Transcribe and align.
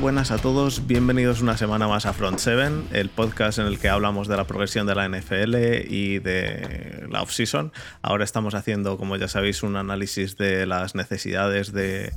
Buenas 0.00 0.32
a 0.32 0.38
todos, 0.38 0.88
bienvenidos 0.88 1.40
una 1.40 1.56
semana 1.56 1.86
más 1.86 2.04
a 2.04 2.12
Front 2.12 2.38
7, 2.40 2.98
el 2.98 3.10
podcast 3.10 3.60
en 3.60 3.66
el 3.66 3.78
que 3.78 3.88
hablamos 3.88 4.26
de 4.26 4.36
la 4.36 4.44
progresión 4.44 4.88
de 4.88 4.94
la 4.96 5.08
NFL 5.08 5.54
y 5.88 6.18
de 6.18 7.06
la 7.08 7.22
off-season. 7.22 7.72
Ahora 8.02 8.24
estamos 8.24 8.54
haciendo, 8.54 8.98
como 8.98 9.16
ya 9.16 9.28
sabéis, 9.28 9.62
un 9.62 9.76
análisis 9.76 10.36
de 10.36 10.66
las 10.66 10.96
necesidades 10.96 11.72
de, 11.72 12.12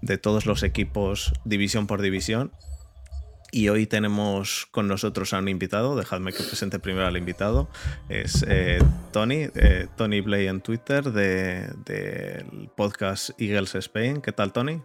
de 0.00 0.18
todos 0.18 0.46
los 0.46 0.62
equipos 0.62 1.32
división 1.44 1.88
por 1.88 2.02
división. 2.02 2.52
Y 3.50 3.68
hoy 3.68 3.86
tenemos 3.86 4.68
con 4.70 4.86
nosotros 4.86 5.32
a 5.34 5.38
un 5.38 5.48
invitado, 5.48 5.96
dejadme 5.96 6.32
que 6.32 6.44
presente 6.44 6.78
primero 6.78 7.06
al 7.06 7.16
invitado, 7.16 7.68
es 8.08 8.44
eh, 8.48 8.78
Tony, 9.12 9.48
eh, 9.54 9.88
Tony 9.96 10.20
Blay 10.20 10.46
en 10.46 10.60
Twitter 10.60 11.04
del 11.04 11.84
de, 11.84 12.68
podcast 12.76 13.30
Eagles 13.40 13.74
Spain. 13.74 14.20
¿Qué 14.20 14.32
tal, 14.32 14.52
Tony? 14.52 14.82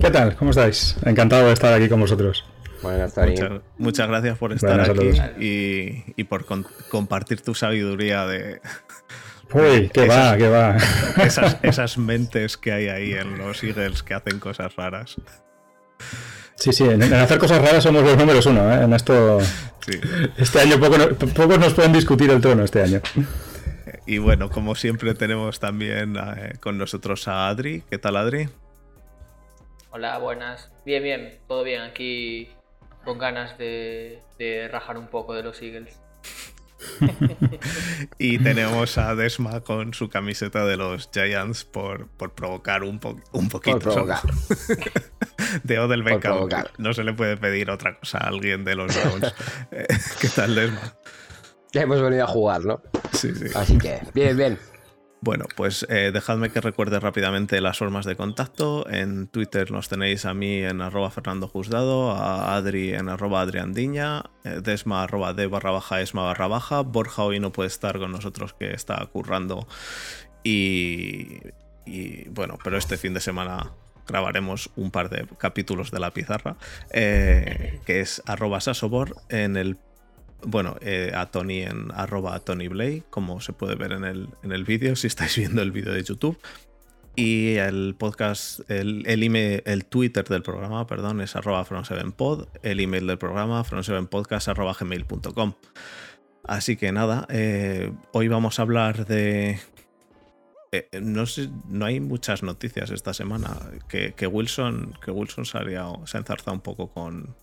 ¿Qué 0.00 0.10
tal? 0.10 0.34
¿Cómo 0.36 0.50
estáis? 0.50 0.96
Encantado 1.04 1.46
de 1.46 1.52
estar 1.52 1.74
aquí 1.74 1.88
con 1.88 2.00
vosotros. 2.00 2.44
Buenas, 2.82 3.14
muchas, 3.16 3.50
muchas 3.76 4.08
gracias 4.08 4.38
por 4.38 4.52
estar 4.54 4.80
aquí 4.80 5.10
y, 5.38 6.04
y, 6.16 6.24
por 6.24 6.46
con, 6.46 6.66
compartir 6.88 7.42
tu 7.42 7.54
sabiduría 7.54 8.26
de... 8.26 8.62
Uy, 9.52 9.90
qué 9.92 10.06
va, 10.06 10.36
qué 10.38 10.48
va. 10.48 10.76
Esas, 11.22 11.58
esas 11.62 11.98
mentes 11.98 12.56
que 12.56 12.72
hay 12.72 12.88
ahí 12.88 13.12
en 13.12 13.36
los 13.36 13.62
Eagles 13.62 14.02
que 14.02 14.14
hacen 14.14 14.40
cosas 14.40 14.74
raras. 14.74 15.16
Sí, 16.54 16.72
sí, 16.72 16.84
en, 16.84 17.02
hacer 17.02 17.38
cosas 17.38 17.60
raras 17.60 17.82
somos 17.82 18.02
los 18.02 18.16
números 18.16 18.46
uno, 18.46 18.72
¿eh? 18.72 18.84
En 18.84 18.94
esto. 18.94 19.40
Sí. 19.80 20.00
Este 20.38 20.60
año 20.60 20.80
poco, 20.80 20.96
pocos 21.34 21.58
nos 21.58 21.74
pueden 21.74 21.92
discutir 21.92 22.30
el 22.30 22.40
trono 22.40 22.64
este 22.64 22.82
año. 22.82 23.02
Y 24.06 24.18
bueno, 24.18 24.48
como 24.48 24.74
siempre 24.74 25.14
tenemos 25.14 25.60
también 25.60 26.16
eh, 26.16 26.54
con 26.60 26.78
nosotros 26.78 27.28
a 27.28 27.48
Adri. 27.48 27.82
¿Qué 27.90 27.98
tal, 27.98 28.16
Adri? 28.16 28.48
Hola, 29.92 30.18
buenas. 30.18 30.70
Bien, 30.84 31.02
bien, 31.02 31.40
todo 31.48 31.64
bien. 31.64 31.82
Aquí 31.82 32.48
con 33.04 33.18
ganas 33.18 33.58
de, 33.58 34.22
rajar 34.70 34.96
un 34.96 35.08
poco 35.08 35.34
de 35.34 35.42
los 35.42 35.60
Eagles. 35.60 36.00
y 38.18 38.38
tenemos 38.38 38.96
a 38.98 39.16
Desma 39.16 39.62
con 39.62 39.92
su 39.92 40.08
camiseta 40.08 40.64
de 40.64 40.76
los 40.76 41.10
Giants 41.12 41.64
por, 41.64 42.06
por 42.08 42.34
provocar 42.34 42.84
un, 42.84 43.00
un 43.32 43.48
poquito. 43.48 43.78
Por 43.80 43.92
provocar. 43.92 44.20
de 45.64 45.78
Odell 45.80 46.04
Beckham. 46.04 46.48
No 46.78 46.92
se 46.92 47.02
le 47.02 47.12
puede 47.12 47.36
pedir 47.36 47.68
otra 47.70 47.98
cosa 47.98 48.18
a 48.18 48.28
alguien 48.28 48.64
de 48.64 48.76
los 48.76 48.94
Browns. 48.94 49.34
Eh, 49.72 49.86
¿Qué 50.20 50.28
tal, 50.28 50.54
Desma? 50.54 50.94
Ya 51.72 51.82
hemos 51.82 52.00
venido 52.00 52.24
a 52.24 52.28
jugar, 52.28 52.64
¿no? 52.64 52.80
Sí, 53.12 53.34
sí. 53.34 53.46
Así 53.54 53.76
que, 53.78 54.00
bien, 54.14 54.36
bien. 54.36 54.58
Bueno, 55.22 55.44
pues 55.54 55.86
eh, 55.90 56.12
dejadme 56.14 56.48
que 56.48 56.62
recuerde 56.62 56.98
rápidamente 56.98 57.60
las 57.60 57.76
formas 57.76 58.06
de 58.06 58.16
contacto. 58.16 58.88
En 58.88 59.26
Twitter 59.28 59.70
nos 59.70 59.90
tenéis 59.90 60.24
a 60.24 60.32
mí 60.32 60.62
en 60.62 60.80
arroba 60.80 61.10
Fernando 61.10 61.46
Juzgado, 61.46 62.12
a 62.12 62.56
Adri 62.56 62.94
en 62.94 63.10
arroba 63.10 63.42
Adriandiña, 63.42 64.22
eh, 64.44 64.60
Desma 64.62 65.02
arroba 65.02 65.34
de 65.34 65.46
barra 65.46 65.72
baja 65.72 66.00
esma 66.00 66.22
barra 66.22 66.48
baja. 66.48 66.80
Borja 66.80 67.22
hoy 67.22 67.38
no 67.38 67.52
puede 67.52 67.66
estar 67.66 67.98
con 67.98 68.12
nosotros 68.12 68.54
que 68.54 68.72
está 68.72 69.04
currando 69.12 69.68
y, 70.42 71.40
y 71.84 72.26
bueno, 72.30 72.58
pero 72.64 72.78
este 72.78 72.96
fin 72.96 73.12
de 73.12 73.20
semana 73.20 73.72
grabaremos 74.08 74.70
un 74.76 74.90
par 74.90 75.10
de 75.10 75.26
capítulos 75.36 75.90
de 75.90 76.00
la 76.00 76.12
pizarra, 76.12 76.56
eh, 76.92 77.80
que 77.84 78.00
es 78.00 78.22
arroba 78.24 78.60
sasobor 78.60 79.16
en 79.28 79.58
el 79.58 79.76
bueno, 80.46 80.76
eh, 80.80 81.12
a 81.14 81.26
Tony 81.26 81.62
en 81.62 81.88
arroba 81.94 82.38
Tony 82.40 82.68
Blay, 82.68 83.02
como 83.10 83.40
se 83.40 83.52
puede 83.52 83.74
ver 83.74 83.92
en 83.92 84.04
el, 84.04 84.28
en 84.42 84.52
el 84.52 84.64
vídeo, 84.64 84.96
si 84.96 85.06
estáis 85.06 85.36
viendo 85.36 85.62
el 85.62 85.72
vídeo 85.72 85.92
de 85.92 86.02
YouTube. 86.02 86.38
Y 87.16 87.56
el 87.56 87.96
podcast, 87.98 88.60
el, 88.70 89.04
el, 89.06 89.22
email, 89.22 89.62
el 89.66 89.84
Twitter 89.84 90.24
del 90.24 90.42
programa, 90.42 90.86
perdón, 90.86 91.20
es 91.20 91.34
arroba 91.36 91.66
from7pod, 91.66 92.48
el 92.62 92.80
email 92.80 93.06
del 93.06 93.18
programa 93.18 93.64
from7podcast 93.64 94.48
arroba 94.48 94.74
gmail.com. 94.78 95.54
Así 96.44 96.76
que 96.76 96.92
nada, 96.92 97.26
eh, 97.28 97.92
hoy 98.12 98.28
vamos 98.28 98.58
a 98.58 98.62
hablar 98.62 99.06
de... 99.06 99.60
Eh, 100.72 100.88
no, 101.02 101.26
sé, 101.26 101.50
no 101.68 101.84
hay 101.84 102.00
muchas 102.00 102.42
noticias 102.42 102.90
esta 102.90 103.12
semana. 103.12 103.56
Que, 103.88 104.14
que 104.14 104.26
Wilson, 104.26 104.96
que 105.04 105.10
Wilson 105.10 105.44
se, 105.44 105.58
se 105.58 105.76
ha 106.16 106.18
enzarzado 106.18 106.52
un 106.52 106.60
poco 106.60 106.88
con, 106.88 107.34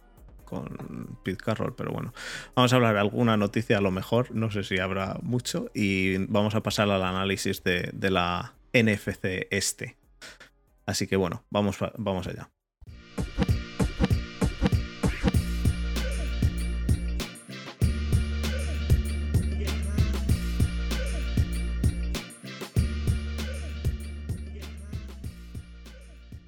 con 0.48 1.20
Pete 1.24 1.44
Carroll, 1.44 1.76
pero 1.76 1.92
bueno, 1.92 2.14
vamos 2.56 2.72
a 2.74 2.78
hablar 2.78 2.94
de 2.94 3.02
alguna 3.02 3.38
noticia 3.38 3.78
a 3.78 3.82
lo 3.82 3.92
mejor, 3.92 4.32
no 4.32 4.50
sé 4.50 4.64
si 4.64 4.80
habrá 4.80 5.18
mucho, 5.22 5.70
y 5.74 6.18
vamos 6.26 6.56
a 6.56 6.64
pasar 6.64 6.90
al 6.90 7.04
análisis 7.04 7.64
de, 7.64 7.92
de 7.94 8.10
la 8.10 8.54
NFC 8.74 9.48
este. 9.52 9.98
Así 10.86 11.06
que 11.06 11.18
bueno, 11.18 11.44
vamos, 11.50 11.78
vamos 11.98 12.28
allá. 12.28 12.50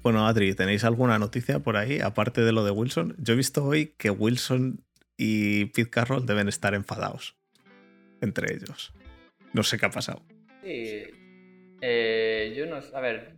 Bueno, 0.02 0.26
Adri, 0.26 0.54
¿tenéis 0.54 0.84
alguna 0.84 1.18
noticia 1.18 1.58
por 1.58 1.76
ahí, 1.76 2.00
aparte 2.00 2.40
de 2.40 2.52
lo 2.52 2.64
de 2.64 2.70
Wilson? 2.70 3.14
Yo 3.18 3.34
he 3.34 3.36
visto 3.36 3.64
hoy 3.64 3.94
que 3.98 4.10
Wilson 4.10 4.82
y 5.18 5.66
Pete 5.66 5.90
Carroll 5.90 6.24
deben 6.24 6.48
estar 6.48 6.74
enfadados 6.74 7.36
entre 8.22 8.54
ellos. 8.54 8.94
No 9.52 9.62
sé 9.62 9.76
qué 9.78 9.86
ha 9.86 9.90
pasado. 9.90 10.22
Sí. 10.62 11.02
Eh, 11.82 12.54
yo 12.56 12.64
no. 12.64 12.76
A 12.94 13.00
ver, 13.00 13.34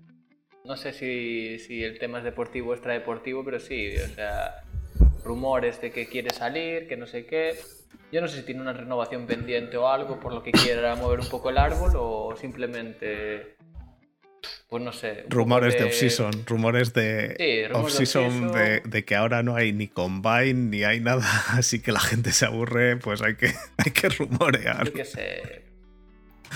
no 0.64 0.76
sé 0.76 0.92
si, 0.92 1.58
si 1.58 1.82
el 1.82 1.98
tema 1.98 2.18
es 2.18 2.24
deportivo 2.24 2.70
o 2.70 2.74
extradeportivo, 2.74 3.44
pero 3.44 3.58
sí, 3.58 3.96
o 3.96 4.14
sea, 4.14 4.62
rumores 5.24 5.80
de 5.80 5.90
que 5.90 6.06
quiere 6.06 6.30
salir, 6.30 6.86
que 6.86 6.96
no 6.96 7.06
sé 7.06 7.26
qué. 7.26 7.58
Yo 8.12 8.20
no 8.20 8.28
sé 8.28 8.38
si 8.38 8.42
tiene 8.44 8.60
una 8.60 8.72
renovación 8.72 9.26
pendiente 9.26 9.76
o 9.76 9.88
algo 9.88 10.20
por 10.20 10.32
lo 10.32 10.44
que 10.44 10.52
quiera 10.52 10.94
mover 10.94 11.18
un 11.18 11.28
poco 11.28 11.50
el 11.50 11.58
árbol 11.58 11.92
o 11.96 12.36
simplemente 12.36 13.56
pues 14.72 14.82
no 14.82 14.92
sé. 14.94 15.26
Rumores 15.28 15.76
de, 15.76 15.84
off-season, 15.84 16.46
rumores 16.46 16.94
de 16.94 17.68
off-season 17.74 18.52
de, 18.52 19.04
que 19.04 19.14
ahora 19.14 19.42
no 19.42 19.54
hay 19.54 19.74
ni 19.74 19.86
combine 19.86 20.54
ni 20.54 20.82
hay 20.82 20.98
nada, 20.98 21.26
así 21.48 21.82
que 21.82 21.92
la 21.92 22.00
gente 22.00 22.32
se 22.32 22.46
aburre, 22.46 22.96
pues 22.96 23.20
hay 23.20 23.36
que, 23.36 23.48
hay 23.76 23.92
que 23.92 24.08
rumorear. 24.08 24.86
Yo 24.86 24.92
qué 24.94 25.04
sé. 25.04 25.62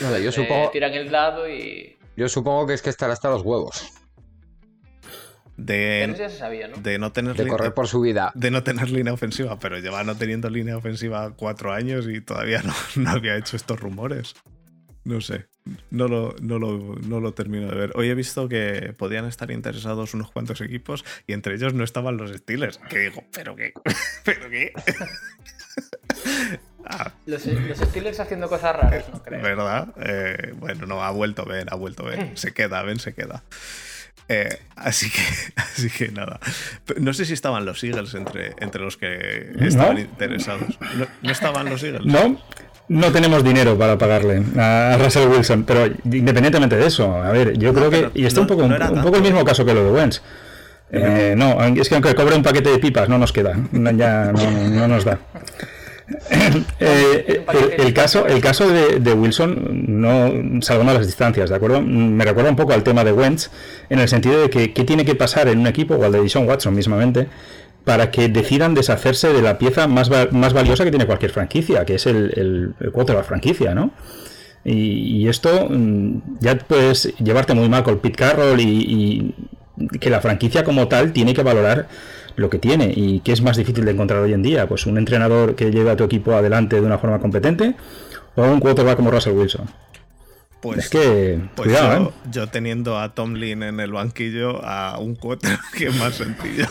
yo 0.01 0.33
supongo. 0.33 0.71
Tiran 0.71 0.95
el 0.95 1.11
dado 1.11 1.47
y. 1.47 1.99
Yo 2.17 2.27
supongo 2.31 2.67
que 2.67 2.73
es 2.73 2.81
que 2.81 2.89
estará 2.89 3.13
hasta 3.13 3.29
los 3.29 3.43
huevos. 3.43 3.93
De, 5.59 6.11
ya 6.17 6.31
se 6.31 6.39
sabía, 6.39 6.69
¿no? 6.69 6.79
de 6.79 6.99
no 6.99 7.13
tener 7.13 7.37
de 7.37 7.47
correr 7.47 7.75
por 7.75 7.87
su 7.87 8.01
vida. 8.01 8.33
De 8.35 8.51
no 8.51 8.63
tener 8.63 8.89
línea 8.89 9.13
ofensiva, 9.13 9.59
pero 9.59 9.79
lleva 9.79 10.05
no 10.05 10.17
teniendo 10.17 10.49
línea 10.49 10.79
ofensiva 10.79 11.35
cuatro 11.37 11.71
años 11.71 12.09
y 12.09 12.23
todavía 12.23 12.63
no, 12.63 12.73
no 12.97 13.11
había 13.11 13.37
hecho 13.37 13.57
estos 13.57 13.79
rumores. 13.79 14.37
No 15.05 15.21
sé. 15.21 15.49
No 15.91 16.09
lo, 16.09 16.35
no, 16.41 16.59
lo, 16.59 17.35
termino 17.35 17.69
de 17.69 17.75
ver. 17.75 17.93
Hoy 17.95 18.09
he 18.09 18.15
visto 18.15 18.49
que 18.49 18.95
podían 18.97 19.25
estar 19.25 19.51
interesados 19.51 20.15
unos 20.15 20.31
cuantos 20.31 20.61
equipos 20.61 21.05
y 21.27 21.33
entre 21.33 21.55
ellos 21.55 21.75
no 21.75 21.85
estaban 21.85 22.17
los 22.17 22.31
Steelers. 22.31 22.79
Que 22.89 22.99
digo, 22.99 23.25
¿pero 23.33 23.57
qué? 23.57 23.73
¿Pero 24.25 24.51
qué? 24.51 24.73
Ah. 26.89 27.13
los, 27.27 27.43
Steelers 27.43 28.21
haciendo 28.21 28.49
cosas 28.49 28.77
raras, 28.77 29.09
no 29.13 29.21
creo. 29.21 29.43
¿Verdad? 29.43 29.89
Eh, 29.97 30.53
bueno, 30.57 30.87
no, 30.87 31.03
ha 31.03 31.11
vuelto 31.11 31.43
a 31.43 31.45
ver, 31.45 31.67
ha 31.73 31.75
vuelto 31.75 32.07
a 32.07 32.11
ver. 32.11 32.39
Se 32.39 32.53
queda, 32.53 32.81
ven, 32.83 33.01
se 33.01 33.13
queda. 33.13 33.43
Eh, 34.29 34.59
así 34.75 35.11
que, 35.11 35.23
así 35.57 35.91
que 35.91 36.09
nada. 36.09 36.41
No 36.99 37.13
sé 37.13 37.25
si 37.25 37.33
estaban 37.33 37.65
los 37.65 37.83
Eagles 37.85 38.15
entre, 38.15 38.55
entre 38.59 38.81
los 38.81 38.97
que 38.97 39.53
estaban 39.61 39.99
interesados. 39.99 40.79
¿No, 40.97 41.07
¿No, 41.23 41.31
estaban 41.31 41.69
los 41.69 41.83
Eagles? 41.83 42.07
No, 42.07 42.41
no 42.89 43.11
tenemos 43.13 43.43
dinero 43.43 43.77
para 43.77 43.99
pagarle 43.99 44.43
a 44.59 44.97
Russell 44.99 45.29
Wilson, 45.29 45.65
pero 45.65 45.87
independientemente 46.05 46.77
de 46.77 46.87
eso, 46.87 47.17
a 47.17 47.31
ver, 47.33 47.59
yo 47.59 47.75
creo 47.75 47.91
que. 47.91 48.11
Y 48.15 48.27
está 48.27 48.41
un, 48.41 48.47
poco, 48.47 48.65
un, 48.65 49.03
poco 49.03 49.17
el 49.17 49.23
mismo 49.23 49.45
caso 49.45 49.65
que 49.65 49.75
lo 49.75 49.85
de 49.85 49.91
Wentz. 49.91 50.23
Eh, 50.93 51.35
no, 51.37 51.61
es 51.65 51.89
que 51.89 51.97
aunque 51.97 52.15
cobre 52.15 52.37
un 52.37 52.43
paquete 52.43 52.71
de 52.71 52.79
pipas, 52.79 53.09
no 53.09 53.19
nos 53.19 53.33
queda. 53.33 53.57
Ya 53.73 54.33
no, 54.33 54.89
nos 54.89 55.05
da. 55.05 55.19
Eh, 56.79 57.45
el, 57.79 57.93
caso, 57.93 58.29
el 58.29 58.41
caso 58.41 58.69
de, 58.69 59.13
Wilson, 59.13 60.01
no 60.01 60.63
salvando 60.63 60.95
las 60.95 61.05
distancias, 61.05 61.51
¿de 61.51 61.57
acuerdo? 61.57 61.83
Me 61.83 62.25
recuerda 62.25 62.49
un 62.49 62.55
poco 62.55 62.73
al 62.73 62.85
tema 62.85 63.03
de 63.03 63.13
Wentz, 63.13 63.51
en 63.91 63.99
el 63.99 64.09
sentido 64.09 64.41
de 64.41 64.49
que 64.49 64.73
qué 64.73 64.85
tiene 64.85 65.05
que 65.05 65.17
pasar 65.17 65.49
en 65.49 65.59
un 65.59 65.67
equipo, 65.67 65.97
o 65.97 66.05
al 66.05 66.13
de 66.13 66.21
Dishon 66.23 66.47
Watson 66.47 66.77
mismamente, 66.77 67.27
para 67.87 68.11
que 68.11 68.29
decidan 68.29 68.75
deshacerse 68.75 69.33
de 69.33 69.41
la 69.43 69.59
pieza 69.59 69.87
más, 69.87 70.11
más 70.33 70.53
valiosa 70.53 70.83
que 70.83 70.91
tiene 70.91 71.07
cualquier 71.07 71.31
franquicia, 71.31 71.85
que 71.85 71.95
es 71.95 72.07
el, 72.07 72.75
el, 72.81 72.91
cuotro 72.91 73.15
de 73.15 73.21
la 73.21 73.25
franquicia, 73.25 73.77
¿no? 73.77 73.93
Y, 74.65 75.29
esto 75.29 75.69
mm, 75.71 76.41
ya 76.41 76.59
puedes 76.59 77.17
llevarte 77.19 77.55
muy 77.55 77.69
mal 77.69 77.85
con 77.85 78.01
Pete 78.01 78.17
Carroll 78.17 78.59
y, 78.59 79.33
que 80.01 80.11
la 80.11 80.21
franquicia 80.21 80.65
como 80.65 80.89
tal 80.89 81.13
tiene 81.13 81.33
que 81.33 81.45
valorar 81.45 81.87
lo 82.35 82.51
que 82.51 82.59
tiene 82.59 82.93
y 82.93 83.21
que 83.21 83.31
es 83.31 83.41
más 83.41 83.57
difícil 83.57 83.85
de 83.85 83.93
encontrar 83.93 84.21
hoy 84.21 84.33
en 84.33 84.43
día, 84.43 84.67
pues 84.67 84.87
un 84.87 84.99
entrenador 84.99 85.55
que 85.55 85.71
lleve 85.71 85.93
a 85.93 85.97
tu 85.97 86.03
equipo 86.03 86.33
adelante 86.33 86.81
de 86.81 86.87
una 86.87 86.99
forma 86.99 87.21
competente 87.21 87.77
o 88.35 88.43
un 88.43 88.59
quarterback 88.59 88.97
como 88.97 89.13
Russell 89.13 89.35
Wilson. 89.35 89.67
Pues, 90.61 90.79
es 90.79 90.91
que, 90.91 91.39
pues 91.55 91.69
cuidado, 91.69 92.05
yo, 92.05 92.09
¿eh? 92.09 92.13
yo, 92.31 92.47
teniendo 92.49 92.99
a 92.99 93.15
Tomlin 93.15 93.63
en 93.63 93.79
el 93.81 93.93
banquillo, 93.93 94.65
a 94.65 94.99
un 94.99 95.15
quarterback 95.15 95.73
que 95.77 95.87
es 95.87 95.97
más 95.97 96.15
sencillo. 96.15 96.67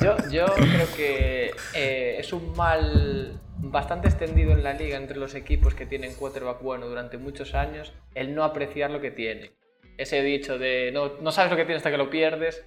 Yo, 0.00 0.16
yo 0.30 0.46
creo 0.54 0.86
que 0.96 1.50
eh, 1.74 2.16
es 2.18 2.32
un 2.32 2.52
mal 2.56 3.40
bastante 3.58 4.08
extendido 4.08 4.52
en 4.52 4.62
la 4.62 4.72
liga 4.72 4.96
entre 4.96 5.18
los 5.18 5.34
equipos 5.34 5.74
que 5.74 5.86
tienen 5.86 6.14
quarterback 6.14 6.62
bueno 6.62 6.86
durante 6.86 7.18
muchos 7.18 7.54
años 7.54 7.92
el 8.14 8.34
no 8.34 8.44
apreciar 8.44 8.90
lo 8.90 9.00
que 9.00 9.10
tiene. 9.10 9.52
Ese 9.96 10.22
dicho 10.22 10.58
de 10.58 10.90
no, 10.92 11.14
no 11.20 11.32
sabes 11.32 11.50
lo 11.50 11.56
que 11.56 11.64
tienes 11.64 11.80
hasta 11.80 11.90
que 11.90 11.98
lo 11.98 12.10
pierdes. 12.10 12.64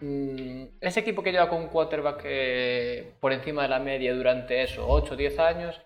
Mm, 0.00 0.64
ese 0.80 1.00
equipo 1.00 1.22
que 1.22 1.30
lleva 1.30 1.48
con 1.48 1.62
un 1.62 1.68
quarterback 1.68 2.22
eh, 2.24 3.12
por 3.20 3.32
encima 3.32 3.62
de 3.62 3.68
la 3.68 3.78
media 3.78 4.14
durante 4.14 4.62
eso, 4.62 4.86
8 4.88 5.14
o 5.14 5.16
10 5.16 5.38
años, 5.38 5.80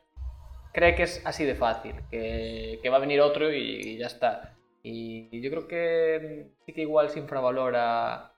cree 0.76 0.94
que 0.94 1.04
es 1.04 1.22
así 1.24 1.44
de 1.44 1.54
fácil, 1.54 1.94
que, 2.10 2.78
que 2.82 2.90
va 2.90 2.98
a 2.98 3.00
venir 3.00 3.22
otro 3.22 3.50
y, 3.50 3.80
y 3.80 3.96
ya 3.96 4.06
está. 4.06 4.54
Y, 4.82 5.28
y 5.32 5.40
yo 5.40 5.50
creo 5.50 5.66
que 5.66 6.44
mm, 6.44 6.64
sí 6.66 6.72
que 6.74 6.82
igual 6.82 7.08
se 7.08 7.18
infravalora 7.18 8.34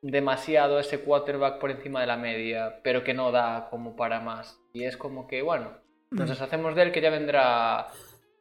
demasiado 0.00 0.78
ese 0.78 1.00
quarterback 1.00 1.58
por 1.58 1.72
encima 1.72 2.00
de 2.00 2.06
la 2.06 2.16
media, 2.16 2.80
pero 2.84 3.02
que 3.02 3.14
no 3.14 3.32
da 3.32 3.66
como 3.68 3.96
para 3.96 4.20
más. 4.20 4.60
Y 4.72 4.84
es 4.84 4.96
como 4.96 5.26
que, 5.26 5.42
bueno, 5.42 5.72
nos 6.12 6.28
deshacemos 6.28 6.76
de 6.76 6.82
él 6.82 6.92
que 6.92 7.00
ya 7.00 7.10
vendrá 7.10 7.88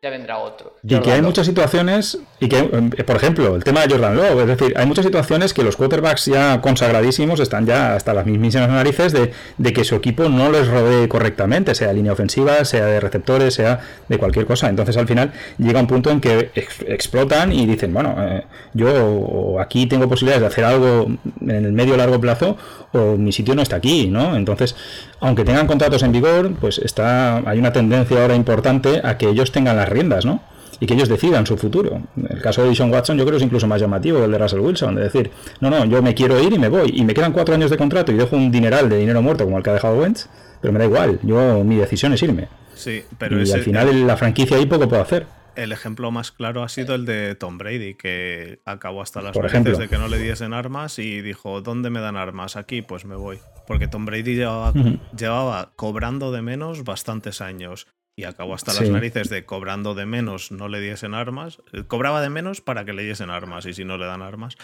ya 0.04 0.10
vendrá 0.10 0.40
otro. 0.40 0.78
Y 0.82 1.00
que 1.00 1.12
hay 1.12 1.22
muchas 1.22 1.46
situaciones, 1.46 2.18
y 2.40 2.50
que, 2.50 2.58
eh, 2.58 3.04
por 3.04 3.18
ejemplo, 3.18 3.56
el 3.56 3.64
tema 3.64 3.82
de 3.86 3.94
Jordan 3.94 4.16
Love, 4.16 4.40
es 4.42 4.48
decir, 4.48 4.74
hay 4.76 4.88
muchas 4.88 5.06
situaciones 5.06 5.54
que 5.54 5.62
los 5.62 5.76
quarterbacks 5.76 6.26
ya 6.26 6.60
consagradísimos 6.60 7.40
están 7.40 7.68
ya 7.68 7.94
hasta 7.96 8.12
las 8.16 8.26
mismísimas 8.26 8.68
narices 8.70 9.14
de, 9.14 9.32
de 9.60 9.74
que 9.74 9.84
su 9.84 9.94
equipo 9.94 10.28
no 10.28 10.52
les 10.52 10.68
rodee 10.68 11.08
correctamente, 11.08 11.76
sea 11.76 11.94
línea 11.94 12.14
ofensiva, 12.14 12.66
sea 12.66 12.88
de 12.88 13.00
receptores, 13.00 13.54
sea 13.54 13.80
de 14.10 14.18
cualquier 14.18 14.48
cosa. 14.48 14.70
Entonces, 14.70 14.98
al 14.98 15.08
final, 15.08 15.34
llega 15.60 15.80
un 15.80 15.86
punto 15.86 16.10
en 16.10 16.20
que 16.20 16.50
ex- 16.56 16.82
explotan 16.88 17.54
y 17.54 17.68
dicen, 17.68 17.94
bueno, 17.94 18.16
eh, 18.18 18.44
yo 18.74 19.60
aquí 19.60 19.86
tengo 19.86 20.10
posibilidades 20.10 20.42
de 20.42 20.48
hacer 20.48 20.64
algo 20.66 21.12
en 21.42 21.52
el 21.66 21.74
medio 21.74 21.94
o 21.94 21.98
largo 21.98 22.20
plazo, 22.20 22.58
o 22.94 23.18
mi 23.18 23.32
sitio 23.32 23.54
no 23.54 23.62
está 23.62 23.76
aquí, 23.76 24.08
¿no? 24.08 24.36
Entonces, 24.36 24.76
aunque 25.20 25.46
tengan 25.46 25.68
contratos 25.68 26.02
en 26.02 26.12
vigor, 26.12 26.54
pues 26.60 26.80
está 26.80 27.38
hay 27.48 27.60
una 27.60 27.72
tendencia 27.72 28.20
ahora 28.20 28.34
importante 28.36 29.00
a 29.04 29.20
que 29.20 29.30
ellos 29.30 29.52
tengan 29.52 29.76
las 29.78 29.88
riendas, 29.92 30.26
¿no? 30.26 30.42
Y 30.80 30.88
que 30.88 30.96
ellos 30.96 31.10
decidan 31.10 31.46
su 31.46 31.58
futuro. 31.58 32.02
El 32.30 32.42
caso 32.42 32.64
de 32.64 32.70
Dishon 32.70 32.92
Watson 32.92 33.18
yo 33.18 33.26
creo 33.26 33.38
es 33.38 33.44
incluso 33.44 33.68
más 33.68 33.80
llamativo 33.80 34.18
que 34.20 34.26
el 34.26 34.32
de 34.32 34.38
Russell 34.40 34.62
Wilson, 34.62 34.96
de 34.96 35.04
decir, 35.04 35.30
no, 35.60 35.70
no, 35.70 35.86
yo 35.86 36.02
me 36.02 36.16
quiero 36.16 36.42
ir 36.42 36.54
y 36.54 36.58
me 36.60 36.70
voy, 36.70 36.92
y 36.96 37.04
me 37.06 37.14
quedan 37.14 37.34
cuatro 37.34 37.54
años 37.54 37.70
de 37.70 37.78
contrato 37.78 38.12
y 38.12 38.16
dejo 38.16 38.36
un 38.36 38.52
dineral 38.52 38.90
de 38.90 38.98
dinero 38.98 39.22
muerto 39.22 39.44
como 39.44 39.58
el 39.58 39.64
que 39.64 39.70
ha 39.70 39.74
dejado 39.74 39.98
Wentz, 40.00 40.28
pero 40.60 40.74
me 40.74 40.80
da 40.80 40.86
igual, 40.86 41.20
yo 41.22 41.64
mi 41.64 41.76
decisión 41.76 42.14
es 42.14 42.24
irme. 42.24 42.48
Sí, 42.74 43.04
pero 43.20 43.38
y 43.40 43.44
ese- 43.44 43.56
al 43.56 43.62
final 43.62 44.08
la 44.08 44.18
franquicia 44.18 44.58
ahí 44.58 44.66
poco 44.66 44.90
puedo 44.90 45.02
hacer. 45.04 45.28
El 45.56 45.72
ejemplo 45.74 46.10
más 46.12 46.32
claro 46.32 46.64
ha 46.64 46.70
sido 46.70 46.96
el 46.96 47.06
de 47.06 47.36
Tom 47.36 47.58
Brady, 47.58 47.94
que 47.96 48.60
acabó 48.66 49.02
hasta 49.02 49.22
las 49.22 49.36
ejemplo. 49.36 49.78
de 49.78 49.88
que 49.90 49.98
no 49.98 50.08
le 50.08 50.18
diesen 50.18 50.54
armas 50.54 50.98
y 50.98 51.22
dijo, 51.22 51.62
¿dónde 51.62 51.90
me 51.90 52.00
dan 52.00 52.16
armas? 52.16 52.56
Aquí, 52.56 52.82
pues 52.82 53.04
me 53.06 53.16
voy. 53.16 53.38
Porque 53.68 53.88
Tom 53.90 54.06
Brady 54.06 54.36
llevaba, 54.36 54.72
llevaba 55.16 55.74
cobrando 55.76 56.32
de 56.32 56.42
menos 56.42 56.86
bastantes 56.86 57.42
años 57.42 57.86
y 58.16 58.26
acabó 58.26 58.54
hasta 58.56 58.74
las 58.74 58.84
narices 58.94 59.30
de 59.30 59.46
cobrando 59.46 59.96
de 59.96 60.06
menos 60.06 60.52
no 60.52 60.68
le 60.68 60.80
diesen 60.80 61.14
armas. 61.14 61.60
Eh, 61.74 61.84
Cobraba 61.88 62.22
de 62.22 62.30
menos 62.30 62.62
para 62.62 62.86
que 62.86 62.94
le 62.94 63.04
diesen 63.04 63.30
armas 63.30 63.66
y 63.66 63.74
si 63.74 63.86
no 63.86 63.98
le 63.98 64.06
dan 64.06 64.22
armas. 64.22 64.56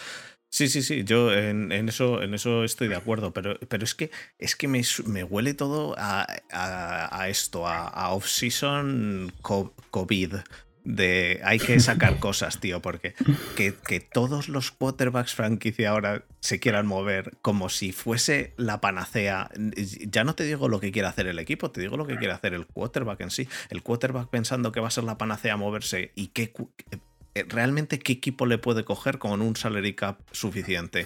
Sí, 0.49 0.69
sí, 0.69 0.81
sí, 0.81 1.03
yo 1.03 1.33
en, 1.33 1.71
en 1.73 1.89
eso, 1.89 2.21
en 2.23 2.33
eso 2.33 2.63
estoy 2.63 2.87
de 2.87 2.95
acuerdo, 2.95 3.33
pero, 3.33 3.59
pero 3.67 3.83
es 3.83 3.93
que, 3.95 4.11
es 4.39 4.55
que 4.55 4.67
me, 4.69 4.81
me 5.05 5.23
huele 5.25 5.53
todo 5.53 5.93
a, 5.97 6.25
a- 6.51 7.21
a 7.21 7.27
esto, 7.29 7.67
a, 7.67 7.87
a 7.87 8.11
off-season 8.11 9.33
co- 9.41 9.73
COVID. 9.91 10.35
De 10.89 11.41
hay 11.43 11.59
que 11.59 11.81
sacar 11.81 12.17
cosas, 12.19 12.61
tío, 12.61 12.81
porque 12.81 13.13
que, 13.57 13.73
que 13.85 13.99
todos 13.99 14.47
los 14.47 14.71
quarterbacks 14.71 15.35
franquicia 15.35 15.89
ahora 15.89 16.23
se 16.39 16.61
quieran 16.61 16.87
mover 16.87 17.33
como 17.41 17.67
si 17.67 17.91
fuese 17.91 18.53
la 18.55 18.79
panacea. 18.79 19.49
Ya 20.07 20.23
no 20.23 20.33
te 20.33 20.45
digo 20.45 20.69
lo 20.69 20.79
que 20.79 20.93
quiere 20.93 21.09
hacer 21.09 21.27
el 21.27 21.39
equipo, 21.39 21.71
te 21.71 21.81
digo 21.81 21.97
lo 21.97 22.07
que 22.07 22.15
quiere 22.17 22.33
hacer 22.33 22.53
el 22.53 22.65
quarterback 22.67 23.19
en 23.19 23.31
sí. 23.31 23.49
El 23.69 23.83
quarterback 23.83 24.29
pensando 24.29 24.71
que 24.71 24.79
va 24.79 24.87
a 24.87 24.91
ser 24.91 25.03
la 25.03 25.17
panacea 25.17 25.57
moverse 25.57 26.13
y 26.15 26.27
cu- 26.53 26.71
eh, 27.35 27.43
realmente 27.49 27.99
qué 27.99 28.13
equipo 28.13 28.45
le 28.45 28.57
puede 28.57 28.85
coger 28.85 29.17
con 29.19 29.41
un 29.41 29.57
salary 29.57 29.93
cap 29.93 30.19
suficiente. 30.31 31.05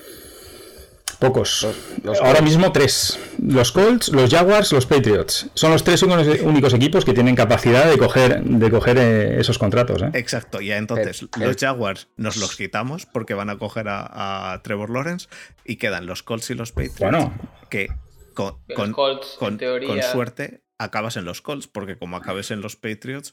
Pocos. 1.21 1.61
Los- 1.63 1.75
los 2.03 2.17
Ahora 2.19 2.39
Colts. 2.39 2.43
mismo 2.43 2.71
tres. 2.71 3.19
Los 3.41 3.71
Colts, 3.71 4.09
los 4.09 4.29
Jaguars, 4.29 4.71
los 4.73 4.85
Patriots. 4.87 5.49
Son 5.53 5.71
los 5.71 5.83
tres 5.83 6.01
únicos, 6.03 6.27
únicos 6.41 6.73
equipos 6.73 7.05
que 7.05 7.13
tienen 7.13 7.35
capacidad 7.35 7.89
de 7.89 7.97
coger, 7.97 8.43
de 8.43 8.69
coger 8.71 8.97
eh, 8.97 9.39
esos 9.39 9.57
contratos. 9.59 10.01
¿eh? 10.01 10.09
Exacto, 10.15 10.59
y 10.61 10.71
entonces 10.71 11.21
El- 11.39 11.43
los 11.47 11.55
Jaguars 11.57 12.07
nos 12.17 12.37
los 12.37 12.55
quitamos 12.55 13.05
porque 13.05 13.35
van 13.35 13.49
a 13.51 13.57
coger 13.59 13.87
a, 13.87 14.51
a 14.53 14.61
Trevor 14.63 14.89
Lawrence 14.89 15.27
y 15.63 15.75
quedan 15.77 16.07
los 16.07 16.23
Colts 16.23 16.49
y 16.49 16.55
los 16.55 16.71
Patriots 16.71 16.99
Bueno, 16.99 17.33
que 17.69 17.87
con, 18.33 18.57
con- 18.75 18.91
Colts, 18.91 19.33
en 19.33 19.39
con- 19.39 19.57
teoría- 19.59 19.87
con 19.87 20.01
suerte 20.01 20.63
acabas 20.79 21.15
en 21.17 21.25
los 21.25 21.41
Colts, 21.43 21.67
porque 21.67 21.95
como 21.97 22.17
acabes 22.17 22.49
en 22.49 22.61
los 22.61 22.75
Patriots, 22.75 23.31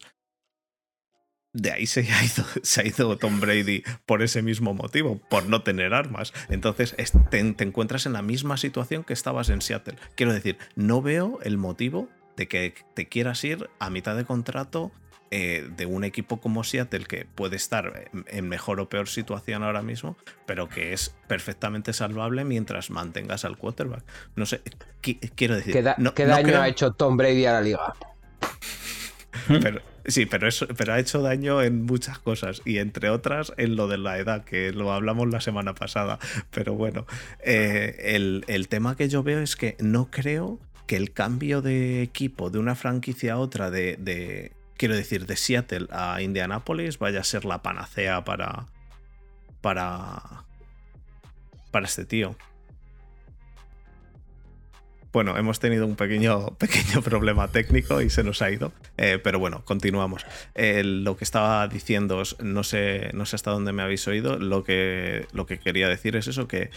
de 1.52 1.70
ahí 1.72 1.86
se 1.86 2.00
ha, 2.12 2.24
ido, 2.24 2.44
se 2.62 2.80
ha 2.80 2.86
ido 2.86 3.16
Tom 3.18 3.40
Brady 3.40 3.82
por 4.06 4.22
ese 4.22 4.42
mismo 4.42 4.74
motivo, 4.74 5.18
por 5.30 5.46
no 5.46 5.62
tener 5.62 5.94
armas. 5.94 6.32
Entonces 6.50 6.94
es- 6.98 7.12
te, 7.30 7.42
te 7.52 7.64
encuentras 7.64 8.06
en 8.06 8.12
la 8.12 8.22
misma 8.22 8.56
situación 8.56 9.04
que 9.04 9.12
estabas 9.12 9.48
en 9.48 9.60
Seattle. 9.62 9.96
Quiero 10.14 10.32
decir, 10.32 10.58
no 10.76 11.02
veo 11.02 11.38
el 11.42 11.56
motivo 11.58 12.08
de 12.36 12.46
que 12.48 12.74
te 12.94 13.06
quieras 13.08 13.42
ir 13.44 13.68
a 13.80 13.90
mitad 13.90 14.14
de 14.16 14.24
contrato 14.24 14.92
eh, 15.30 15.68
de 15.76 15.84
un 15.84 16.04
equipo 16.04 16.40
como 16.40 16.64
Seattle 16.64 17.04
que 17.04 17.26
puede 17.26 17.56
estar 17.56 18.08
en- 18.28 18.48
mejor 18.48 18.80
o 18.80 18.88
peor 18.88 19.08
situación 19.08 19.62
ahora 19.62 19.82
mismo, 19.82 20.16
pero 20.46 20.68
que 20.70 20.94
es 20.94 21.14
perfectamente 21.26 21.92
salvable 21.92 22.44
mientras 22.46 22.88
mantengas 22.90 23.44
al 23.44 23.58
quarterback. 23.58 24.04
No 24.36 24.46
sé, 24.46 24.62
qui- 25.02 25.18
quiero 25.34 25.56
decir, 25.56 25.72
¿Qué, 25.74 25.82
da- 25.82 25.96
no- 25.98 26.14
qué 26.14 26.24
no 26.24 26.30
daño 26.30 26.46
creo- 26.48 26.62
ha 26.62 26.68
hecho 26.68 26.92
Tom 26.92 27.16
Brady 27.18 27.44
a 27.44 27.52
la 27.54 27.60
liga? 27.60 27.94
pero, 29.62 29.82
sí, 30.04 30.26
pero, 30.26 30.48
eso, 30.48 30.66
pero 30.76 30.92
ha 30.94 30.98
hecho 30.98 31.20
daño 31.22 31.62
en 31.62 31.84
muchas 31.84 32.18
cosas 32.18 32.62
y 32.64 32.78
entre 32.78 33.10
otras 33.10 33.52
en 33.56 33.76
lo 33.76 33.88
de 33.88 33.98
la 33.98 34.18
edad, 34.18 34.44
que 34.44 34.72
lo 34.72 34.92
hablamos 34.92 35.28
la 35.28 35.40
semana 35.40 35.74
pasada. 35.74 36.18
Pero 36.50 36.74
bueno, 36.74 37.06
eh, 37.44 37.96
el, 38.14 38.44
el 38.48 38.68
tema 38.68 38.96
que 38.96 39.08
yo 39.08 39.22
veo 39.22 39.40
es 39.40 39.56
que 39.56 39.76
no 39.80 40.10
creo 40.10 40.58
que 40.86 40.96
el 40.96 41.12
cambio 41.12 41.60
de 41.62 42.02
equipo 42.02 42.50
de 42.50 42.58
una 42.58 42.74
franquicia 42.74 43.34
a 43.34 43.38
otra, 43.38 43.70
de, 43.70 43.96
de- 43.98 44.52
quiero 44.76 44.94
decir, 44.96 45.26
de 45.26 45.36
Seattle 45.36 45.86
a 45.90 46.22
Indianapolis, 46.22 46.98
vaya 46.98 47.20
a 47.20 47.24
ser 47.24 47.44
la 47.44 47.62
panacea 47.62 48.24
para, 48.24 48.66
para, 49.60 50.44
para 51.70 51.86
este 51.86 52.04
tío. 52.04 52.36
Bueno, 55.12 55.36
hemos 55.36 55.58
tenido 55.58 55.86
un 55.86 55.96
pequeño, 55.96 56.54
pequeño 56.58 57.02
problema 57.02 57.48
técnico 57.48 58.00
y 58.02 58.10
se 58.10 58.22
nos 58.22 58.42
ha 58.42 58.50
ido. 58.50 58.72
Eh, 58.96 59.18
pero 59.22 59.38
bueno, 59.38 59.64
continuamos. 59.64 60.26
Eh, 60.54 60.82
lo 60.84 61.16
que 61.16 61.24
estaba 61.24 61.66
diciendo, 61.68 62.22
no 62.40 62.62
sé, 62.62 63.10
no 63.14 63.26
sé 63.26 63.36
hasta 63.36 63.50
dónde 63.50 63.72
me 63.72 63.82
habéis 63.82 64.06
oído. 64.06 64.38
Lo 64.38 64.64
que, 64.64 65.26
lo 65.32 65.46
que 65.46 65.58
quería 65.58 65.88
decir 65.88 66.16
es 66.16 66.28
eso: 66.28 66.46
que, 66.46 66.70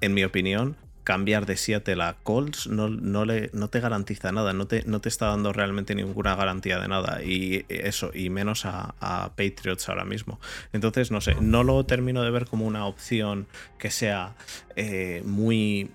en 0.00 0.14
mi 0.14 0.24
opinión, 0.24 0.76
cambiar 1.04 1.46
de 1.46 1.56
Seattle 1.56 2.02
a 2.02 2.16
Colts 2.22 2.66
no, 2.66 2.90
no, 2.90 3.24
le, 3.24 3.48
no 3.54 3.68
te 3.68 3.80
garantiza 3.80 4.30
nada, 4.30 4.52
no 4.52 4.66
te, 4.66 4.82
no 4.84 5.00
te 5.00 5.08
está 5.08 5.28
dando 5.28 5.54
realmente 5.54 5.94
ninguna 5.94 6.34
garantía 6.34 6.78
de 6.80 6.88
nada. 6.88 7.22
Y 7.22 7.64
eso, 7.68 8.10
y 8.12 8.28
menos 8.28 8.66
a, 8.66 8.94
a 9.00 9.30
Patriots 9.36 9.88
ahora 9.88 10.04
mismo. 10.04 10.38
Entonces, 10.72 11.10
no 11.10 11.20
sé, 11.20 11.36
no 11.40 11.64
lo 11.64 11.86
termino 11.86 12.22
de 12.22 12.30
ver 12.30 12.44
como 12.44 12.66
una 12.66 12.84
opción 12.84 13.46
que 13.78 13.90
sea 13.90 14.34
eh, 14.76 15.22
muy 15.24 15.90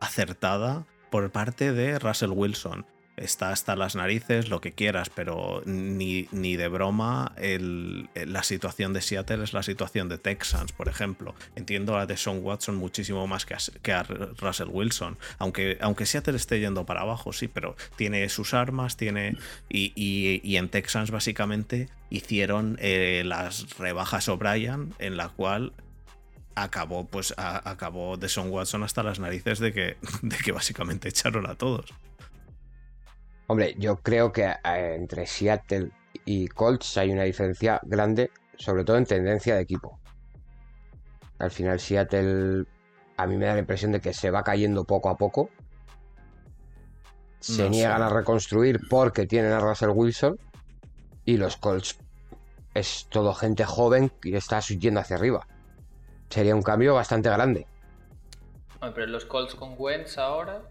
acertada 0.00 0.86
por 1.10 1.30
parte 1.30 1.72
de 1.72 1.98
Russell 1.98 2.30
Wilson. 2.30 2.86
Está 3.16 3.50
hasta 3.50 3.76
las 3.76 3.96
narices, 3.96 4.48
lo 4.48 4.62
que 4.62 4.72
quieras, 4.72 5.10
pero 5.10 5.60
ni, 5.66 6.26
ni 6.32 6.56
de 6.56 6.68
broma 6.68 7.32
el- 7.36 8.08
la 8.14 8.42
situación 8.42 8.94
de 8.94 9.02
Seattle 9.02 9.44
es 9.44 9.52
la 9.52 9.62
situación 9.62 10.08
de 10.08 10.16
Texans, 10.16 10.72
por 10.72 10.88
ejemplo. 10.88 11.34
Entiendo 11.54 11.98
a 11.98 12.06
Deshaun 12.06 12.38
Watson 12.42 12.76
muchísimo 12.76 13.26
más 13.26 13.44
que 13.44 13.52
a, 13.54 13.58
que 13.82 14.02
Russell 14.38 14.68
Wilson. 14.70 15.18
Aunque, 15.38 15.76
aunque 15.82 16.06
Seattle 16.06 16.36
esté 16.36 16.60
yendo 16.60 16.86
para 16.86 17.02
abajo, 17.02 17.34
sí, 17.34 17.46
pero 17.46 17.76
tiene 17.96 18.26
sus 18.30 18.54
armas, 18.54 18.96
tiene. 18.96 19.36
Y, 19.68 19.92
y- 19.96 20.40
y 20.42 20.56
en 20.56 20.70
Texans, 20.70 21.10
básicamente, 21.10 21.90
hicieron 22.08 22.78
eh, 22.80 23.22
las 23.26 23.76
rebajas 23.76 24.30
O'Brien, 24.30 24.94
en 24.98 25.18
la 25.18 25.28
cual 25.28 25.74
acabó 26.54 27.06
pues 27.06 27.32
a- 27.36 27.68
acabó 27.70 28.16
Deshaun 28.16 28.50
Watson 28.50 28.82
hasta 28.82 29.02
las 29.02 29.18
narices 29.18 29.58
de 29.58 29.72
que, 29.72 29.96
de 30.22 30.36
que 30.36 30.52
básicamente 30.52 31.08
echaron 31.08 31.48
a 31.48 31.54
todos. 31.54 31.86
Hombre, 33.46 33.74
yo 33.78 33.96
creo 33.96 34.30
que 34.32 34.44
eh, 34.44 34.94
entre 34.96 35.26
Seattle 35.26 35.90
y 36.24 36.46
Colts 36.48 36.96
hay 36.98 37.10
una 37.10 37.24
diferencia 37.24 37.80
grande, 37.84 38.30
sobre 38.56 38.84
todo 38.84 38.96
en 38.96 39.06
tendencia 39.06 39.56
de 39.56 39.62
equipo. 39.62 39.98
Al 41.38 41.50
final 41.50 41.80
Seattle 41.80 42.64
a 43.16 43.26
mí 43.26 43.36
me 43.36 43.46
da 43.46 43.54
la 43.54 43.60
impresión 43.60 43.92
de 43.92 44.00
que 44.00 44.12
se 44.14 44.30
va 44.30 44.42
cayendo 44.44 44.84
poco 44.84 45.08
a 45.08 45.16
poco. 45.16 45.50
Se 47.40 47.64
No 47.64 47.70
niegan 47.70 47.98
sé. 47.98 48.04
a 48.04 48.08
reconstruir 48.10 48.80
porque 48.88 49.26
tienen 49.26 49.52
a 49.52 49.60
Russell 49.60 49.90
Wilson 49.94 50.38
y 51.24 51.36
los 51.38 51.56
Colts 51.56 51.98
es 52.74 53.06
todo 53.10 53.34
gente 53.34 53.64
joven 53.64 54.12
y 54.22 54.36
está 54.36 54.60
yendo 54.60 55.00
hacia 55.00 55.16
arriba. 55.16 55.46
Sería 56.30 56.54
un 56.54 56.62
cambio 56.62 56.94
bastante 56.94 57.28
grande. 57.28 57.66
Pero 58.94 59.06
los 59.08 59.24
Colts 59.26 59.54
con 59.54 59.74
Wentz 59.76 60.16
ahora. 60.16 60.62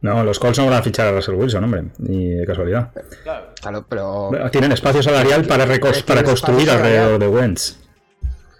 No, 0.00 0.22
los 0.22 0.38
Colts 0.38 0.58
no 0.58 0.66
van 0.66 0.74
a 0.74 0.82
fichar 0.82 1.08
a 1.08 1.12
Russell 1.12 1.34
Wilson, 1.34 1.64
hombre, 1.64 1.84
ni 1.98 2.28
de 2.28 2.46
casualidad. 2.46 2.92
Claro. 3.24 3.48
Claro, 3.60 3.86
pero. 3.88 4.30
Tienen 4.52 4.70
espacio 4.70 5.02
salarial 5.02 5.44
para, 5.44 5.66
recos- 5.66 6.04
para 6.04 6.22
construir 6.22 6.70
alrededor 6.70 7.18
de 7.18 7.26
Wentz. 7.28 7.78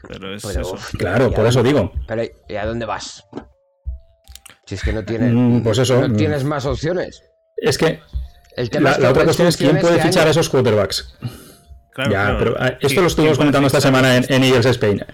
Pero 0.08 0.34
es 0.34 0.44
pero- 0.44 0.60
eso. 0.62 0.76
Claro, 0.98 1.28
¿y 1.28 1.32
a 1.32 1.36
por 1.36 1.46
eso 1.46 1.62
digo. 1.62 1.92
Pero 2.08 2.22
¿y 2.48 2.56
a 2.56 2.66
dónde 2.66 2.86
vas? 2.86 3.24
Si 4.66 4.74
es 4.74 4.82
que 4.82 4.92
no 4.92 5.04
tienes. 5.04 5.32
Mm, 5.32 5.60
pues 5.62 5.78
eso, 5.78 6.00
No 6.00 6.08
mm. 6.08 6.16
tienes 6.16 6.42
más 6.44 6.66
opciones. 6.66 7.22
Es 7.56 7.78
que 7.78 8.00
El 8.56 8.70
tema 8.70 8.84
la, 8.84 8.90
es 8.92 8.96
que 8.96 9.02
la 9.04 9.10
otra 9.10 9.24
cuestión 9.24 9.48
es 9.48 9.56
quién 9.56 9.78
puede 9.78 9.96
este 9.96 10.08
fichar 10.08 10.26
a 10.26 10.30
esos 10.30 10.48
quarterbacks. 10.48 11.16
Claro, 11.92 12.10
ya, 12.10 12.24
claro. 12.24 12.38
pero 12.38 12.64
eh, 12.66 12.72
esto 12.80 12.88
¿Quién- 12.88 13.00
lo 13.02 13.06
estuvimos 13.08 13.38
comentando 13.38 13.66
esta 13.68 13.80
semana 13.80 14.16
en, 14.16 14.24
en 14.32 14.42
Eagles 14.44 14.66
Spain. 14.66 15.04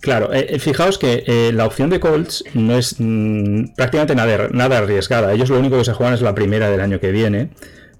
Claro, 0.00 0.32
eh, 0.32 0.46
eh, 0.50 0.58
fijaos 0.58 0.96
que 0.96 1.24
eh, 1.26 1.50
la 1.52 1.66
opción 1.66 1.90
de 1.90 1.98
Colts 1.98 2.44
no 2.54 2.76
es 2.76 2.96
mm, 2.98 3.74
prácticamente 3.74 4.14
nada, 4.14 4.48
nada 4.52 4.78
arriesgada. 4.78 5.32
Ellos 5.32 5.50
lo 5.50 5.58
único 5.58 5.76
que 5.76 5.84
se 5.84 5.92
juegan 5.92 6.14
es 6.14 6.22
la 6.22 6.34
primera 6.34 6.70
del 6.70 6.80
año 6.80 7.00
que 7.00 7.10
viene, 7.10 7.50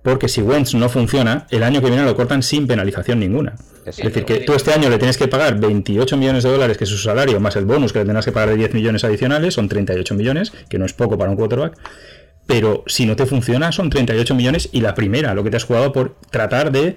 porque 0.02 0.28
si 0.28 0.40
Wentz 0.40 0.74
no 0.74 0.88
funciona, 0.88 1.46
el 1.50 1.64
año 1.64 1.80
que 1.80 1.88
viene 1.88 2.04
lo 2.04 2.14
cortan 2.14 2.42
sin 2.42 2.66
penalización 2.66 3.18
ninguna. 3.18 3.56
Es 3.84 3.96
decir, 3.96 4.24
que 4.24 4.40
tú 4.40 4.52
este 4.52 4.72
año 4.72 4.90
le 4.90 4.98
tienes 4.98 5.16
que 5.16 5.28
pagar 5.28 5.58
28 5.58 6.16
millones 6.18 6.44
de 6.44 6.50
dólares, 6.50 6.76
que 6.76 6.84
es 6.84 6.90
su 6.90 6.98
salario, 6.98 7.40
más 7.40 7.56
el 7.56 7.64
bonus 7.64 7.92
que 7.92 8.00
le 8.00 8.04
tendrás 8.04 8.26
que 8.26 8.32
pagar 8.32 8.50
de 8.50 8.56
10 8.56 8.74
millones 8.74 9.02
adicionales, 9.02 9.54
son 9.54 9.68
38 9.68 10.14
millones, 10.14 10.52
que 10.68 10.78
no 10.78 10.84
es 10.84 10.92
poco 10.92 11.16
para 11.16 11.30
un 11.30 11.36
quarterback. 11.36 11.78
Pero 12.46 12.84
si 12.86 13.06
no 13.06 13.16
te 13.16 13.26
funciona, 13.26 13.72
son 13.72 13.90
38 13.90 14.34
millones 14.34 14.68
y 14.72 14.82
la 14.82 14.94
primera, 14.94 15.34
lo 15.34 15.42
que 15.42 15.50
te 15.50 15.56
has 15.56 15.64
jugado 15.64 15.92
por 15.92 16.16
tratar 16.30 16.70
de 16.70 16.96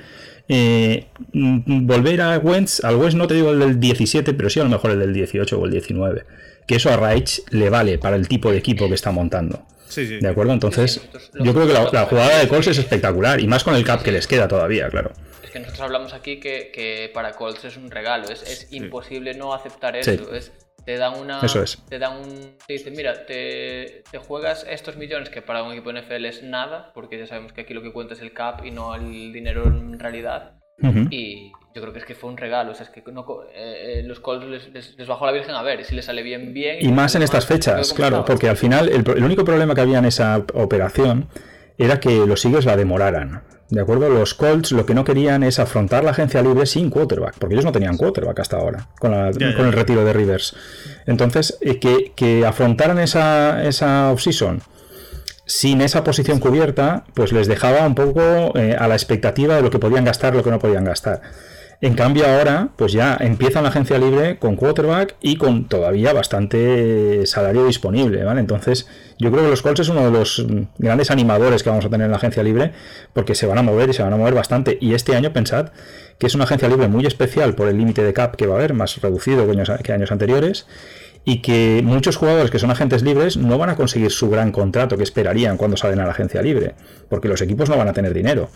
eh, 0.54 1.08
volver 1.34 2.22
a 2.22 2.38
Wentz, 2.38 2.84
al 2.84 2.98
Wentz 2.98 3.16
no 3.16 3.26
te 3.28 3.36
digo 3.36 3.52
el 3.52 3.60
del 3.60 3.80
17, 3.80 4.34
pero 4.34 4.50
sí 4.50 4.60
a 4.60 4.64
lo 4.64 4.70
mejor 4.70 4.92
el 4.92 5.00
del 5.00 5.14
18 5.14 5.58
o 5.58 5.66
el 5.66 5.72
19. 5.72 6.26
Que 6.68 6.76
eso 6.76 6.90
a 6.90 6.98
Reich 6.98 7.42
le 7.52 7.70
vale 7.70 7.98
para 7.98 8.16
el 8.18 8.28
tipo 8.28 8.52
de 8.52 8.58
equipo 8.58 8.88
que 8.90 8.96
está 8.96 9.12
montando. 9.12 9.66
Sí, 9.88 10.06
sí. 10.08 10.20
¿De 10.20 10.28
acuerdo? 10.28 10.54
Entonces, 10.54 10.94
Sí, 10.94 11.00
sí, 11.00 11.08
nosotros- 11.14 11.46
yo 11.46 11.54
creo 11.54 11.68
que 11.68 11.74
la, 11.74 12.06
jugada 12.06 12.40
de 12.40 12.48
Colts 12.48 12.68
es 12.68 12.78
espectacular, 12.78 13.40
y 13.40 13.48
más 13.48 13.64
con 13.64 13.76
el 13.76 13.84
cap 13.84 14.02
que 14.04 14.12
les 14.12 14.28
queda 14.28 14.48
todavía, 14.48 14.90
claro. 14.90 15.12
Es 15.44 15.52
que 15.52 15.60
nosotros 15.60 15.82
hablamos 15.82 16.14
aquí 16.14 16.40
que, 16.40 16.72
que 16.74 17.10
para 17.14 17.32
Colts 17.34 17.66
es 17.66 17.76
un 17.78 17.90
regalo. 17.92 18.30
Es, 18.30 18.42
es 18.44 18.68
imposible 18.72 19.34
no 19.34 19.54
aceptar 19.54 19.96
eso. 19.96 20.12
Sí. 20.12 20.20
Es, 20.34 20.52
te 20.86 20.98
dan 20.98 21.18
una. 21.20 21.40
Eso 21.42 21.62
es. 21.64 21.78
Te 21.90 22.00
dan 22.00 22.18
un. 22.18 22.58
Te 22.68 22.74
dicen, 22.74 22.94
mira, 22.96 23.26
te, 23.26 24.04
te 24.12 24.18
juegas 24.18 24.66
estos 24.70 24.98
millones 24.98 25.30
que 25.30 25.42
para 25.42 25.64
un 25.64 25.72
equipo 25.74 25.92
NFL 25.92 26.26
es 26.26 26.44
nada, 26.44 26.92
porque 26.94 27.18
ya 27.20 27.28
sabemos 27.28 27.54
que 27.54 27.62
aquí 27.62 27.74
lo 27.74 27.82
que 27.82 27.92
cuenta 27.94 28.14
es 28.14 28.22
el 28.22 28.34
cap 28.34 28.66
y 28.66 28.72
no 28.72 28.96
el 28.96 29.32
dinero 29.34 29.66
en 29.68 30.00
realidad. 30.00 30.54
Ujú. 30.84 31.08
Y 31.12 31.52
yo 31.76 31.82
creo 31.82 31.94
que 31.94 32.00
es 32.00 32.06
que 32.06 32.16
fue 32.16 32.30
un 32.32 32.38
regalo. 32.38 32.72
O 32.72 32.76
sea, 32.76 32.86
es 32.88 32.90
que 32.92 33.04
no, 33.12 33.24
eh, 33.54 34.00
eh, 34.00 34.04
los 34.04 34.20
Colts 34.20 34.46
les, 34.48 34.70
les- 34.74 34.98
les 34.98 35.08
bajó 35.08 35.28
la 35.28 35.32
Virgen 35.32 35.54
a 35.54 35.62
ver 35.62 35.80
y 35.80 35.84
si 35.84 35.94
les 35.94 36.06
sale 36.06 36.24
bien, 36.24 36.54
bien. 36.54 36.78
Y 36.82 36.92
más 36.92 37.14
en 37.16 37.22
estas 37.22 37.46
fechas, 37.46 37.94
claro, 37.94 38.26
porque 38.26 38.50
al 38.50 38.58
final 38.58 38.90
el, 38.90 39.04
el 39.16 39.24
único 39.24 39.46
problema 39.46 39.76
que 39.76 39.82
había 39.82 40.00
en 40.00 40.06
esa 40.06 40.44
operación 40.56 41.28
era 41.78 42.00
que 42.00 42.26
los 42.26 42.44
Eagles 42.46 42.66
la 42.66 42.76
demoraran. 42.78 43.44
¿De 43.70 43.80
acuerdo? 43.80 44.10
Los 44.10 44.34
Colts 44.34 44.74
lo 44.74 44.86
que 44.86 44.94
no 44.94 45.06
querían 45.06 45.44
es 45.44 45.58
afrontar 45.58 46.04
la 46.04 46.12
agencia 46.12 46.42
libre 46.42 46.66
sin 46.66 46.90
quarterback, 46.90 47.36
porque 47.40 47.56
ellos 47.56 47.64
no 47.64 47.72
tenían 47.72 47.96
quarterback 47.96 48.40
hasta 48.42 48.58
ahora, 48.58 48.90
con, 49.00 49.12
la- 49.12 49.32
con 49.32 49.66
el 49.66 49.72
retiro 49.74 50.04
de 50.04 50.12
Rivers. 50.12 50.56
Entonces, 51.06 51.58
eh, 51.62 51.80
que, 51.80 52.12
que 52.16 52.46
afrontaran 52.46 53.00
esa, 53.00 53.64
esa 53.64 54.12
offseason 54.12 54.62
sin 55.46 55.82
esa 55.82 56.04
posición 56.04 56.40
cubierta, 56.40 57.04
pues 57.14 57.32
les 57.34 57.48
dejaba 57.48 57.86
un 57.86 57.96
poco 57.96 58.58
eh, 58.58 58.76
a 58.78 58.88
la 58.88 58.96
expectativa 58.96 59.56
de 59.56 59.62
lo 59.62 59.70
que 59.70 59.80
podían 59.80 60.06
gastar, 60.06 60.36
lo 60.36 60.44
que 60.44 60.52
no 60.52 60.60
podían 60.60 60.84
gastar. 60.86 61.22
En 61.84 61.96
cambio 61.96 62.28
ahora, 62.28 62.70
pues 62.76 62.94
ya 62.94 63.18
empiezan 63.20 63.64
la 63.64 63.70
agencia 63.70 63.98
libre 63.98 64.38
con 64.38 64.56
quarterback 64.56 65.16
y 65.20 65.38
con 65.38 65.68
todavía 65.68 66.14
bastante 66.14 67.26
salario 67.26 67.66
disponible, 67.66 68.24
¿vale? 68.24 68.40
Entonces, 68.40 68.88
yo 69.18 69.32
creo 69.32 69.46
que 69.46 69.50
los 69.50 69.64
Colts 69.64 69.80
es 69.80 69.90
uno 69.90 70.06
de 70.06 70.12
los 70.12 70.46
grandes 70.78 71.10
animadores 71.10 71.64
que 71.64 71.70
vamos 71.70 71.84
a 71.84 71.90
tener 71.90 72.06
en 72.06 72.12
la 72.12 72.18
agencia 72.18 72.44
libre, 72.44 72.74
porque 73.14 73.34
se 73.34 73.48
van 73.48 73.58
a 73.58 73.64
mover 73.64 73.90
y 73.90 73.94
se 73.94 74.04
van 74.04 74.14
a 74.14 74.18
mover 74.18 74.36
bastante. 74.36 74.78
Y 74.80 74.94
este 74.94 75.16
año 75.16 75.34
pensad 75.34 75.72
que 76.20 76.28
es 76.28 76.36
una 76.36 76.44
agencia 76.44 76.70
libre 76.70 76.88
muy 76.88 77.08
especial 77.08 77.56
por 77.56 77.68
el 77.68 77.80
límite 77.80 78.04
de 78.04 78.14
cap 78.14 78.36
que 78.36 78.46
va 78.46 78.54
a 78.54 78.58
haber, 78.60 78.76
más 78.76 79.02
reducido 79.02 79.48
que 79.48 79.54
años, 79.54 79.72
que 79.84 79.92
años 79.92 80.12
anteriores, 80.12 80.68
y 81.26 81.42
que 81.42 81.82
muchos 81.84 82.16
jugadores 82.16 82.52
que 82.52 82.60
son 82.60 82.70
agentes 82.70 83.02
libres 83.02 83.38
no 83.38 83.58
van 83.58 83.72
a 83.72 83.76
conseguir 83.76 84.12
su 84.12 84.30
gran 84.30 84.52
contrato 84.52 84.98
que 84.98 85.04
esperarían 85.04 85.58
cuando 85.58 85.78
salen 85.78 86.00
a 86.00 86.06
la 86.06 86.12
agencia 86.12 86.44
libre, 86.44 86.76
porque 87.10 87.28
los 87.28 87.42
equipos 87.42 87.70
no 87.70 87.78
van 87.78 87.88
a 87.88 87.94
tener 87.94 88.14
dinero. 88.14 88.50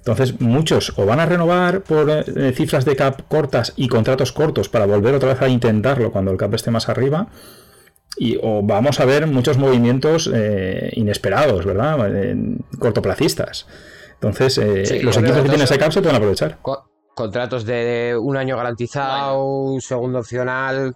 Entonces, 0.00 0.40
muchos 0.40 0.92
o 0.96 1.04
van 1.06 1.20
a 1.20 1.26
renovar 1.26 1.82
por 1.82 2.08
eh, 2.10 2.52
cifras 2.56 2.84
de 2.84 2.96
cap 2.96 3.20
cortas 3.28 3.72
y 3.76 3.86
contratos 3.88 4.32
cortos 4.32 4.68
para 4.68 4.86
volver 4.86 5.14
otra 5.14 5.30
vez 5.34 5.42
a 5.42 5.48
intentarlo 5.48 6.10
cuando 6.10 6.30
el 6.32 6.38
cap 6.38 6.52
esté 6.54 6.70
más 6.70 6.88
arriba, 6.88 7.28
y, 8.16 8.38
o 8.42 8.62
vamos 8.62 8.98
a 9.00 9.04
ver 9.04 9.26
muchos 9.26 9.56
movimientos 9.58 10.28
eh, 10.32 10.90
inesperados, 10.94 11.64
¿verdad? 11.64 11.98
Eh, 12.14 12.34
cortoplacistas. 12.78 13.66
Entonces, 14.14 14.58
eh, 14.58 14.84
Sí, 14.86 14.98
los 15.00 15.16
equipos 15.16 15.36
que 15.36 15.48
tienen 15.48 15.62
ese 15.62 15.78
cap 15.78 15.92
se 15.92 16.00
pueden 16.00 16.16
aprovechar. 16.16 16.58
Co- 16.62 16.90
contratos 17.14 17.64
de 17.64 18.16
un 18.20 18.36
año 18.36 18.56
garantizado, 18.56 19.44
un 19.44 19.80
segundo 19.80 20.18
opcional. 20.20 20.94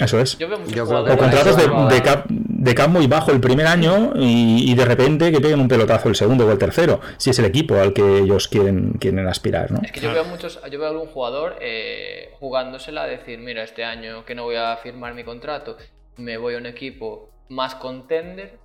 Eso 0.00 0.20
es. 0.20 0.38
Yo 0.38 0.48
veo 0.48 0.58
muchos 0.58 0.74
Yo 0.74 0.84
creo 0.86 0.98
O 1.00 1.02
jugadores 1.02 1.16
contratos 1.18 1.56
de, 1.56 1.66
van- 1.66 1.88
de 1.88 2.02
cap, 2.02 2.24
de 2.28 2.74
cap 2.74 2.88
muy 2.88 3.06
bajo 3.06 3.32
el 3.32 3.40
primer 3.40 3.66
año 3.66 4.12
y, 4.16 4.70
y 4.70 4.74
de 4.74 4.84
repente 4.84 5.32
que 5.32 5.40
peguen 5.40 5.60
un 5.60 5.68
pelotazo 5.68 6.08
el 6.08 6.14
segundo 6.14 6.46
o 6.46 6.52
el 6.52 6.58
tercero, 6.58 7.00
si 7.16 7.30
es 7.30 7.38
el 7.38 7.44
equipo 7.46 7.74
al 7.76 7.92
que 7.92 8.18
ellos 8.18 8.48
quieren, 8.48 8.92
quieren 9.00 9.26
aspirar, 9.26 9.70
¿no? 9.72 9.80
Es 9.82 9.90
que 9.92 10.00
yo 10.00 10.12
veo 10.12 10.24
muchos, 10.24 10.60
yo 10.70 10.78
veo 10.78 10.88
algún 10.88 11.08
jugador 11.08 11.56
eh, 11.60 12.30
jugándosela 12.38 13.02
a 13.02 13.06
decir, 13.06 13.38
mira, 13.40 13.62
este 13.64 13.84
año 13.84 14.24
que 14.24 14.34
no 14.34 14.44
voy 14.44 14.56
a 14.56 14.76
firmar 14.76 15.14
mi 15.14 15.24
contrato, 15.24 15.76
me 16.16 16.36
voy 16.36 16.54
a 16.54 16.58
un 16.58 16.66
equipo 16.66 17.30
más 17.48 17.74
contender, 17.74 18.58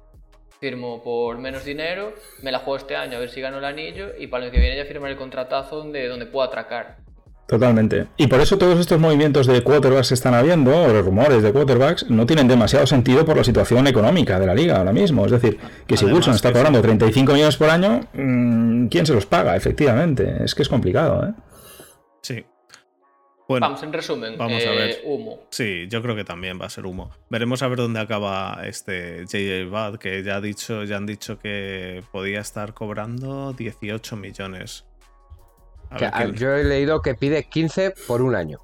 firmo 0.59 1.03
por 1.03 1.37
menos 1.39 1.65
dinero, 1.65 2.13
me 2.41 2.51
la 2.51 2.59
juego 2.59 2.77
este 2.77 2.95
año 2.95 3.17
a 3.17 3.19
ver 3.19 3.29
si 3.29 3.41
gano 3.41 3.57
el 3.57 3.65
anillo 3.65 4.09
y 4.17 4.27
para 4.27 4.43
el 4.43 4.49
año 4.49 4.53
que 4.53 4.61
viene 4.61 4.77
ya 4.77 4.85
firmar 4.85 5.11
el 5.11 5.17
contratazo 5.17 5.77
donde, 5.77 6.07
donde 6.07 6.25
puedo 6.25 6.45
atracar. 6.47 6.97
Totalmente. 7.47 8.07
Y 8.17 8.27
por 8.27 8.39
eso 8.39 8.57
todos 8.57 8.79
estos 8.79 8.99
movimientos 8.99 9.47
de 9.47 9.61
quarterbacks 9.63 10.07
que 10.09 10.13
están 10.13 10.33
habiendo, 10.33 10.75
o 10.75 10.87
los 10.87 11.05
rumores 11.05 11.43
de 11.43 11.51
quarterbacks, 11.51 12.09
no 12.09 12.25
tienen 12.25 12.47
demasiado 12.47 12.87
sentido 12.87 13.25
por 13.25 13.35
la 13.35 13.43
situación 13.43 13.85
económica 13.87 14.39
de 14.39 14.47
la 14.47 14.55
liga 14.55 14.77
ahora 14.77 14.93
mismo. 14.93 15.25
Es 15.25 15.31
decir, 15.31 15.59
que 15.85 15.97
si 15.97 16.05
Además 16.05 16.19
Wilson 16.19 16.35
está 16.35 16.53
cobrando 16.53 16.81
35 16.81 17.33
millones 17.33 17.57
por 17.57 17.69
año, 17.69 18.01
mm, 18.13 18.87
¿quién 18.87 19.05
se 19.05 19.13
los 19.13 19.25
paga? 19.25 19.55
Efectivamente. 19.55 20.37
Es 20.43 20.55
que 20.55 20.61
es 20.63 20.69
complicado, 20.69 21.27
¿eh? 21.27 21.33
Sí. 22.21 22.45
Bueno, 23.45 23.67
Vamos, 23.67 23.83
en 23.83 23.91
resumen, 23.91 24.37
vamos 24.37 24.65
a 24.65 24.73
eh, 24.73 24.75
ver. 24.77 25.01
humo. 25.03 25.41
Sí, 25.51 25.87
yo 25.89 26.01
creo 26.01 26.15
que 26.15 26.23
también 26.23 26.59
va 26.59 26.67
a 26.67 26.69
ser 26.69 26.85
humo. 26.85 27.11
Veremos 27.29 27.61
a 27.61 27.67
ver 27.67 27.77
dónde 27.77 27.99
acaba 27.99 28.61
este 28.65 29.25
JJ 29.25 29.69
Bad, 29.69 29.97
que 29.97 30.23
ya 30.23 30.37
ha 30.37 30.41
dicho, 30.41 30.85
ya 30.85 30.95
han 30.95 31.05
dicho 31.05 31.37
que 31.39 32.03
podía 32.13 32.39
estar 32.39 32.73
cobrando 32.73 33.51
18 33.51 34.15
millones. 34.15 34.85
A 35.93 35.97
Que, 35.97 36.05
ver, 36.05 36.13
a- 36.13 36.17
quién, 36.23 36.33
yo 36.35 36.55
he 36.55 36.63
leído 36.63 37.01
que 37.01 37.15
pide 37.15 37.43
15 37.43 37.93
por 38.07 38.21
un 38.21 38.35
año. 38.35 38.59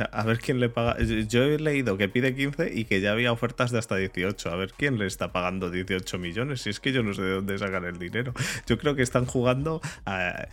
A 0.00 0.24
ver 0.24 0.38
quién 0.38 0.60
le 0.60 0.68
paga. 0.68 0.96
Yo 1.02 1.42
he 1.44 1.58
leído 1.58 1.96
que 1.96 2.08
pide 2.08 2.34
15 2.34 2.72
y 2.74 2.84
que 2.84 3.00
ya 3.00 3.12
había 3.12 3.32
ofertas 3.32 3.70
de 3.70 3.78
hasta 3.78 3.96
18. 3.96 4.50
A 4.50 4.56
ver 4.56 4.72
quién 4.76 4.98
le 4.98 5.06
está 5.06 5.32
pagando 5.32 5.70
18 5.70 6.18
millones. 6.18 6.62
Si 6.62 6.70
es 6.70 6.80
que 6.80 6.92
yo 6.92 7.02
no 7.02 7.14
sé 7.14 7.22
de 7.22 7.30
dónde 7.30 7.58
sacan 7.58 7.84
el 7.84 7.98
dinero. 7.98 8.32
Yo 8.66 8.78
creo 8.78 8.94
que 8.94 9.02
están 9.02 9.24
jugando. 9.26 9.80
a- 10.06 10.46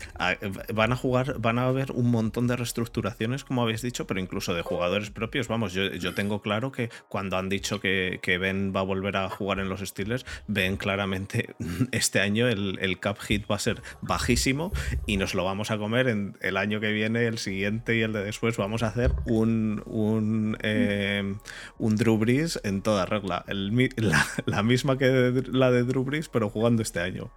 van 0.74 0.92
a 0.92 0.96
jugar, 0.96 1.36
van 1.40 1.60
a 1.60 1.68
haber 1.68 1.92
un 1.92 2.12
montón 2.12 2.48
de 2.48 2.56
reestructuraciones, 2.56 3.44
como 3.44 3.64
habéis 3.64 3.82
dicho, 3.82 4.08
pero 4.08 4.20
incluso 4.20 4.54
de 4.54 4.62
jugadores 4.62 5.10
propios. 5.12 5.48
Vamos, 5.48 5.74
yo, 5.74 5.88
yo 5.94 6.14
tengo 6.14 6.42
claro 6.42 6.72
que 6.72 6.90
cuando 7.10 7.38
han 7.38 7.50
dicho 7.50 7.80
que, 7.80 8.20
que 8.22 8.38
Ben 8.38 8.74
va 8.76 8.82
a 8.82 8.84
volver 8.84 9.18
a 9.18 9.30
jugar 9.30 9.60
en 9.60 9.70
los 9.70 9.82
Steelers, 9.82 10.26
ven 10.48 10.78
claramente 10.78 11.56
este 11.92 12.20
año 12.20 12.48
el, 12.48 12.78
el 12.82 13.00
cap 13.00 13.18
hit 13.20 13.46
va 13.50 13.56
a 13.56 13.60
ser 13.60 13.82
bajísimo 14.02 14.72
y 15.06 15.18
nos 15.18 15.34
lo 15.36 15.44
vamos 15.44 15.72
a 15.72 15.78
comer 15.78 16.08
en 16.08 16.38
el 16.42 16.58
año 16.58 16.80
que 16.80 16.92
viene, 16.92 17.26
el 17.26 17.38
siguiente 17.38 17.96
y 17.96 18.02
el 18.02 18.14
de 18.14 18.24
después. 18.24 18.58
Vamos 18.58 18.84
a 18.84 18.88
hacer 18.88 19.12
un, 19.40 19.82
un, 19.86 20.58
eh, 20.62 21.36
un 21.80 21.96
Drew 21.96 22.18
Brees 22.18 22.60
en 22.64 22.82
toda 22.82 23.06
regla. 23.06 23.44
El 23.48 23.72
mi- 23.72 23.90
la, 23.98 24.26
la 24.46 24.64
misma 24.64 24.98
que 24.98 25.06
de- 25.06 25.44
la 25.52 25.72
de 25.72 25.84
Drew 25.84 26.04
Brees, 26.04 26.30
pero 26.30 26.50
jugando 26.50 26.82
este 26.82 27.00
año. 27.00 27.30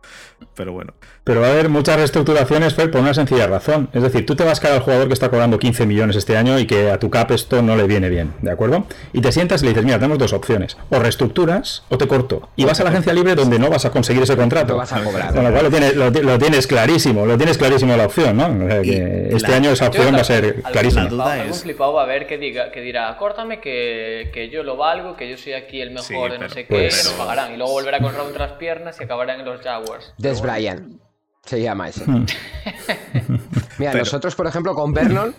Pero 0.54 0.72
bueno, 0.72 0.94
Pero 1.24 1.40
va 1.40 1.48
a 1.48 1.50
haber 1.50 1.68
muchas 1.68 1.96
reestructuraciones, 1.96 2.74
Fer, 2.74 2.90
por 2.90 3.00
una 3.00 3.14
sencilla 3.14 3.46
razón. 3.46 3.88
Es 3.92 4.02
decir, 4.02 4.26
tú 4.26 4.34
te 4.36 4.44
vas 4.44 4.58
a 4.58 4.62
quedar 4.62 4.74
al 4.76 4.82
jugador 4.82 5.06
que 5.08 5.14
está 5.14 5.28
cobrando 5.30 5.58
15 5.58 5.86
millones 5.86 6.16
este 6.16 6.36
año 6.36 6.58
y 6.58 6.66
que 6.66 6.90
a 6.90 6.98
tu 6.98 7.10
cap 7.10 7.30
esto 7.30 7.62
no 7.62 7.76
le 7.76 7.86
viene 7.86 8.08
bien, 8.08 8.32
¿de 8.42 8.50
acuerdo? 8.50 8.86
Y 9.12 9.20
te 9.20 9.32
sientas 9.32 9.62
y 9.62 9.66
le 9.66 9.70
dices, 9.70 9.84
mira, 9.84 9.98
tenemos 9.98 10.18
dos 10.18 10.32
opciones. 10.32 10.76
O 10.90 10.98
reestructuras 10.98 11.84
o 11.88 11.98
te 11.98 12.06
corto. 12.08 12.48
Y 12.56 12.64
vas 12.64 12.80
a 12.80 12.84
la 12.84 12.90
agencia 12.90 13.12
libre 13.12 13.34
donde 13.34 13.58
no 13.58 13.70
vas 13.70 13.84
a 13.84 13.90
conseguir 13.90 14.22
ese 14.22 14.36
contrato. 14.36 14.72
No 14.74 14.78
vas 14.78 14.92
a 14.92 15.02
cobrar. 15.02 15.34
Con 15.34 15.44
lo 15.44 15.50
cual 15.52 15.64
lo 15.64 15.70
tienes, 15.70 15.96
lo, 15.96 16.12
ti- 16.12 16.20
lo 16.22 16.38
tienes 16.38 16.66
clarísimo, 16.66 17.26
lo 17.26 17.36
tienes 17.36 17.58
clarísimo 17.58 17.96
la 17.96 18.06
opción, 18.06 18.36
¿no? 18.36 18.46
O 18.46 18.68
sea, 18.68 18.82
que 18.82 19.28
Y 19.32 19.36
este 19.36 19.50
la- 19.50 19.56
año 19.56 19.70
esa 19.70 19.88
opción 19.88 20.14
va 20.14 20.20
a 20.20 20.24
ser 20.24 20.62
clarísima. 20.62 21.04
La 21.04 21.10
duda 21.10 21.44
es- 21.44 21.64
va 21.92 22.04
a 22.04 22.06
ver 22.06 22.26
que, 22.26 22.38
diga, 22.38 22.70
que 22.72 22.80
dirá, 22.80 23.16
córtame 23.18 23.60
que, 23.60 24.30
que 24.32 24.48
yo 24.48 24.62
lo 24.62 24.76
valgo, 24.76 25.16
que 25.16 25.28
yo 25.28 25.36
soy 25.36 25.52
aquí 25.52 25.80
el 25.80 25.90
mejor 25.90 26.04
Sí, 26.06 26.14
de 26.14 26.28
no 26.28 26.34
pero- 26.38 26.48
sé 26.54 26.66
qué, 26.66 26.74
pues- 26.74 27.08
que 27.08 27.18
pagarán. 27.18 27.52
Y 27.52 27.56
luego 27.56 27.72
volverá 27.72 28.00
con 28.00 28.14
entre 28.14 28.38
las 28.38 28.52
piernas 28.52 28.98
y 29.00 29.04
acabarán 29.04 29.40
en 29.40 29.46
los 29.46 29.60
Jaguars. 29.60 30.14
Des 30.18 30.40
Bryant. 30.40 31.00
Se 31.44 31.60
llama 31.60 31.88
ese. 31.90 32.04
Hmm. 32.06 32.24
Mira, 33.78 33.92
Pero- 33.92 33.98
nosotros, 33.98 34.34
por 34.34 34.46
ejemplo, 34.46 34.74
con 34.74 34.92
Vernon, 34.94 35.34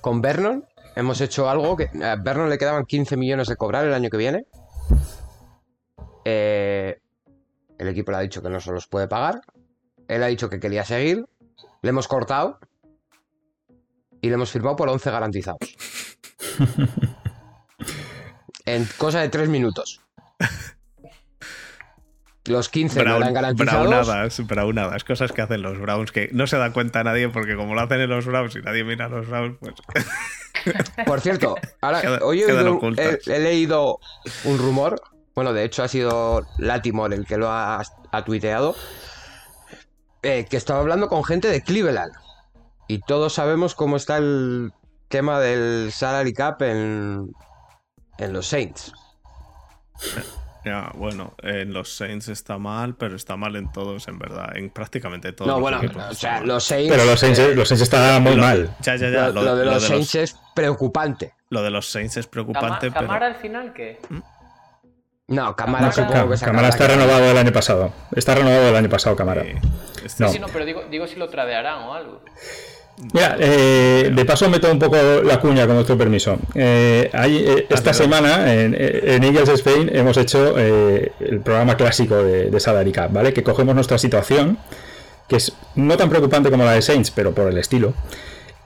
con 0.00 0.20
Vernon, 0.22 0.64
hemos 0.94 1.20
hecho 1.20 1.48
algo 1.50 1.76
que 1.76 1.88
a 2.04 2.16
Vernon 2.16 2.48
le 2.48 2.58
quedaban 2.58 2.84
15 2.84 3.16
millones 3.16 3.48
de 3.48 3.56
cobrar 3.56 3.84
el 3.84 3.92
año 3.92 4.08
que 4.08 4.16
viene. 4.16 4.44
Eh, 6.24 6.98
el 7.78 7.88
equipo 7.88 8.10
le 8.10 8.18
ha 8.18 8.20
dicho 8.20 8.42
que 8.42 8.50
no 8.50 8.60
se 8.60 8.70
los 8.72 8.86
puede 8.86 9.08
pagar. 9.08 9.40
Él 10.08 10.22
ha 10.22 10.26
dicho 10.26 10.48
que 10.48 10.60
quería 10.60 10.84
seguir. 10.84 11.24
Le 11.82 11.90
hemos 11.90 12.08
cortado. 12.08 12.58
Y 14.20 14.28
le 14.28 14.34
hemos 14.34 14.50
firmado 14.50 14.76
por 14.76 14.88
11 14.88 15.10
garantizados. 15.10 15.58
en 18.66 18.86
cosa 18.98 19.20
de 19.20 19.28
3 19.28 19.48
minutos. 19.48 20.00
Los 22.46 22.68
15 22.70 23.04
no 23.04 23.16
eran 23.16 23.34
garantizados. 23.34 23.88
Braunadas, 23.88 24.46
braunadas, 24.46 25.04
cosas 25.04 25.32
que 25.32 25.42
hacen 25.42 25.60
los 25.60 25.78
Browns 25.78 26.12
que 26.12 26.30
no 26.32 26.46
se 26.46 26.56
da 26.56 26.72
cuenta 26.72 27.04
nadie 27.04 27.28
porque 27.28 27.56
como 27.56 27.74
lo 27.74 27.82
hacen 27.82 28.00
en 28.00 28.08
los 28.08 28.24
Browns 28.24 28.56
y 28.56 28.60
nadie 28.62 28.84
mira 28.84 29.04
a 29.04 29.08
los 29.10 29.28
Browns, 29.28 29.58
pues... 29.60 29.74
Por 31.06 31.20
cierto, 31.20 31.54
ahora, 31.80 32.00
Queda- 32.00 32.18
hoy 32.22 32.42
he, 32.42 32.46
quedan 32.46 32.66
oído- 32.66 32.76
ocultas. 32.76 33.18
he- 33.26 33.36
he 33.36 33.38
leído 33.38 34.00
un 34.44 34.58
rumor. 34.58 35.00
Bueno, 35.34 35.52
de 35.52 35.64
hecho 35.64 35.82
ha 35.84 35.88
sido 35.88 36.46
Latimore 36.58 37.14
el 37.16 37.26
que 37.26 37.36
lo 37.36 37.48
ha, 37.50 37.80
ha 38.10 38.24
tuiteado. 38.24 38.74
eh, 40.22 40.46
que 40.50 40.56
estaba 40.56 40.80
hablando 40.80 41.08
con 41.08 41.22
gente 41.24 41.48
de 41.48 41.62
Cleveland. 41.62 42.12
Y 42.88 43.00
todos 43.00 43.34
sabemos 43.34 43.74
cómo 43.74 43.96
está 43.96 44.16
el 44.16 44.72
tema 45.08 45.38
del 45.40 45.92
salary 45.92 46.32
cap 46.32 46.62
en, 46.62 47.30
en 48.18 48.32
los 48.32 48.46
Saints. 48.46 48.92
Ya, 50.64 50.90
bueno, 50.94 51.34
en 51.42 51.72
los 51.72 51.94
Saints 51.96 52.28
está 52.28 52.58
mal, 52.58 52.94
pero 52.96 53.16
está 53.16 53.36
mal 53.36 53.56
en 53.56 53.70
todos, 53.72 54.06
en 54.08 54.18
verdad. 54.18 54.56
En 54.56 54.70
prácticamente 54.70 55.32
todos. 55.32 55.46
No, 55.48 55.54
los 55.54 55.62
bueno, 55.62 55.78
equipos 55.78 56.02
o 56.10 56.14
sea, 56.14 56.40
los 56.40 56.64
Saints. 56.64 56.90
Pero 56.90 57.04
los 57.04 57.20
Saints, 57.20 57.38
eh, 57.38 57.54
los 57.54 57.68
Saints 57.68 57.82
están 57.82 58.22
muy 58.22 58.34
Lo- 58.34 58.42
mal. 58.42 58.76
Ya, 58.80 58.96
ya, 58.96 59.08
ya. 59.08 59.28
lo, 59.28 59.42
lo 59.42 59.56
de 59.56 59.64
los 59.64 59.82
Saints 59.84 60.14
es 60.16 60.36
preocupante. 60.54 61.32
lo 61.50 61.62
de 61.62 61.70
los 61.70 61.88
Saints 61.90 62.16
es 62.18 62.26
preocupante, 62.26 62.90
pero. 62.90 63.06
¿Camara 63.06 63.26
al 63.28 63.36
final 63.36 63.72
qué? 63.72 63.98
No, 65.28 65.54
Camara 65.56 65.86
No, 65.86 65.92
supongo 65.92 66.12
Ca- 66.14 66.28
que 66.30 66.36
sacará 66.38 66.52
Cámara 66.58 66.68
está 66.68 66.86
renovado 66.88 67.30
el 67.30 67.38
año 67.38 67.52
pasado. 67.52 67.92
Está 68.16 68.34
renovado 68.34 68.68
el 68.68 68.76
año 68.76 68.88
pasado, 68.88 69.14
Cámara. 69.14 69.42
eh, 69.42 69.60
este 70.04 70.24
No. 70.24 70.30
Sí, 70.30 70.38
no, 70.38 70.46
pero 70.48 70.64
digo, 70.64 70.82
digo 70.90 71.06
si 71.06 71.16
lo 71.16 71.28
tradearán 71.28 71.82
o 71.84 71.94
algo. 71.94 72.22
Mira, 73.12 73.36
eh, 73.38 74.10
de 74.14 74.24
paso 74.24 74.48
meto 74.50 74.70
un 74.70 74.78
poco 74.78 74.96
la 75.24 75.38
cuña 75.40 75.66
con 75.66 75.76
vuestro 75.76 75.96
permiso. 75.96 76.38
Eh, 76.54 77.08
hay, 77.12 77.36
eh, 77.36 77.66
esta 77.70 77.90
Adelante. 77.90 77.94
semana 77.94 78.54
en, 78.54 78.76
en 78.78 79.24
Eagles 79.24 79.48
Spain 79.50 79.90
hemos 79.94 80.16
hecho 80.16 80.54
eh, 80.58 81.12
el 81.20 81.40
programa 81.40 81.76
clásico 81.76 82.16
de, 82.22 82.50
de 82.50 82.60
Salary 82.60 82.92
Cap, 82.92 83.12
¿vale? 83.12 83.32
Que 83.32 83.42
cogemos 83.42 83.74
nuestra 83.74 83.98
situación, 83.98 84.58
que 85.28 85.36
es 85.36 85.52
no 85.76 85.96
tan 85.96 86.10
preocupante 86.10 86.50
como 86.50 86.64
la 86.64 86.72
de 86.72 86.82
Saints, 86.82 87.10
pero 87.10 87.32
por 87.32 87.48
el 87.48 87.58
estilo. 87.58 87.94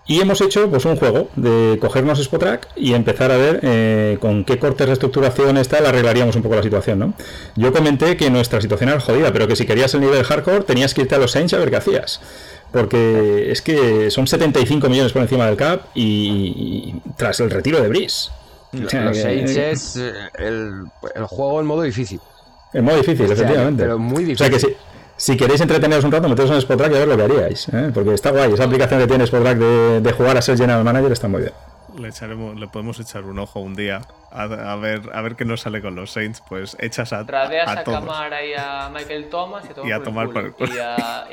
Y 0.07 0.21
hemos 0.21 0.41
hecho 0.41 0.69
pues 0.69 0.85
un 0.85 0.97
juego 0.97 1.29
de 1.37 1.79
cogernos 1.81 2.19
Spotrack 2.19 2.69
y 2.75 2.95
empezar 2.95 3.31
a 3.31 3.37
ver 3.37 3.61
eh, 3.63 4.19
con 4.21 4.45
qué 4.45 4.59
cortes 4.59 4.89
de 4.89 4.93
estructuración 4.95 5.57
tal 5.69 5.87
arreglaríamos 5.87 6.35
un 6.35 6.43
poco 6.43 6.57
la 6.57 6.63
situación, 6.63 6.99
¿no? 6.99 7.15
Yo 7.55 7.73
comenté 7.73 8.17
que 8.17 8.29
nuestra 8.29 8.61
situación 8.61 8.91
era 8.91 8.99
jodida, 9.01 9.33
pero 9.33 9.47
que 9.47 9.55
si 9.55 9.65
querías 9.65 9.95
el 9.95 10.01
nivel 10.01 10.25
hardcore 10.25 10.65
tenías 10.65 10.93
que 10.93 11.03
irte 11.03 11.15
a 11.15 11.19
los 11.19 11.31
Saints 11.31 11.55
a 11.55 11.59
ver 11.59 11.71
qué 11.71 11.77
hacías. 11.77 12.21
Porque 12.73 13.53
es 13.53 13.63
que 13.63 14.11
son 14.11 14.27
75 14.27 14.89
millones 14.89 15.13
por 15.13 15.23
encima 15.23 15.47
del 15.47 15.57
cap 15.57 15.83
y, 15.95 16.95
y 17.05 17.11
tras 17.17 17.39
el 17.41 17.51
retiro 17.51 17.81
de. 17.81 17.89
O 17.89 18.89
sea, 18.89 19.05
Los 19.05 19.19
Saints 19.19 19.57
es 19.57 19.97
eh, 19.97 20.13
el, 20.39 20.85
el 21.15 21.25
juego 21.27 21.61
en 21.61 21.67
modo 21.67 21.83
difícil. 21.83 22.19
Es 22.73 22.83
muy 22.83 22.95
difícil, 22.95 23.27
Este 23.27 23.35
año, 23.35 23.43
efectivamente. 23.45 23.83
pero 23.83 23.99
muy 23.99 24.33
O 24.33 24.37
sea 24.37 24.49
que 24.49 24.55
difícil. 24.57 24.77
si, 24.77 24.92
si 25.23 25.37
queréis 25.37 25.61
entreteneros 25.61 26.03
un 26.05 26.11
rato, 26.11 26.29
meteros 26.29 26.51
en 26.51 26.57
Spotrack 26.59 26.91
y 26.93 26.97
a 26.97 26.99
ver 26.99 27.09
lo 27.09 27.17
que 27.17 27.23
haríais. 27.23 27.69
¿eh? 27.69 27.91
Porque 27.95 28.13
está 28.15 28.31
guay. 28.31 28.53
Esa 28.53 28.65
aplicación 28.65 28.99
que 29.01 29.07
tiene 29.07 29.25
Spotrack 29.25 29.57
de, 29.57 30.01
de 30.01 30.13
jugar 30.13 30.37
a 30.37 30.43
ser 30.43 30.57
General 30.59 30.83
Manager 30.83 31.13
está 31.13 31.29
muy 31.29 31.43
bien. 31.43 31.53
Le, 31.97 32.09
echaremos, 32.09 32.59
le 32.59 32.67
podemos 32.69 32.99
echar 33.01 33.25
un 33.25 33.39
ojo 33.39 33.61
un 33.61 33.75
día 33.75 34.01
a, 34.33 34.43
a 34.45 34.77
ver, 34.77 35.03
a 35.13 35.21
ver 35.21 35.37
qué 35.37 35.45
nos 35.45 35.61
sale 35.61 35.81
con 35.83 35.95
los 35.95 36.11
Saints. 36.11 36.43
Pues 36.49 36.77
echas 36.81 37.13
a, 37.13 37.25
Tradeas 37.27 37.69
a 37.69 37.73
a, 37.81 37.85
todos. 37.85 38.01
Camara 38.01 38.45
y 38.45 38.55
a 38.55 38.91
Michael 38.93 39.29
Thomas 39.29 39.65
y 39.67 39.69
a 39.71 39.75
tomar, 39.75 39.89
Y 39.89 39.93
a 39.93 39.97
por, 39.99 40.05
tomar 40.05 40.29
por 40.31 40.45
el 40.47 40.53
culo. 40.53 40.75
Y 40.75 40.79
a, 40.79 41.27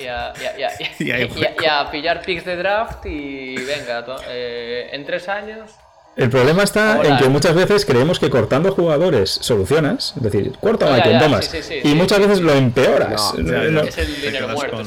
y 0.99 1.91
pillar 1.91 2.21
picks 2.21 2.45
de 2.45 2.57
draft 2.57 3.05
y 3.05 3.55
venga, 3.55 4.05
to- 4.05 4.17
eh, 4.27 4.89
en 4.91 5.05
tres 5.05 5.27
años. 5.29 5.71
El 6.19 6.29
problema 6.29 6.63
está 6.63 6.99
Hola. 6.99 7.09
en 7.09 7.17
que 7.17 7.29
muchas 7.29 7.55
veces 7.55 7.85
creemos 7.85 8.19
que 8.19 8.29
cortando 8.29 8.71
jugadores 8.71 9.29
solucionas, 9.41 10.13
es 10.17 10.21
decir, 10.23 10.51
corta 10.59 10.87
a 10.87 10.95
Michael 10.95 11.19
Thomas, 11.19 11.45
sí, 11.45 11.57
sí, 11.61 11.79
sí, 11.81 11.89
y 11.89 11.95
muchas 11.95 12.19
veces 12.19 12.41
lo 12.41 12.53
empeoras. 12.53 13.33
Es 13.37 13.97
el 13.97 14.21
dinero 14.21 14.49
muerto, 14.49 14.83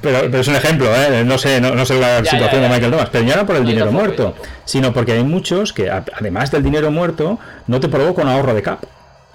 pero, 0.00 0.40
es 0.40 0.48
un 0.48 0.56
ejemplo, 0.56 0.86
¿eh? 0.94 1.24
no 1.24 1.38
sé, 1.38 1.60
no, 1.60 1.74
no 1.74 1.84
sé 1.86 1.98
la 2.00 2.22
Ya, 2.22 2.30
situación 2.30 2.62
ya, 2.62 2.68
ya. 2.68 2.68
de 2.68 2.68
Michael 2.74 2.90
Thomas, 2.92 3.08
pero 3.12 3.24
ya 3.24 3.36
no 3.36 3.46
por 3.46 3.56
el 3.56 3.62
No, 3.62 3.68
dinero 3.68 3.86
tampoco, 3.86 4.04
muerto, 4.06 4.34
sino 4.64 4.92
porque 4.92 5.12
hay 5.12 5.24
muchos 5.24 5.72
que 5.72 5.90
además 5.90 6.50
del 6.50 6.62
dinero 6.62 6.90
muerto 6.90 7.38
no 7.66 7.80
te 7.80 7.88
provoca 7.88 8.22
un 8.22 8.28
ahorro 8.28 8.54
de 8.54 8.62
cap. 8.62 8.80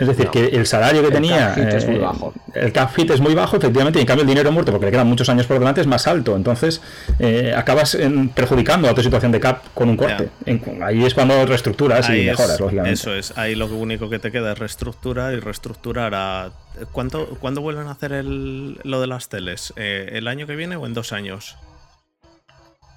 Es 0.01 0.07
decir, 0.07 0.25
No. 0.25 0.31
que 0.31 0.45
el 0.47 0.65
salario 0.65 1.01
que 1.01 1.07
El 1.07 1.13
tenía. 1.13 1.53
cap 1.53 1.57
es 1.59 1.85
muy 1.87 1.95
eh, 1.95 1.99
bajo. 1.99 2.33
El 2.55 2.71
cap 2.73 2.93
hit 2.95 3.11
es 3.11 3.21
muy 3.21 3.35
bajo, 3.35 3.55
efectivamente, 3.57 3.99
y 3.99 4.01
en 4.01 4.07
cambio 4.07 4.23
el 4.23 4.27
dinero 4.27 4.51
muerto, 4.51 4.71
porque 4.71 4.87
le 4.87 4.91
quedan 4.91 5.05
muchos 5.07 5.29
años 5.29 5.45
por 5.45 5.59
delante, 5.59 5.79
es 5.81 5.87
más 5.87 6.07
alto. 6.07 6.35
Entonces, 6.35 6.81
eh, 7.19 7.53
acabas 7.55 7.93
en- 7.95 8.29
perjudicando 8.29 8.89
a 8.89 8.95
tu 8.95 9.03
situación 9.03 9.31
de 9.31 9.39
cap 9.39 9.63
con 9.73 9.89
un 9.89 9.97
corte. 9.97 10.29
En- 10.45 10.61
ahí 10.83 11.05
es 11.05 11.13
cuando 11.13 11.45
reestructuras 11.45 12.09
y 12.09 12.21
es- 12.21 12.25
mejoras, 12.37 12.59
lógicamente. 12.59 12.93
Eso 12.95 13.13
es, 13.13 13.37
ahí 13.37 13.53
lo 13.55 13.67
único 13.67 14.09
que 14.09 14.17
te 14.19 14.31
queda 14.31 14.53
es 14.53 14.57
reestructurar 14.59 15.33
y 15.33 15.39
reestructurar 15.39 16.15
a... 16.15 16.51
¿Cuánto, 16.91 17.27
¿Cuándo 17.39 17.61
vuelven 17.61 17.87
a 17.87 17.91
hacer 17.91 18.11
el, 18.13 18.79
lo 18.83 18.99
de 19.01 19.07
las 19.07 19.29
teles? 19.29 19.71
Eh, 19.75 20.09
¿El 20.13 20.27
año 20.27 20.47
que 20.47 20.55
viene 20.55 20.77
o 20.77 20.85
en 20.87 20.93
dos 20.93 21.13
años? 21.13 21.57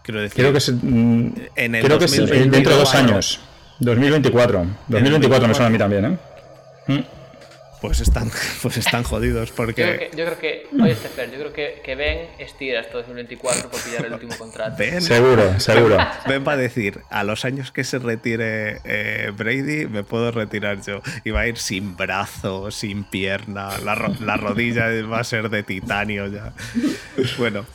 Quiero 0.03 0.21
decir, 0.21 0.37
Creo 0.43 0.53
que 0.53 0.59
es, 0.59 0.71
mm, 0.73 1.29
en 1.57 1.75
el 1.75 1.85
creo 1.85 1.99
que 1.99 2.05
es 2.07 2.17
2024. 2.17 2.51
dentro 2.51 2.73
de 2.73 2.79
dos 2.79 2.95
años. 2.95 3.41
2024. 3.81 4.67
2024 4.89 5.49
me 5.49 5.55
suena 5.55 5.67
a 5.67 5.71
mí 5.71 5.79
también, 5.79 6.05
¿eh? 6.05 6.19
Pues 7.81 8.01
están, 8.01 8.31
pues 8.63 8.79
están 8.79 9.03
jodidos 9.03 9.51
Yo 9.51 9.55
porque... 9.57 9.75
creo 9.75 9.99
que, 9.99 10.17
yo 10.17 10.25
creo 10.25 10.39
que, 10.39 10.67
oye 10.83 10.95
Stephen, 10.95 11.31
yo 11.33 11.39
creo 11.39 11.53
que, 11.53 11.83
que 11.85 11.95
Ben 11.95 12.29
estira 12.39 12.81
hasta 12.81 12.95
2024 12.99 13.69
por 13.71 13.79
pillar 13.83 14.07
el 14.07 14.15
último 14.15 14.35
contrato. 14.39 14.77
Ven, 14.79 15.03
Seguro, 15.03 15.61
seguro. 15.61 15.99
ven 16.27 16.45
para 16.45 16.57
decir, 16.57 17.01
a 17.11 17.25
los 17.25 17.45
años 17.45 17.73
que 17.73 17.85
se 17.85 17.99
retire 17.99 18.81
eh, 18.85 19.33
Brady, 19.37 19.87
me 19.87 20.03
puedo 20.03 20.31
retirar 20.31 20.81
yo. 20.83 21.03
Y 21.25 21.31
va 21.31 21.41
a 21.41 21.47
ir 21.47 21.59
sin 21.59 21.95
brazo, 21.95 22.71
sin 22.71 23.05
pierna, 23.05 23.77
la, 23.85 23.95
ro- 23.95 24.15
la 24.21 24.39
rodilla 24.39 24.87
va 25.07 25.21
a 25.21 25.25
ser 25.25 25.51
de 25.51 25.63
titanio 25.63 26.27
ya. 26.29 26.55
Bueno, 27.37 27.67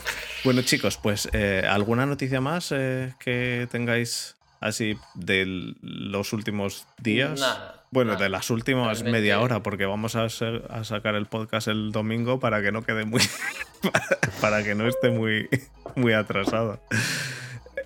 bueno 0.44 0.64
chicos, 0.64 0.98
pues 0.98 1.30
eh, 1.34 1.64
¿alguna 1.70 2.08
noticia 2.08 2.42
más 2.42 2.74
eh, 2.76 3.14
que 3.20 3.68
tengáis 3.70 4.36
así 4.60 4.98
de 5.16 5.74
los 5.82 6.34
últimos 6.34 6.88
días? 7.02 7.40
Nada, 7.40 7.86
bueno, 7.92 8.12
nada. 8.14 8.24
de 8.24 8.30
las 8.30 8.50
últimas 8.50 9.00
Realmente- 9.00 9.12
media 9.12 9.40
hora, 9.40 9.64
porque 9.64 9.86
vamos 9.86 10.16
a, 10.16 10.28
ser- 10.30 10.66
a 10.70 10.84
sacar 10.84 11.16
el 11.16 11.26
podcast 11.26 11.68
el 11.68 11.92
domingo 11.92 12.40
para 12.40 12.62
que 12.62 12.72
no 12.72 12.84
quede 12.84 13.06
muy. 13.06 13.22
para 14.42 14.64
que 14.64 14.76
no 14.76 14.88
esté 14.88 15.10
muy, 15.10 15.48
muy 15.96 16.14
atrasado. 16.14 16.82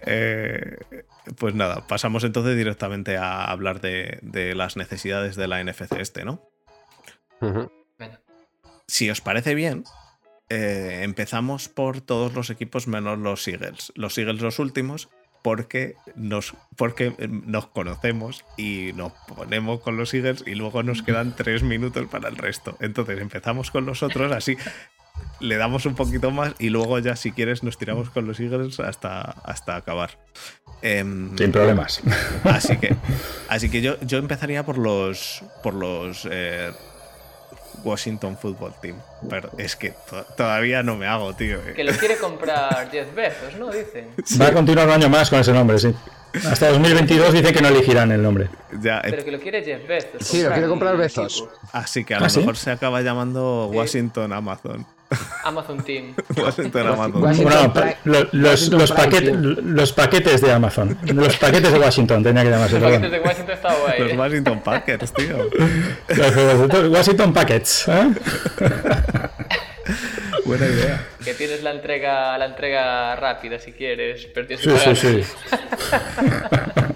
Eh, 0.05 0.77
pues 1.37 1.55
nada, 1.55 1.87
pasamos 1.87 2.23
entonces 2.25 2.57
directamente 2.57 3.15
a 3.17 3.45
hablar 3.45 3.79
de, 3.79 4.19
de 4.21 4.55
las 4.55 4.75
necesidades 4.75 5.35
de 5.37 5.47
la 5.47 5.63
NFC 5.63 5.93
este, 5.99 6.25
¿no? 6.25 6.41
Si 8.87 9.09
os 9.09 9.21
parece 9.21 9.55
bien, 9.55 9.83
eh, 10.49 11.01
empezamos 11.03 11.69
por 11.69 12.01
todos 12.01 12.33
los 12.33 12.49
equipos 12.49 12.87
menos 12.87 13.17
los 13.19 13.47
Eagles. 13.47 13.91
Los 13.95 14.17
Eagles 14.17 14.41
los 14.41 14.59
últimos, 14.59 15.09
porque 15.43 15.95
nos, 16.15 16.55
porque 16.75 17.13
eh, 17.19 17.27
nos 17.27 17.67
conocemos 17.67 18.43
y 18.57 18.91
nos 18.95 19.11
ponemos 19.35 19.81
con 19.81 19.97
los 19.97 20.13
Eagles 20.13 20.43
y 20.47 20.55
luego 20.55 20.81
nos 20.81 21.03
quedan 21.03 21.35
tres 21.35 21.61
minutos 21.61 22.07
para 22.07 22.29
el 22.29 22.37
resto. 22.37 22.75
Entonces 22.79 23.19
empezamos 23.19 23.69
con 23.69 23.85
los 23.85 24.01
otros, 24.01 24.31
así 24.31 24.57
le 25.39 25.57
damos 25.57 25.85
un 25.85 25.95
poquito 25.95 26.31
más 26.31 26.55
y 26.57 26.69
luego 26.69 26.97
ya 26.99 27.15
si 27.15 27.33
quieres 27.33 27.61
nos 27.61 27.77
tiramos 27.77 28.09
con 28.09 28.25
los 28.25 28.39
Eagles 28.39 28.79
hasta, 28.79 29.21
hasta 29.21 29.75
acabar. 29.75 30.17
Em, 30.81 31.37
Sin 31.37 31.51
problemas. 31.51 32.01
Así 32.45 32.77
que, 32.77 32.95
así 33.49 33.69
que 33.69 33.81
yo, 33.81 33.99
yo 34.01 34.17
empezaría 34.17 34.65
por 34.65 34.77
los, 34.77 35.43
por 35.61 35.73
los 35.73 36.27
eh, 36.31 36.71
Washington 37.83 38.37
Football 38.37 38.73
Team. 38.81 38.95
Pero 39.29 39.49
es 39.57 39.75
que 39.75 39.93
to- 40.09 40.23
todavía 40.37 40.83
no 40.83 40.95
me 40.95 41.07
hago, 41.07 41.33
tío. 41.33 41.57
eh. 41.65 41.73
Que 41.75 41.83
lo 41.83 41.91
quiere 41.93 42.17
comprar 42.17 42.89
10 42.91 43.13
veces, 43.15 43.57
¿no? 43.57 43.69
Dicen. 43.71 44.09
Va 44.41 44.47
a 44.47 44.53
continuar 44.53 44.87
un 44.87 44.93
año 44.93 45.09
más 45.09 45.29
con 45.29 45.39
ese 45.39 45.51
nombre, 45.53 45.77
sí. 45.79 45.93
Hasta 46.49 46.69
2022 46.69 47.31
dice 47.33 47.53
que 47.53 47.61
no 47.61 47.67
elegirán 47.67 48.11
el 48.11 48.21
nombre. 48.23 48.49
Ya, 48.81 48.97
eh, 48.99 49.11
Pero 49.11 49.23
que 49.25 49.31
lo 49.31 49.39
quiere 49.39 49.63
Jeff 49.63 49.87
Bezos. 49.87 50.25
Sí, 50.27 50.41
lo 50.41 50.49
quiere 50.51 50.67
comprar 50.67 50.97
Bezos. 50.97 51.47
así 51.71 52.03
que 52.03 52.15
a 52.15 52.17
¿Ah, 52.17 52.21
lo 52.21 52.29
sí? 52.29 52.39
mejor 52.39 52.57
se 52.57 52.71
acaba 52.71 53.01
llamando 53.01 53.67
Washington 53.71 54.33
Amazon. 54.33 54.85
Amazon 55.43 55.83
Team. 55.83 56.13
Washington 56.37 56.87
Amazon. 56.87 57.21
Washington 57.23 57.71
Bueno, 57.73 57.95
los, 58.05 58.33
los, 58.33 58.69
Team. 58.69 58.79
los 59.75 59.91
paquetes 59.93 60.41
de 60.41 60.51
Amazon. 60.51 60.97
Los 61.13 61.37
paquetes 61.37 61.71
de 61.71 61.79
Washington 61.79 62.23
tenía 62.23 62.43
que 62.43 62.49
llamarse. 62.49 62.79
Los 62.79 62.91
paquetes 62.91 63.11
de 63.11 63.19
Washington 63.19 63.53
está 63.55 63.73
guay. 63.75 63.99
Los. 63.99 64.13
Washington 64.17 64.61
Packers, 64.63 65.13
tío. 65.13 65.37
Los 66.09 66.89
Washington 66.89 67.33
Packets. 67.33 67.87
¿eh? 67.87 68.07
Buena 70.45 70.65
idea. 70.65 71.07
Que 71.23 71.33
tienes 71.33 71.63
la 71.63 71.71
entrega, 71.71 72.37
la 72.37 72.45
entrega 72.45 73.15
rápida 73.15 73.59
si 73.59 73.71
quieres, 73.71 74.27
pero 74.33 74.45
tienes 74.47 74.65
Sí, 74.65 74.71
que 74.71 74.95
sí, 74.95 75.23
pagar. 75.49 76.01
sí. 76.57 76.63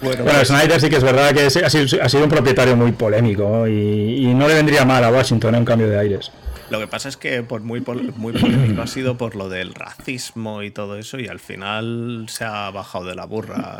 Bueno, 0.00 0.22
Bueno, 0.22 0.24
Bueno, 0.24 0.44
Snyder 0.44 0.80
sí 0.80 0.88
que 0.90 0.96
es 0.96 1.02
verdad 1.02 1.32
que 1.32 1.46
ha 1.46 1.50
sido, 1.70 2.02
ha 2.02 2.08
sido 2.08 2.24
un 2.24 2.30
propietario 2.30 2.76
muy 2.76 2.92
polémico 2.92 3.66
y, 3.66 4.26
y, 4.26 4.34
no 4.34 4.46
le 4.46 4.54
vendría 4.54 4.84
mal 4.84 5.02
a 5.02 5.10
Washington 5.10 5.54
un 5.56 5.64
cambio 5.64 5.88
de 5.88 5.98
aires. 5.98 6.30
Lo 6.70 6.78
que 6.78 6.86
pasa 6.86 7.08
es 7.08 7.16
que 7.16 7.42
por 7.42 7.62
muy, 7.62 7.82
muy 8.16 8.32
polémico 8.32 8.82
ha 8.82 8.86
sido 8.86 9.16
por 9.16 9.36
lo 9.36 9.48
del 9.48 9.74
racismo 9.74 10.62
y 10.62 10.70
todo 10.70 10.98
eso, 10.98 11.18
y 11.18 11.28
al 11.28 11.40
final 11.40 12.26
se 12.28 12.44
ha 12.44 12.70
bajado 12.70 13.06
de 13.06 13.14
la 13.14 13.24
burra. 13.24 13.78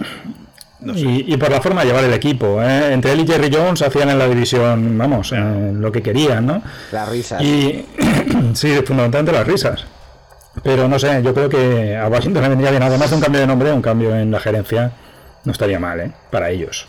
y, 0.95 1.37
por 1.37 1.51
la 1.51 1.61
forma 1.61 1.83
de 1.83 1.89
llevar 1.89 2.05
el 2.05 2.15
equipo. 2.15 2.63
¿eh? 2.63 2.93
Entre 2.93 3.13
él 3.13 3.21
y 3.21 3.27
Jerry 3.27 3.51
Jones 3.53 3.83
hacían 3.83 4.09
en 4.09 4.19
la 4.19 4.27
división, 4.27 4.97
vamos, 4.97 5.33
eh, 5.33 5.73
lo 5.75 5.93
que 5.93 6.03
querían, 6.03 6.47
¿no? 6.47 6.63
Las 6.91 7.09
risas. 7.09 7.43
Y 7.43 7.85
sí, 8.55 8.75
fundamentalmente 8.87 9.33
las 9.33 9.47
risas. 9.47 9.85
Pero 10.63 10.89
no 10.89 10.99
sé, 10.99 11.23
yo 11.23 11.35
creo 11.35 11.49
que 11.49 11.97
a 11.97 12.09
Washington 12.09 12.43
le 12.43 12.49
vendría 12.49 12.71
bien, 12.71 12.83
además 12.83 13.11
de 13.11 13.17
un 13.17 13.23
cambio 13.23 13.41
de 13.41 13.47
nombre, 13.47 13.73
un 13.73 13.83
cambio 13.83 14.17
en 14.17 14.31
la 14.31 14.41
gerencia, 14.41 14.93
no 15.45 15.53
estaría 15.53 15.79
mal, 15.79 16.01
¿eh? 16.01 16.13
Para 16.31 16.51
ellos. 16.51 16.89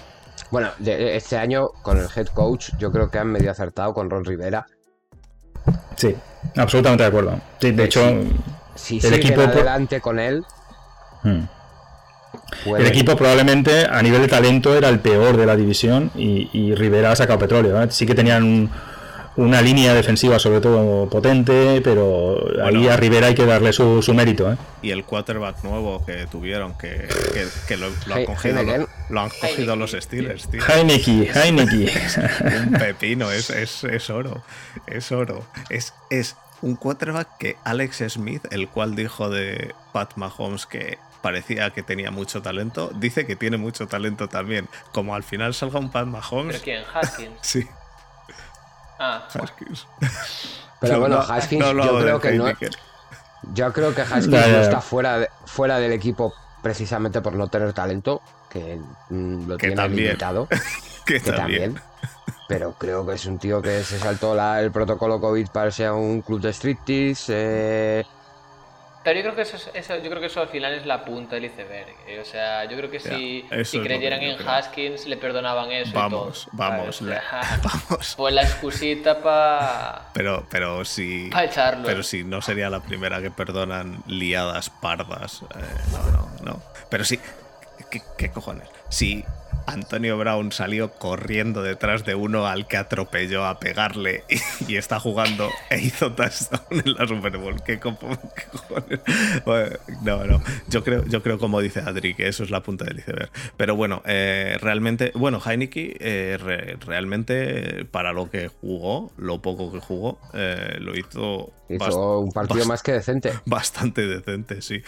Bueno, 0.50 0.70
este 0.84 1.38
año 1.38 1.68
con 1.84 2.00
el 2.00 2.08
head 2.16 2.28
coach, 2.28 2.72
yo 2.80 2.92
creo 2.92 3.12
que 3.12 3.20
han 3.20 3.28
medio 3.28 3.52
acertado 3.52 3.94
con 3.94 4.10
Ron 4.10 4.26
Rivera 4.26 4.66
Sí, 5.96 6.16
absolutamente 6.56 7.04
de 7.04 7.10
acuerdo. 7.10 7.40
de 7.60 7.84
hecho, 7.84 8.02
si, 8.76 9.00
el 9.04 9.14
equipo 9.14 9.42
adelante 9.42 10.02
con 10.02 10.20
él. 10.20 10.46
Hmm. 11.24 11.42
El 12.66 12.88
equipo 12.88 13.16
probablemente 13.16 13.86
a 13.86 14.02
nivel 14.02 14.22
de 14.22 14.28
talento 14.28 14.76
era 14.76 14.90
el 14.90 15.00
peor 15.00 15.38
de 15.38 15.46
la 15.46 15.56
división 15.56 16.12
y, 16.16 16.74
Rivera 16.76 17.12
ha 17.12 17.16
sacado 17.16 17.40
petróleo. 17.40 17.82
¿eh? 17.82 17.88
Sí 17.90 18.06
que 18.06 18.16
tenían 18.16 18.70
una 19.36 19.62
línea 19.62 19.94
defensiva 19.94 20.40
sobre 20.40 20.62
todo 20.62 21.10
potente, 21.10 21.82
pero 21.82 22.38
ahí 22.64 22.88
a 22.88 22.98
Rivera 22.98 23.28
hay 23.28 23.36
que 23.36 23.46
darle 23.46 23.74
su, 23.74 24.14
mérito. 24.14 24.52
¿eh? 24.52 24.58
Y 24.82 24.92
el 24.92 25.04
quarterback 25.06 25.64
nuevo 25.64 26.06
que 26.06 26.28
tuvieron, 26.28 26.78
que, 26.78 27.08
lo, 27.78 27.88
han 28.14 28.26
cogido, 28.26 28.62
lo, 29.10 29.22
han 29.22 29.30
cogido 29.30 29.76
los 29.76 29.92
Steelers, 29.92 30.50
tío. 30.50 30.62
Heineke, 30.68 31.32
Heineke. 31.34 31.92
un 32.66 32.72
pepino, 32.72 33.32
es, 33.32 33.50
es, 33.50 34.10
oro, 34.10 34.44
es 34.88 35.12
oro. 35.12 35.46
Es, 35.70 35.94
es 36.10 36.36
un 36.62 36.76
quarterback 36.76 37.38
que 37.38 37.56
Alex 37.64 38.04
Smith, 38.10 38.46
el 38.52 38.68
cual 38.68 38.96
dijo 38.96 39.30
de 39.30 39.74
Pat 39.94 40.16
Mahomes 40.16 40.66
que 40.66 40.98
parecía 41.22 41.70
que 41.72 41.84
tenía 41.84 42.12
mucho 42.12 42.42
talento, 42.42 42.92
dice 42.96 43.26
que 43.26 43.36
tiene 43.36 43.58
mucho 43.58 43.88
talento 43.88 44.28
también. 44.28 44.68
Como 44.92 45.16
al 45.16 45.24
final 45.24 45.54
salga 45.54 45.80
un 45.80 45.92
Pat 45.92 46.08
Mahomes. 46.08 46.60
¿Pero 46.60 46.64
quién? 46.64 46.84
¿Haskins? 46.94 47.38
sí. 47.42 47.68
Ah. 49.00 49.28
Haskins. 49.34 49.88
Pero 50.80 51.00
bueno, 51.00 51.20
Haskins 51.20 51.66
yo 51.66 52.00
creo 52.00 52.20
que 52.20 52.32
no. 52.34 52.46
Yo 53.54 53.74
creo 53.74 53.96
que 53.96 54.02
Haskins 54.02 54.28
no 54.28 54.62
está 54.62 54.82
fuera, 54.82 55.28
fuera 55.46 55.80
del 55.80 55.94
equipo 55.94 56.34
precisamente 56.62 57.22
por 57.22 57.34
no 57.34 57.48
tener 57.48 57.74
talento, 57.74 58.22
que 58.50 58.80
mm, 59.10 59.48
lo 59.48 59.58
tiene 59.58 59.90
limitado. 59.90 60.48
que, 61.06 61.20
también. 61.20 61.80
Pero 62.48 62.74
creo 62.74 63.06
que 63.06 63.14
es 63.14 63.26
un 63.26 63.38
tío 63.38 63.62
que 63.62 63.84
se 63.84 64.00
saltó 64.00 64.36
el 64.58 64.72
protocolo 64.72 65.22
COVID 65.22 65.48
para 65.50 65.72
ser 65.72 65.92
un 65.92 66.22
club 66.22 66.42
de 66.42 66.50
striptease. 66.50 67.34
Eh, 67.36 68.06
pero 69.04 69.18
yo 69.18 69.24
creo 69.24 69.36
que 69.36 69.42
eso, 69.44 69.58
yo 69.98 70.10
creo 70.10 70.20
que 70.20 70.26
eso 70.26 70.42
al 70.42 70.50
final 70.50 70.74
es 70.74 70.86
la 70.86 71.06
punta 71.06 71.36
del 71.36 71.46
iceberg. 71.46 71.96
Eh, 72.08 72.20
o 72.20 72.26
sea, 72.26 72.66
yo 72.66 72.76
creo 72.78 72.92
que 72.92 73.00
si, 73.00 73.46
si 73.64 73.80
creyeran 73.80 74.22
en 74.22 74.48
Haskins 74.48 75.08
le 75.08 75.18
perdonaban 75.18 75.72
eso. 75.72 75.92
Vamos, 75.94 76.48
y 76.48 76.52
todo, 76.52 76.58
vamos, 76.58 77.02
vamos. 77.64 78.14
Pues 78.18 78.34
la 78.34 78.42
excusita 78.44 79.22
para. 79.22 80.10
Pero, 80.14 80.46
pero 80.50 80.84
si. 80.84 81.30
Para 81.32 81.46
echarlo. 81.46 81.86
Pero 81.86 82.04
si 82.04 82.24
no 82.24 82.42
sería 82.42 82.70
la 82.70 82.82
primera 82.82 83.22
que 83.22 83.32
perdonan 83.32 84.04
liadas 84.06 84.70
pardas. 84.70 85.44
Eh, 85.44 85.82
no, 85.92 86.12
no, 86.12 86.30
no. 86.44 86.62
Pero 86.90 87.06
sí. 87.06 87.20
¿Qué, 87.90 88.02
qué 88.18 88.30
cojones? 88.30 88.68
Si 88.90 89.26
Antonio 89.70 90.18
Brown 90.18 90.52
salió 90.52 90.92
corriendo 90.92 91.62
detrás 91.62 92.04
de 92.04 92.16
uno 92.16 92.48
al 92.48 92.68
que 92.68 92.78
atropelló 92.78 93.46
a 93.46 93.60
pegarle 93.60 94.24
y, 94.68 94.76
está 94.76 95.00
jugando 95.00 95.50
e 95.70 95.80
hizo 95.80 96.12
touchdown 96.14 96.62
en 96.72 96.94
la 96.94 97.08
Super 97.08 97.38
Bowl. 97.38 97.62
¿Qué, 97.64 97.80
cojones? 97.80 98.20
no, 100.02 100.26
no. 100.26 100.42
Yo 100.70 100.84
creo, 100.84 101.06
yo 101.06 101.22
creo, 101.22 101.38
como 101.38 101.62
dice 101.62 101.82
Adri, 101.82 102.16
que 102.16 102.28
eso 102.28 102.44
es 102.44 102.50
la 102.50 102.62
punta 102.64 102.86
del 102.86 103.00
iceberg. 103.00 103.30
Pero 103.58 103.76
bueno, 103.76 104.02
eh, 104.06 104.58
realmente, 104.60 105.12
bueno, 105.16 105.40
Heineke 105.44 105.98
eh, 106.00 106.78
realmente 106.86 107.86
para 107.86 108.12
lo 108.12 108.30
que 108.30 108.48
jugó, 108.48 109.12
lo 109.18 109.42
poco 109.42 109.72
que 109.72 109.80
jugó, 109.80 110.20
eh, 110.34 110.78
lo 110.80 110.98
hizo. 110.98 111.54
Hizo 111.70 112.20
un 112.20 112.32
partido 112.32 112.66
más 112.66 112.82
que 112.82 112.94
decente. 112.94 113.34
Bastante 113.46 114.08
decente, 114.08 114.64
sí. 114.64 114.82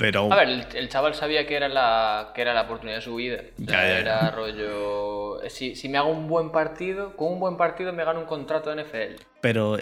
A 0.00 0.36
ver, 0.36 0.66
el, 0.74 0.88
chaval 0.88 1.14
sabía 1.14 1.46
que 1.46 1.56
era 1.56 1.68
la, 1.68 2.32
que 2.34 2.40
era 2.40 2.54
la 2.54 2.62
oportunidad 2.62 2.98
de 2.98 3.02
su 3.02 3.16
vida. 3.16 3.42
Era 3.68 4.30
rollo. 4.30 5.38
Si, 5.48 5.88
me 5.88 5.98
hago 5.98 6.10
un 6.10 6.26
buen 6.26 6.50
partido, 6.52 7.16
con 7.16 7.34
un 7.34 7.40
buen 7.40 7.56
partido 7.56 7.92
me 7.92 8.04
gano 8.04 8.20
un 8.20 8.26
contrato 8.26 8.74
de 8.74 8.82
NFL. 8.82 9.22
Pero, 9.40 9.76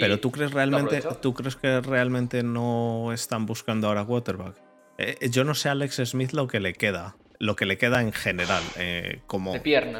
pero 0.00 0.20
tú 0.20 0.30
crees 0.30 0.52
realmente, 0.52 1.02
¿tú 1.20 1.34
crees 1.34 1.56
que 1.56 1.80
realmente 1.80 2.42
no 2.42 3.12
están 3.12 3.46
buscando 3.46 3.88
ahora 3.88 4.04
quarterback? 4.04 4.56
Eh, 4.98 5.28
yo 5.30 5.44
no 5.44 5.54
sé 5.54 5.68
a 5.68 5.72
Alex 5.72 5.96
Smith 6.04 6.32
lo 6.32 6.46
que 6.46 6.60
le 6.60 6.72
queda. 6.74 7.16
Lo 7.40 7.56
que 7.56 7.66
le 7.66 7.76
queda 7.76 8.00
en 8.00 8.12
general, 8.12 8.62
eh, 8.78 9.20
como, 9.26 9.54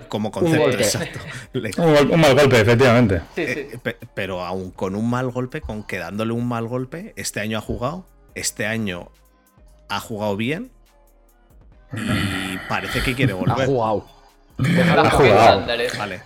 como 0.08 0.30
concepto. 0.30 0.70
Exacto. 0.70 1.18
un, 1.82 2.20
mal 2.20 2.34
golpe, 2.34 2.60
efectivamente. 2.60 3.22
Eh, 3.36 3.76
pero 4.14 4.42
aún 4.42 4.70
con 4.70 4.94
un 4.94 5.10
mal 5.10 5.30
golpe, 5.30 5.60
con 5.60 5.84
quedándole 5.84 6.32
un 6.32 6.46
mal 6.46 6.68
golpe, 6.68 7.12
este 7.16 7.40
año 7.40 7.58
ha 7.58 7.60
jugado. 7.60 8.06
Este 8.34 8.66
año 8.66 9.10
ha 9.96 10.00
jugado 10.00 10.36
bien 10.36 10.70
y 11.92 12.58
parece 12.68 13.02
que 13.02 13.14
quiere 13.14 13.32
volver. 13.32 13.62
Ha 13.62 13.66
jugado. 13.66 14.06
Ha 14.58 15.10
jugado. 15.10 15.66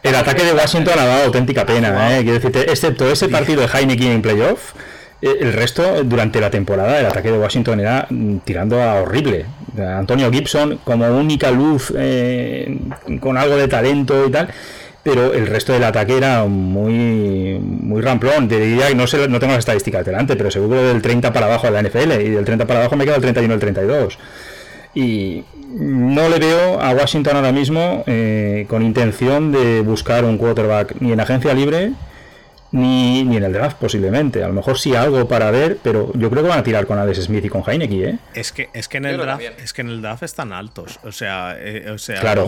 El 0.03 0.15
ataque 0.15 0.45
de 0.45 0.53
Washington 0.53 0.99
ha 0.99 1.05
dado 1.05 1.25
auténtica 1.25 1.67
pena, 1.67 2.17
¿eh? 2.17 2.23
Quiero 2.23 2.35
decirte, 2.35 2.71
excepto 2.71 3.11
ese 3.11 3.29
partido 3.29 3.63
de 3.63 3.69
Heineken 3.69 4.13
en 4.13 4.23
playoff, 4.23 4.75
eh, 5.21 5.37
el 5.41 5.53
resto, 5.53 6.05
durante 6.05 6.41
la 6.41 6.51
temporada, 6.51 7.01
el 7.01 7.07
ataque 7.07 7.31
de 7.31 7.39
Washington 7.39 7.81
era 7.81 8.07
mm, 8.09 8.39
tirando 8.39 8.83
a 8.83 8.95
horrible. 9.03 9.47
Antonio 9.79 10.31
Gibson 10.33 10.79
como 10.85 11.07
única 11.07 11.51
luz, 11.51 11.93
eh, 11.97 12.79
con 13.21 13.37
algo 13.37 13.57
de 13.57 13.69
talento 13.69 14.27
y 14.27 14.31
tal 14.31 14.49
pero 15.09 15.33
el 15.33 15.47
resto 15.47 15.73
del 15.73 15.85
ataque 15.85 16.19
era 16.19 16.45
muy, 16.45 17.59
muy 17.59 18.03
ramplón. 18.03 18.47
Diría 18.47 18.89
que 18.89 18.95
no, 18.95 19.07
sé, 19.07 19.27
no 19.27 19.41
tengo 19.41 19.55
las 19.55 19.61
estadísticas 19.61 20.05
delante, 20.05 20.37
pero 20.37 20.51
seguro 20.51 20.83
del 20.83 21.01
30 21.01 21.33
para 21.33 21.47
abajo 21.47 21.67
de 21.67 21.73
la 21.73 21.83
NFL 21.83 22.21
y 22.21 22.29
del 22.29 22.45
30 22.45 22.67
para 22.67 22.81
abajo 22.81 22.97
me 22.97 23.07
queda 23.07 23.17
el 23.17 23.23
31 23.23 23.55
el 23.55 23.61
32. 23.61 24.19
Y 24.95 25.45
no 25.73 26.29
le 26.29 26.39
veo 26.39 26.79
a 26.79 26.91
Washington 26.91 27.37
ahora 27.37 27.53
mismo 27.53 28.05
eh, 28.07 28.67
con 28.69 28.83
intención 28.83 29.51
de 29.51 29.81
buscar 29.81 30.27
un 30.27 30.37
quarterback 30.37 30.97
ni 31.01 31.13
en 31.13 31.21
agencia 31.21 31.55
libre 31.55 31.93
ni, 32.73 33.25
ni, 33.25 33.37
en 33.37 33.45
el 33.45 33.53
draft 33.53 33.79
posiblemente. 33.79 34.43
A 34.45 34.49
lo 34.49 34.55
mejor 34.55 34.79
sí 34.79 34.95
algo 34.95 35.27
para 35.27 35.51
ver, 35.51 35.79
pero 35.83 36.13
yo 36.15 36.31
creo 36.31 36.43
que 36.43 36.49
van 36.49 36.59
a 36.59 36.63
tirar 36.63 36.87
con 36.87 36.99
Alex 36.99 37.25
Smith 37.25 37.45
y 37.45 37.49
con 37.49 37.63
Heineke, 37.67 38.11
¿eh? 38.11 38.19
Es 38.35 38.53
que, 38.53 38.69
es 38.73 38.89
que 38.89 38.99
en 38.99 39.07
el 39.07 39.17
draft, 39.17 39.43
es 39.43 39.73
que 39.73 39.83
en 39.83 39.89
el 39.89 40.03
draft 40.03 40.23
están 40.23 40.53
altos. 40.53 40.99
O 41.05 41.13
sea, 41.13 41.57
eh, 41.59 41.91
o 41.91 41.99
sea 41.99 42.21
claro. 42.21 42.47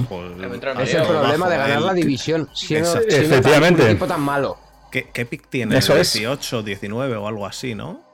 es 0.82 0.94
el 0.94 1.02
problema 1.02 1.48
de 1.48 1.56
ganar 1.56 1.82
la 1.82 1.94
división. 1.94 2.48
Siendo, 2.54 3.00
Efectivamente. 3.00 3.82
un 3.82 3.88
equipo 3.88 4.06
tan 4.06 4.20
malo. 4.20 4.58
¿Qué, 4.90 5.08
qué 5.12 5.24
pick 5.24 5.48
tiene? 5.48 5.78
Eso 5.78 5.94
18, 5.94 6.62
19 6.62 7.16
o 7.16 7.26
algo 7.28 7.46
así, 7.46 7.74
¿no? 7.74 8.10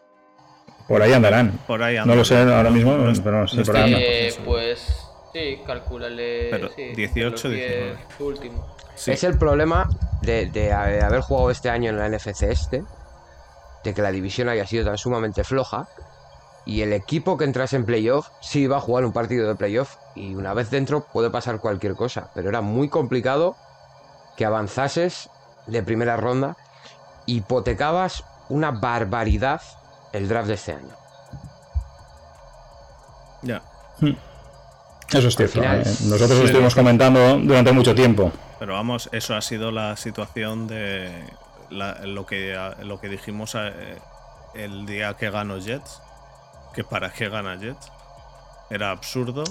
Por 0.89 1.03
ahí 1.03 1.13
andarán. 1.13 1.59
Por 1.67 1.83
ahí 1.83 1.97
No 2.05 2.15
lo 2.15 2.25
sé 2.25 2.37
ahora 2.37 2.71
mismo, 2.71 2.97
pero 3.25 3.49
sí, 3.49 3.61
por 3.63 3.77
ahí 3.77 3.95
eh, 3.97 4.35
Pues 4.45 5.09
sí, 5.33 5.59
calcúlale. 5.67 6.49
Pero 6.51 6.71
18, 6.95 7.49
19. 7.49 7.97
Último. 8.21 8.76
Es 9.05 9.25
el 9.25 9.39
problema 9.39 9.89
de, 10.23 10.73
haber 10.73 11.21
jugado 11.21 11.51
este 11.51 11.71
año 11.71 11.91
en 11.91 11.99
la 11.99 12.09
NFC 12.09 12.43
este, 12.45 12.85
de 13.85 13.95
que 13.95 14.03
la 14.03 14.11
división 14.11 14.49
haya 14.49 14.67
sido 14.67 14.85
tan 14.85 14.99
sumamente 14.99 15.45
floja. 15.45 15.89
Y 16.65 16.83
el 16.83 16.93
equipo 16.93 17.37
que 17.37 17.45
entrase 17.45 17.77
en 17.77 17.87
playoff 17.87 18.29
sí 18.41 18.67
va 18.67 18.79
a 18.79 18.81
jugar 18.81 19.05
un 19.05 19.13
partido 19.13 19.47
de 19.47 19.55
playoff 19.55 19.97
y 20.17 20.35
una 20.35 20.53
vez 20.53 20.69
dentro 20.71 21.07
puede 21.13 21.31
pasar 21.31 21.61
cualquier 21.61 21.95
cosa. 21.95 22.31
Pero 22.35 22.49
era 22.49 22.61
muy 22.61 22.89
complicado 22.89 23.57
que 24.37 24.45
avanzases 24.45 25.31
de 25.69 25.83
primera 25.85 26.17
ronda. 26.17 26.57
Hipotecabas 27.27 28.25
una 28.49 28.73
barbaridad 28.73 29.61
el 30.13 30.27
draft 30.29 30.49
de 30.49 30.55
este 30.55 30.73
año. 30.73 30.97
Ya. 33.43 33.63
Hmm. 34.01 34.17
Eso 35.13 35.29
es 35.29 35.37
cierto. 35.37 35.63
¿eh? 35.63 35.85
Nosotros 35.85 36.39
lo 36.39 36.45
estuvimos 36.47 36.75
comentando 36.75 37.39
durante 37.39 37.71
mucho 37.71 37.95
tiempo. 37.95 38.33
Pero 38.59 38.73
vamos, 38.75 39.09
eso 39.13 39.35
ha 39.35 39.43
sido 39.43 39.71
la 39.71 39.97
situación 39.97 40.67
de 40.67 41.11
lo, 41.71 42.25
que, 42.27 42.59
lo 42.83 43.01
que 43.01 43.09
dijimos 43.09 43.55
eh, 43.59 43.99
el 44.55 44.87
día 44.87 45.15
que 45.15 45.31
ganó 45.31 45.59
Jets. 45.59 46.01
Que 46.75 46.85
para 46.85 47.11
qué 47.13 47.29
gana 47.29 47.57
Jets. 47.59 47.91
Era 48.71 48.91
absurdo 48.91 49.45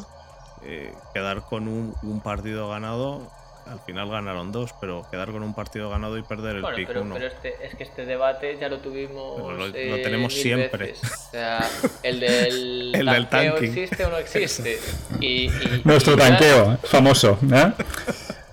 eh, 0.64 0.94
quedar 1.14 1.42
con 1.44 1.68
un, 1.68 2.22
partido 2.22 2.70
ganado 2.70 3.32
Al 3.68 3.80
final 3.82 4.10
ganaron 4.10 4.52
dos, 4.52 4.74
pero 4.82 5.08
quedar 5.10 5.32
con 5.32 5.42
un 5.44 5.54
partido 5.54 5.90
ganado 5.90 6.18
y 6.18 6.24
perder 6.24 6.58
el 6.58 6.62
Bueno, 6.64 6.76
pick 6.78 6.88
pero, 6.88 7.02
uno. 7.02 7.16
pero 7.16 7.28
este, 7.28 7.66
es 7.66 7.76
que 7.76 7.84
este 7.84 8.06
debate 8.06 8.58
ya 8.60 8.68
lo 8.70 8.80
tuvimos. 8.80 9.36
Pero 9.38 9.52
lo- 9.54 9.68
lo 9.68 9.76
eh, 9.76 10.02
tenemos 10.04 10.34
mil 10.34 10.42
siempre. 10.44 10.88
veces. 10.88 11.12
O 11.28 11.32
sea, 11.32 11.68
el 12.04 12.20
del, 12.20 12.96
El 12.96 13.06
del 13.06 13.28
tanqueo 13.30 13.54
tanking. 13.54 13.70
existe 13.78 14.06
o 14.06 14.10
no 14.10 14.18
existe. 14.18 14.80
Y, 15.20 15.46
y- 15.48 15.82
Nuestro 15.84 16.14
y 16.14 16.18
ya- 16.18 16.28
tanqueo, 16.28 16.78
famoso. 16.84 17.38
¿eh? 17.54 17.72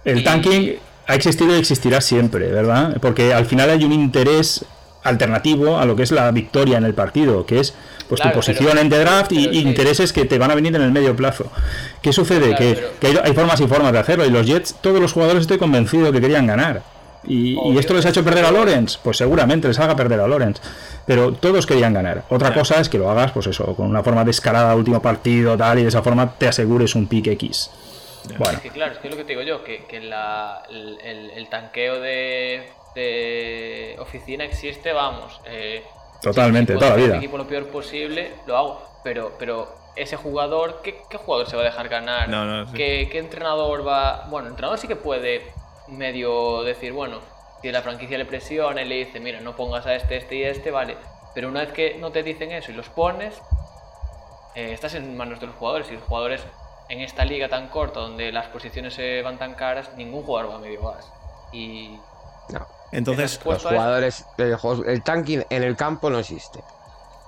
El 0.04 0.24
tanking 0.24 0.74
ha 1.06 1.14
existido 1.14 1.54
y 1.54 1.58
existirá 1.58 2.00
siempre, 2.00 2.48
¿verdad? 2.48 2.96
Porque 3.00 3.32
al 3.34 3.46
final 3.46 3.70
hay 3.70 3.84
un 3.84 3.92
interés 3.92 4.64
alternativo 5.04 5.78
a 5.78 5.84
lo 5.84 5.96
que 5.96 6.04
es 6.04 6.12
la 6.12 6.30
victoria 6.30 6.78
en 6.78 6.84
el 6.84 6.94
partido, 6.94 7.44
que 7.44 7.58
es 7.60 7.74
pues 8.08 8.20
Claro, 8.20 8.34
tu 8.34 8.38
posición 8.38 8.68
pero- 8.70 8.80
en 8.80 8.88
the 8.90 8.98
draft 8.98 9.32
y, 9.32 9.44
sí. 9.44 9.50
intereses 9.58 10.12
que 10.12 10.24
te 10.26 10.38
van 10.38 10.50
a 10.50 10.54
venir 10.54 10.74
en 10.76 10.82
el 10.82 10.92
medio 10.92 11.16
plazo. 11.16 11.50
¿Qué 12.02 12.12
sucede? 12.12 12.48
Claro, 12.48 12.56
que 12.58 12.74
pero- 12.74 12.88
que 13.00 13.06
hay, 13.08 13.18
hay 13.24 13.32
formas 13.32 13.60
y 13.60 13.66
formas 13.66 13.92
de 13.92 13.98
hacerlo 13.98 14.24
y 14.26 14.30
los 14.30 14.46
Jets, 14.46 14.76
todos 14.80 15.00
los 15.00 15.12
jugadores 15.12 15.42
estoy 15.42 15.58
convencido 15.58 16.12
que 16.12 16.20
querían 16.20 16.46
ganar. 16.46 16.82
Y, 17.24 17.56
y 17.70 17.78
esto 17.78 17.94
les 17.94 18.04
ha 18.04 18.08
hecho 18.08 18.24
perder 18.24 18.44
a 18.44 18.50
Lawrence, 18.50 18.98
pues 19.02 19.16
seguramente 19.16 19.68
les 19.68 19.78
haga 19.78 19.94
perder 19.94 20.18
a 20.20 20.26
Lawrence. 20.28 20.60
Pero 21.06 21.32
todos 21.32 21.66
querían 21.66 21.94
ganar. 21.94 22.24
Otra 22.28 22.52
cosa 22.52 22.80
es 22.80 22.88
que 22.88 22.98
lo 22.98 23.08
hagas, 23.10 23.30
pues 23.32 23.46
eso, 23.46 23.74
con 23.76 23.86
una 23.88 24.02
forma 24.02 24.24
descarada, 24.24 24.74
último 24.74 25.00
partido, 25.00 25.56
tal, 25.56 25.78
y 25.78 25.82
de 25.82 25.88
esa 25.88 26.02
forma 26.02 26.32
te 26.36 26.48
asegures 26.48 26.94
un 26.96 27.06
pick 27.06 27.28
X. 27.28 27.70
Bueno, 28.38 28.54
Es 28.58 28.60
que 28.60 28.70
claro, 28.70 28.92
es 28.92 28.98
que 28.98 29.08
es 29.08 29.14
lo 29.14 29.18
que 29.18 29.24
te 29.24 29.30
digo 29.32 29.42
yo, 29.42 29.64
que, 29.64 29.84
que 29.86 30.00
la- 30.00 30.62
el, 30.70 31.00
el- 31.02 31.30
el 31.30 31.48
tanqueo 31.48 32.00
de, 32.00 32.72
de 32.94 33.96
oficina 33.98 34.44
existe, 34.44 34.92
vamos. 34.92 35.40
eh, 35.46 35.84
Totalmente, 36.20 36.72
si 36.74 36.78
toda 36.78 36.90
la 36.92 36.96
vida. 36.96 37.12
mi 37.14 37.18
equipo 37.18 37.36
lo 37.36 37.46
peor 37.48 37.66
posible, 37.68 38.32
lo 38.46 38.56
hago. 38.56 38.82
Pero, 39.02 39.32
pero 39.38 39.74
ese 39.96 40.16
jugador, 40.16 40.80
¿qué, 40.82 41.02
qué 41.10 41.16
jugador 41.16 41.48
se 41.48 41.56
va 41.56 41.62
a 41.62 41.64
dejar 41.64 41.88
ganar? 41.88 42.28
No, 42.28 42.44
no, 42.44 42.66
sí. 42.68 42.74
¿Qué, 42.76 43.08
qué 43.10 43.18
entrenador 43.18 43.86
va...? 43.86 44.26
Bueno, 44.28 44.46
el 44.46 44.52
entrenador 44.52 44.78
sí 44.78 44.86
que 44.86 44.94
puede 44.96 45.42
medio 45.88 46.62
decir, 46.62 46.92
bueno, 46.92 47.18
si 47.60 47.72
la 47.72 47.82
franquicia 47.82 48.16
le 48.18 48.24
presiona 48.24 48.82
y 48.82 48.84
le 48.88 48.94
dice, 49.04 49.18
mira, 49.18 49.40
no 49.40 49.56
pongas 49.56 49.84
a 49.86 49.94
este, 49.96 50.16
este 50.16 50.36
y 50.36 50.42
este, 50.44 50.70
vale. 50.70 50.96
Pero 51.34 51.48
una 51.48 51.60
vez 51.60 51.72
que 51.72 51.96
no 51.98 52.12
te 52.12 52.22
dicen 52.22 52.52
eso 52.52 52.70
y 52.70 52.74
los 52.74 52.88
pones, 52.88 53.34
eh, 54.54 54.72
estás 54.72 54.94
en 54.94 55.16
manos 55.16 55.40
de 55.40 55.46
los 55.48 55.56
jugadores 55.56 55.90
y 55.90 55.94
los 55.94 56.04
jugadores 56.04 56.42
en 56.92 57.00
esta 57.00 57.24
liga 57.24 57.48
tan 57.48 57.68
corta 57.68 58.00
donde 58.00 58.30
las 58.32 58.46
posiciones 58.48 58.92
se 58.94 59.22
van 59.22 59.38
tan 59.38 59.54
caras, 59.54 59.90
ningún 59.96 60.22
jugador 60.24 60.50
va 60.52 60.56
a 60.56 60.58
medio 60.58 60.82
gas. 60.90 61.10
Y 61.52 61.98
No. 62.50 62.66
Entonces, 62.92 63.40
Los 63.44 63.62
jugadores, 63.62 64.26
el, 64.36 64.56
el 64.86 65.02
tanking 65.02 65.42
en 65.48 65.62
el 65.62 65.74
campo 65.76 66.10
no 66.10 66.18
existe. 66.18 66.60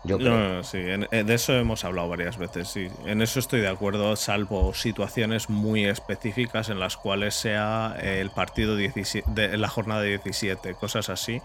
Yo 0.06 0.18
creo. 0.18 0.32
No, 0.32 0.54
no, 0.56 0.62
sí, 0.64 0.76
en- 0.76 1.08
eh, 1.10 1.24
de 1.24 1.32
eso 1.34 1.54
hemos 1.54 1.82
hablado 1.86 2.10
varias 2.10 2.36
veces, 2.36 2.68
sí. 2.68 2.90
En 3.06 3.22
eso 3.22 3.38
estoy 3.40 3.62
de 3.62 3.68
acuerdo, 3.68 4.14
salvo 4.16 4.74
situaciones 4.74 5.48
muy 5.48 5.86
específicas 5.86 6.68
en 6.68 6.78
las 6.78 6.98
cuales 6.98 7.34
sea 7.34 7.96
eh, 7.98 8.20
el 8.20 8.30
partido 8.30 8.76
17, 8.76 9.30
de 9.30 9.56
la 9.56 9.68
jornada 9.68 10.02
17, 10.02 10.74
cosas 10.74 11.08
así. 11.08 11.40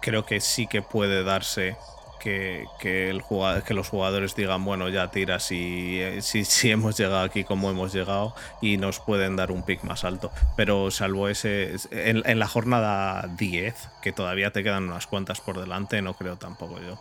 Creo 0.00 0.24
que 0.24 0.40
sí 0.40 0.68
que 0.68 0.80
puede 0.80 1.24
darse 1.24 1.76
que, 2.18 2.66
que, 2.78 3.08
el 3.10 3.22
jugad- 3.22 3.62
que 3.62 3.74
los 3.74 3.88
jugadores 3.88 4.34
digan, 4.34 4.64
bueno, 4.64 4.88
ya 4.88 5.10
tira 5.10 5.38
si, 5.40 6.00
eh, 6.00 6.20
si, 6.22 6.44
si 6.44 6.70
hemos 6.70 6.96
llegado 6.98 7.20
aquí 7.20 7.44
como 7.44 7.70
hemos 7.70 7.92
llegado 7.92 8.34
y 8.60 8.76
nos 8.76 9.00
pueden 9.00 9.36
dar 9.36 9.50
un 9.52 9.62
pick 9.62 9.82
más 9.84 10.04
alto. 10.04 10.30
Pero 10.56 10.90
salvo 10.90 11.28
ese, 11.28 11.76
en, 11.90 12.22
en 12.26 12.38
la 12.38 12.48
jornada 12.48 13.28
10, 13.38 13.88
que 14.02 14.12
todavía 14.12 14.52
te 14.52 14.62
quedan 14.62 14.84
unas 14.84 15.06
cuantas 15.06 15.40
por 15.40 15.58
delante, 15.60 16.02
no 16.02 16.14
creo 16.14 16.36
tampoco 16.36 16.80
yo. 16.80 16.98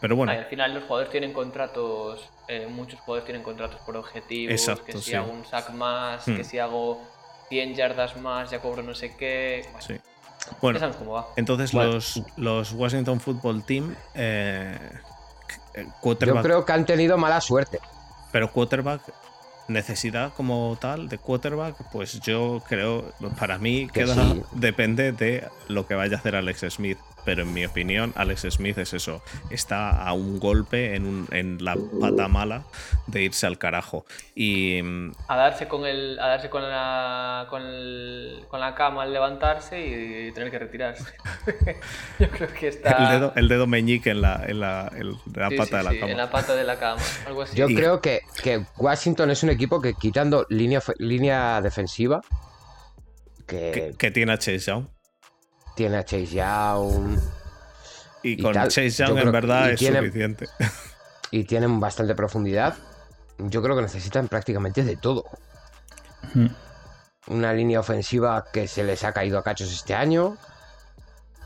Pero 0.00 0.14
bueno. 0.16 0.32
Al 0.32 0.44
final 0.46 0.74
los 0.74 0.84
jugadores 0.84 1.10
tienen 1.10 1.32
contratos, 1.32 2.28
eh, 2.46 2.66
muchos 2.70 3.00
jugadores 3.00 3.24
tienen 3.24 3.42
contratos 3.42 3.80
por 3.80 3.96
objetivos, 3.96 4.52
Exacto, 4.52 4.84
que 4.84 4.92
si 4.92 5.00
sí. 5.10 5.14
hago 5.14 5.32
un 5.32 5.44
sack 5.44 5.70
más, 5.70 6.26
Hmm. 6.28 6.36
que 6.36 6.44
si 6.44 6.58
hago 6.58 7.02
100 7.48 7.74
yardas 7.74 8.16
más, 8.18 8.50
ya 8.50 8.60
cobro 8.60 8.82
no 8.82 8.94
sé 8.94 9.16
qué. 9.16 9.62
Bueno, 9.72 9.80
Sí. 9.80 9.94
Ya 10.46 10.56
Bueno, 10.60 10.78
sabemos 10.78 10.96
cómo 10.98 11.12
va. 11.12 11.26
entonces 11.36 11.72
Bueno. 11.72 11.92
los, 11.92 12.22
los 12.36 12.72
Washington 12.72 13.20
Football 13.20 13.62
Team, 13.64 13.94
eh, 14.14 14.78
Yo 16.02 16.42
creo 16.42 16.64
que 16.64 16.72
han 16.72 16.84
tenido 16.86 17.16
mala 17.18 17.40
suerte. 17.40 17.78
pero 18.32 18.50
quarterback, 18.52 19.02
necesidad 19.68 20.32
como 20.34 20.76
tal 20.80 21.08
de 21.08 21.18
quarterback, 21.18 21.76
pues 21.92 22.20
yo 22.20 22.62
creo, 22.68 23.12
para 23.38 23.58
mí 23.58 23.86
Que 23.88 24.04
queda, 24.04 24.14
sí. 24.14 24.42
depende 24.52 25.12
de 25.12 25.46
lo 25.68 25.86
que 25.86 25.94
vaya 25.94 26.16
a 26.16 26.18
hacer 26.18 26.34
Alex 26.36 26.64
Smith. 26.70 26.98
Pero 27.28 27.42
en 27.42 27.52
mi 27.52 27.66
opinión, 27.66 28.14
Alex 28.16 28.46
Smith 28.48 28.78
es 28.78 28.94
eso. 28.94 29.22
Está 29.50 30.02
a 30.02 30.14
un 30.14 30.40
golpe 30.40 30.94
en, 30.94 31.04
un- 31.04 31.28
en 31.30 31.62
la 31.62 31.76
pata 32.00 32.26
mala 32.26 32.64
de 33.06 33.20
irse 33.24 33.46
al 33.46 33.58
carajo. 33.58 34.06
Y 34.34 34.80
mm, 34.82 35.12
A 35.28 35.36
darse 35.36 35.68
con 35.68 35.84
el, 35.84 36.18
a 36.20 36.28
darse 36.28 36.48
con 36.48 36.62
la, 36.62 37.46
con, 37.50 37.60
el- 37.60 38.46
con 38.48 38.60
la 38.60 38.74
cama 38.74 39.02
al 39.02 39.12
levantarse 39.12 39.78
y 39.78 40.32
tener 40.32 40.50
que 40.50 40.58
retirarse. 40.58 41.04
Yo 42.18 42.30
creo 42.30 42.48
que 42.54 42.68
está. 42.68 42.92
el, 42.92 43.08
dedo, 43.20 43.32
el 43.36 43.48
dedo 43.48 43.66
meñique 43.66 44.08
en 44.08 44.22
la, 44.22 44.42
en 44.46 44.60
la, 44.60 44.90
en 44.96 45.10
la 45.34 45.50
Sí, 45.50 45.56
pata 45.58 45.66
sí, 45.66 45.76
de 45.76 45.82
la 45.82 45.90
sí, 45.90 45.98
cama. 45.98 46.12
En 46.12 46.16
la 46.16 46.30
pata 46.30 46.54
de 46.56 46.64
la 46.64 46.78
cama, 46.78 47.02
algo 47.26 47.42
así. 47.42 47.54
Yo 47.58 47.68
Y- 47.68 47.74
creo 47.74 48.00
que, 48.00 48.22
que 48.42 48.64
Washington 48.78 49.30
es 49.30 49.42
un 49.42 49.50
equipo 49.50 49.82
que 49.82 49.92
quitando 49.92 50.46
línea, 50.48 50.80
línea 50.96 51.60
defensiva, 51.60 52.22
que, 53.46 53.70
que, 53.72 53.94
que 53.98 54.10
tiene 54.10 54.32
a 54.32 54.38
Chase 54.38 54.60
Young. 54.60 54.86
Tiene 55.78 55.96
a 55.96 56.04
Chase 56.04 56.26
Young 56.26 57.18
Y 58.24 58.32
y 58.32 58.42
con 58.42 58.52
tal. 58.52 58.68
Chase 58.68 58.90
Yo 58.90 59.06
Young 59.06 59.14
creo- 59.14 59.26
en 59.26 59.32
verdad 59.32 59.70
es 59.70 59.78
tiene- 59.78 59.98
suficiente. 60.00 60.46
y 61.30 61.44
tienen 61.44 61.78
bastante 61.78 62.14
profundidad, 62.14 62.74
yo 63.38 63.62
creo 63.62 63.76
que 63.76 63.82
necesitan 63.82 64.26
prácticamente 64.28 64.82
de 64.82 64.96
todo. 64.96 65.24
Mm. 66.34 66.46
Una 67.28 67.52
línea 67.52 67.78
ofensiva 67.80 68.44
que 68.52 68.66
se 68.66 68.82
les 68.82 69.04
ha 69.04 69.12
caído 69.12 69.38
a 69.38 69.44
cachos 69.44 69.70
este 69.72 69.94
año. 69.94 70.36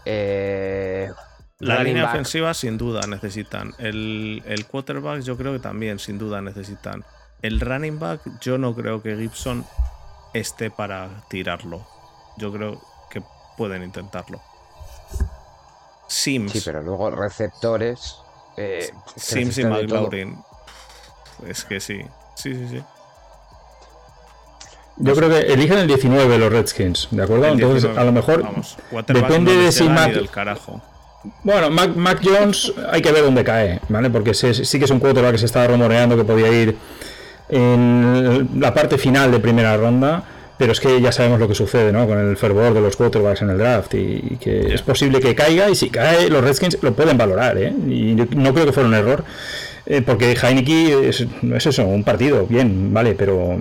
Eh, 0.04 1.10
La 1.58 1.82
línea 1.82 2.04
back, 2.04 2.12
ofensiva 2.14 2.54
sin 2.54 2.78
duda 2.78 3.06
necesitan. 3.06 3.72
El, 3.78 4.42
el 4.46 4.66
quarterback 4.66 5.20
yo 5.22 5.36
creo 5.36 5.52
que 5.52 5.58
también 5.58 5.98
sin 5.98 6.18
duda 6.18 6.40
necesitan. 6.40 7.04
El 7.42 7.60
running 7.60 7.98
back 7.98 8.20
yo 8.40 8.58
no 8.58 8.74
creo 8.74 9.02
que 9.02 9.16
Gibson 9.16 9.64
esté 10.34 10.70
para 10.70 11.24
tirarlo. 11.28 11.86
Yo 12.38 12.52
creo 12.52 12.80
pueden 13.56 13.82
intentarlo. 13.82 14.40
Sims. 16.08 16.52
Sí, 16.52 16.62
pero 16.64 16.82
luego 16.82 17.10
receptores. 17.10 18.16
eh, 18.56 18.90
Sims 19.16 19.58
y. 19.58 19.64
McLaurin. 19.64 20.38
Es 21.46 21.64
que 21.64 21.80
sí. 21.80 22.00
Sí, 22.34 22.54
sí, 22.54 22.68
sí. 22.68 22.82
Yo 24.98 25.14
creo 25.14 25.28
que 25.30 25.38
eligen 25.52 25.78
el 25.78 25.86
19 25.86 26.38
los 26.38 26.52
Redskins, 26.52 27.08
¿de 27.10 27.22
acuerdo? 27.22 27.46
El 27.46 27.52
Entonces, 27.54 27.82
19, 27.84 28.00
a 28.00 28.04
lo 28.04 28.12
mejor 28.12 28.42
vamos, 28.42 28.76
depende 29.06 29.54
no 29.54 29.62
de 29.62 29.72
si 29.72 29.88
Mac- 29.88 30.12
del 30.12 30.30
carajo. 30.30 30.82
Bueno, 31.44 31.70
Mac, 31.70 31.94
Mac 31.96 32.20
Jones 32.22 32.72
hay 32.90 33.00
que 33.00 33.10
ver 33.10 33.24
dónde 33.24 33.42
cae, 33.42 33.80
¿vale? 33.88 34.10
Porque 34.10 34.34
sí 34.34 34.78
que 34.78 34.84
es 34.84 34.90
un 34.90 35.00
quarterback 35.00 35.32
que 35.32 35.38
se 35.38 35.46
estaba 35.46 35.66
rumoreando 35.68 36.16
que 36.16 36.24
podía 36.24 36.48
ir 36.48 36.76
en 37.48 38.50
la 38.60 38.74
parte 38.74 38.98
final 38.98 39.30
de 39.32 39.40
primera 39.40 39.76
ronda, 39.76 40.24
pero 40.62 40.70
es 40.70 40.78
que 40.78 41.00
ya 41.00 41.10
sabemos 41.10 41.40
lo 41.40 41.48
que 41.48 41.56
sucede, 41.56 41.90
¿no? 41.90 42.06
Con 42.06 42.18
el 42.20 42.36
fervor 42.36 42.72
de 42.72 42.80
los 42.80 42.94
quarterbacks 42.94 43.42
en 43.42 43.50
el 43.50 43.58
draft 43.58 43.94
y, 43.94 43.98
y 44.30 44.36
que 44.40 44.72
es 44.72 44.80
posible 44.82 45.18
que 45.18 45.34
caiga 45.34 45.68
y 45.68 45.74
si 45.74 45.90
cae 45.90 46.30
los 46.30 46.44
Redskins 46.44 46.78
lo 46.82 46.92
pueden 46.94 47.18
valorar, 47.18 47.58
¿eh? 47.58 47.72
Y 47.88 48.14
no 48.36 48.54
creo 48.54 48.64
que 48.66 48.72
fuera 48.72 48.88
un 48.88 48.94
error. 48.94 49.24
eh, 49.86 50.00
porque 50.06 50.36
Heineke 50.40 51.08
es, 51.08 51.26
no 51.42 51.56
es 51.56 51.66
eso, 51.66 51.84
un 51.84 52.04
partido, 52.04 52.46
bien, 52.46 52.94
vale, 52.94 53.16
pero 53.18 53.58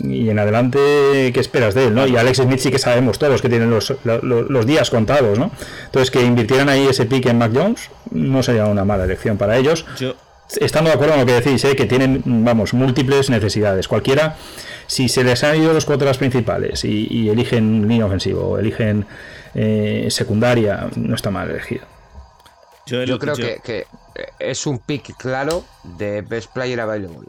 y 0.00 0.28
en 0.28 0.38
adelante, 0.38 1.30
¿qué 1.32 1.40
esperas 1.40 1.72
de 1.74 1.86
él? 1.86 1.94
¿no? 1.94 2.06
Y 2.06 2.14
Alex 2.18 2.36
Smith 2.42 2.58
sí 2.58 2.70
que 2.70 2.78
sabemos 2.78 3.18
todos 3.18 3.40
que 3.40 3.48
tienen 3.48 3.70
los, 3.70 3.94
lo- 4.04 4.20
lo- 4.20 4.42
los 4.42 4.66
días 4.66 4.90
contados, 4.90 5.38
¿no? 5.38 5.50
Entonces, 5.86 6.10
que 6.10 6.20
invirtieran 6.20 6.68
ahí 6.68 6.86
ese 6.86 7.06
pick 7.06 7.24
en 7.26 7.38
Mac 7.38 7.52
Jones 7.54 7.88
no 8.10 8.42
sería 8.42 8.66
una 8.66 8.84
mala 8.84 9.04
elección 9.04 9.38
para 9.38 9.56
ellos. 9.56 9.86
Yo, 9.98 10.14
Estando 10.60 10.90
de 10.90 10.94
acuerdo 10.94 11.14
con 11.14 11.20
lo 11.20 11.26
que 11.26 11.40
decís, 11.40 11.64
¿eh? 11.64 11.74
que 11.74 11.86
tienen, 11.86 12.22
vamos, 12.44 12.74
múltiples 12.74 13.30
necesidades. 13.30 13.88
Cualquiera, 13.88 14.36
si 14.86 15.08
se 15.08 15.24
les 15.24 15.42
han 15.42 15.56
ido 15.60 15.72
los 15.72 15.84
cuotas 15.84 16.18
principales 16.18 16.84
y, 16.84 17.08
y 17.10 17.28
eligen 17.30 17.88
línea 17.88 18.06
ofensivo 18.06 18.48
o 18.50 18.58
eligen 18.58 19.06
eh, 19.54 20.06
secundaria, 20.10 20.88
no 20.96 21.14
está 21.14 21.30
mal 21.30 21.50
elegido. 21.50 21.86
yo, 22.86 23.18
creo 23.18 23.34
yo- 23.34 23.46
que, 23.46 23.60
que 23.64 23.86
es 24.38 24.66
un 24.66 24.78
pick 24.80 25.16
claro 25.16 25.64
de 25.82 26.20
Best 26.22 26.52
Player 26.52 26.80
Available. 26.80 27.26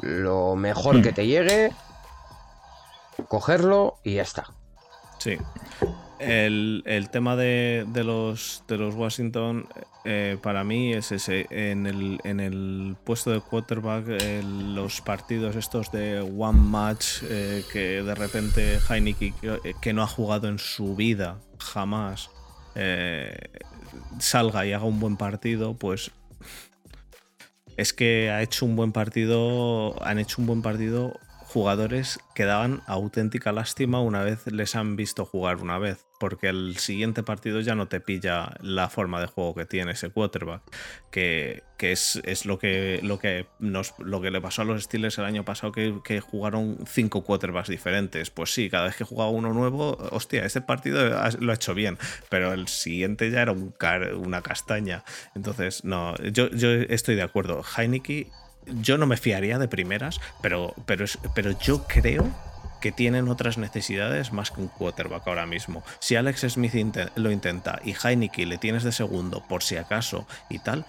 Lo 0.00 0.54
mejor 0.56 0.98
Hmm. 0.98 1.02
que 1.02 1.12
te 1.12 1.26
llegue, 1.26 1.70
cogerlo 3.28 3.98
y 4.04 4.14
ya 4.14 4.22
está. 4.22 4.44
Sí. 5.18 5.38
El, 6.22 6.82
el 6.86 7.10
tema 7.10 7.34
de, 7.34 7.84
de 7.88 8.04
los, 8.04 8.62
de 8.68 8.78
los 8.78 8.94
Washington, 8.94 9.66
eh, 10.04 10.38
para 10.40 10.62
mí 10.62 10.92
es 10.92 11.10
ese. 11.10 11.46
En 11.50 11.86
el, 11.86 12.20
en 12.22 12.38
el 12.38 12.96
puesto 13.02 13.30
de 13.30 13.40
quarterback, 13.40 14.04
eh, 14.08 14.42
los 14.44 15.00
partidos 15.00 15.56
estos 15.56 15.90
de 15.90 16.20
one 16.20 16.60
match, 16.60 17.22
eh, 17.28 17.64
que 17.72 18.02
de 18.02 18.14
repente 18.14 18.78
Heineken, 18.88 19.34
que, 19.34 19.74
que 19.80 19.92
no 19.92 20.02
ha 20.02 20.06
jugado 20.06 20.48
en 20.48 20.58
su 20.58 20.94
vida, 20.94 21.40
jamás, 21.58 22.30
salga 24.18 24.64
y 24.64 24.72
haga 24.72 24.84
un 24.84 25.00
buen 25.00 25.16
partido, 25.16 25.74
pues 25.74 26.12
es 27.76 27.92
que 27.92 28.30
ha 28.30 28.42
hecho 28.42 28.64
un 28.64 28.76
buen 28.76 28.92
partido, 28.92 30.00
han 30.04 30.18
hecho 30.18 30.40
un 30.40 30.46
buen 30.46 30.62
partido 30.62 31.18
jugadores 31.52 32.18
que 32.34 32.44
daban 32.44 32.82
auténtica 32.86 33.52
lástima 33.52 34.00
una 34.00 34.22
vez 34.22 34.46
les 34.46 34.74
han 34.74 34.96
visto 34.96 35.26
jugar 35.26 35.58
una 35.58 35.78
vez, 35.78 36.06
porque 36.22 36.50
el 36.50 36.76
siguiente 36.76 37.24
partido 37.24 37.58
ya 37.62 37.74
no 37.74 37.88
te 37.88 37.98
pilla 37.98 38.54
la 38.60 38.88
forma 38.88 39.20
de 39.20 39.26
juego 39.26 39.56
que 39.56 39.64
tiene 39.64 39.90
ese 39.90 40.08
quarterback, 40.08 40.62
que, 41.10 41.64
es, 41.80 42.22
es, 42.24 42.46
lo, 42.46 42.60
que, 42.60 43.00
lo, 43.02 43.18
que 43.18 43.46
nos, 43.58 43.92
lo 43.98 44.20
que 44.20 44.30
le 44.30 44.40
pasó 44.40 44.62
a 44.62 44.64
los 44.64 44.84
Steelers 44.84 45.18
el 45.18 45.24
año 45.24 45.44
pasado, 45.44 45.72
que, 45.72 45.98
que, 46.04 46.20
jugaron 46.20 46.78
cinco 46.86 47.24
quarterbacks 47.24 47.68
diferentes. 47.68 48.30
Pues 48.30 48.54
sí, 48.54 48.70
cada 48.70 48.84
vez 48.84 48.94
que 48.94 49.02
jugaba 49.02 49.30
uno 49.30 49.52
nuevo, 49.52 49.98
hostia, 50.12 50.44
este 50.44 50.60
partido 50.60 51.10
lo 51.40 51.50
ha 51.50 51.54
hecho 51.56 51.74
bien, 51.74 51.98
pero 52.28 52.52
el 52.52 52.68
siguiente 52.68 53.28
ya 53.32 53.42
era 53.42 53.50
un 53.50 53.74
una 54.22 54.42
castaña. 54.42 55.02
Entonces, 55.34 55.82
no, 55.82 56.14
yo, 56.18 56.50
yo 56.50 56.70
estoy 56.70 57.16
de 57.16 57.22
acuerdo. 57.22 57.64
Heineke 57.76 58.30
yo 58.80 58.96
no 58.96 59.08
me 59.08 59.16
fiaría 59.16 59.58
de 59.58 59.66
primeras, 59.66 60.20
pero, 60.40 60.72
pero, 60.86 61.04
pero 61.34 61.58
yo 61.58 61.82
creo 61.88 62.32
que 62.82 62.92
tienen 62.92 63.28
otras 63.28 63.56
necesidades 63.56 64.32
más 64.32 64.50
que 64.50 64.60
un 64.60 64.68
quarterback 64.68 65.26
ahora 65.26 65.46
mismo. 65.46 65.82
Si 66.00 66.16
Alex 66.16 66.40
Smith 66.48 66.74
lo 67.14 67.30
intenta 67.30 67.80
y 67.84 67.94
Heineke 67.94 68.44
le 68.44 68.58
tienes 68.58 68.82
de 68.82 68.92
segundo 68.92 69.42
por 69.48 69.62
si 69.62 69.76
acaso 69.76 70.26
y 70.50 70.58
tal, 70.58 70.84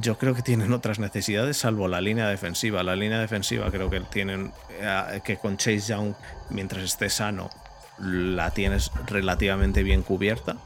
yo 0.00 0.18
creo 0.18 0.34
que 0.34 0.42
tienen 0.42 0.72
otras 0.72 0.98
necesidades 0.98 1.56
salvo 1.56 1.88
la 1.88 2.00
línea 2.00 2.28
defensiva. 2.28 2.82
La 2.82 2.94
línea 2.94 3.18
defensiva 3.18 3.70
creo 3.70 3.88
que 3.88 4.00
tienen 4.02 4.52
eh, 4.78 5.20
que 5.24 5.38
con 5.38 5.56
Chase 5.56 5.80
Young, 5.80 6.14
mientras 6.50 6.84
esté 6.84 7.08
sano, 7.08 7.50
la 7.98 8.50
tienes 8.50 8.92
relativamente 9.06 9.82
bien 9.82 10.02
cubierta 10.02 10.56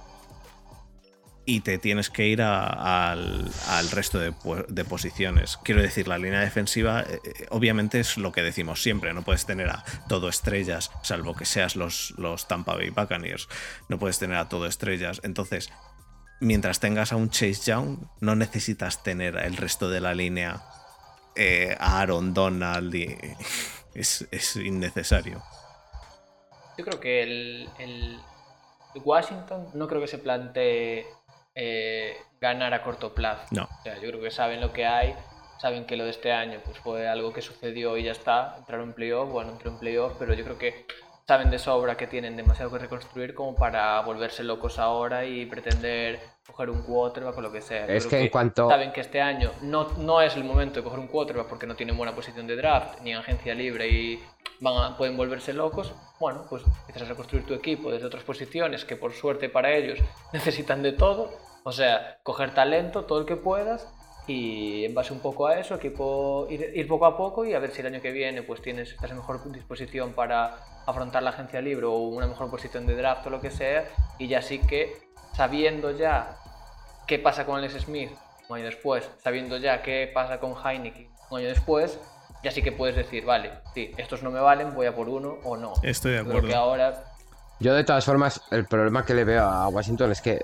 y 1.51 1.63
te 1.63 1.79
tienes 1.79 2.11
que 2.11 2.29
ir 2.29 2.43
al, 2.43 3.51
resto 3.91 4.21
de, 4.21 4.85
posiciones. 4.85 5.57
Quiero 5.65 5.83
decir, 5.83 6.07
la 6.07 6.17
línea 6.17 6.39
defensiva 6.39 7.01
eh, 7.01 7.21
eh, 7.25 7.47
obviamente 7.51 7.99
es 7.99 8.17
lo 8.19 8.31
que 8.31 8.41
decimos 8.41 8.81
siempre, 8.81 9.13
no 9.15 9.23
puedes 9.23 9.47
tener 9.47 9.69
a 9.69 9.85
todo 10.09 10.29
estrellas, 10.29 10.93
salvo 11.03 11.35
que 11.35 11.45
seas 11.45 11.75
los, 11.75 12.15
los 12.19 12.47
Tampa 12.47 12.77
Bay 12.77 12.91
Buccaneers, 12.91 13.49
no 13.89 13.99
puedes 13.99 14.21
tener 14.21 14.37
a 14.37 14.49
todo 14.49 14.67
estrellas. 14.67 15.21
Entonces, 15.25 15.73
mientras 16.39 16.79
tengas 16.79 17.13
a 17.13 17.17
un 17.17 17.31
Chase 17.31 17.63
Young, 17.69 17.99
no 18.21 18.37
necesitas 18.37 19.03
tener 19.03 19.37
el 19.37 19.57
resto 19.57 19.91
de 19.91 20.01
la 20.01 20.15
línea 20.15 20.63
eh, 21.35 21.75
a 21.81 22.01
Aaron 22.01 22.33
Donald 22.33 22.95
y 22.95 23.19
es, 23.95 24.55
innecesario. 24.55 25.43
Yo 26.79 26.85
creo 26.85 27.01
que 27.01 27.23
el, 27.25 27.69
el 27.81 28.21
Washington 28.95 29.67
no 29.75 29.89
creo 29.89 30.01
que 30.01 30.07
se 30.07 30.19
plantee 30.19 31.07
eh, 31.55 32.17
ganar 32.41 32.75
a 32.75 32.83
corto 32.83 33.15
plazo. 33.15 33.47
No. 33.51 33.69
yo 33.85 34.09
creo 34.09 34.21
que 34.21 34.31
saben 34.31 34.61
lo 34.61 34.73
que 34.73 34.87
hay, 34.87 35.15
saben 35.59 35.85
que 35.85 35.97
lo 35.97 36.05
de 36.05 36.11
este 36.11 36.33
año 36.33 36.61
pues 36.65 36.79
fue 36.79 37.09
algo 37.09 37.33
que 37.33 37.43
sucedió 37.43 37.97
y 37.97 38.05
ya 38.05 38.13
está, 38.13 38.57
entraron 38.59 38.89
en 38.89 38.95
playoff, 38.95 39.31
bueno, 39.31 39.53
entró 39.53 39.71
en 39.71 39.79
playoff, 39.79 40.15
pero 40.19 40.35
yo 40.35 40.45
creo 40.45 40.59
que 40.59 40.87
saben 41.27 41.51
de 41.51 41.59
sobra 41.59 41.97
que 41.97 42.07
tienen 42.07 42.37
demasiado 42.37 42.73
que 42.73 42.79
reconstruir 42.79 43.35
como 43.35 43.55
para 43.55 44.01
volverse 44.01 44.43
locos 44.43 44.79
ahora 44.79 45.27
y 45.27 45.47
pretender 45.47 46.21
coger 46.51 46.71
un 46.71 46.83
quarterback 46.83 47.37
o 47.39 47.41
lo 47.41 47.53
que 47.53 47.61
sea. 47.61 47.87
Es 47.87 48.07
que 48.07 48.21
en 48.21 48.29
cuanto... 48.29 48.69
Saben 48.69 48.93
que 48.93 49.01
este 49.01 49.21
año 49.21 49.53
no, 49.63 49.89
no 49.99 50.21
es 50.21 50.37
el 50.37 50.45
momento 50.45 50.81
de 50.81 50.85
coger 50.85 50.99
un 50.99 51.09
quarterback 51.09 51.47
porque 51.47 51.67
no 51.67 51.77
tienen 51.77 51.97
buena 51.97 52.15
posición 52.15 52.47
de 52.47 52.57
draft 52.57 53.01
ni 53.03 53.15
agencia 53.15 53.55
libre 53.55 53.89
y 53.89 54.23
van 54.61 54.97
pueden 54.97 55.17
volverse 55.17 55.53
locos. 55.53 55.93
Bueno, 56.19 56.45
pues 56.49 56.63
empiezas 56.81 57.03
a 57.03 57.11
reconstruir 57.11 57.47
tu 57.47 57.55
equipo 57.55 57.91
desde 57.91 58.07
otras 58.07 58.25
posiciones 58.25 58.85
que 58.85 58.97
por 58.97 59.13
suerte 59.13 59.49
para 59.49 59.73
ellos 59.73 59.99
necesitan 60.33 60.83
de 60.83 60.93
todo. 60.93 61.31
O 61.65 61.73
sea, 61.73 62.19
coger 62.23 62.55
talento, 62.55 63.05
todo 63.05 63.21
el 63.21 63.27
que 63.27 63.37
puedas 63.37 63.87
y 64.27 64.85
en 64.85 64.95
base 64.95 65.13
un 65.13 65.21
poco 65.21 65.47
a 65.47 65.59
eso, 65.59 65.75
equipo 65.75 66.47
ir, 66.51 66.71
ir, 66.75 66.87
poco 66.87 67.07
a 67.07 67.17
poco 67.17 67.45
y 67.45 67.55
a 67.55 67.59
ver 67.59 67.73
si 67.73 67.81
el 67.81 67.89
año 67.89 68.01
que 68.01 68.13
viene 68.13 68.43
pues 68.43 68.63
tienes 68.63 68.93
estás 68.93 69.11
en 69.11 69.17
mejor 69.17 69.51
disposición 69.51 70.13
para 70.13 70.59
afrontar 70.87 71.23
la 71.23 71.31
agencia 71.31 71.61
libre 71.61 71.87
o 71.87 71.99
una 71.99 72.27
mejor 72.27 72.51
posición 72.51 72.87
de 72.87 72.95
draft 72.95 73.27
o 73.27 73.31
lo 73.31 73.41
que 73.41 73.51
sea 73.51 73.89
y 74.19 74.29
ya 74.29 74.41
sí 74.41 74.61
que 74.61 75.11
sabiendo 75.33 75.91
ya 75.91 76.37
qué 77.07 77.19
pasa 77.19 77.45
con 77.47 77.57
Alex 77.57 77.83
Smith 77.83 78.11
un 78.49 78.57
año 78.57 78.67
después, 78.67 79.09
sabiendo 79.23 79.57
ya 79.57 79.83
qué 79.83 80.11
pasa 80.13 80.41
con 80.41 80.55
Heineken 80.55 81.09
un 81.31 81.39
año 81.39 81.49
después, 81.49 81.99
ya 82.43 82.51
sí 82.51 82.63
que 82.63 82.73
puedes 82.73 82.97
decir, 82.97 83.25
vale, 83.25 83.53
sí, 83.75 83.93
estos 83.97 84.23
no 84.23 84.31
me 84.31 84.41
valen, 84.41 84.75
voy 84.75 84.87
a 84.87 84.95
por 84.95 85.09
uno 85.09 85.39
o 85.45 85.57
no. 85.57 85.75
Estoy 85.83 86.13
de 86.13 86.19
acuerdo. 86.21 86.49
que 86.49 86.55
ahora... 86.55 87.05
Yo 87.61 87.75
de 87.75 87.85
todas 87.85 88.05
formas, 88.05 88.41
el 88.51 88.65
problema 88.65 89.05
que 89.05 89.15
le 89.15 89.25
veo 89.25 89.45
a 89.45 89.69
Washington 89.69 90.13
es 90.13 90.21
que 90.23 90.41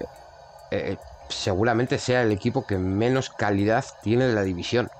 eh, 0.71 0.97
seguramente 1.29 1.99
sea 1.99 2.23
el 2.23 2.33
equipo 2.33 2.67
que 2.67 2.77
menos 2.77 3.31
calidad 3.31 3.85
tiene 4.03 4.27
de 4.27 4.35
la 4.35 4.43
división. 4.43 4.91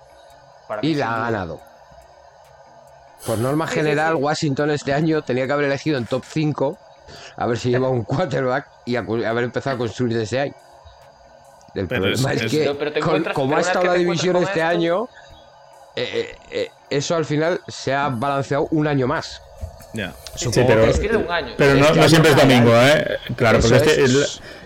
y 0.83 0.95
la 0.95 1.15
ha 1.15 1.19
ganado. 1.21 1.61
Por 3.27 3.39
norma 3.39 3.67
general, 3.67 4.15
Washington 4.15 4.71
este 4.71 4.95
año 4.95 5.23
tenía 5.23 5.47
que 5.47 5.53
haber 5.53 5.67
elegido 5.67 5.99
en 5.99 6.07
top 6.07 6.25
5 6.25 6.79
a 7.37 7.47
ver 7.47 7.59
si 7.59 7.71
lleva 7.71 7.89
un 7.89 8.05
quarterback 8.05 8.69
y 8.85 8.97
haber 8.97 9.45
empezado 9.45 9.77
a 9.77 9.79
construir 9.79 10.17
desde 10.17 10.41
ahí. 10.41 10.55
El 11.77 11.87
problema 11.87 12.33
es, 12.33 12.51
que, 12.51 12.75
como 13.35 13.57
ha 13.57 13.61
estado 13.61 13.85
la 13.87 13.95
división 13.95 14.37
este 14.37 14.63
año, 14.63 15.09
eh, 15.95 16.35
eh, 16.51 16.71
eso 16.91 17.17
al 17.17 17.25
final 17.25 17.61
se 17.69 17.95
ha 17.95 18.09
balanceado 18.09 18.69
un 18.71 18.87
año 18.87 19.07
más. 19.07 19.43
Ya. 19.93 20.13
Sí, 20.35 20.51
pero, 20.55 20.85
pero 21.57 21.75
no, 21.75 22.09
siempre 22.09 22.33
es 22.33 22.37
domingo, 22.37 22.71
¿eh? 22.75 23.19
Claro, 23.35 23.61
porque 23.61 23.77
este, 23.77 24.05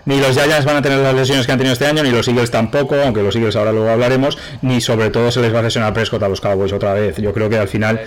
ni 0.03 0.19
los 0.19 0.31
Giants 0.31 0.65
van 0.65 0.77
a 0.77 0.81
tener 0.81 0.99
las 0.99 1.13
lesiones 1.13 1.45
que 1.45 1.51
han 1.53 1.57
tenido 1.57 1.73
este 1.73 1.85
año, 1.85 2.03
ni 2.03 2.11
los 2.11 2.27
Eagles 2.27 2.51
tampoco, 2.51 2.95
aunque 2.95 3.23
los 3.23 3.35
Eagles 3.35 3.55
ahora 3.55 3.71
luego 3.71 3.89
hablaremos, 3.89 4.37
ni 4.61 4.81
sobre 4.81 5.09
todo 5.09 5.31
se 5.31 5.39
les 5.39 5.53
va 5.53 5.59
a 5.59 5.61
lesionar 5.61 5.93
Prescott 5.93 6.23
a 6.23 6.27
los 6.27 6.41
Cowboys 6.41 6.73
otra 6.73 6.93
vez. 6.93 7.17
Yo 7.17 7.33
creo 7.33 7.49
que 7.49 7.57
al 7.57 7.69
final 7.69 8.01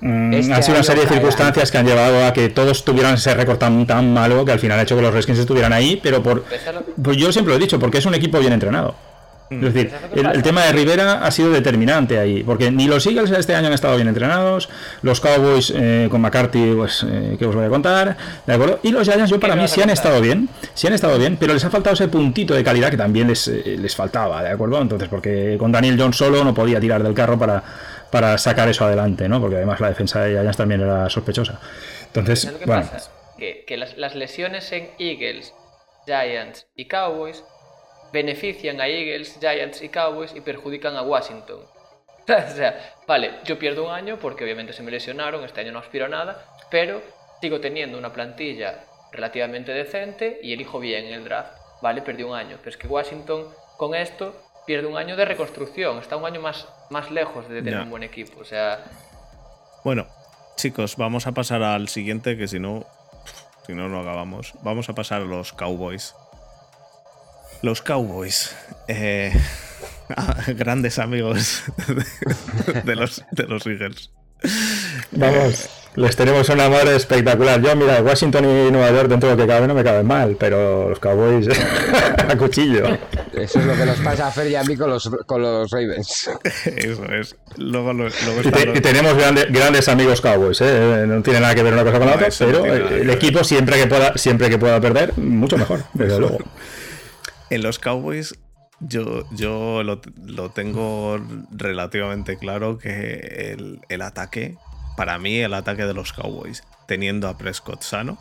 este 0.00 0.52
han 0.52 0.62
sido 0.62 0.74
una 0.76 0.84
serie 0.84 1.04
de 1.04 1.08
circunstancias 1.08 1.70
que 1.70 1.78
han 1.78 1.86
llevado 1.86 2.26
a 2.26 2.32
que 2.32 2.48
todos 2.48 2.84
tuvieran 2.84 3.14
ese 3.14 3.34
récord 3.34 3.58
tan, 3.58 3.86
tan 3.86 4.12
malo 4.12 4.44
que 4.44 4.52
al 4.52 4.58
final 4.58 4.78
ha 4.78 4.82
hecho 4.82 4.96
que 4.96 5.02
los 5.02 5.12
Redskins 5.12 5.38
estuvieran 5.38 5.72
ahí, 5.72 5.98
pero 6.02 6.22
por 6.22 6.44
pues 7.02 7.16
yo 7.16 7.32
siempre 7.32 7.52
lo 7.52 7.58
he 7.58 7.60
dicho, 7.60 7.78
porque 7.78 7.98
es 7.98 8.06
un 8.06 8.14
equipo 8.14 8.38
bien 8.38 8.52
entrenado. 8.52 8.94
Es 9.48 9.60
decir, 9.60 9.92
el, 10.12 10.42
tema 10.42 10.64
de 10.64 10.72
Rivera 10.72 11.24
ha 11.24 11.30
sido 11.30 11.50
determinante 11.50 12.18
ahí, 12.18 12.42
porque 12.42 12.72
ni 12.72 12.88
los 12.88 13.06
Eagles 13.06 13.30
este 13.30 13.54
año 13.54 13.68
han 13.68 13.74
estado 13.74 13.94
bien 13.94 14.08
entrenados, 14.08 14.68
los 15.02 15.20
Cowboys 15.20 15.72
eh, 15.74 16.08
con 16.10 16.20
McCarthy, 16.20 16.72
pues, 16.74 17.06
eh, 17.08 17.36
que 17.38 17.46
os 17.46 17.54
voy 17.54 17.64
a 17.64 17.68
contar, 17.68 18.16
¿de 18.44 18.52
acuerdo? 18.52 18.80
Y 18.82 18.90
los 18.90 19.08
Giants, 19.08 19.30
yo 19.30 19.38
para 19.38 19.54
mí 19.54 19.68
sí 19.68 19.80
han 19.80 19.90
estado 19.90 20.20
bien, 20.20 20.48
sí 20.74 20.88
han 20.88 20.94
estado 20.94 21.16
bien, 21.16 21.36
pero 21.38 21.54
les 21.54 21.64
ha 21.64 21.70
faltado 21.70 21.94
ese 21.94 22.08
puntito 22.08 22.54
de 22.54 22.64
calidad 22.64 22.90
que 22.90 22.96
también 22.96 23.28
les, 23.28 23.46
eh, 23.46 23.76
les 23.78 23.94
faltaba, 23.94 24.42
¿de 24.42 24.50
acuerdo? 24.50 24.82
Entonces, 24.82 25.08
porque 25.08 25.54
con 25.60 25.70
Daniel 25.70 25.96
Jones 25.96 26.16
solo 26.16 26.42
no 26.42 26.52
podía 26.52 26.80
tirar 26.80 27.04
del 27.04 27.14
carro 27.14 27.38
para, 27.38 27.62
para 28.16 28.38
sacar 28.38 28.66
eso 28.66 28.86
adelante, 28.86 29.28
¿no? 29.28 29.42
Porque 29.42 29.56
además 29.56 29.78
la 29.78 29.90
defensa 29.90 30.22
de 30.22 30.30
Giants 30.30 30.56
también 30.56 30.80
era 30.80 31.10
sospechosa. 31.10 31.60
Entonces, 32.06 32.50
bueno. 32.64 32.88
Que, 33.36 33.64
que 33.66 33.76
las, 33.76 33.98
las 33.98 34.14
lesiones 34.14 34.72
en 34.72 34.90
Eagles, 34.98 35.52
Giants 36.06 36.66
y 36.76 36.86
Cowboys 36.86 37.44
benefician 38.14 38.80
a 38.80 38.88
Eagles, 38.88 39.36
Giants 39.38 39.82
y 39.82 39.90
Cowboys 39.90 40.34
y 40.34 40.40
perjudican 40.40 40.96
a 40.96 41.02
Washington. 41.02 41.60
o 42.28 42.56
sea, 42.56 42.94
vale, 43.06 43.32
yo 43.44 43.58
pierdo 43.58 43.84
un 43.84 43.90
año 43.90 44.18
porque 44.18 44.44
obviamente 44.44 44.72
se 44.72 44.82
me 44.82 44.90
lesionaron, 44.90 45.44
este 45.44 45.60
año 45.60 45.72
no 45.72 45.80
aspiro 45.80 46.06
a 46.06 46.08
nada, 46.08 46.42
pero 46.70 47.02
sigo 47.42 47.60
teniendo 47.60 47.98
una 47.98 48.14
plantilla 48.14 48.80
relativamente 49.12 49.72
decente 49.72 50.40
y 50.42 50.54
elijo 50.54 50.80
bien 50.80 51.04
el 51.04 51.22
draft. 51.22 51.52
Vale, 51.82 52.00
perdí 52.00 52.22
un 52.22 52.34
año, 52.34 52.56
pero 52.60 52.70
es 52.70 52.78
que 52.78 52.88
Washington 52.88 53.48
con 53.76 53.94
esto 53.94 54.34
pierde 54.66 54.86
un 54.86 54.96
año 54.96 55.16
de 55.16 55.24
reconstrucción, 55.24 55.98
está 55.98 56.16
un 56.16 56.26
año 56.26 56.40
más, 56.40 56.68
más 56.90 57.10
lejos 57.10 57.48
de 57.48 57.62
tener 57.62 57.80
un 57.80 57.90
buen 57.90 58.02
equipo. 58.02 58.40
O 58.40 58.44
sea. 58.44 58.84
Bueno, 59.84 60.06
chicos, 60.56 60.96
vamos 60.96 61.26
a 61.26 61.32
pasar 61.32 61.62
al 61.62 61.88
siguiente, 61.88 62.36
que 62.36 62.48
si 62.48 62.58
no, 62.58 62.84
si 63.66 63.74
no, 63.74 63.88
no 63.88 64.00
acabamos. 64.00 64.54
Vamos 64.62 64.88
a 64.88 64.94
pasar 64.94 65.22
a 65.22 65.24
los 65.24 65.52
Cowboys. 65.52 66.14
Los 67.62 67.80
Cowboys, 67.80 68.54
eh, 68.88 69.32
grandes 70.48 70.98
amigos 70.98 71.64
de, 72.84 72.96
los, 72.96 73.24
de 73.30 73.44
los 73.44 73.66
Eagles. 73.66 74.10
Vamos, 75.12 75.68
les 75.96 76.14
tenemos 76.14 76.46
un 76.50 76.60
amor 76.60 76.86
espectacular. 76.88 77.60
Yo, 77.62 77.74
mira, 77.74 78.02
Washington 78.02 78.44
y 78.44 78.70
Nueva 78.70 78.90
York, 78.90 79.08
dentro 79.08 79.30
de 79.30 79.36
lo 79.36 79.42
que 79.42 79.48
cabe, 79.48 79.66
no 79.66 79.74
me 79.74 79.82
caben 79.82 80.06
mal, 80.06 80.36
pero 80.38 80.90
los 80.90 80.98
Cowboys 80.98 81.48
a 82.28 82.36
cuchillo. 82.36 82.84
Eso 83.32 83.60
es 83.60 83.64
lo 83.64 83.74
que 83.74 83.86
nos 83.86 83.98
pasa 84.00 84.26
a 84.26 84.30
Fer 84.30 84.50
y 84.50 84.56
a 84.56 84.62
mí 84.62 84.76
con 84.76 84.90
los, 84.90 85.10
con 85.24 85.40
los 85.40 85.70
Ravens. 85.70 86.30
Eso 86.66 87.04
es. 87.06 87.36
Luego, 87.56 87.94
luego 87.94 88.10
y, 88.74 88.80
tenemos 88.80 89.14
grandes 89.16 89.88
amigos 89.88 90.20
Cowboys, 90.20 90.60
¿eh? 90.60 91.04
no 91.06 91.22
tiene 91.22 91.40
nada 91.40 91.54
que 91.54 91.62
ver 91.62 91.72
una 91.72 91.84
cosa 91.84 91.98
con 91.98 92.08
la 92.08 92.14
otra, 92.16 92.28
pero 92.38 92.66
el 92.66 93.08
equipo 93.08 93.42
siempre 93.42 93.78
que 93.78 93.86
pueda, 93.86 94.18
siempre 94.18 94.50
que 94.50 94.58
pueda 94.58 94.78
perder, 94.80 95.16
mucho 95.16 95.56
mejor, 95.56 95.84
desde 95.94 96.18
luego. 96.18 96.38
En 97.48 97.62
los 97.62 97.78
Cowboys 97.78 98.34
yo, 98.80 99.24
yo 99.32 99.82
lo, 99.82 100.50
tengo 100.50 101.18
relativamente 101.50 102.36
claro 102.36 102.78
que 102.78 103.56
el, 103.88 104.02
ataque, 104.02 104.56
para 104.96 105.18
mí 105.18 105.38
el 105.38 105.54
ataque 105.54 105.86
de 105.86 105.94
los 105.94 106.12
Cowboys, 106.12 106.62
teniendo 106.86 107.28
a 107.28 107.38
Prescott 107.38 107.82
sano, 107.82 108.18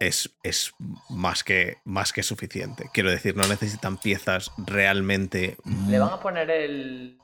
es, 0.00 0.30
es 0.42 0.74
más, 1.08 1.44
que, 1.44 1.78
más 1.84 2.12
que 2.12 2.22
suficiente. 2.22 2.90
Quiero 2.92 3.10
decir, 3.10 3.36
no 3.36 3.46
necesitan 3.46 3.96
piezas 3.96 4.50
realmente... 4.58 5.56
Le 5.88 5.98
van 5.98 6.12
a 6.12 6.20
poner 6.20 6.50
el, 6.50 7.21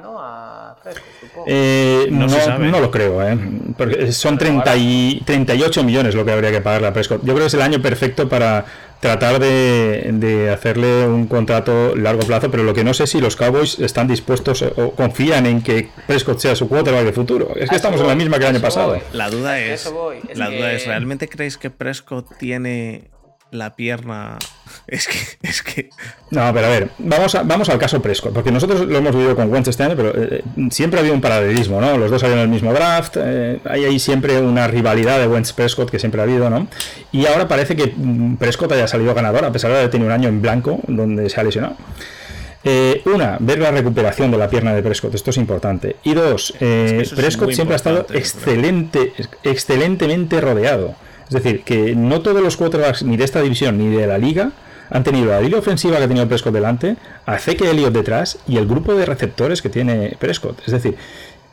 ¿no? 0.00 0.16
A 0.18 0.76
Prescott, 0.82 1.04
supongo. 1.20 1.46
Eh, 1.48 2.06
no, 2.10 2.26
No 2.58 2.80
lo 2.80 2.90
creo, 2.90 3.26
¿eh? 3.26 3.36
Porque 3.76 4.12
son 4.12 4.38
30 4.38 4.76
y 4.76 5.22
38 5.24 5.82
millones 5.82 6.14
lo 6.14 6.24
que 6.24 6.32
habría 6.32 6.50
que 6.50 6.60
pagarle 6.60 6.88
a 6.88 6.92
Prescott. 6.92 7.20
Yo 7.22 7.34
creo 7.34 7.40
que 7.40 7.46
es 7.46 7.54
el 7.54 7.62
año 7.62 7.82
perfecto 7.82 8.28
para 8.28 8.64
tratar 9.00 9.38
de, 9.38 10.10
de 10.14 10.50
hacerle 10.50 11.06
un 11.06 11.26
contrato 11.26 11.92
a 11.92 11.98
largo 11.98 12.22
plazo, 12.22 12.50
pero 12.50 12.62
lo 12.62 12.72
que 12.72 12.84
no 12.84 12.94
sé 12.94 13.06
si 13.06 13.20
los 13.20 13.36
Cowboys 13.36 13.78
están 13.78 14.08
dispuestos 14.08 14.62
o 14.62 14.92
confían 14.92 15.44
en 15.44 15.62
que 15.62 15.90
Prescott 16.06 16.38
sea 16.38 16.56
su 16.56 16.68
quarterback 16.68 17.04
de 17.04 17.12
futuro. 17.12 17.52
Es 17.56 17.68
que 17.68 17.76
estamos 17.76 18.00
en 18.00 18.06
la 18.06 18.14
misma 18.14 18.38
que 18.38 18.44
el 18.44 18.54
año 18.54 18.62
pasado. 18.62 18.90
voy. 18.90 19.00
La 19.12 19.28
duda 19.28 19.60
es. 19.60 19.92
es 20.28 20.38
la 20.38 20.48
duda 20.48 20.72
es, 20.72 20.86
¿realmente 20.86 21.28
creéis 21.28 21.58
que 21.58 21.68
Prescott 21.70 22.38
tiene 22.38 23.10
la 23.54 23.74
pierna? 23.76 24.38
Es 24.86 25.08
que. 25.08 25.16
Es 25.48 25.62
que. 25.62 25.88
No, 26.30 26.52
pero 26.52 26.66
a 26.66 26.70
ver, 26.70 26.90
vamos, 26.98 27.34
a- 27.34 27.42
vamos 27.42 27.68
al 27.70 27.78
caso 27.78 28.02
Prescott, 28.02 28.34
porque 28.34 28.50
nosotros 28.50 28.82
lo 28.82 28.98
hemos 28.98 29.14
vivido 29.14 29.34
con 29.34 29.50
Wentz 29.50 29.68
este 29.68 29.82
año, 29.82 29.94
pero 29.96 30.12
eh, 30.14 30.42
siempre 30.70 30.98
ha 30.98 31.00
habido 31.00 31.14
un 31.14 31.22
paralelismo, 31.22 31.80
¿no? 31.80 31.96
Los 31.96 32.10
dos 32.10 32.22
en 32.24 32.36
el 32.36 32.48
mismo 32.48 32.72
draft, 32.74 33.16
eh, 33.18 33.60
hay 33.64 33.84
ahí 33.84 33.98
siempre 33.98 34.38
una 34.40 34.66
rivalidad 34.68 35.18
de 35.20 35.26
Wentz-Prescott 35.26 35.90
que 35.90 35.98
siempre 35.98 36.20
ha 36.20 36.24
habido, 36.24 36.50
¿no? 36.50 36.66
Y 37.12 37.24
ahora 37.26 37.48
parece 37.48 37.76
que 37.76 37.94
mm, 37.96 38.36
Prescott 38.36 38.72
haya 38.72 38.86
salido 38.86 39.14
ganador, 39.14 39.44
a 39.46 39.52
pesar 39.52 39.70
de 39.70 39.78
haber 39.78 39.90
tenido 39.90 40.08
un 40.08 40.12
año 40.12 40.28
en 40.28 40.42
blanco 40.42 40.80
donde 40.86 41.30
se 41.30 41.40
ha 41.40 41.44
lesionado. 41.44 41.76
Eh, 42.66 43.02
una, 43.06 43.36
ver 43.40 43.58
la 43.58 43.70
recuperación 43.70 44.30
de 44.30 44.38
la 44.38 44.48
pierna 44.48 44.74
de 44.74 44.82
Prescott, 44.82 45.14
esto 45.14 45.30
es 45.30 45.36
importante. 45.38 45.96
Y 46.02 46.14
dos, 46.14 46.54
eh, 46.60 46.98
Es 47.02 47.10
que 47.10 47.16
Prescott 47.16 47.52
siempre 47.52 47.74
ha 47.74 47.76
estado 47.76 48.06
excelente, 48.12 49.12
excelentemente 49.42 50.40
rodeado. 50.40 50.94
Es 51.28 51.34
decir, 51.42 51.62
que 51.62 51.94
no 51.94 52.20
todos 52.20 52.42
los 52.42 52.56
quarterbacks 52.56 53.02
ni 53.02 53.16
de 53.16 53.24
esta 53.24 53.40
división 53.40 53.78
ni 53.78 53.94
de 53.94 54.06
la 54.06 54.18
liga 54.18 54.52
han 54.90 55.02
tenido 55.02 55.30
la 55.30 55.40
línea 55.40 55.58
ofensiva 55.58 55.96
que 55.96 56.04
ha 56.04 56.08
tenido 56.08 56.28
Prescott 56.28 56.52
delante, 56.52 56.96
a 57.26 57.38
Zeke 57.38 57.70
Elliott 57.70 57.92
detrás 57.92 58.38
y 58.46 58.58
el 58.58 58.66
grupo 58.66 58.94
de 58.94 59.06
receptores 59.06 59.62
que 59.62 59.70
tiene 59.70 60.16
Prescott. 60.18 60.60
Es 60.66 60.72
decir, 60.72 60.96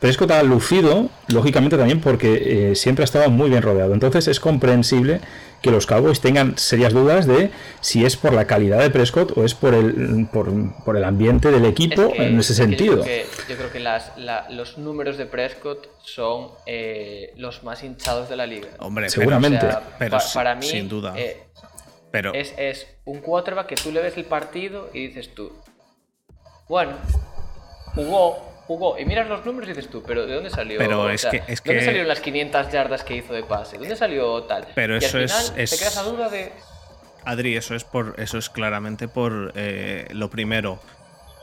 Prescott 0.02 0.30
ha 0.32 0.42
lucido, 0.42 1.08
lógicamente 1.28 1.78
también 1.78 2.00
porque 2.00 2.70
eh, 2.72 2.74
siempre 2.74 3.04
ha 3.04 3.06
estado 3.06 3.30
muy 3.30 3.48
bien 3.48 3.62
rodeado. 3.62 3.94
Entonces 3.94 4.28
es 4.28 4.38
comprensible 4.40 5.20
que 5.62 5.70
los 5.70 5.86
Cowboys 5.86 6.20
tengan 6.20 6.58
serias 6.58 6.92
dudas 6.92 7.24
de 7.28 7.50
si 7.80 8.04
es 8.04 8.16
por 8.16 8.32
la 8.32 8.46
calidad 8.48 8.80
de 8.80 8.90
Prescott 8.90 9.38
o 9.38 9.44
es 9.44 9.54
por 9.54 9.74
el, 9.74 10.26
por, 10.32 10.48
por 10.84 10.96
el 10.96 11.04
ambiente 11.04 11.52
del 11.52 11.64
equipo 11.64 12.02
Es 12.02 12.12
que- 12.14 12.26
en 12.26 12.40
ese 12.40 12.52
es 12.52 12.58
que 12.58 12.64
sentido. 12.66 12.96
Yo 12.96 13.02
creo 13.04 13.14
que, 13.24 13.26
yo 13.48 13.56
creo 13.56 13.72
que 13.72 13.78
las, 13.80 14.12
la- 14.18 14.50
los 14.50 14.76
números 14.76 15.16
de 15.18 15.26
Prescott 15.26 15.88
son 16.04 16.48
eh, 16.66 17.32
los 17.36 17.62
más 17.62 17.84
hinchados 17.84 18.28
de 18.28 18.34
la 18.36 18.44
liga. 18.46 18.68
Hombre, 18.80 19.04
pero- 19.08 19.12
Seguramente. 19.20 19.64
O 19.66 19.70
sea, 19.70 19.82
pero 20.00 20.10
pa- 20.18 20.24
para 20.34 20.54
mí 20.56 20.66
sin 20.66 20.88
duda. 20.88 21.14
eh, 21.16 21.44
Pero. 22.10 22.34
es, 22.34 22.52
es 22.58 22.88
un 23.04 23.20
quarterback 23.20 23.68
que 23.68 23.76
tú 23.76 23.92
le 23.92 24.02
ves 24.02 24.16
el 24.16 24.24
partido 24.24 24.90
y 24.92 25.06
dices 25.06 25.32
tú, 25.32 25.52
bueno, 26.68 26.92
jugó, 27.94 28.51
jugó. 28.76 28.98
Y 28.98 29.04
miras 29.04 29.28
los 29.28 29.44
números 29.44 29.68
y 29.70 29.74
dices 29.74 29.90
tú, 29.90 30.02
pero 30.06 30.26
¿de 30.26 30.34
dónde 30.34 30.50
salió? 30.50 30.78
Pero 30.78 31.08
es 31.10 31.20
sea, 31.22 31.30
que- 31.30 31.42
es 31.48 31.62
¿Dónde 31.62 31.80
que- 31.80 31.84
salieron 31.86 32.08
las 32.08 32.20
500 32.20 32.70
yardas 32.72 33.04
que 33.04 33.16
hizo 33.16 33.32
de 33.32 33.42
pase? 33.42 33.78
¿Dónde 33.78 33.96
salió 33.96 34.42
tal? 34.44 34.66
Pero 34.74 34.94
y 34.94 34.98
eso 34.98 35.16
al 35.18 35.24
es- 35.24 35.32
final 35.32 35.60
es- 35.60 35.70
te 35.70 35.78
queda 35.78 35.88
esa 35.88 36.02
duda 36.02 36.28
de... 36.28 36.52
Adri, 37.24 37.56
eso 37.56 37.74
es 37.76 37.84
por. 37.84 38.16
Eso 38.18 38.36
es 38.38 38.50
claramente 38.50 39.06
por 39.06 39.52
eh, 39.54 40.08
lo 40.10 40.28
primero. 40.28 40.80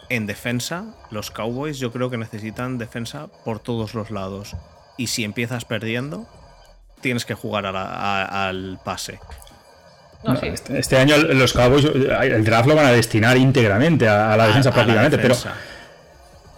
En 0.09 0.25
defensa, 0.25 0.85
los 1.09 1.31
Cowboys 1.31 1.79
yo 1.79 1.91
creo 1.93 2.09
que 2.09 2.17
necesitan 2.17 2.77
defensa 2.77 3.27
por 3.45 3.59
todos 3.59 3.93
los 3.93 4.11
lados. 4.11 4.55
Y 4.97 5.07
si 5.07 5.23
empiezas 5.23 5.63
perdiendo, 5.63 6.27
tienes 6.99 7.23
que 7.25 7.33
jugar 7.33 7.65
a 7.65 7.71
la- 7.71 7.85
a- 7.85 8.47
al 8.49 8.79
pase. 8.83 9.19
No, 10.25 10.33
No, 10.33 10.39
sí. 10.41 10.47
este, 10.47 10.77
este 10.79 10.97
año 10.97 11.15
los 11.17 11.53
Cowboys 11.53 11.85
el 11.85 12.43
draft 12.43 12.67
lo 12.67 12.75
van 12.75 12.87
a 12.87 12.91
destinar 12.91 13.37
íntegramente 13.37 14.05
a, 14.05 14.33
a 14.33 14.35
la 14.35 14.47
defensa 14.47 14.69
A- 14.69 14.73
a 14.73 14.75
la 14.75 14.83
prácticamente, 14.83 15.17
pero. 15.17 15.35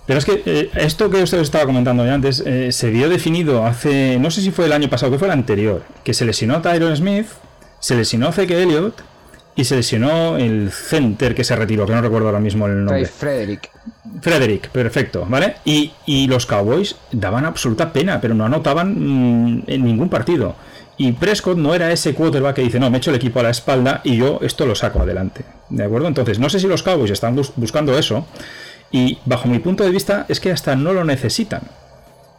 Pero 0.06 0.20
es 0.20 0.26
que 0.26 0.42
eh, 0.46 0.70
esto 0.76 1.10
que 1.10 1.22
usted 1.24 1.40
estaba 1.40 1.66
comentando 1.66 2.06
ya 2.06 2.14
antes 2.16 2.44
eh, 2.46 2.72
se 2.72 2.90
vio 2.90 3.08
definido 3.08 3.66
hace, 3.66 4.18
no 4.20 4.32
sé 4.32 4.42
si 4.42 4.52
fue 4.52 4.66
el 4.66 4.74
año 4.74 4.90
pasado, 4.90 5.12
que 5.12 5.18
fue 5.20 5.28
el 5.28 5.34
anterior, 5.34 5.84
que 6.04 6.14
se 6.14 6.26
lesionó 6.26 6.56
a 6.56 6.62
Tyron 6.62 6.96
Smith, 6.98 7.28
se 7.80 7.96
lesionó 7.96 8.28
a 8.28 8.32
Zeke 8.32 8.62
Elliott 8.62 9.02
y 9.56 9.66
se 9.66 9.76
lesionó 9.76 10.38
el 10.38 10.72
center 10.72 11.36
que 11.36 11.44
se 11.44 11.56
retiró, 11.56 11.86
que 11.86 11.94
no 11.94 12.02
recuerdo 12.02 12.28
ahora 12.28 12.40
mismo 12.40 12.66
el 12.68 12.78
nombre. 12.84 13.06
Frederick. 13.06 13.70
Frederick, 14.22 14.70
perfecto, 14.70 15.26
¿vale? 15.30 15.56
Y, 15.66 15.92
y 16.06 16.28
los 16.28 16.46
Cowboys 16.46 16.96
daban 17.12 17.46
absoluta 17.46 17.94
pena, 17.94 18.20
pero 18.22 18.34
no 18.34 18.46
anotaban 18.46 19.56
mm, 19.58 19.64
en 19.68 19.84
ningún 19.86 20.10
partido. 20.10 20.56
Y 20.98 21.14
Prescott 21.14 21.58
no 21.58 21.74
era 21.74 21.92
ese 21.92 22.14
quarterback 22.14 22.56
que 22.58 22.62
dice, 22.64 22.80
no, 22.80 22.90
me 22.92 22.98
echo 22.98 23.10
el 23.12 23.16
equipo 23.16 23.40
a 23.40 23.44
la 23.44 23.50
espalda 23.50 24.02
y 24.04 24.18
yo 24.18 24.40
esto 24.42 24.66
lo 24.66 24.76
saco 24.76 25.02
adelante. 25.02 25.44
¿De 25.70 25.84
acuerdo? 25.84 26.08
Entonces, 26.08 26.38
no 26.38 26.50
sé 26.50 26.60
si 26.60 26.68
los 26.68 26.84
Cowboys 26.84 27.12
están 27.12 27.36
bus- 27.36 27.54
buscando 27.56 27.98
eso. 27.98 28.26
Y 28.92 29.20
bajo 29.26 29.48
mi 29.48 29.60
punto 29.60 29.84
de 29.84 29.92
vista 29.92 30.26
es 30.28 30.40
que 30.40 30.52
hasta 30.52 30.76
no 30.76 30.94
lo 30.94 31.04
necesitan. 31.04 31.62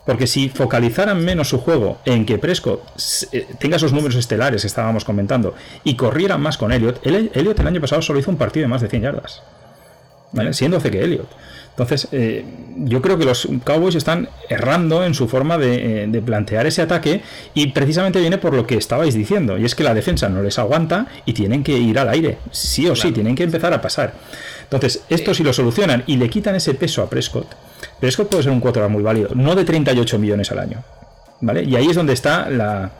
Porque 0.05 0.26
si 0.26 0.48
focalizaran 0.48 1.24
menos 1.24 1.48
su 1.48 1.59
juego 1.59 1.98
en 2.05 2.26
que 2.26 2.38
Prescott 2.38 2.82
eh, 3.30 3.46
tenga 3.59 3.76
esos 3.76 3.92
números 3.92 4.16
estelares 4.16 4.62
que 4.62 4.66
estábamos 4.66 5.05
comentando 5.05 5.55
y 5.84 5.94
corrieran 5.94 6.40
más 6.40 6.59
con 6.59 6.72
Elliott, 6.72 7.07
el, 7.07 7.30
Elliott 7.34 7.61
el 7.61 7.66
año 7.68 7.80
pasado 7.80 8.03
solo 8.03 8.18
hizo 8.18 8.30
un 8.30 8.36
partido 8.36 8.64
de 8.64 8.68
más 8.68 8.82
de 8.82 8.88
100 8.88 9.03
yardas. 9.03 9.42
¿vale? 10.32 10.53
Siendo 10.55 10.80
que 10.80 11.03
Elliott. 11.03 11.28
Entonces, 11.72 12.06
eh, 12.12 12.44
yo 12.76 13.00
creo 13.00 13.16
que 13.18 13.24
los 13.24 13.48
Cowboys 13.64 13.94
están 13.94 14.28
errando 14.50 15.04
en 15.04 15.14
su 15.14 15.26
forma 15.26 15.56
de, 15.56 16.02
eh, 16.02 16.06
de 16.06 16.20
plantear 16.20 16.66
ese 16.66 16.82
ataque 16.82 17.22
y 17.54 17.68
precisamente 17.68 18.20
viene 18.20 18.36
por 18.38 18.52
lo 18.54 18.66
que 18.66 18.76
estabais 18.76 19.14
diciendo, 19.14 19.56
y 19.58 19.64
es 19.64 19.74
que 19.74 19.82
la 19.82 19.94
defensa 19.94 20.28
no 20.28 20.42
les 20.42 20.58
aguanta 20.58 21.06
y 21.24 21.32
tienen 21.32 21.64
que 21.64 21.72
ir 21.72 21.98
al 21.98 22.10
aire, 22.10 22.36
sí 22.50 22.86
o 22.88 22.94
sí, 22.94 23.10
tienen 23.12 23.34
que 23.34 23.42
empezar 23.44 23.72
a 23.72 23.80
pasar. 23.80 24.12
Entonces, 24.64 25.02
esto 25.08 25.32
si 25.32 25.42
lo 25.42 25.52
solucionan 25.54 26.04
y 26.06 26.16
le 26.16 26.28
quitan 26.28 26.54
ese 26.54 26.74
peso 26.74 27.02
a 27.02 27.08
Prescott, 27.08 27.46
Prescott 28.00 28.28
puede 28.28 28.42
ser 28.42 28.52
un 28.52 28.60
quarterback 28.60 28.90
muy 28.90 29.02
válido, 29.02 29.30
no 29.34 29.54
de 29.54 29.64
38 29.64 30.18
millones 30.18 30.50
al 30.52 30.58
año. 30.58 30.82
¿Vale? 31.40 31.64
Y 31.64 31.74
ahí 31.74 31.86
es 31.88 31.96
donde 31.96 32.12
está 32.12 32.48
la, 32.50 32.90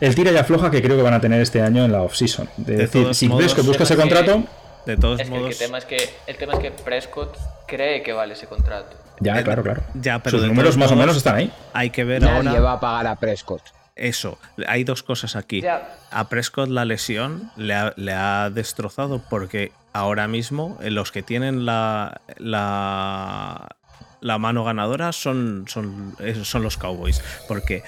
el 0.00 0.14
tira 0.14 0.30
y 0.32 0.36
afloja 0.36 0.70
que 0.70 0.80
creo 0.80 0.96
que 0.96 1.02
van 1.02 1.12
a 1.14 1.20
tener 1.20 1.40
este 1.42 1.60
año 1.60 1.84
en 1.84 1.92
la 1.92 2.00
offseason. 2.02 2.48
De 2.56 2.72
De 2.76 2.78
decir, 2.82 3.14
si 3.14 3.28
modos, 3.28 3.42
Prescott 3.42 3.66
busca 3.66 3.82
ese 3.82 3.94
que- 3.94 4.00
contrato, 4.00 4.44
De 4.86 4.96
todos 4.96 5.20
Es 5.20 5.28
que 5.28 5.34
el, 5.34 5.40
modos. 5.40 5.56
que 5.56 5.64
tema 5.64 5.78
es 5.78 5.84
que 5.84 6.10
el 6.26 6.36
tema 6.36 6.52
es 6.54 6.58
que 6.58 6.70
Prescott 6.70 7.36
cree 7.66 8.02
que 8.02 8.12
vale 8.12 8.34
ese 8.34 8.46
contrato. 8.46 8.96
ya, 9.20 9.42
claro, 9.42 9.62
claro. 9.62 9.82
Ya, 9.94 10.18
pero 10.22 10.38
Sus 10.38 10.46
números 10.46 10.76
más 10.76 10.90
o 10.92 10.96
menos 10.96 11.16
están 11.16 11.36
ahí. 11.36 11.52
Hay 11.72 11.90
que 11.90 12.04
ver 12.04 12.22
Nadie 12.22 12.48
ahora. 12.50 12.60
va 12.60 12.72
a 12.74 12.80
pagar 12.80 13.06
a 13.06 13.16
Prescott. 13.16 13.62
Eso, 13.96 14.38
hay 14.66 14.82
dos 14.84 15.02
cosas 15.04 15.36
aquí. 15.36 15.60
Ya. 15.62 15.96
A 16.10 16.28
Prescott 16.28 16.68
la 16.68 16.84
lesión 16.84 17.50
le 17.56 17.74
ha, 17.74 17.92
le 17.96 18.12
ha 18.12 18.50
destrozado 18.50 19.22
porque 19.30 19.70
ahora 19.92 20.26
mismo 20.26 20.76
eh, 20.82 20.90
los 20.90 21.12
que 21.12 21.22
tienen 21.22 21.64
la, 21.64 22.20
la, 22.38 23.76
la 24.20 24.38
mano 24.38 24.64
ganadora 24.64 25.12
son, 25.12 25.66
son, 25.68 26.16
eh, 26.18 26.40
son 26.44 26.62
los 26.64 26.76
Cowboys. 26.76 27.22
Porque 27.46 27.84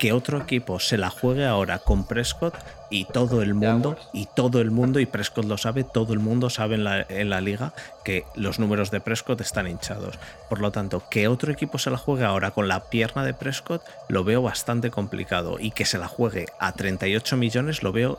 que 0.00 0.14
otro 0.14 0.38
equipo 0.38 0.80
se 0.80 0.96
la 0.96 1.10
juegue 1.10 1.44
ahora 1.44 1.78
con 1.78 2.04
Prescott 2.04 2.54
y 2.88 3.04
todo 3.04 3.42
el 3.42 3.52
mundo, 3.52 3.98
y 4.14 4.26
todo 4.34 4.62
el 4.62 4.70
mundo, 4.70 4.98
y 4.98 5.04
Prescott 5.04 5.44
lo 5.44 5.58
sabe, 5.58 5.84
todo 5.84 6.14
el 6.14 6.20
mundo 6.20 6.48
sabe 6.48 6.76
en 6.76 6.84
la, 6.84 7.04
en 7.06 7.28
la 7.28 7.42
liga 7.42 7.74
que 8.02 8.24
los 8.34 8.58
números 8.58 8.90
de 8.90 9.00
Prescott 9.02 9.42
están 9.42 9.66
hinchados. 9.66 10.18
Por 10.48 10.60
lo 10.60 10.72
tanto, 10.72 11.02
que 11.10 11.28
otro 11.28 11.52
equipo 11.52 11.76
se 11.76 11.90
la 11.90 11.98
juegue 11.98 12.24
ahora 12.24 12.50
con 12.52 12.66
la 12.66 12.88
pierna 12.88 13.24
de 13.24 13.34
Prescott 13.34 13.82
lo 14.08 14.24
veo 14.24 14.40
bastante 14.40 14.90
complicado. 14.90 15.58
Y 15.60 15.70
que 15.70 15.84
se 15.84 15.98
la 15.98 16.08
juegue 16.08 16.46
a 16.58 16.72
38 16.72 17.36
millones 17.36 17.82
lo 17.82 17.92
veo 17.92 18.18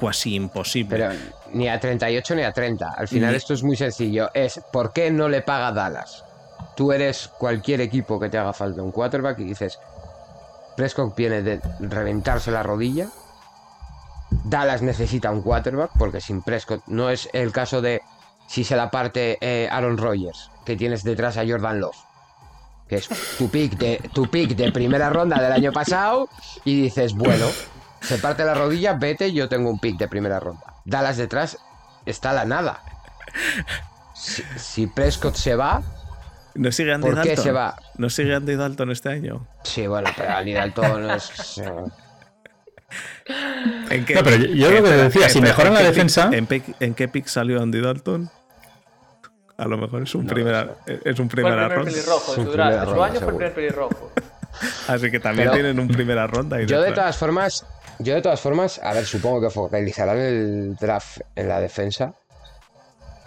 casi 0.00 0.34
imposible. 0.34 0.96
Pero 0.96 1.12
ni 1.52 1.68
a 1.68 1.78
38 1.78 2.34
ni 2.34 2.42
a 2.42 2.52
30. 2.52 2.88
Al 2.90 3.06
final 3.06 3.30
Ni- 3.30 3.36
esto 3.36 3.54
es 3.54 3.62
muy 3.62 3.76
sencillo. 3.76 4.30
Es 4.34 4.60
¿por 4.72 4.92
qué 4.92 5.12
no 5.12 5.28
le 5.28 5.42
paga 5.42 5.70
Dallas? 5.70 6.24
Tú 6.74 6.90
eres 6.90 7.28
cualquier 7.38 7.80
equipo 7.80 8.18
que 8.18 8.28
te 8.28 8.36
haga 8.36 8.52
falta 8.52 8.82
un 8.82 8.90
quarterback 8.90 9.38
y 9.38 9.44
dices, 9.44 9.78
Prescott 10.76 11.16
viene 11.16 11.42
de 11.42 11.60
reventarse 11.80 12.50
la 12.50 12.62
rodilla. 12.62 13.08
Dallas 14.44 14.82
necesita 14.82 15.30
un 15.30 15.42
quarterback 15.42 15.90
porque 15.98 16.20
sin 16.20 16.42
Prescott 16.42 16.82
no 16.86 17.10
es 17.10 17.28
el 17.32 17.52
caso 17.52 17.82
de 17.82 18.02
si 18.46 18.64
se 18.64 18.76
la 18.76 18.90
parte 18.90 19.38
eh, 19.40 19.68
Aaron 19.70 19.98
Rodgers, 19.98 20.50
que 20.64 20.76
tienes 20.76 21.04
detrás 21.04 21.36
a 21.36 21.46
Jordan 21.46 21.80
Love. 21.80 21.96
Que 22.88 22.96
es 22.96 23.08
tu 23.38 23.48
pick 23.48 23.78
de 23.78 24.10
tu 24.12 24.28
pick 24.28 24.50
de 24.50 24.72
primera 24.72 25.08
ronda 25.08 25.40
del 25.40 25.52
año 25.52 25.72
pasado 25.72 26.28
y 26.64 26.82
dices, 26.82 27.14
bueno, 27.14 27.46
se 28.00 28.18
parte 28.18 28.44
la 28.44 28.54
rodilla, 28.54 28.94
vete, 28.94 29.32
yo 29.32 29.48
tengo 29.48 29.70
un 29.70 29.78
pick 29.78 29.96
de 29.96 30.08
primera 30.08 30.40
ronda. 30.40 30.74
Dallas 30.84 31.16
detrás 31.16 31.58
está 32.04 32.32
la 32.32 32.44
nada. 32.44 32.82
Si, 34.14 34.42
si 34.56 34.86
Prescott 34.86 35.36
se 35.36 35.56
va, 35.56 35.82
¿No 36.54 36.70
sigue 36.72 36.92
Andy 36.92 37.06
¿por 37.08 37.22
qué 37.22 37.28
Dalton? 37.30 37.44
se 37.44 37.52
va? 37.52 37.76
¿No 37.96 38.10
sigue 38.10 38.34
Andy 38.34 38.54
Dalton 38.56 38.90
este 38.90 39.08
año? 39.08 39.46
sí, 39.64 39.86
bueno, 39.86 40.10
pero 40.16 40.30
Andy 40.36 40.52
Dalton 40.52 41.10
es... 41.10 41.58
eh, 41.58 41.64
¿En 43.90 44.04
qué, 44.04 44.14
No, 44.14 44.22
pero 44.22 44.36
yo- 44.36 44.46
yo 44.54 44.70
lo 44.70 44.82
que 44.82 44.90
decía, 44.90 45.28
si 45.28 45.40
mejoran 45.40 45.68
¿en 45.68 45.74
la 45.74 45.80
qué 45.80 45.86
defensa- 45.86 46.30
¿en, 46.32 46.46
pick- 46.46 46.74
en 46.80 46.94
qué 46.94 47.08
pick 47.08 47.26
salió 47.26 47.62
Andy 47.62 47.80
Dalton? 47.80 48.30
A 49.56 49.66
lo 49.66 49.78
mejor 49.78 50.02
es 50.02 50.14
un 50.14 50.26
primera, 50.26 50.76
es 50.86 51.18
un 51.20 51.30
Fue 51.30 51.40
el 51.42 51.46
primera 51.46 51.68
primer 51.68 51.76
ronda. 51.76 51.90
pelirrojo 51.90 52.34
de 52.34 52.44
Su. 52.44 52.52
De 52.52 52.62
año 52.62 53.20
fue 53.20 53.28
el 53.28 53.36
primer 53.36 53.54
pelirrojo. 53.54 54.12
Así 54.88 55.10
que 55.10 55.20
también 55.20 55.48
Pero- 55.48 55.54
tienen 55.62 55.78
un 55.80 55.88
primera 55.88 56.26
ronda. 56.26 56.60
Y 56.60 56.66
Yo 56.66 56.82
de 56.82 56.92
todas 56.92 57.16
formas, 57.16 57.64
yo 57.98 58.14
de 58.14 58.22
todas 58.22 58.40
formas, 58.40 58.80
a 58.82 58.92
ver, 58.92 59.06
supongo 59.06 59.40
que 59.40 59.50
focalizarán 59.50 60.18
el 60.18 60.76
draft 60.76 61.20
en 61.36 61.48
la 61.48 61.60
defensa, 61.60 62.14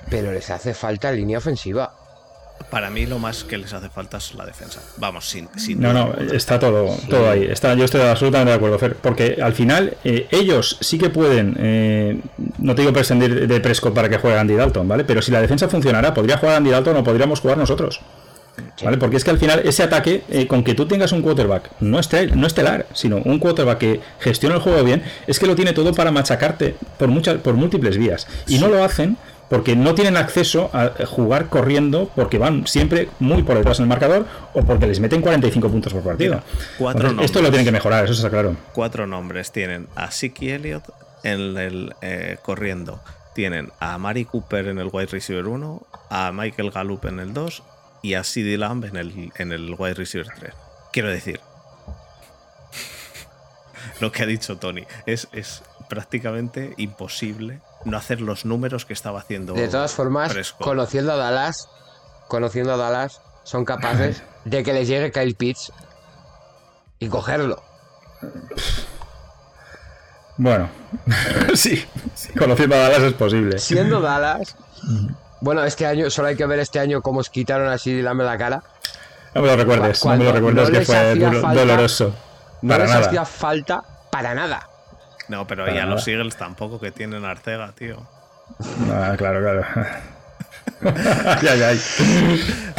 pero 0.10 0.32
les 0.32 0.50
hace 0.50 0.74
falta 0.74 1.12
línea 1.12 1.38
ofensiva. 1.38 1.94
Para 2.70 2.90
mí 2.90 3.06
lo 3.06 3.20
más 3.20 3.44
que 3.44 3.58
les 3.58 3.74
hace 3.74 3.90
falta 3.90 4.18
es 4.18 4.34
la 4.34 4.46
defensa. 4.46 4.82
Vamos, 4.98 5.30
sin, 5.30 5.48
sin 5.58 5.80
No, 5.80 5.94
no, 5.94 6.14
está 6.34 6.58
todo, 6.60 6.96
todo 7.10 7.30
ahí. 7.30 7.44
Está, 7.44 7.74
yo 7.76 7.86
estoy 7.86 8.02
absolutamente 8.02 8.50
de 8.52 8.56
acuerdo, 8.58 8.80
Fer. 8.80 8.96
Porque 8.96 9.38
al 9.42 9.54
final 9.54 9.96
eh, 10.04 10.28
ellos 10.32 10.78
sí 10.82 10.98
que 10.98 11.10
pueden, 11.10 11.56
eh, 11.60 12.20
no 12.58 12.76
te 12.76 12.82
digo 12.82 12.94
prescindir 12.94 13.48
de 13.48 13.60
Prescott 13.62 13.94
para 13.94 14.10
que 14.10 14.18
juegue 14.18 14.38
Andy 14.38 14.56
Dalton, 14.56 14.88
¿vale? 14.88 15.04
Pero 15.06 15.22
si 15.22 15.32
la 15.32 15.42
defensa 15.42 15.68
funcionara, 15.68 16.14
podría 16.14 16.38
jugar 16.38 16.56
Andy 16.56 16.72
Dalton 16.72 16.98
o 16.98 17.04
podríamos 17.04 17.40
jugar 17.40 17.58
nosotros. 17.58 18.02
¿Vale? 18.84 18.98
Porque 18.98 19.18
es 19.18 19.26
que 19.26 19.32
al 19.32 19.38
final 19.38 19.62
ese 19.66 19.84
ataque, 19.84 20.24
eh, 20.30 20.48
con 20.48 20.64
que 20.64 20.74
tú 20.76 20.86
tengas 20.86 21.12
un 21.12 21.22
quarterback 21.22 21.72
no, 21.82 22.00
estel- 22.00 22.32
no 22.36 22.48
estelar, 22.48 22.86
sino 22.94 23.18
un 23.18 23.38
quarterback 23.38 23.78
que 23.78 24.00
gestiona 24.22 24.56
el 24.56 24.62
juego 24.62 24.82
bien, 24.84 25.04
es 25.28 25.40
que 25.40 25.46
lo 25.46 25.56
tiene 25.58 25.74
todo 25.74 25.94
para 25.94 26.10
machacarte 26.12 26.76
por, 26.98 27.10
muchas, 27.10 27.36
por 27.40 27.56
múltiples 27.56 27.98
vías. 27.98 28.28
Y 28.48 28.58
no 28.60 28.70
lo 28.70 28.82
hacen 28.84 29.18
porque 29.50 29.76
no 29.76 29.94
tienen 29.94 30.18
acceso 30.18 30.70
a 30.74 31.06
jugar 31.06 31.50
corriendo 31.50 32.10
porque 32.16 32.38
van 32.38 32.66
siempre 32.68 33.10
muy 33.20 33.44
por 33.44 33.58
detrás 33.58 33.80
en 33.80 33.84
el 33.84 33.90
marcador 33.90 34.26
o 34.54 34.64
porque 34.64 34.88
les 34.88 35.00
meten 35.00 35.22
45 35.22 35.70
puntos 35.70 35.94
por 35.94 36.04
partido. 36.04 36.42
cuatro 36.78 37.10
Entonces, 37.10 37.26
esto 37.26 37.42
lo 37.42 37.50
tienen 37.50 37.66
que 37.66 37.72
mejorar, 37.72 38.06
eso 38.06 38.14
está 38.14 38.30
claro. 38.30 38.56
Cuatro 38.74 39.06
nombres. 39.06 39.52
Tienen 39.52 39.88
a 39.96 40.12
Siki 40.12 40.50
Elliott 40.50 40.84
en 41.24 41.58
el 41.58 41.94
eh, 42.02 42.38
corriendo. 42.42 43.02
Tienen 43.34 43.72
a 43.80 43.98
Mari 43.98 44.26
Cooper 44.26 44.68
en 44.68 44.80
el 44.80 44.90
wide 44.92 45.08
receiver 45.08 45.46
1, 45.46 45.86
a 46.10 46.32
Michael 46.32 46.72
Gallup 46.72 47.06
en 47.06 47.20
el 47.20 47.34
2 47.34 47.64
y 48.02 48.14
a 48.14 48.24
CD 48.24 48.58
Lamb 48.58 48.86
en 48.86 48.96
el, 48.96 49.32
en 49.38 49.52
el 49.52 49.76
wide 49.78 49.96
receiver 49.96 50.28
3. 50.40 50.54
Quiero 50.94 51.10
decir, 51.10 51.42
lo 54.00 54.12
que 54.12 54.24
ha 54.24 54.26
dicho 54.26 54.58
Tony, 54.58 54.86
es, 55.06 55.28
es 55.34 55.64
prácticamente 55.90 56.74
imposible 56.78 57.60
no 57.86 57.98
hacer 57.98 58.20
los 58.22 58.46
números 58.46 58.86
que 58.86 58.94
estaba 58.94 59.20
haciendo. 59.20 59.54
De 59.54 59.68
todas 59.68 59.94
formas, 59.94 60.34
conociendo 60.60 61.14
a 61.14 61.16
Dallas, 61.16 61.70
conociendo 62.28 62.74
a 62.74 62.78
Dallas, 62.78 63.22
son 63.44 63.64
capaces 63.66 64.24
de 64.44 64.64
que 64.64 64.74
les 64.74 64.88
llegue 64.88 65.12
Kyle 65.12 65.36
Pitts 65.36 65.72
y 67.00 67.08
cogerlo. 67.08 67.64
Bueno, 70.38 70.70
sí, 71.54 71.86
sí, 72.14 72.34
conociendo 72.34 72.76
a 72.76 72.80
Dallas 72.80 73.04
es 73.04 73.14
posible. 73.14 73.58
Siendo 73.60 74.02
Dallas, 74.02 74.56
bueno, 75.40 75.64
este 75.64 75.86
año, 75.86 76.10
solo 76.10 76.28
hay 76.28 76.36
que 76.36 76.46
ver 76.46 76.60
este 76.60 76.80
año 76.80 77.02
cómo 77.02 77.20
os 77.22 77.30
quitaron 77.30 77.70
así 77.70 78.02
la 78.02 78.14
la 78.14 78.38
cara. 78.38 78.64
No 79.34 79.42
me 79.42 79.48
lo 79.48 79.56
recuerdes, 79.56 80.04
no 80.04 80.16
me 80.18 80.24
lo 80.24 80.32
recuerdes 80.32 80.64
no 80.68 80.72
que 80.72 80.80
les 80.80 80.88
fue 80.88 81.42
falta- 81.42 81.54
doloroso. 81.62 82.16
No 82.62 82.70
Para 82.70 82.84
les 82.86 82.94
nada. 82.94 83.06
hacía 83.08 83.26
falta 83.26 83.84
para 84.12 84.34
nada. 84.34 84.68
No, 85.28 85.48
pero 85.48 85.66
ya 85.68 85.74
nada. 85.74 85.86
los 85.88 86.08
Eagles 86.08 86.36
tampoco 86.38 86.80
que 86.80 86.92
tienen 86.92 87.26
Arcega, 87.26 87.72
tío. 87.74 88.08
Ah, 88.92 89.16
claro, 89.18 89.40
claro. 89.42 89.66
ay, 90.84 91.48
ay, 91.48 91.62
ay. 91.62 91.82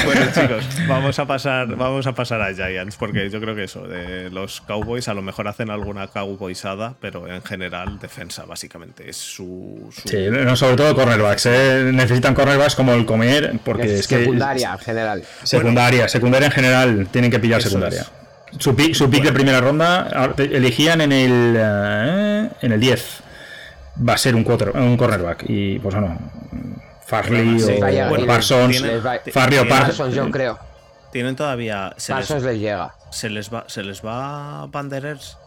Bueno, 0.05 0.21
chicos, 0.33 0.65
vamos 0.89 1.19
a 1.19 1.25
pasar, 1.27 1.67
vamos 1.77 2.07
a 2.07 2.15
pasar 2.15 2.41
a 2.43 2.53
Giants, 2.55 2.97
porque 2.97 3.31
yo 3.31 3.41
creo 3.41 3.55
que 3.57 3.65
eso, 3.65 3.87
de 3.87 4.31
los 4.31 4.61
Cowboys 4.61 5.09
a 5.09 5.15
lo 5.15 5.23
mejor 5.23 5.49
hacen 5.49 5.71
alguna 5.71 6.07
cowboysada, 6.09 6.95
pero 7.01 7.27
en 7.27 7.43
general 7.43 7.99
defensa, 7.99 8.45
básicamente. 8.45 9.09
Es 9.11 9.17
su. 9.17 9.89
su- 9.93 10.09
Sí, 10.09 10.27
no, 10.31 10.55
sobre 10.57 10.77
todo 10.77 10.95
cornerbacks. 10.95 11.47
¿eh? 11.47 11.91
Necesitan 11.93 12.35
cornerbacks 12.35 12.77
como 12.77 12.93
el 12.93 13.05
comer, 13.07 13.59
porque 13.65 13.97
es 13.97 14.07
que. 14.07 14.19
secundaria 14.21 14.73
en 14.73 14.79
general. 14.79 15.25
Secundaria, 15.43 16.09
secundaria 16.09 16.47
en 16.47 16.53
general, 16.53 17.09
tienen 17.11 17.31
que 17.31 17.39
pillar 17.39 17.63
secundaria. 17.63 18.03
es. 18.03 18.11
Su 18.59 18.75
pick, 18.75 18.95
su 18.95 19.11
pick 19.11 19.25
de 19.25 19.33
primera 19.33 19.61
ronda 19.61 20.33
elegían 20.39 21.01
en 21.01 21.13
el 21.13 21.55
eh, 21.59 22.51
en 22.63 22.73
el 22.73 22.81
10. 22.81 23.23
Va 24.09 24.15
a 24.15 24.19
ser 24.19 24.35
un, 24.35 24.45
quarter, 24.45 24.71
un 24.71 24.97
cornerback. 24.97 25.45
Y 25.49 25.79
pues 25.79 25.95
bueno, 25.95 26.19
Farley 27.07 27.59
Sí, 27.61 27.73
o, 27.77 27.81
vaya, 27.81 28.11
o 28.11 28.27
Parsons. 28.27 28.71
tiene- 28.71 28.89
Les 28.95 29.07
va- 29.07 29.19
Farley 29.33 29.59
o 29.59 29.69
Parsons. 29.69 29.87
Parsons, 29.99 30.15
yo 30.15 30.31
creo. 30.31 30.59
Tienen 31.13 31.35
todavía. 31.37 31.95
Se 31.97 32.13
les, 32.15 32.27
Parsons 32.27 32.43
les 32.45 32.59
llega. 32.61 32.95
se 33.11 33.31
les 33.31 33.53
va, 33.53 33.65
¿Se 33.69 33.83
les 33.83 34.05
va 34.05 34.67
Banderers? 34.67 35.39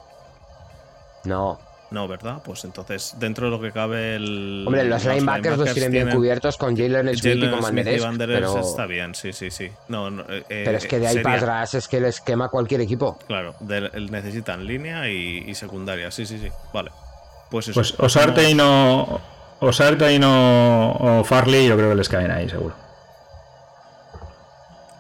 No. 1.26 1.60
No, 1.92 2.08
¿verdad? 2.08 2.42
Pues 2.44 2.66
entonces, 2.66 3.16
dentro 3.18 3.46
de 3.46 3.52
lo 3.52 3.60
que 3.60 3.72
cabe, 3.72 4.16
el. 4.16 4.64
Hombre, 4.68 4.84
los 4.84 5.04
linebackers 5.06 5.58
los 5.58 5.74
tienen 5.74 5.92
bien 5.92 6.10
cubiertos 6.12 6.56
con 6.58 6.78
Jalen 6.78 7.08
Smith 7.18 7.26
y 7.26 7.30
Jalen 7.40 7.50
con 7.52 7.64
Smith 7.64 7.88
y 7.88 8.00
Banderes. 8.00 8.04
Banderers 8.04 8.48
Pero, 8.52 8.60
está 8.60 8.86
bien, 8.86 9.16
sí, 9.16 9.34
sí, 9.34 9.50
sí. 9.50 9.72
No, 9.88 10.12
no, 10.12 10.24
eh, 10.30 10.44
pero 10.66 10.78
es 10.78 10.86
que 10.86 11.00
de 11.00 11.08
ahí 11.08 11.14
sería- 11.14 11.24
para 11.24 11.38
atrás 11.38 11.74
es 11.74 11.88
que 11.88 12.00
les 12.00 12.22
quema 12.22 12.50
cualquier 12.50 12.82
equipo. 12.82 13.18
Claro, 13.26 13.56
de- 13.60 13.90
necesitan 14.12 14.68
línea 14.68 15.10
y, 15.10 15.46
y 15.48 15.56
secundaria, 15.56 16.12
sí, 16.12 16.28
sí, 16.28 16.38
sí. 16.38 16.50
Vale. 16.74 16.92
Pues 17.50 17.70
eso. 17.70 17.80
Pues 17.80 17.96
Osarte 18.00 18.48
y 18.50 18.54
no. 18.54 19.20
Osarte 19.60 20.14
y 20.14 20.20
no. 20.20 20.92
O 20.92 21.24
Farley, 21.24 21.68
yo 21.68 21.76
creo 21.76 21.90
que 21.90 21.96
les 21.96 22.08
caen 22.08 22.30
ahí, 22.30 22.48
seguro. 22.50 22.76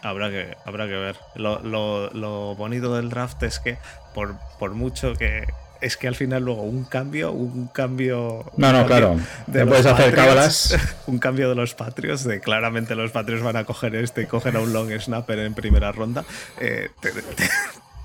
Habrá 0.01 0.29
que, 0.29 0.55
habrá 0.65 0.87
que 0.87 0.93
ver. 0.95 1.17
Lo, 1.35 1.59
lo- 1.59 2.09
lo 2.11 2.55
bonito 2.55 2.95
del 2.95 3.09
draft 3.09 3.43
es 3.43 3.59
que, 3.59 3.77
por, 4.13 4.35
por 4.57 4.71
mucho 4.73 5.13
que. 5.13 5.45
Es 5.81 5.95
que 5.95 6.07
al 6.09 6.15
final, 6.15 6.43
luego, 6.43 6.63
un 6.63 6.83
cambio, 6.83 7.31
un 7.31 7.67
cambio. 7.67 8.43
No, 8.57 8.67
un 8.67 8.73
no, 8.73 8.79
cambio 8.79 8.85
claro. 8.87 9.19
de 9.47 9.65
puedes 9.65 9.85
hacer 9.85 10.13
cábalas. 10.13 10.77
Un 11.07 11.19
cambio 11.19 11.47
de 11.49 11.55
los 11.55 11.73
Patriots, 11.73 12.23
de 12.25 12.39
claramente 12.41 12.95
los 12.95 13.11
Patriots 13.11 13.43
van 13.43 13.55
a 13.55 13.63
coger 13.63 13.95
este 13.95 14.23
y 14.23 14.25
cogen 14.25 14.55
a 14.57 14.59
un 14.59 14.73
long 14.73 14.91
snapper 14.99 15.39
en 15.39 15.53
primera 15.53 15.91
ronda. 15.91 16.23
eh, 16.59 16.89
te, 17.01 17.11
te- 17.11 17.21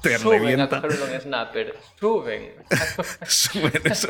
te 0.02 0.18
Suben 0.18 0.38
a 0.38 0.42
revienta. 0.42 0.80
coger 0.82 0.92
un 0.92 1.00
long 1.10 1.20
snapper. 1.20 1.74
Suben. 1.98 2.52
Suben 3.26 3.82
eso. 3.84 4.08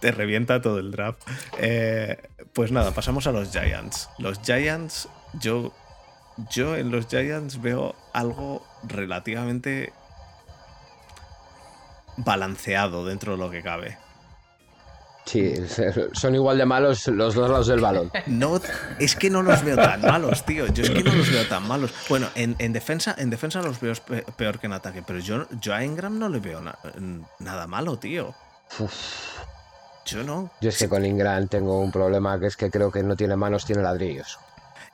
Te 0.00 0.12
revienta 0.12 0.60
todo 0.60 0.78
el 0.78 0.90
draft. 0.90 1.22
Eh, 1.58 2.18
pues 2.52 2.70
nada, 2.70 2.92
pasamos 2.92 3.26
a 3.26 3.32
los 3.32 3.50
Giants. 3.50 4.10
Los 4.18 4.40
Giants, 4.42 5.08
yo, 5.40 5.72
yo 6.50 6.76
en 6.76 6.90
los 6.90 7.06
Giants 7.08 7.60
veo 7.62 7.94
algo 8.12 8.64
relativamente 8.86 9.92
balanceado 12.18 13.04
dentro 13.04 13.32
de 13.32 13.38
lo 13.38 13.50
que 13.50 13.62
cabe. 13.62 13.98
Sí, 15.24 15.54
son 16.14 16.34
igual 16.34 16.56
de 16.56 16.64
malos 16.64 17.06
los 17.08 17.34
dos 17.34 17.50
lados 17.50 17.66
del 17.66 17.80
balón. 17.80 18.10
No, 18.26 18.58
es 18.98 19.14
que 19.14 19.28
no 19.28 19.42
los 19.42 19.62
veo 19.62 19.76
tan 19.76 20.00
malos, 20.00 20.42
tío. 20.46 20.66
Yo 20.68 20.82
es 20.84 20.88
que 20.90 21.02
no 21.04 21.12
los 21.12 21.30
veo 21.30 21.46
tan 21.46 21.68
malos. 21.68 21.92
Bueno, 22.08 22.28
en, 22.34 22.56
en 22.58 22.72
defensa, 22.72 23.14
en 23.18 23.28
defensa 23.28 23.60
los 23.60 23.78
veo 23.78 23.92
pe- 23.94 24.24
peor 24.36 24.58
que 24.58 24.68
en 24.68 24.72
ataque, 24.72 25.02
pero 25.06 25.18
yo, 25.18 25.46
yo 25.60 25.74
a 25.74 25.84
Ingram 25.84 26.18
no 26.18 26.30
le 26.30 26.38
veo 26.40 26.62
na- 26.62 26.78
nada 27.40 27.66
malo, 27.66 27.98
tío. 27.98 28.34
Yo 30.06 30.24
no. 30.24 30.50
Yo 30.62 30.70
es 30.70 30.78
que 30.78 30.88
con 30.88 31.04
Ingram 31.04 31.46
tengo 31.48 31.78
un 31.80 31.92
problema 31.92 32.40
que 32.40 32.46
es 32.46 32.56
que 32.56 32.70
creo 32.70 32.90
que 32.90 33.02
no 33.02 33.14
tiene 33.14 33.36
manos, 33.36 33.66
tiene 33.66 33.82
ladrillos. 33.82 34.38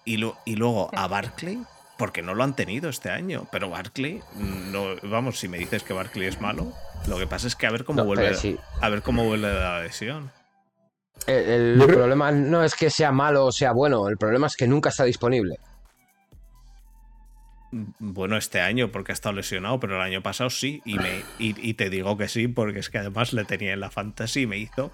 Y, 0.05 0.16
lo- 0.16 0.37
y 0.45 0.57
luego 0.57 0.91
a 0.97 1.07
Barkley, 1.07 1.62
porque 1.97 2.22
no 2.22 2.34
lo 2.34 2.45
han 2.45 2.57
tenido 2.57 2.88
este 2.88 3.11
año, 3.11 3.47
pero 3.53 3.70
Barkley, 3.70 4.20
no, 4.36 4.97
vamos, 5.03 5.38
si 5.38 5.49
me 5.49 5.59
dices 5.59 5.82
que 5.82 5.92
Barkley 5.92 6.26
es 6.26 6.40
malo, 6.40 6.72
lo 7.07 7.18
que 7.18 7.26
pasa 7.26 7.47
es 7.47 7.57
que 7.57 7.66
a 7.66 7.70
ver 7.70 7.84
cómo 7.84 7.99
No, 7.99 8.05
vuelve, 8.07 8.34
sí. 8.34 8.59
a 8.80 8.88
ver 8.88 9.03
cómo 9.03 9.24
vuelve 9.24 9.53
la 9.53 9.82
lesión. 9.82 10.30
El, 11.26 11.80
problema 11.86 12.32
no 12.32 12.64
es 12.64 12.74
que 12.74 12.90
sea 12.90 13.12
malo 13.12 13.47
o 13.47 13.53
sea 13.53 13.72
bueno, 13.72 14.09
el 14.09 14.16
problema 14.18 14.49
es 14.49 14.57
que 14.57 14.66
nunca 14.66 14.90
está 14.90 15.05
disponible. 15.05 15.57
Bueno, 17.70 18.36
este 18.36 18.61
año 18.61 18.92
porque 18.92 19.12
ha 19.12 19.14
estado 19.14 19.34
lesionado, 19.34 19.80
pero 19.80 19.97
el 19.97 20.03
año 20.03 20.22
pasado 20.22 20.51
sí, 20.51 20.80
y, 20.84 20.99
me, 20.99 21.22
y, 21.38 21.55
y 21.68 21.74
te 21.74 21.90
digo 21.90 22.16
que 22.16 22.28
sí, 22.28 22.47
porque 22.47 22.78
es 22.80 22.90
que 22.90 22.99
además 22.99 23.32
le 23.32 23.45
tenía 23.45 23.72
en 23.72 23.80
la 23.80 23.90
fantasy 23.90 24.42
y 24.42 24.47
me 24.47 24.59
hizo 24.59 24.92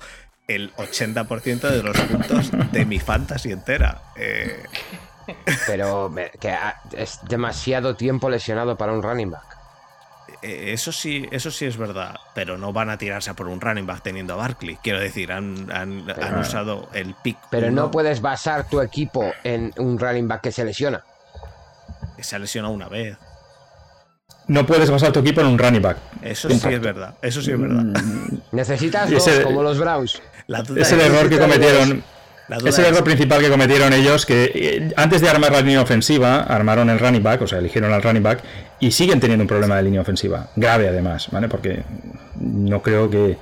el 0.51 0.73
80% 0.75 1.61
de 1.69 1.83
los 1.83 2.01
puntos 2.01 2.51
de 2.73 2.85
mi 2.85 2.99
fantasy 2.99 3.53
entera. 3.53 4.03
Eh, 4.17 4.63
Pero 5.67 6.09
me- 6.09 6.31
que 6.31 6.51
ha- 6.51 6.81
es 6.93 7.21
demasiado 7.29 7.97
tiempo 7.97 8.29
lesionado 8.31 8.77
para 8.77 8.93
un 8.93 9.03
running 9.03 9.31
back. 9.31 9.45
Eh, 10.43 10.73
Eso 10.73 10.91
sí, 10.93 11.29
eso 11.33 11.51
sí 11.51 11.67
es 11.67 11.77
verdad, 11.77 12.15
pero 12.35 12.57
no 12.57 12.73
van 12.73 12.89
a 12.89 12.97
tirarse 12.97 13.31
a 13.31 13.35
por 13.35 13.49
un 13.49 13.61
running 13.61 13.87
back 13.87 14.03
teniendo 14.03 14.35
a 14.35 14.37
Barkley. 14.37 14.79
Quiero 14.83 14.99
decir, 15.01 15.33
han, 15.33 15.71
han- 15.73 16.07
han 16.11 16.39
usado 16.39 16.89
el 16.95 17.15
pick. 17.23 17.37
Pero 17.51 17.71
no 17.71 17.91
puedes 17.91 18.21
basar 18.23 18.69
tu 18.69 18.81
equipo 18.81 19.33
en 19.45 19.73
un 19.79 19.99
running 19.99 20.29
back 20.29 20.41
que 20.43 20.53
se 20.53 20.65
lesiona. 20.65 21.05
que 22.17 22.23
Se 22.25 22.37
ha 22.37 22.39
lesionado 22.39 22.73
una 22.75 22.89
vez. 22.89 23.17
No 24.47 24.67
puedes 24.67 24.91
basar 24.91 25.13
tu 25.13 25.21
equipo 25.21 25.41
en 25.43 25.47
un 25.49 25.59
running 25.59 25.83
back. 25.83 25.99
Eso 26.23 26.49
sí 26.49 26.69
es 26.69 26.81
verdad. 26.81 27.15
Eso 27.23 27.41
sí 27.43 27.53
es 27.53 27.61
verdad. 27.61 28.03
Necesitas 28.53 29.11
Y 29.11 29.15
dos, 29.15 29.27
ese- 29.27 29.43
como 29.43 29.63
los 29.63 29.79
Browns. 29.79 30.21
La 30.49 30.63
duda 30.63 30.81
Es 30.83 30.91
el 30.93 31.01
error 31.03 31.29
que 31.29 31.39
cometieron. 31.39 32.03
Duda 32.59 32.71
Es 32.71 32.79
el 32.79 32.85
es- 32.87 32.91
error 32.93 33.05
principal 33.05 33.41
que 33.41 33.49
cometieron 33.49 33.93
ellos, 33.93 34.27
que 34.27 34.51
eh, 34.55 34.93
antes 34.97 35.21
de 35.21 35.29
armar 35.29 35.53
la 35.53 35.61
línea 35.61 35.81
ofensiva, 35.83 36.41
armaron 36.41 36.91
el 36.91 36.99
running 36.99 37.23
back, 37.23 37.43
o 37.43 37.47
sea, 37.47 37.59
eligieron 37.59 37.93
al 37.93 38.03
running 38.03 38.23
back, 38.23 38.41
y 38.81 38.91
siguen 38.93 39.21
teniendo 39.21 39.43
un 39.45 39.49
problema 39.49 39.77
de 39.77 39.83
línea 39.85 40.01
ofensiva, 40.01 40.49
grave 40.57 40.89
además, 40.89 41.29
¿vale? 41.31 41.49
Porque 41.49 41.83
no 42.41 42.81
creo 42.83 43.11
que 43.11 43.37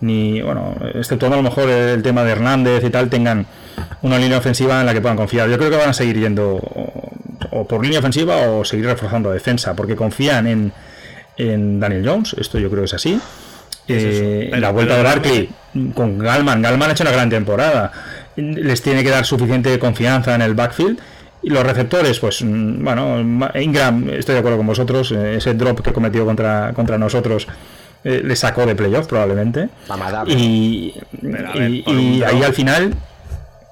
ni, 0.00 0.42
bueno, 0.42 0.76
exceptuando 0.94 1.34
a 1.38 1.42
lo 1.42 1.48
mejor 1.48 1.68
el 1.70 2.02
tema 2.02 2.24
de 2.24 2.32
Hernández 2.32 2.84
y 2.84 2.90
tal, 2.90 3.08
tengan 3.08 3.46
una 4.02 4.18
línea 4.18 4.38
ofensiva 4.38 4.80
en 4.80 4.86
la 4.86 4.92
que 4.92 5.00
puedan 5.00 5.16
confiar. 5.16 5.48
Yo 5.48 5.56
creo 5.56 5.70
que 5.70 5.76
van 5.76 5.88
a 5.88 5.94
seguir 5.94 6.18
yendo 6.18 6.56
o, 6.56 7.10
o 7.52 7.66
por 7.66 7.82
línea 7.82 8.00
ofensiva 8.00 8.36
o 8.50 8.64
seguir 8.64 8.86
reforzando 8.86 9.30
defensa, 9.30 9.74
porque 9.74 9.96
confían 9.96 10.46
en, 10.46 10.72
en 11.38 11.80
Daniel 11.80 12.06
Jones, 12.06 12.34
esto 12.38 12.58
yo 12.58 12.68
creo 12.68 12.82
que 12.82 12.86
es 12.86 12.94
así. 12.94 13.18
Eh, 13.88 14.48
Pero- 14.50 14.60
la 14.60 14.70
vuelta 14.72 14.94
pero 14.94 15.08
de 15.08 15.14
Barkley 15.14 15.48
con 15.94 16.18
Galman. 16.18 16.60
Galman 16.62 16.90
ha 16.90 16.92
hecho 16.92 17.02
una 17.04 17.12
gran 17.12 17.30
temporada. 17.30 17.90
Les 18.36 18.82
tiene 18.82 19.02
que 19.02 19.10
dar 19.10 19.24
suficiente 19.24 19.78
confianza 19.78 20.34
en 20.34 20.42
el 20.42 20.54
backfield 20.54 20.98
Y 21.42 21.50
los 21.50 21.64
receptores, 21.64 22.18
pues 22.18 22.42
mm, 22.42 22.84
bueno, 22.84 23.50
Ingram, 23.60 24.08
estoy 24.10 24.34
de 24.34 24.38
acuerdo 24.40 24.58
con 24.58 24.66
vosotros, 24.66 25.12
eh, 25.12 25.36
ese 25.36 25.54
drop 25.54 25.80
que 25.80 25.92
cometió 25.92 26.24
contra, 26.24 26.72
contra 26.74 26.98
nosotros 26.98 27.46
eh, 28.04 28.22
le 28.24 28.36
sacó 28.36 28.66
de 28.66 28.74
playoff 28.74 29.06
probablemente. 29.06 29.68
Y, 30.26 30.94
y, 31.22 32.22
ahí 32.22 32.42
al 32.42 32.52
final 32.52 32.94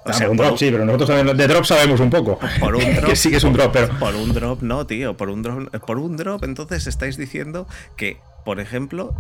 o 0.05 0.13
sea, 0.13 0.29
un 0.29 0.37
drop, 0.37 0.57
sí, 0.57 0.71
pero 0.71 0.85
nosotros 0.85 1.09
sabemos, 1.09 1.37
de 1.37 1.47
drop 1.47 1.65
sabemos 1.65 2.01
un 2.01 2.11
poco. 2.11 2.39
Por 2.59 2.75
un 2.75 2.95
drop. 2.97 3.07
que 3.07 3.17
sí 3.17 3.31
que 3.31 3.37
es 3.37 3.45
un 3.45 3.53
drop, 3.53 3.73
pero. 3.73 3.89
Por 3.99 4.15
un 4.17 4.33
drop, 4.33 4.63
no, 4.63 4.87
tío. 4.87 5.17
Por 5.17 5.31
un 5.31 5.43
drop, 5.43 5.77
por 5.87 5.99
un 5.99 6.17
drop, 6.17 6.43
entonces 6.45 6.87
estáis 6.87 7.17
diciendo 7.17 7.67
que, 7.97 8.17
por 8.45 8.59
ejemplo, 8.59 9.15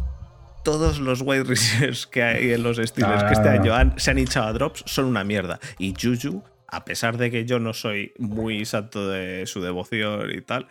todos 0.63 0.99
los 0.99 1.21
wide 1.23 1.45
receivers 1.45 2.07
que 2.07 2.23
hay 2.23 2.53
en 2.53 2.63
los 2.63 2.77
Steelers 2.77 3.25
que 3.25 3.33
este 3.33 3.49
año 3.49 3.75
se 3.97 4.11
han 4.11 4.19
hinchado 4.19 4.47
a 4.47 4.53
drops 4.53 4.85
son 4.87 5.07
una 5.07 5.25
mierda. 5.25 5.59
Y 5.79 5.95
Juju, 6.01 6.43
a 6.69 6.85
pesar 6.85 7.17
de 7.17 7.31
que 7.31 7.45
yo 7.45 7.59
no 7.59 7.73
soy 7.73 8.13
muy 8.19 8.65
santo 8.65 9.09
de 9.09 9.47
su 9.47 9.61
devoción 9.61 10.31
y 10.31 10.41
tal, 10.41 10.67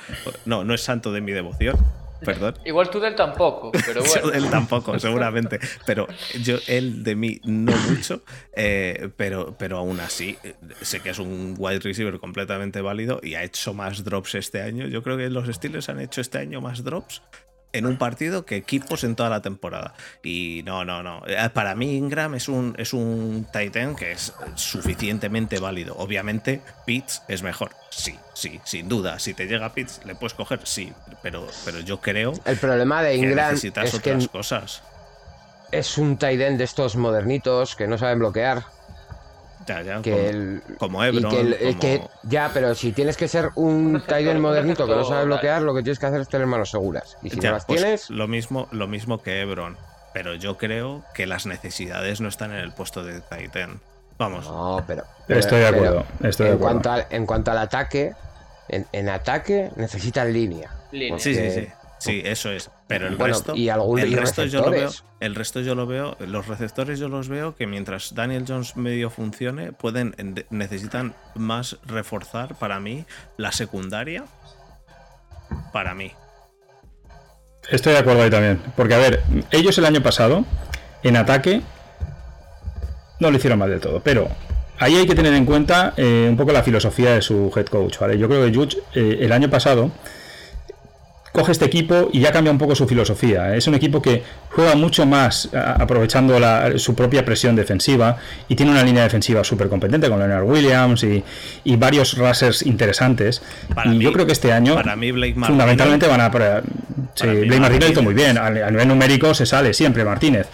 no, 0.45 0.63
no 0.63 0.73
es 0.73 0.81
santo 0.81 1.11
de 1.11 1.21
mi 1.21 1.31
devoción, 1.31 1.77
Perdón. 2.23 2.55
Igual 2.65 2.89
tú 2.89 2.99
del 2.99 3.15
tampoco, 3.15 3.71
pero 3.71 4.03
bueno. 4.03 4.31
él 4.31 4.49
tampoco, 4.49 4.97
seguramente. 4.99 5.59
Pero 5.85 6.07
yo, 6.43 6.57
él 6.67 7.03
de 7.03 7.15
mí 7.15 7.41
no 7.43 7.75
mucho, 7.89 8.21
eh, 8.55 9.09
pero, 9.17 9.55
pero 9.57 9.77
aún 9.77 9.99
así 9.99 10.37
sé 10.81 10.99
que 10.99 11.09
es 11.09 11.19
un 11.19 11.55
wide 11.57 11.79
receiver 11.79 12.19
completamente 12.19 12.81
válido 12.81 13.19
y 13.23 13.35
ha 13.35 13.43
hecho 13.43 13.73
más 13.73 14.03
drops 14.03 14.35
este 14.35 14.61
año. 14.61 14.87
Yo 14.87 15.03
creo 15.03 15.17
que 15.17 15.29
los 15.29 15.47
Steelers 15.47 15.89
han 15.89 15.99
hecho 15.99 16.21
este 16.21 16.37
año 16.37 16.61
más 16.61 16.83
drops 16.83 17.21
en 17.73 17.85
un 17.85 17.97
partido 17.97 18.45
que 18.45 18.55
equipos 18.55 19.03
en 19.03 19.15
toda 19.15 19.29
la 19.29 19.41
temporada. 19.41 19.93
Y 20.23 20.61
no, 20.65 20.85
no, 20.85 21.03
no. 21.03 21.23
Eh, 21.27 21.49
para 21.53 21.75
mí 21.75 21.95
Ingram 21.95 22.35
es 22.35 22.47
un, 22.47 22.75
es 22.77 22.93
un 22.93 23.47
Titan 23.51 23.95
que 23.95 24.11
es 24.11 24.33
suficientemente 24.55 25.59
válido. 25.59 25.95
Obviamente, 25.97 26.61
Pitts 26.85 27.23
es 27.27 27.43
mejor. 27.43 27.71
Sí, 27.89 28.17
sí, 28.33 28.59
sin 28.63 28.87
duda. 28.87 29.19
Si 29.19 29.33
te 29.33 29.47
llega 29.47 29.73
Pitts, 29.73 30.01
le 30.05 30.15
puedes 30.15 30.33
coger, 30.33 30.59
sí. 30.63 30.93
Pero, 31.21 31.47
pero 31.65 31.79
yo 31.79 32.01
creo 32.01 32.33
El 32.45 32.57
problema 32.57 33.03
de 33.03 33.15
Ingram 33.15 33.35
que 33.35 33.51
necesitas 33.53 33.85
es 33.85 33.93
otras 33.95 34.27
cosas. 34.27 34.83
Es 35.71 35.97
un 35.97 36.17
Titan 36.17 36.57
de 36.57 36.63
estos 36.65 36.95
modernitos 36.95 37.75
que 37.75 37.87
no 37.87 37.97
saben 37.97 38.19
bloquear 38.19 38.63
como, 40.77 41.03
Ebron. 41.03 41.55
ya, 42.23 42.51
pero 42.53 42.75
si 42.75 42.91
tienes 42.91 43.17
que 43.17 43.27
ser 43.27 43.49
un 43.55 44.01
Tiden 44.07 44.39
modernito 44.41 44.87
que 44.87 44.95
no 44.95 45.03
sabe 45.03 45.25
bloquear, 45.25 45.61
lo 45.61 45.73
que 45.73 45.83
tienes 45.83 45.99
que 45.99 46.05
hacer 46.05 46.21
es 46.21 46.29
tener 46.29 46.47
manos 46.47 46.71
seguras. 46.71 47.17
Y 47.21 47.29
si 47.29 47.37
no 47.37 47.51
las 47.51 47.65
pues 47.65 47.81
tienes. 47.81 48.09
Lo 48.09 48.27
mismo, 48.27 48.67
lo 48.71 48.87
mismo 48.87 49.21
que 49.21 49.41
Ebron. 49.41 49.77
Pero 50.13 50.35
yo 50.35 50.57
creo 50.57 51.03
que 51.13 51.25
las 51.25 51.45
necesidades 51.45 52.19
no 52.19 52.27
están 52.27 52.51
en 52.51 52.57
el 52.57 52.71
puesto 52.73 53.03
de 53.03 53.21
Titan. 53.21 53.79
Vamos. 54.17 54.45
No, 54.45 54.83
pero. 54.85 55.03
estoy 55.27 55.59
de 55.59 55.67
acuerdo. 55.67 56.05
estoy 56.21 56.47
en, 56.47 56.51
de 56.51 56.55
acuerdo. 56.57 56.81
Cuanto 56.81 57.05
en 57.09 57.25
cuanto 57.25 57.51
al 57.51 57.57
ataque, 57.59 58.13
en, 58.67 59.09
ataque 59.09 59.71
necesitan 59.75 60.33
línea. 60.33 60.71
Sí, 60.91 61.35
sí, 61.35 61.51
sí. 61.51 61.67
Sí, 62.01 62.19
eso 62.25 62.51
es. 62.51 62.71
Pero 62.87 63.05
el 63.05 63.17
resto. 63.19 63.55
Y 63.55 63.69
el 63.69 64.13
resto 64.13 64.43
yo 64.45 64.61
lo 64.61 64.71
veo. 64.71 64.89
El 65.19 65.35
resto 65.35 65.61
yo 65.61 65.75
lo 65.75 65.85
veo. 65.85 66.17
Los 66.19 66.47
receptores 66.47 66.97
yo 66.97 67.09
los 67.09 67.29
veo 67.29 67.55
que 67.55 67.67
mientras 67.67 68.15
Daniel 68.15 68.43
Jones 68.47 68.75
medio 68.75 69.11
funcione, 69.11 69.71
pueden. 69.71 70.15
necesitan 70.49 71.13
más 71.35 71.77
reforzar 71.85 72.55
para 72.55 72.79
mí 72.79 73.05
la 73.37 73.51
secundaria. 73.51 74.23
Para 75.71 75.93
mí. 75.93 76.11
Estoy 77.69 77.93
de 77.93 77.99
acuerdo 77.99 78.23
ahí 78.23 78.31
también. 78.31 78.59
Porque, 78.75 78.95
a 78.95 78.97
ver, 78.97 79.21
ellos 79.51 79.77
el 79.77 79.85
año 79.85 80.01
pasado, 80.01 80.43
en 81.03 81.17
ataque, 81.17 81.61
no 83.19 83.29
lo 83.29 83.37
hicieron 83.37 83.59
mal 83.59 83.69
de 83.69 83.79
todo. 83.79 83.99
Pero 83.99 84.27
ahí 84.79 84.95
hay 84.95 85.05
que 85.05 85.13
tener 85.13 85.35
en 85.35 85.45
cuenta 85.45 85.93
eh, 85.97 86.25
un 86.27 86.35
poco 86.35 86.51
la 86.51 86.63
filosofía 86.63 87.13
de 87.13 87.21
su 87.21 87.53
head 87.55 87.67
coach. 87.67 87.99
¿vale? 87.99 88.17
Yo 88.17 88.27
creo 88.27 88.43
que 88.43 88.57
Judge 88.57 88.79
eh, 88.95 89.19
el 89.21 89.31
año 89.31 89.51
pasado 89.51 89.91
coge 91.31 91.53
este 91.53 91.65
equipo 91.65 92.09
y 92.11 92.19
ya 92.19 92.31
cambia 92.31 92.51
un 92.51 92.57
poco 92.57 92.75
su 92.75 92.87
filosofía. 92.87 93.55
Es 93.55 93.67
un 93.67 93.75
equipo 93.75 94.01
que 94.01 94.23
juega 94.49 94.75
mucho 94.75 95.05
más 95.05 95.49
aprovechando 95.53 96.37
su 96.77 96.95
propia 96.95 97.23
presión 97.23 97.55
defensiva 97.55 98.17
y 98.47 98.55
tiene 98.55 98.71
una 98.71 98.83
línea 98.83 99.03
defensiva 99.03 99.43
súper 99.43 99.69
competente 99.69 100.09
con 100.09 100.19
Leonard 100.19 100.43
Williams 100.43 101.03
y, 101.03 101.23
varios 101.75 102.17
rushers 102.17 102.61
interesantes. 102.63 103.41
y 103.85 103.99
yo 103.99 104.11
creo 104.11 104.25
que 104.25 104.33
este 104.33 104.51
año 104.51 104.75
para 104.75 104.95
mí 104.95 105.11
Blake 105.11 105.33
fundamentalmente 105.33 106.07
van 106.07 106.21
a... 106.21 106.31
Sí, 107.13 107.27
Blake 107.27 107.59
Martínez 107.59 107.91
hizo 107.91 108.03
muy 108.03 108.13
bien. 108.13 108.37
A, 108.37 108.49
nivel 108.49 108.87
numérico 108.87 109.33
se 109.33 109.45
sale 109.45 109.73
siempre 109.73 110.03
Martínez. 110.03 110.47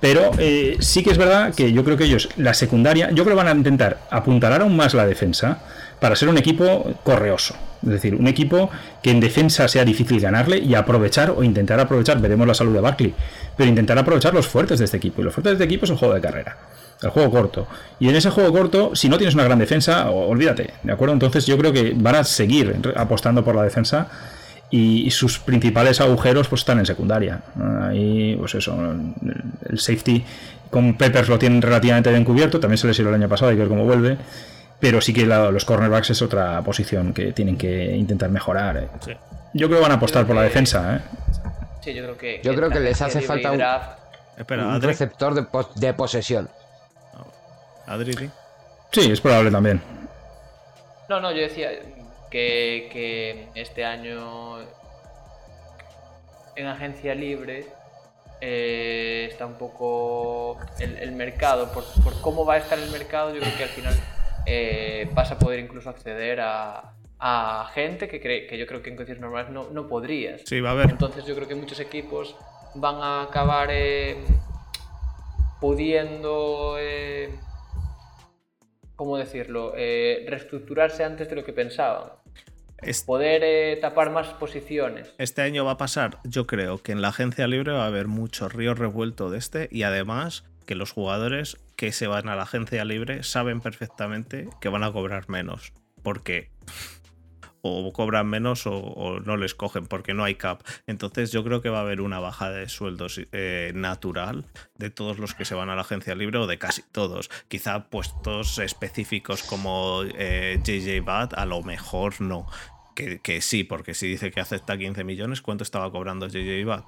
Pero 0.00 0.32
eh, 0.38 0.76
sí 0.80 1.04
que 1.04 1.10
es 1.10 1.18
verdad 1.18 1.54
que 1.54 1.72
yo 1.72 1.84
creo 1.84 1.96
que 1.96 2.04
ellos, 2.04 2.28
la 2.36 2.54
secundaria, 2.54 3.10
yo 3.10 3.22
creo 3.24 3.36
que 3.36 3.44
van 3.44 3.48
a 3.48 3.56
intentar 3.56 4.00
apuntalar 4.10 4.62
aún 4.62 4.76
más 4.76 4.94
la 4.94 5.06
defensa 5.06 5.60
para 6.00 6.16
ser 6.16 6.28
un 6.28 6.38
equipo 6.38 6.92
correoso. 7.04 7.54
Es 7.82 7.88
decir, 7.88 8.14
un 8.14 8.28
equipo 8.28 8.70
que 9.02 9.10
en 9.10 9.20
defensa 9.20 9.66
sea 9.68 9.84
difícil 9.84 10.20
ganarle 10.20 10.58
y 10.58 10.74
aprovechar 10.74 11.30
o 11.36 11.42
intentar 11.42 11.80
aprovechar, 11.80 12.20
veremos 12.20 12.46
la 12.46 12.54
salud 12.54 12.72
de 12.74 12.80
Barkley, 12.80 13.14
pero 13.56 13.68
intentar 13.68 13.98
aprovechar 13.98 14.34
los 14.34 14.46
fuertes 14.46 14.78
de 14.78 14.84
este 14.84 14.96
equipo. 14.96 15.20
Y 15.20 15.24
los 15.24 15.34
fuertes 15.34 15.50
de 15.50 15.54
este 15.54 15.64
equipo 15.64 15.84
es 15.84 15.90
el 15.90 15.96
juego 15.96 16.14
de 16.14 16.20
carrera, 16.20 16.56
el 17.02 17.10
juego 17.10 17.30
corto. 17.30 17.66
Y 17.98 18.08
en 18.08 18.14
ese 18.14 18.30
juego 18.30 18.52
corto, 18.52 18.94
si 18.94 19.08
no 19.08 19.18
tienes 19.18 19.34
una 19.34 19.44
gran 19.44 19.58
defensa, 19.58 20.10
olvídate, 20.10 20.70
¿de 20.82 20.92
acuerdo? 20.92 21.14
Entonces 21.14 21.44
yo 21.46 21.58
creo 21.58 21.72
que 21.72 21.92
van 21.96 22.14
a 22.14 22.24
seguir 22.24 22.76
apostando 22.96 23.44
por 23.44 23.54
la 23.56 23.64
defensa 23.64 24.08
y 24.70 25.10
sus 25.10 25.38
principales 25.38 26.00
agujeros 26.00 26.48
pues 26.48 26.62
están 26.62 26.78
en 26.78 26.86
secundaria. 26.86 27.42
Ahí, 27.82 28.36
pues 28.38 28.54
eso, 28.54 28.74
el 29.68 29.78
safety 29.78 30.24
con 30.70 30.96
Peppers 30.96 31.28
lo 31.28 31.38
tienen 31.38 31.60
relativamente 31.60 32.10
bien 32.10 32.24
cubierto, 32.24 32.58
también 32.58 32.78
se 32.78 32.86
les 32.86 32.98
hizo 32.98 33.08
el 33.08 33.14
año 33.14 33.28
pasado, 33.28 33.50
hay 33.50 33.56
que 33.56 33.60
ver 33.60 33.68
cómo 33.68 33.84
vuelve 33.84 34.16
pero 34.82 35.00
sí 35.00 35.14
que 35.14 35.24
los 35.24 35.64
cornerbacks 35.64 36.10
es 36.10 36.22
otra 36.22 36.60
posición 36.60 37.14
que 37.14 37.32
tienen 37.32 37.56
que 37.56 37.94
intentar 37.94 38.30
mejorar. 38.30 38.76
¿eh? 38.78 38.88
Yo 39.54 39.68
creo 39.68 39.78
que 39.78 39.82
van 39.82 39.92
a 39.92 39.94
apostar 39.94 40.26
por 40.26 40.34
la 40.34 40.42
defensa. 40.42 40.96
¿eh? 40.96 41.00
Sí, 41.80 41.94
yo 41.94 42.02
creo 42.02 42.18
que, 42.18 42.40
yo 42.42 42.52
creo 42.52 42.68
que 42.68 42.80
les 42.80 43.00
hace 43.00 43.20
falta 43.20 43.52
un, 43.52 44.82
receptor 44.82 45.34
de, 45.76 45.94
posesión. 45.94 46.50
Adri, 47.86 48.28
sí. 48.90 49.12
es 49.12 49.20
probable 49.20 49.52
también. 49.52 49.80
No, 51.08 51.20
no, 51.20 51.30
yo 51.30 51.42
decía 51.42 51.70
que, 52.28 53.46
este 53.54 53.84
año 53.84 54.58
en 56.56 56.66
agencia 56.66 57.14
libre 57.14 57.66
eh, 58.40 59.28
está 59.30 59.46
un 59.46 59.54
poco 59.54 60.58
el, 60.80 61.12
mercado, 61.12 61.70
por, 61.70 61.84
por, 62.02 62.20
cómo 62.20 62.44
va 62.44 62.54
a 62.54 62.58
estar 62.58 62.80
el 62.80 62.90
mercado, 62.90 63.32
yo 63.32 63.40
creo 63.40 63.56
que 63.56 63.62
al 63.62 63.68
final 63.68 63.94
eh, 64.46 65.08
vas 65.14 65.30
a 65.30 65.38
poder 65.38 65.60
incluso 65.60 65.90
acceder 65.90 66.40
a, 66.40 66.94
gente 67.72 68.08
que, 68.08 68.20
cree, 68.20 68.48
que 68.48 68.58
yo 68.58 68.66
creo 68.66 68.82
que 68.82 68.90
en 68.90 68.96
condiciones 68.96 69.20
normales 69.20 69.50
no, 69.50 69.70
no, 69.70 69.86
podrías. 69.86 70.42
Sí, 70.44 70.60
va 70.60 70.70
a 70.70 70.72
haber. 70.72 70.90
Entonces 70.90 71.24
yo 71.24 71.36
creo 71.36 71.46
que 71.46 71.54
muchos 71.54 71.78
equipos 71.78 72.36
van 72.74 72.96
a 72.96 73.22
acabar 73.22 73.68
eh, 73.70 74.16
pudiendo, 75.60 76.76
eh, 76.80 77.32
¿cómo 78.96 79.16
decirlo?, 79.16 79.72
reestructurarse 79.74 81.04
antes 81.04 81.28
de 81.28 81.36
lo 81.36 81.44
que 81.44 81.52
pensaban. 81.52 82.10
poder 83.06 83.78
tapar 83.80 84.10
más 84.10 84.26
posiciones. 84.34 85.14
Este 85.18 85.42
año 85.42 85.64
va 85.64 85.72
a 85.72 85.78
pasar, 85.78 86.18
yo 86.24 86.48
creo 86.48 86.78
que 86.78 86.90
en 86.90 87.02
la 87.02 87.08
agencia 87.08 87.46
libre 87.46 87.70
va 87.70 87.84
a 87.84 87.86
haber 87.86 88.08
mucho 88.08 88.48
río 88.48 88.74
revuelto 88.74 89.30
de 89.30 89.38
este 89.38 89.68
y 89.70 89.84
además 89.84 90.44
que 90.62 90.74
los 90.74 90.92
jugadores 90.92 91.58
que 91.76 91.92
se 91.92 92.06
van 92.06 92.28
a 92.28 92.36
la 92.36 92.42
agencia 92.42 92.84
libre 92.84 93.22
saben 93.22 93.60
perfectamente 93.60 94.48
que 94.60 94.68
van 94.68 94.84
a 94.84 94.92
cobrar 94.92 95.28
menos. 95.28 95.72
Porque 96.02 96.50
o 97.62 97.92
cobran 97.92 98.26
menos 98.26 98.66
o, 98.66 99.20
no 99.24 99.36
les 99.36 99.54
cogen 99.54 99.86
porque 99.86 100.14
no 100.14 100.24
hay 100.24 100.34
cap. 100.34 100.62
Entonces 100.86 101.30
yo 101.30 101.44
creo 101.44 101.62
que 101.62 101.70
va 101.70 101.78
a 101.78 101.82
haber 101.82 102.00
una 102.00 102.18
bajada 102.18 102.56
de 102.56 102.68
sueldos 102.68 103.20
eh, 103.30 103.72
natural 103.74 104.44
de 104.76 104.90
todos 104.90 105.18
los 105.18 105.34
que 105.34 105.44
se 105.44 105.54
van 105.54 105.70
a 105.70 105.76
la 105.76 105.82
agencia 105.82 106.14
libre 106.14 106.38
o 106.38 106.46
de 106.46 106.58
casi 106.58 106.82
todos. 106.92 107.30
Quizá 107.48 107.88
puestos 107.88 108.58
específicos 108.58 109.42
como 109.44 110.02
JJ 110.04 110.96
eh, 110.96 111.00
Bad 111.00 111.34
a 111.36 111.46
lo 111.46 111.62
mejor 111.62 112.20
no. 112.20 112.46
Que, 112.94 113.20
que, 113.20 113.40
sí, 113.40 113.64
porque 113.64 113.94
si 113.94 114.06
dice 114.06 114.30
que 114.30 114.40
acepta 114.40 114.76
15 114.76 115.04
millones, 115.04 115.40
¿cuánto 115.40 115.64
estaba 115.64 115.90
cobrando 115.90 116.26
JJ 116.26 116.64
Bad? 116.64 116.84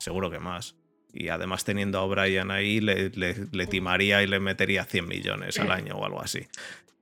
Seguro 0.00 0.30
que 0.30 0.40
más 0.40 0.74
y 1.14 1.28
además 1.28 1.64
teniendo 1.64 1.98
a 1.98 2.02
O'Brien 2.02 2.50
ahí 2.50 2.80
le, 2.80 3.10
timaría 3.66 4.22
y 4.22 4.26
le 4.26 4.40
metería 4.40 4.84
100 4.84 5.06
millones 5.06 5.58
al 5.58 5.70
año 5.70 5.94
o 5.94 6.04
algo 6.04 6.20
así. 6.20 6.46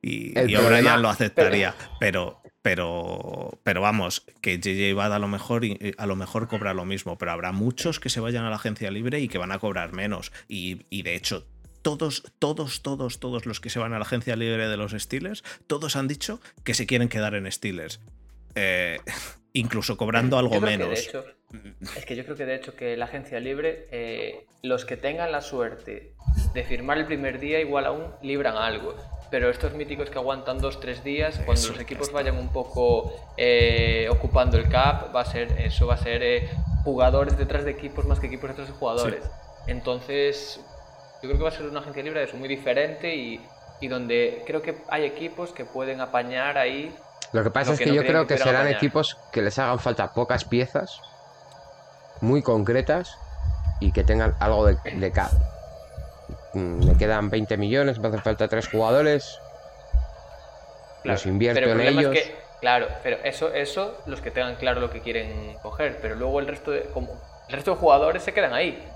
Y, 0.03 0.33
O'Brien 0.55 1.01
lo 1.01 1.09
aceptaría, 1.09 1.75
pero, 1.99 2.43
pero, 2.61 3.59
pero 3.63 3.81
vamos, 3.81 4.25
que 4.41 4.59
JJ 4.59 4.95
Bad 4.95 5.15
a 5.15 5.19
lo, 5.19 5.29
mejor, 5.29 5.63
a 5.97 6.07
lo 6.07 6.17
mejor 6.17 6.49
cobra 6.49 6.75
lo 6.75 6.85
mismo, 6.85 7.17
pero 7.17 7.33
habrá 7.33 7.53
muchos 7.53 8.01
que 8.01 8.11
se 8.11 8.21
vayan 8.21 8.45
a 8.45 8.51
la 8.51 8.57
agencia 8.57 8.91
libre 8.91 9.21
y 9.21 9.29
que 9.29 9.39
van 9.39 9.53
a 9.53 9.59
cobrar 9.59 9.93
menos. 9.93 10.33
Y, 10.49 10.87
y 10.91 11.03
de 11.03 11.15
hecho, 11.15 11.47
todos, 11.83 12.23
todos, 12.39 12.83
todos, 12.83 13.19
todos 13.19 13.47
los 13.47 13.61
que 13.61 13.71
se 13.71 13.79
van 13.79 13.93
a 13.93 13.99
la 13.99 14.05
agencia 14.05 14.37
libre 14.37 14.69
de 14.69 14.77
los 14.77 14.93
Steelers, 14.93 15.43
todos 15.67 15.97
han 15.97 16.09
dicho 16.09 16.41
que 16.65 16.75
se 16.75 16.87
quieren 16.87 17.09
quedar 17.09 17.35
en 17.35 17.51
Steelers. 17.51 18.01
Eh, 18.55 18.99
incluso 19.55 19.97
cobrando 19.97 20.39
algo 20.39 20.61
menos. 20.61 21.11
es 21.97 22.07
que 22.07 22.17
yo 22.17 22.25
creo 22.25 22.37
que 22.37 22.47
de 22.47 22.55
hecho 22.55 22.75
que 22.75 22.97
la 22.97 23.05
agencia 23.07 23.41
libre, 23.41 23.89
eh, 23.91 24.47
los 24.63 24.85
que 24.85 24.97
tengan 24.97 25.33
la 25.33 25.41
suerte 25.41 26.15
de 26.55 26.65
firmar 26.65 26.99
el 26.99 27.07
primer 27.07 27.39
día, 27.39 27.61
igual 27.61 27.87
aún 27.87 28.07
libran 28.23 28.57
algo. 28.57 28.95
pero 29.31 29.49
estos 29.49 29.73
míticos 29.73 30.11
que 30.11 30.19
aguantan 30.19 30.59
dos, 30.59 30.79
tres 30.79 31.03
días, 31.03 31.41
cuando 31.47 31.69
los 31.69 31.81
equipos 31.81 32.13
vayan 32.13 32.37
un 32.37 32.53
poco 32.53 33.15
eh, 33.39 34.07
ocupando 34.11 34.59
el 34.59 34.69
cap, 34.69 35.15
va 35.15 35.23
a 35.23 35.25
ser 35.25 35.53
eso, 35.59 35.87
va 35.87 35.95
a 35.95 35.97
ser 35.97 36.23
eh, 36.23 36.51
jugadores 36.85 37.39
detrás 37.39 37.65
de 37.65 37.71
equipos 37.71 38.05
más 38.05 38.21
que 38.21 38.27
equipos 38.27 38.51
detrás 38.51 38.69
de 38.69 38.75
jugadores. 38.75 39.23
Entonces, 39.67 40.61
yo 41.23 41.29
creo 41.29 41.37
que 41.39 41.43
va 41.45 41.49
a 41.49 41.53
ser 41.53 41.67
una 41.67 41.81
agencia 41.81 42.03
libre 42.03 42.21
de 42.21 42.27
eso 42.27 42.37
muy 42.37 42.49
diferente 42.49 43.15
y, 43.17 43.41
y 43.81 43.89
donde 43.89 44.43
creo 44.47 44.61
que 44.61 44.77
hay 44.89 45.05
equipos 45.05 45.53
que 45.53 45.65
pueden 45.65 46.03
apañar 46.03 46.59
ahí. 46.59 46.95
Lo 47.33 47.43
que 47.43 47.51
pasa 47.51 47.73
es 47.73 47.79
que, 47.79 47.95
yo 47.95 48.03
creo 48.03 48.27
que, 48.27 48.37
serán 48.37 48.69
equipos 48.69 49.17
que 49.33 49.41
les 49.41 49.59
hagan 49.59 49.79
falta 49.79 50.13
pocas 50.13 50.45
piezas, 50.45 51.01
muy 52.21 52.43
concretas 52.43 53.19
y 53.81 53.93
que 53.93 54.05
tengan 54.05 54.35
algo 54.39 54.67
de, 54.67 54.77
de 54.93 55.13
cap. 55.13 55.33
Mm, 56.55 56.87
me 56.87 56.97
quedan 56.99 57.31
20 57.31 57.57
millones, 57.57 57.99
me 57.99 58.09
hacen 58.09 58.21
falta 58.21 58.49
tres 58.49 58.69
jugadores. 58.69 59.41
los 61.05 61.25
invierto 61.27 61.71
en 61.71 61.81
ellos. 61.81 62.17
claro, 62.61 62.89
pero 63.03 63.17
eso, 63.25 63.53
eso, 63.53 63.99
los 64.07 64.21
que 64.21 64.31
tengan 64.31 64.57
claro 64.57 64.81
lo 64.81 64.91
que 64.91 65.01
quieren 65.01 65.57
coger, 65.63 65.99
pero 66.03 66.15
luego 66.15 66.41
el 66.41 66.47
resto 66.47 66.71
de, 66.71 66.83
como, 66.93 67.19
el 67.49 67.55
resto 67.55 67.73
de 67.73 67.77
jugadores 67.79 68.23
se 68.23 68.33
quedan 68.33 68.53
ahí. 68.53 68.87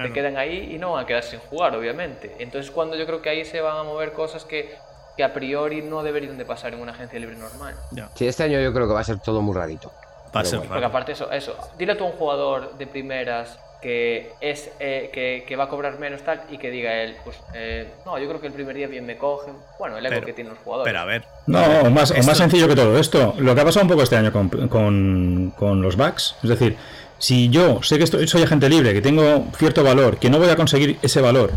Se 0.00 0.10
quedan 0.10 0.38
ahí 0.38 0.72
y 0.74 0.78
no 0.78 0.92
van 0.92 1.04
a 1.04 1.06
quedar 1.06 1.22
sin 1.22 1.38
jugar, 1.38 1.76
obviamente. 1.76 2.34
Entonces, 2.38 2.70
cuando 2.70 2.96
yo 2.96 3.04
creo 3.04 3.20
que 3.20 3.28
ahí 3.28 3.44
se 3.44 3.60
van 3.60 3.76
a 3.76 3.82
mover 3.82 4.12
cosas 4.12 4.46
que, 4.46 4.74
que 5.16 5.24
a 5.24 5.32
priori 5.32 5.82
no 5.82 6.02
deberían 6.02 6.38
de 6.38 6.44
pasar 6.44 6.74
en 6.74 6.80
una 6.80 6.92
agencia 6.92 7.18
libre 7.18 7.36
normal. 7.36 7.74
Sí, 8.14 8.26
este 8.26 8.44
año 8.44 8.60
yo 8.60 8.72
creo 8.72 8.86
que 8.86 8.94
va 8.94 9.00
a 9.00 9.04
ser 9.04 9.18
todo 9.18 9.42
muy 9.42 9.54
rarito. 9.54 9.92
Va 10.34 10.40
a 10.40 10.44
ser 10.44 10.60
Porque 10.60 10.84
aparte 10.84 11.12
eso, 11.12 11.30
eso, 11.30 11.56
dile 11.76 11.94
tú 11.94 12.04
a 12.04 12.06
un 12.06 12.12
jugador 12.12 12.78
de 12.78 12.86
primeras 12.86 13.58
que 13.82 14.32
es 14.40 14.70
eh, 14.78 15.10
que, 15.46 15.56
va 15.56 15.64
a 15.64 15.68
cobrar 15.68 15.98
menos 15.98 16.22
tal 16.22 16.42
y 16.48 16.56
que 16.56 16.70
diga 16.70 17.02
él, 17.02 17.16
pues 17.24 17.36
eh, 17.52 17.88
no, 18.06 18.16
yo 18.16 18.28
creo 18.28 18.40
que 18.40 18.46
el 18.46 18.52
primer 18.52 18.76
día 18.76 18.86
bien 18.86 19.04
me 19.04 19.18
cogen. 19.18 19.54
Bueno, 19.78 19.98
el 19.98 20.06
ego 20.06 20.24
que 20.24 20.32
tienen 20.32 20.54
los 20.54 20.62
jugadores. 20.62 20.90
Pero 20.90 21.02
a 21.02 21.04
ver. 21.04 21.24
No, 21.46 21.90
más, 21.90 22.14
más 22.24 22.38
sencillo 22.38 22.68
que 22.68 22.76
todo 22.76 22.96
esto. 22.96 23.34
Lo 23.38 23.54
que 23.54 23.60
ha 23.60 23.64
pasado 23.64 23.84
un 23.84 23.90
poco 23.90 24.04
este 24.04 24.16
año 24.16 24.32
con, 24.32 25.50
con, 25.58 25.82
los 25.82 25.96
backs, 25.96 26.36
es 26.44 26.48
decir, 26.48 26.76
si 27.18 27.50
yo 27.50 27.82
sé 27.82 27.98
que 27.98 28.04
estoy, 28.04 28.28
soy 28.28 28.44
agente 28.44 28.68
libre, 28.68 28.94
que 28.94 29.02
tengo 29.02 29.46
cierto 29.56 29.82
valor, 29.82 30.16
que 30.16 30.30
no 30.30 30.38
voy 30.38 30.48
a 30.48 30.56
conseguir 30.56 30.98
ese 31.02 31.20
valor 31.20 31.50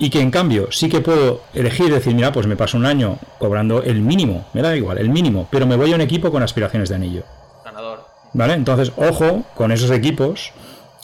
y 0.00 0.08
que 0.08 0.20
en 0.20 0.30
cambio 0.30 0.72
sí 0.72 0.88
que 0.88 1.02
puedo 1.02 1.42
elegir 1.52 1.92
decir, 1.92 2.14
mira, 2.14 2.32
pues 2.32 2.46
me 2.46 2.56
paso 2.56 2.78
un 2.78 2.86
año 2.86 3.18
cobrando 3.38 3.82
el 3.82 4.00
mínimo, 4.00 4.46
me 4.54 4.62
da 4.62 4.74
igual, 4.74 4.96
el 4.96 5.10
mínimo, 5.10 5.46
pero 5.50 5.66
me 5.66 5.76
voy 5.76 5.92
a 5.92 5.94
un 5.94 6.00
equipo 6.00 6.32
con 6.32 6.42
aspiraciones 6.42 6.88
de 6.88 6.94
anillo. 6.94 7.22
Ganador. 7.62 8.06
¿Vale? 8.32 8.54
Entonces, 8.54 8.92
ojo 8.96 9.44
con 9.54 9.70
esos 9.70 9.90
equipos 9.90 10.52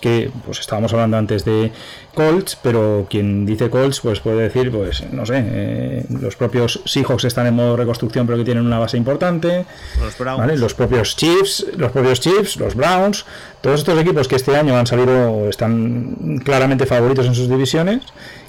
que 0.00 0.30
pues 0.46 0.60
estábamos 0.60 0.94
hablando 0.94 1.18
antes 1.18 1.44
de 1.44 1.72
Colts, 2.16 2.58
pero 2.60 3.06
quien 3.08 3.46
dice 3.46 3.70
Colts 3.70 4.00
pues 4.00 4.18
puede 4.18 4.42
decir, 4.42 4.72
pues 4.72 5.04
no 5.12 5.24
sé, 5.24 5.44
eh, 5.46 6.06
los 6.08 6.34
propios 6.34 6.80
Seahawks 6.84 7.24
están 7.24 7.46
en 7.46 7.54
modo 7.54 7.76
reconstrucción 7.76 8.26
pero 8.26 8.38
que 8.38 8.44
tienen 8.44 8.66
una 8.66 8.80
base 8.80 8.96
importante, 8.96 9.66
los, 10.00 10.18
Browns. 10.18 10.58
los 10.58 10.74
propios 10.74 11.14
Chiefs, 11.14 11.66
los 11.76 11.92
propios 11.92 12.20
Chiefs, 12.20 12.56
los 12.56 12.74
Browns, 12.74 13.26
todos 13.60 13.80
estos 13.80 13.98
equipos 13.98 14.28
que 14.28 14.36
este 14.36 14.56
año 14.56 14.76
han 14.76 14.86
salido, 14.86 15.48
están 15.48 16.40
claramente 16.44 16.86
favoritos 16.86 17.26
en 17.26 17.34
sus 17.34 17.48
divisiones, 17.48 18.00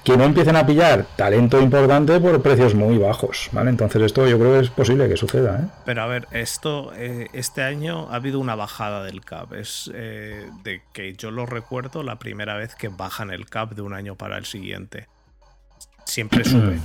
que 0.07 0.15
no 0.15 0.24
empiecen 0.24 0.55
a 0.55 0.65
pillar 0.65 1.05
talento 1.18 1.59
importante 1.59 2.18
por 2.22 2.41
precios 2.41 2.74
muy 2.74 2.97
bajos, 2.97 3.49
¿vale? 3.51 3.70
Entonces 3.70 4.01
esto 4.03 4.26
yo 4.26 4.39
creo 4.39 4.53
que 4.53 4.65
es 4.65 4.70
posible 4.70 5.09
que 5.09 5.18
suceda, 5.18 5.59
¿eh? 5.59 5.68
Pero 5.84 6.01
a 6.01 6.05
ver, 6.05 6.30
esto, 6.32 6.93
eh, 6.95 7.28
este 7.34 7.61
año 7.61 8.07
ha 8.09 8.15
habido 8.15 8.39
una 8.39 8.55
bajada 8.55 9.03
del 9.03 9.26
CAP, 9.26 9.51
es 9.55 9.91
eh, 9.93 10.49
de 10.63 10.82
que 10.93 11.13
yo 11.15 11.30
lo 11.30 11.45
recuerdo 11.45 12.03
la 12.03 12.20
primera 12.20 12.55
vez 12.55 12.74
que 12.76 12.88
bajan 12.88 13.32
el 13.32 13.47
CAP 13.47 13.56
de 13.65 13.81
un 13.81 13.93
año 13.93 14.15
para 14.15 14.37
el 14.37 14.45
siguiente. 14.45 15.07
Siempre 16.05 16.45
sube. 16.45 16.79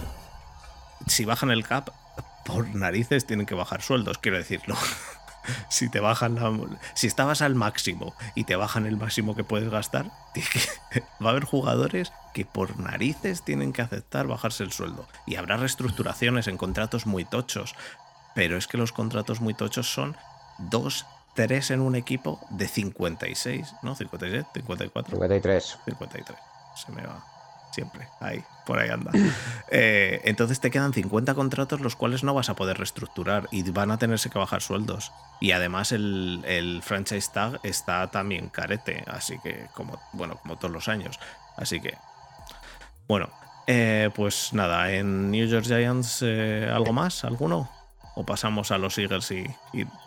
si 1.07 1.25
bajan 1.25 1.51
el 1.51 1.65
CAP, 1.65 1.91
por 2.45 2.75
narices 2.75 3.27
tienen 3.27 3.47
que 3.47 3.55
bajar 3.55 3.83
sueldos, 3.83 4.19
quiero 4.19 4.39
decirlo. 4.39 4.77
si 5.69 5.89
te 5.89 6.01
bajan 6.01 6.37
la, 6.37 6.53
si 6.95 7.07
estabas 7.07 7.43
al 7.43 7.55
máximo 7.55 8.15
y 8.35 8.45
te 8.45 8.57
bajan 8.57 8.87
el 8.87 8.97
máximo 8.97 9.35
que 9.35 9.45
puedes 9.45 9.71
gastar, 9.71 10.07
va 11.25 11.29
a 11.29 11.31
haber 11.31 11.45
jugadores 11.45 12.13
que 12.35 12.45
por 12.45 12.79
narices 12.79 13.43
tienen 13.43 13.73
que 13.73 13.83
aceptar 13.83 14.27
bajarse 14.27 14.65
el 14.65 14.73
sueldo. 14.73 15.07
Y 15.27 15.37
habrá 15.37 15.57
reestructuraciones 15.57 16.49
en 16.49 16.57
contratos 16.57 17.07
muy 17.07 17.25
tochos. 17.25 17.75
Pero 18.35 18.57
es 18.57 18.67
que 18.67 18.79
los 18.79 18.93
contratos 18.93 19.41
muy 19.41 19.53
tochos 19.55 19.93
son 19.93 20.17
dos, 20.59 21.07
tres 21.35 21.71
en 21.71 21.81
un 21.81 21.95
equipo 21.97 22.41
de 22.51 22.67
56, 22.67 23.75
¿no? 23.83 23.95
56, 23.95 24.47
54. 24.55 25.17
53. 25.17 25.79
53. 25.85 26.52
Se 26.75 26.93
me 26.93 27.03
va 27.07 27.33
siempre, 27.73 28.07
ahí, 28.21 28.45
por 28.67 28.79
ahí 28.79 28.91
anda. 28.91 29.11
Eh, 29.75 30.21
entonces 30.25 30.61
te 30.61 30.71
quedan 30.71 30.93
50 30.93 31.35
contratos 31.35 31.81
los 31.81 31.97
cuales 31.97 32.23
no 32.23 32.35
vas 32.35 32.51
a 32.51 32.55
poder 32.55 32.77
reestructurar 32.77 33.49
y 33.51 33.63
van 33.71 33.91
a 33.91 33.97
tenerse 33.97 34.29
que 34.29 34.39
bajar 34.39 34.61
sueldos. 34.61 35.13
Y 35.41 35.53
además 35.53 35.93
el, 35.93 36.81
franchise 36.85 37.31
tag 37.33 37.59
está 37.63 38.11
también 38.11 38.51
carete, 38.51 39.03
así 39.07 39.39
que 39.39 39.69
como, 39.75 39.99
bueno, 40.13 40.37
como 40.37 40.57
todos 40.57 40.71
los 40.73 40.89
años. 40.89 41.19
Así 41.57 41.81
que, 41.81 41.97
bueno, 43.09 43.31
eh, 43.67 44.11
pues 44.15 44.53
nada, 44.53 44.93
en 44.93 45.31
New 45.31 45.47
York 45.47 45.65
Giants, 45.65 46.21
eh, 46.21 46.71
¿algo 46.71 46.93
más? 46.93 47.25
¿Alguno? 47.25 47.71
¿O 48.15 48.27
pasamos 48.27 48.73
a 48.73 48.77
los 48.77 48.99
Eagles 48.99 49.31
y, 49.31 49.47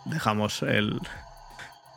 dejamos 0.04 0.62
el, 0.62 1.00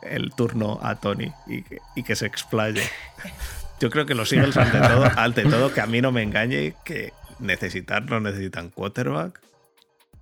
el 0.02 0.32
turno 0.34 0.80
a 0.82 0.96
Tony 0.96 1.32
y 1.46 1.64
y 1.94 2.02
que 2.02 2.16
se 2.16 2.26
explaye? 2.26 2.82
Yo 3.80 3.88
creo 3.88 4.04
que 4.04 4.14
los 4.14 4.30
Eagles, 4.32 4.56
ante 4.58 4.78
todo, 4.78 5.10
ante 5.16 5.42
todo, 5.44 5.72
que 5.72 5.80
a 5.80 5.86
mí 5.86 6.02
no 6.02 6.12
me 6.12 6.22
engañe, 6.22 6.74
que 6.84 7.14
necesitar 7.38 8.02
no 8.08 8.20
necesitan 8.20 8.68
quarterback 8.68 9.40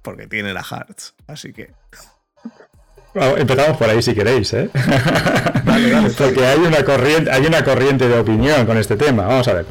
porque 0.02 0.28
tienen 0.28 0.56
a 0.56 0.62
Hearts. 0.62 1.14
Así 1.26 1.52
que. 1.52 1.72
empezamos 3.36 3.76
por 3.76 3.90
ahí 3.90 4.00
si 4.00 4.14
queréis, 4.14 4.52
¿eh? 4.54 4.70
porque 6.18 6.46
hay 6.46 6.60
una, 6.60 6.84
corriente, 6.84 7.30
hay 7.32 7.46
una 7.46 7.64
corriente 7.64 8.08
de 8.08 8.18
opinión 8.18 8.64
con 8.64 8.78
este 8.78 8.96
tema. 8.96 9.26
Vamos 9.26 9.48
a 9.48 9.54
ver. 9.54 9.66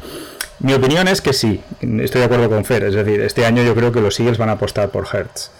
Mi 0.60 0.74
opinión 0.74 1.08
es 1.08 1.22
que 1.22 1.32
sí, 1.32 1.62
estoy 1.80 2.20
de 2.20 2.24
acuerdo 2.24 2.50
con 2.50 2.64
Fer. 2.66 2.84
Es 2.84 2.94
decir, 2.94 3.22
este 3.22 3.46
año 3.46 3.62
yo 3.62 3.74
creo 3.74 3.90
que 3.90 4.00
los 4.00 4.20
Eagles 4.20 4.36
van 4.36 4.50
a 4.50 4.52
apostar 4.52 4.90
por 4.90 5.06
Hertz 5.10 5.50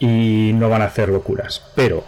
y 0.00 0.52
no 0.54 0.68
van 0.68 0.82
a 0.82 0.86
hacer 0.86 1.10
locuras. 1.10 1.62
Pero 1.76 2.02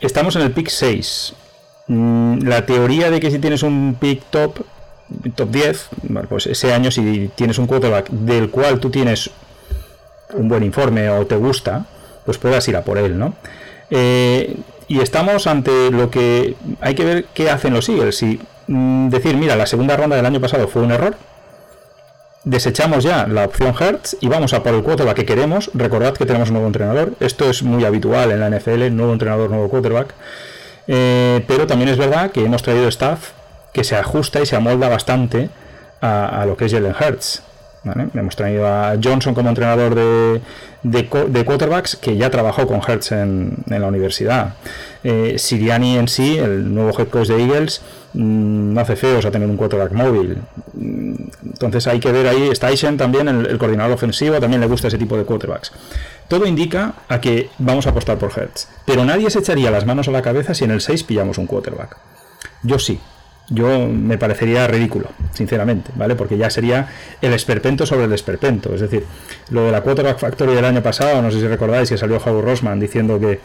estamos 0.00 0.34
en 0.34 0.42
el 0.42 0.52
pick 0.52 0.68
6 0.68 1.34
Mm, 1.34 1.47
la 1.88 2.66
teoría 2.66 3.10
de 3.10 3.20
que 3.20 3.30
si 3.30 3.38
tienes 3.38 3.62
un 3.62 3.96
pick 3.98 4.22
top, 4.30 4.60
top 5.34 5.50
10, 5.50 5.88
pues 6.28 6.46
ese 6.46 6.72
año 6.72 6.90
si 6.90 7.30
tienes 7.34 7.58
un 7.58 7.66
quarterback 7.66 8.10
del 8.10 8.50
cual 8.50 8.78
tú 8.78 8.90
tienes 8.90 9.30
un 10.34 10.48
buen 10.48 10.62
informe 10.62 11.08
o 11.08 11.26
te 11.26 11.36
gusta, 11.36 11.86
pues 12.24 12.38
puedas 12.38 12.66
ir 12.68 12.76
a 12.76 12.84
por 12.84 12.98
él, 12.98 13.18
¿no? 13.18 13.34
Eh, 13.90 14.56
y 14.86 15.00
estamos 15.00 15.46
ante 15.46 15.90
lo 15.90 16.10
que 16.10 16.56
hay 16.80 16.94
que 16.94 17.04
ver 17.04 17.24
qué 17.32 17.50
hacen 17.50 17.72
los 17.72 17.88
Eagles. 17.88 18.16
Si 18.16 18.40
mm, 18.66 19.08
decir, 19.08 19.36
mira, 19.36 19.56
la 19.56 19.66
segunda 19.66 19.96
ronda 19.96 20.16
del 20.16 20.26
año 20.26 20.40
pasado 20.40 20.68
fue 20.68 20.82
un 20.82 20.92
error, 20.92 21.16
desechamos 22.44 23.04
ya 23.04 23.26
la 23.26 23.44
opción 23.44 23.74
Hertz 23.78 24.16
y 24.20 24.28
vamos 24.28 24.52
a 24.54 24.62
por 24.62 24.74
el 24.74 24.82
quarterback 24.82 25.16
que 25.16 25.26
queremos. 25.26 25.70
Recordad 25.74 26.14
que 26.14 26.26
tenemos 26.26 26.48
un 26.48 26.54
nuevo 26.54 26.66
entrenador. 26.66 27.12
Esto 27.20 27.48
es 27.48 27.62
muy 27.62 27.84
habitual 27.84 28.30
en 28.30 28.40
la 28.40 28.50
NFL, 28.50 28.94
nuevo 28.94 29.12
entrenador, 29.12 29.50
nuevo 29.50 29.68
quarterback. 29.68 30.14
Eh, 30.88 31.44
pero 31.46 31.66
también 31.66 31.90
es 31.90 31.98
verdad 31.98 32.30
que 32.30 32.44
hemos 32.44 32.62
traído 32.62 32.88
staff 32.88 33.30
que 33.72 33.84
se 33.84 33.94
ajusta 33.94 34.40
y 34.40 34.46
se 34.46 34.56
amolda 34.56 34.88
bastante 34.88 35.50
a, 36.00 36.44
lo 36.46 36.56
que 36.56 36.64
es 36.64 36.72
Jalen 36.72 36.94
Hurts. 36.98 37.42
Hemos 38.14 38.36
traído 38.36 38.66
a 38.66 38.96
Johnson 39.02 39.34
como 39.34 39.48
entrenador 39.48 39.94
de, 39.94 40.40
de, 40.82 41.44
quarterbacks 41.44 41.96
que 41.96 42.16
ya 42.16 42.30
trabajó 42.30 42.66
con 42.66 42.80
Hertz 42.86 43.12
en, 43.12 43.56
la 43.66 43.86
universidad. 43.86 44.54
Eh, 45.04 45.36
Siriani 45.38 45.96
en 45.96 46.08
sí, 46.08 46.38
el 46.38 46.74
nuevo 46.74 46.98
head 46.98 47.08
coach 47.08 47.28
de 47.28 47.42
Eagles, 47.42 47.82
no 48.14 48.80
hace 48.80 48.96
feos 48.96 49.24
a 49.24 49.30
tener 49.30 49.48
un 49.48 49.56
quarterback 49.56 49.92
móvil. 49.92 50.38
Mm, 50.74 51.14
entonces 51.44 51.86
hay 51.86 52.00
que 52.00 52.12
ver 52.12 52.26
ahí, 52.26 52.50
Tyson 52.58 52.96
también, 52.96 53.28
el, 53.28 53.46
el, 53.46 53.58
coordinador 53.58 53.92
ofensivo, 53.92 54.40
también 54.40 54.60
le 54.60 54.66
gusta 54.66 54.88
ese 54.88 54.98
tipo 54.98 55.16
de 55.16 55.24
quarterbacks. 55.24 55.72
Todo 56.28 56.46
indica 56.46 56.94
a 57.08 57.20
que 57.20 57.50
vamos 57.58 57.86
a 57.86 57.90
apostar 57.90 58.18
por 58.18 58.30
Hertz. 58.36 58.68
Pero 58.84 59.04
nadie 59.04 59.30
se 59.30 59.38
echaría 59.38 59.70
las 59.70 59.86
manos 59.86 60.08
a 60.08 60.10
la 60.10 60.22
cabeza 60.22 60.54
si 60.54 60.64
en 60.64 60.70
el 60.70 60.80
6 60.80 61.04
pillamos 61.04 61.38
un 61.38 61.46
quarterback. 61.46 61.96
Yo 62.62 62.78
sí. 62.78 63.00
Yo 63.50 63.88
me 63.88 64.18
parecería 64.18 64.66
ridículo, 64.66 65.08
sinceramente, 65.32 65.90
¿vale? 65.94 66.14
Porque 66.16 66.36
ya 66.36 66.50
sería 66.50 66.88
el 67.22 67.32
esperpento 67.32 67.86
sobre 67.86 68.04
el 68.04 68.12
esperpento. 68.12 68.74
Es 68.74 68.82
decir, 68.82 69.06
lo 69.48 69.64
de 69.64 69.72
la 69.72 69.80
Quarterback 69.80 70.18
Factory 70.18 70.54
del 70.54 70.66
año 70.66 70.82
pasado, 70.82 71.22
no 71.22 71.30
sé 71.30 71.40
si 71.40 71.46
recordáis 71.46 71.88
que 71.88 71.96
salió 71.96 72.18
Howard 72.18 72.44
Rosman 72.44 72.78
diciendo 72.78 73.18
que, 73.18 73.40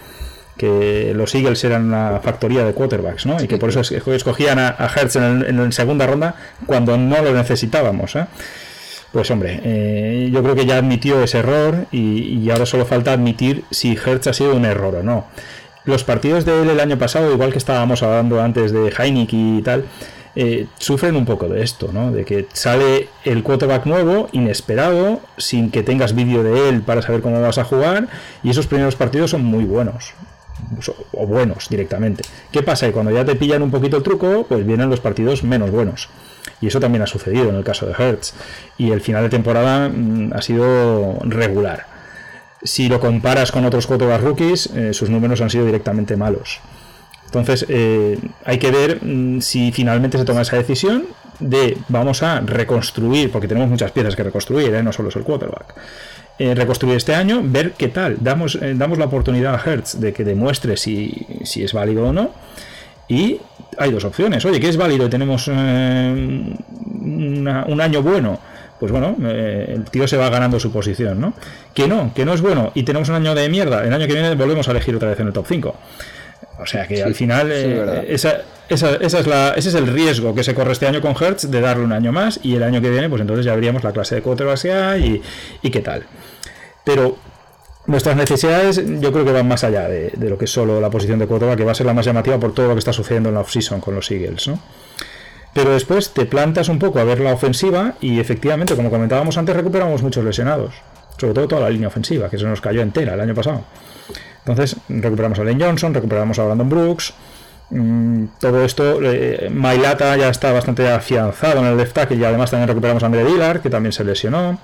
que 0.57 1.13
los 1.15 1.33
Eagles 1.33 1.63
eran 1.63 1.85
una 1.85 2.19
factoría 2.19 2.63
de 2.63 2.73
quarterbacks, 2.73 3.25
¿no? 3.25 3.41
Y 3.41 3.47
que 3.47 3.57
por 3.57 3.69
eso 3.69 3.81
escogían 4.13 4.59
a, 4.59 4.75
Hertz 4.95 5.15
en, 5.15 5.57
la 5.57 5.71
segunda 5.71 6.05
ronda 6.05 6.35
cuando 6.65 6.97
no 6.97 7.21
lo 7.21 7.33
necesitábamos, 7.33 8.15
¿eh? 8.15 8.25
Pues 9.11 9.29
hombre, 9.29 9.61
eh, 9.63 10.29
yo 10.33 10.41
creo 10.41 10.55
que 10.55 10.65
ya 10.65 10.77
admitió 10.77 11.21
ese 11.21 11.39
error 11.39 11.85
y, 11.91 12.49
ahora 12.49 12.65
solo 12.65 12.85
falta 12.85 13.13
admitir 13.13 13.63
si 13.69 13.95
Hertz 13.95 14.27
ha 14.27 14.33
sido 14.33 14.55
un 14.55 14.65
error 14.65 14.95
o 14.95 15.03
no. 15.03 15.27
Los 15.85 16.03
partidos 16.03 16.45
de 16.45 16.61
él 16.61 16.69
el 16.69 16.79
año 16.79 16.97
pasado, 16.97 17.31
igual 17.31 17.51
que 17.51 17.57
estábamos 17.59 18.01
hablando 18.01 18.41
antes 18.41 18.71
de 18.71 18.91
Heineck 18.97 19.29
y 19.33 19.61
tal, 19.61 19.85
eh, 20.35 20.65
sufren 20.79 21.15
un 21.15 21.25
poco 21.25 21.47
de 21.47 21.61
esto, 21.61 21.91
¿no? 21.93 22.11
De 22.11 22.25
que 22.25 22.47
sale 22.53 23.09
el 23.23 23.43
quarterback 23.43 23.85
nuevo, 23.85 24.29
inesperado, 24.31 25.19
sin 25.37 25.69
que 25.69 25.83
tengas 25.83 26.15
vídeo 26.15 26.41
de 26.41 26.69
él 26.69 26.81
para 26.81 27.03
saber 27.03 27.21
cómo 27.21 27.39
vas 27.39 27.59
a 27.59 27.65
jugar, 27.65 28.07
y 28.41 28.49
esos 28.49 28.65
primeros 28.65 28.95
partidos 28.95 29.31
son 29.31 29.43
muy 29.45 29.63
buenos 29.63 30.13
o 31.11 31.27
buenos 31.27 31.69
directamente. 31.69 32.23
¿Qué 32.51 32.63
pasa? 32.63 32.87
Que 32.87 32.93
cuando 32.93 33.11
ya 33.11 33.25
te 33.25 33.35
pillan 33.35 33.61
un 33.61 33.71
poquito 33.71 33.97
el 33.97 34.03
truco, 34.03 34.45
pues 34.47 34.65
vienen 34.65 34.89
los 34.89 34.99
partidos 34.99 35.43
menos 35.43 35.71
buenos. 35.71 36.09
Y 36.61 36.67
eso 36.67 36.79
también 36.79 37.01
ha 37.01 37.07
sucedido 37.07 37.49
en 37.49 37.55
el 37.55 37.63
caso 37.63 37.85
de 37.85 37.93
Hertz. 37.93 38.33
Y 38.77 38.91
el 38.91 39.01
final 39.01 39.23
de 39.23 39.29
temporada 39.29 39.89
mm, 39.89 40.33
ha 40.33 40.41
sido 40.41 41.19
regular. 41.23 41.85
Si 42.63 42.87
lo 42.87 42.99
comparas 42.99 43.51
con 43.51 43.65
otros 43.65 43.87
quarterback 43.87 44.21
rookies, 44.21 44.67
eh, 44.67 44.93
sus 44.93 45.09
números 45.09 45.41
han 45.41 45.49
sido 45.49 45.65
directamente 45.65 46.15
malos. 46.15 46.61
Entonces, 47.25 47.65
eh, 47.67 48.17
hay 48.45 48.59
que 48.59 48.71
ver 48.71 48.99
mm, 49.03 49.41
si 49.41 49.71
finalmente 49.71 50.17
se 50.17 50.25
toma 50.25 50.43
esa 50.43 50.55
decisión 50.55 51.05
de 51.39 51.77
vamos 51.89 52.23
a 52.23 52.39
reconstruir, 52.41 53.31
porque 53.31 53.47
tenemos 53.47 53.69
muchas 53.69 53.91
piezas 53.91 54.15
que 54.15 54.23
reconstruir, 54.23 54.73
¿eh? 54.73 54.83
no 54.83 54.93
solo 54.93 55.09
es 55.09 55.15
el 55.15 55.23
quarterback. 55.23 55.73
Reconstruir 56.39 56.97
este 56.97 57.15
año, 57.15 57.41
ver 57.43 57.73
qué 57.73 57.87
tal. 57.87 58.17
Damos, 58.19 58.57
damos 58.75 58.97
la 58.97 59.05
oportunidad 59.05 59.55
a 59.55 59.61
Hertz 59.63 59.99
de 59.99 60.13
que 60.13 60.23
demuestre 60.23 60.77
si, 60.77 61.25
si 61.43 61.63
es 61.63 61.73
válido 61.73 62.07
o 62.07 62.13
no. 62.13 62.31
Y 63.07 63.39
hay 63.77 63.91
dos 63.91 64.03
opciones. 64.05 64.43
Oye, 64.45 64.59
¿qué 64.59 64.69
es 64.69 64.77
válido? 64.77 65.09
Tenemos 65.09 65.47
un 65.47 66.57
año 67.81 68.01
bueno 68.01 68.39
pues 68.83 68.91
bueno, 68.91 69.15
eh, 69.23 69.75
el 69.75 69.85
tío 69.85 70.05
se 70.09 70.17
va 70.17 70.27
ganando 70.29 70.59
su 70.59 70.69
posición, 70.69 71.21
¿no? 71.21 71.33
Que 71.73 71.87
no, 71.87 72.13
que 72.13 72.25
no 72.25 72.33
es 72.33 72.41
bueno 72.41 72.73
y 72.75 72.83
tenemos 72.83 73.07
un 73.07 73.15
año 73.15 73.33
de 73.33 73.47
mierda, 73.47 73.81
el 73.85 73.93
año 73.93 74.07
que 74.07 74.13
viene 74.13 74.35
volvemos 74.35 74.67
a 74.67 74.71
elegir 74.71 74.93
otra 74.93 75.07
vez 75.07 75.17
en 75.21 75.27
el 75.27 75.31
top 75.31 75.45
5. 75.47 75.75
O 76.59 76.65
sea 76.65 76.85
que 76.85 77.01
al 77.01 77.15
final 77.15 77.49
eh, 77.49 78.05
esa, 78.09 78.41
esa, 78.69 78.95
esa 78.95 79.19
es 79.19 79.27
la, 79.27 79.49
ese 79.55 79.69
es 79.69 79.75
el 79.75 79.87
riesgo 79.87 80.33
que 80.33 80.43
se 80.43 80.53
corre 80.53 80.71
este 80.71 80.87
año 80.87 81.01
con 81.01 81.15
Hertz 81.19 81.49
de 81.49 81.61
darle 81.61 81.83
un 81.83 81.91
año 81.91 82.11
más 82.11 82.39
y 82.43 82.55
el 82.55 82.63
año 82.63 82.81
que 82.81 82.89
viene 82.89 83.09
pues 83.09 83.21
entonces 83.21 83.45
ya 83.45 83.53
habríamos 83.53 83.83
la 83.83 83.91
clase 83.91 84.15
de 84.15 84.21
quarterbacks 84.21 84.65
y, 84.99 85.21
y 85.61 85.69
qué 85.69 85.81
tal. 85.81 86.05
Pero 86.83 87.17
nuestras 87.85 88.15
necesidades 88.15 88.81
yo 89.01 89.11
creo 89.11 89.25
que 89.25 89.31
van 89.31 89.47
más 89.47 89.63
allá 89.63 89.87
de, 89.87 90.11
lo 90.17 90.37
que 90.37 90.45
es 90.45 90.51
solo 90.51 90.79
la 90.79 90.89
posición 90.89 91.19
de 91.19 91.27
quarterback, 91.27 91.57
que 91.57 91.65
va 91.65 91.73
a 91.73 91.75
ser 91.75 91.85
la 91.85 91.93
más 91.93 92.05
llamativa 92.05 92.39
por 92.39 92.53
todo 92.53 92.67
lo 92.67 92.73
que 92.73 92.79
está 92.79 92.93
sucediendo 92.93 93.29
en 93.29 93.35
la 93.35 93.41
offseason 93.41 93.81
con 93.81 93.95
los 93.95 94.09
Eagles, 94.11 94.47
¿no? 94.47 94.59
Pero 95.53 95.71
después 95.71 96.13
te 96.13 96.25
plantas 96.25 96.67
un 96.67 96.79
poco 96.79 96.99
a 96.99 97.03
ver 97.03 97.19
la 97.19 97.33
ofensiva 97.33 97.93
y 98.01 98.19
efectivamente, 98.19 98.75
como 98.75 98.89
comentábamos 98.89 99.37
antes, 99.37 99.55
recuperamos 99.55 100.01
muchos 100.01 100.23
lesionados. 100.23 100.73
Sobre 101.17 101.33
todo 101.33 101.47
toda 101.47 101.61
la 101.61 101.69
línea 101.69 101.89
ofensiva, 101.89 102.27
que 102.27 102.39
se 102.39 102.45
nos 102.45 102.59
cayó 102.59 102.81
entera 102.81 103.13
el 103.13 103.21
año 103.21 103.35
pasado. 103.35 103.63
Entonces, 104.39 104.77
recuperamos 104.89 105.37
a 105.37 105.43
Lane 105.43 105.63
Johnson, 105.63 105.93
recuperamos 105.93 106.39
a 106.39 106.45
Brandon 106.45 106.69
Brooks. 106.69 107.13
Mm, 107.69 108.25
todo 108.39 108.63
esto, 108.63 108.99
eh, 109.01 109.49
Mailata 109.51 110.15
ya 110.17 110.29
está 110.29 110.51
bastante 110.51 110.87
afianzado 110.89 111.59
en 111.59 111.65
el 111.65 111.77
left 111.77 111.93
tackle 111.93 112.17
y 112.17 112.23
además 112.23 112.51
también 112.51 112.67
recuperamos 112.67 113.03
a 113.03 113.07
Andre 113.07 113.25
Dillard, 113.25 113.61
que 113.61 113.69
también 113.69 113.91
se 113.93 114.03
lesionó. 114.03 114.59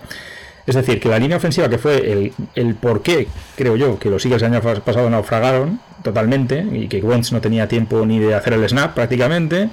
Es 0.68 0.76
decir, 0.76 1.00
que 1.00 1.10
la 1.10 1.18
línea 1.18 1.38
ofensiva, 1.38 1.68
que 1.68 1.80
fue 1.80 2.12
el, 2.12 2.34
el 2.54 2.76
por 2.76 3.02
qué, 3.02 3.28
creo 3.56 3.76
yo, 3.76 3.98
que 3.98 4.10
los 4.10 4.24
Eagles 4.26 4.44
el 4.44 4.54
año 4.54 4.62
pasado 4.62 5.10
naufragaron 5.10 5.80
totalmente 6.04 6.64
y 6.72 6.88
que 6.88 7.02
Wentz 7.02 7.32
no 7.32 7.42
tenía 7.42 7.68
tiempo 7.68 8.06
ni 8.06 8.20
de 8.20 8.36
hacer 8.36 8.54
el 8.54 8.68
snap 8.70 8.94
prácticamente, 8.94 9.70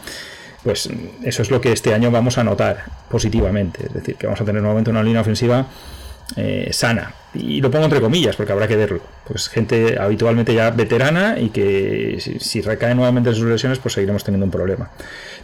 pues 0.62 0.88
eso 1.22 1.42
es 1.42 1.50
lo 1.50 1.60
que 1.60 1.72
este 1.72 1.92
año 1.92 2.10
vamos 2.10 2.38
a 2.38 2.44
notar 2.44 2.84
positivamente. 3.10 3.86
Es 3.86 3.92
decir, 3.92 4.16
que 4.16 4.26
vamos 4.26 4.40
a 4.40 4.44
tener 4.44 4.62
nuevamente 4.62 4.90
una 4.90 5.02
línea 5.02 5.20
ofensiva 5.20 5.66
eh, 6.36 6.70
sana. 6.72 7.12
Y 7.34 7.60
lo 7.60 7.70
pongo 7.70 7.84
entre 7.84 8.00
comillas, 8.00 8.34
porque 8.34 8.52
habrá 8.52 8.66
que 8.66 8.76
verlo. 8.76 9.00
Pues 9.26 9.48
gente 9.48 9.98
habitualmente 10.00 10.54
ya 10.54 10.70
veterana 10.70 11.38
y 11.38 11.50
que 11.50 12.16
si, 12.18 12.40
si 12.40 12.62
recae 12.62 12.94
nuevamente 12.94 13.30
en 13.30 13.36
sus 13.36 13.44
lesiones, 13.44 13.78
pues 13.78 13.94
seguiremos 13.94 14.24
teniendo 14.24 14.46
un 14.46 14.50
problema. 14.50 14.90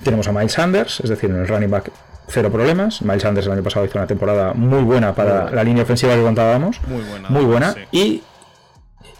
Tenemos 0.02 0.26
a 0.26 0.32
Miles 0.32 0.52
Sanders, 0.52 1.00
es 1.00 1.10
decir, 1.10 1.30
en 1.30 1.36
el 1.36 1.48
running 1.48 1.70
back 1.70 1.90
cero 2.28 2.50
problemas. 2.50 3.02
Miles 3.02 3.22
Sanders 3.22 3.46
el 3.46 3.52
año 3.52 3.62
pasado 3.62 3.84
hizo 3.84 3.98
una 3.98 4.06
temporada 4.06 4.54
muy 4.54 4.82
buena 4.82 5.14
para 5.14 5.50
la 5.50 5.62
línea 5.62 5.82
ofensiva 5.82 6.14
que 6.14 6.22
contábamos. 6.22 6.80
Muy 6.86 7.02
buena. 7.02 7.28
Muy 7.28 7.44
buena. 7.44 7.74
Y, 7.90 8.22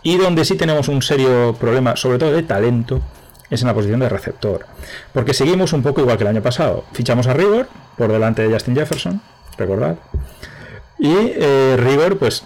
y 0.03 0.17
donde 0.17 0.45
sí 0.45 0.57
tenemos 0.57 0.89
un 0.89 1.03
serio 1.03 1.55
problema, 1.61 1.97
sobre 1.97 2.19
todo 2.19 2.33
de 2.33 2.43
talento, 2.43 3.03
es 3.51 3.61
en 3.61 3.67
la 3.67 3.75
posición 3.75 4.01
de 4.01 4.09
receptor. 4.09 4.67
Porque 5.13 5.35
seguimos 5.35 5.75
un 5.75 5.83
poco 5.83 6.01
igual 6.01 6.17
que 6.17 6.25
el 6.25 6.29
año 6.29 6.43
pasado. 6.43 6.85
Fichamos 6.93 7.27
a 7.27 7.35
Rigor 7.35 7.69
por 7.99 8.11
delante 8.11 8.43
de 8.43 8.53
Justin 8.53 8.75
Jefferson, 8.75 9.21
recordad. 9.59 9.97
Y 11.03 11.13
eh, 11.35 12.17
pues 12.19 12.45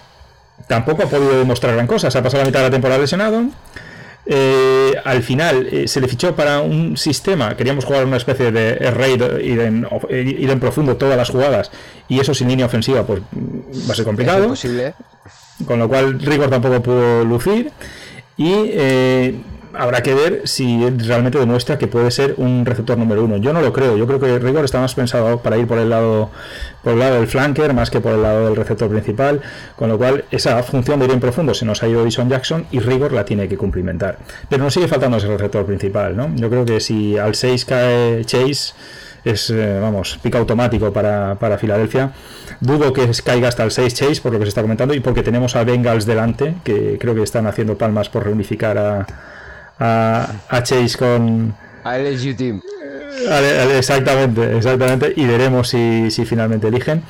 tampoco 0.66 1.02
ha 1.02 1.07
podido 1.07 1.38
demostrar 1.38 1.74
gran 1.74 1.86
cosa. 1.86 2.11
Se 2.11 2.18
ha 2.18 2.22
pasado 2.22 2.42
la 2.42 2.46
mitad 2.46 2.61
de 2.61 2.64
la 2.64 2.70
temporada 2.70 2.98
lesionado. 2.98 3.44
Eh, 4.24 4.94
al 5.04 5.22
final 5.22 5.68
eh, 5.70 5.86
se 5.86 6.00
le 6.00 6.09
fichó 6.09 6.34
para 6.34 6.61
un 6.61 6.96
sistema, 6.96 7.57
queríamos 7.57 7.84
jugar 7.84 8.04
una 8.04 8.16
especie 8.16 8.50
de 8.50 8.90
raid, 8.90 9.22
ir 9.40 9.61
en, 9.61 9.86
ir 10.11 10.50
en 10.50 10.59
profundo 10.59 10.96
todas 10.96 11.16
las 11.16 11.30
jugadas 11.30 11.70
y 12.09 12.18
eso 12.18 12.34
sin 12.34 12.48
línea 12.48 12.66
ofensiva 12.66 13.07
pues 13.07 13.20
va 13.20 13.92
a 13.92 13.94
ser 13.94 14.04
complicado. 14.04 14.52
Con 15.64 15.78
lo 15.78 15.88
cual 15.88 16.18
Rigor 16.18 16.50
tampoco 16.50 16.82
pudo 16.82 17.24
lucir 17.24 17.70
y 18.36 18.52
eh, 18.52 19.34
habrá 19.77 20.03
que 20.03 20.14
ver 20.14 20.43
si 20.45 20.89
realmente 20.91 21.39
demuestra 21.39 21.79
que 21.79 21.87
puede 21.87 22.11
ser 22.11 22.35
un 22.37 22.64
receptor 22.64 22.97
número 22.99 23.24
uno. 23.24 23.37
Yo 23.37 23.53
no 23.53 23.61
lo 23.61 23.72
creo. 23.72 23.97
Yo 23.97 24.07
creo 24.07 24.20
que 24.20 24.39
Rigor 24.39 24.64
está 24.64 24.81
más 24.81 24.95
pensado 24.95 25.39
para 25.41 25.57
ir 25.57 25.66
por 25.66 25.79
el 25.79 25.91
lado 25.91 26.31
por 26.83 26.93
el 26.93 27.01
lado 27.01 27.16
del 27.16 27.27
flanker 27.27 27.74
más 27.74 27.91
que 27.91 28.01
por 28.01 28.12
el 28.12 28.22
lado 28.22 28.45
del 28.47 28.55
receptor 28.55 28.89
principal, 28.89 29.41
con 29.74 29.89
lo 29.89 29.99
cual 29.99 30.24
esa 30.31 30.62
función 30.62 31.01
de 31.01 31.07
ir 31.07 31.11
en 31.11 31.20
profundo 31.20 31.53
se 31.53 31.64
nos 31.64 31.83
ha 31.83 31.89
ido 31.89 32.05
Dishon 32.05 32.29
Jackson 32.29 32.66
y 32.70 32.79
Rigor 32.79 33.12
la 33.12 33.24
tiene 33.24 33.49
que 33.49 33.57
cumplimentar. 33.57 34.18
Pero 34.49 34.62
nos 34.62 34.74
sigue 34.74 34.87
faltando 34.87 35.16
ese 35.16 35.27
receptor 35.27 35.66
principal, 35.66 36.16
¿no? 36.16 36.31
Yo 36.37 36.49
creo 36.49 36.64
que 36.64 36.79
si 36.81 37.18
al 37.18 37.35
6 37.35 37.64
cae 37.64 38.24
Chase 38.24 38.74
es, 39.24 39.51
eh, 39.51 39.81
vamos, 39.81 40.20
pico 40.22 40.39
automático 40.39 40.93
para, 40.93 41.35
para 41.35 41.59
Filadelfia. 41.59 42.12
Dudo 42.61 42.93
que 42.93 43.11
caiga 43.24 43.49
hasta 43.49 43.64
el 43.64 43.72
6 43.72 43.93
Chase, 43.93 44.20
por 44.20 44.33
lo 44.33 44.39
que 44.39 44.45
se 44.45 44.51
está 44.51 44.62
comentando, 44.62 44.95
y 44.95 45.01
porque 45.01 45.24
tenemos 45.24 45.57
a 45.57 45.64
Bengals 45.64 46.07
delante, 46.07 46.55
que 46.62 46.97
creo 47.01 47.16
que 47.16 47.22
están 47.22 47.49
haciendo 47.49 47.77
palmas 47.77 48.09
por 48.09 48.24
reunificar 48.24 48.79
a, 48.79 49.07
a, 49.79 50.62
Chase 50.62 50.97
con... 50.99 51.55
A 51.85 51.99
LSU 51.99 52.35
Team. 52.35 52.62
Exactamente, 53.77 54.57
exactamente. 54.57 55.12
Y 55.16 55.27
veremos 55.27 55.68
si, 55.68 56.11
finalmente 56.27 56.68
eligen. 56.68 57.03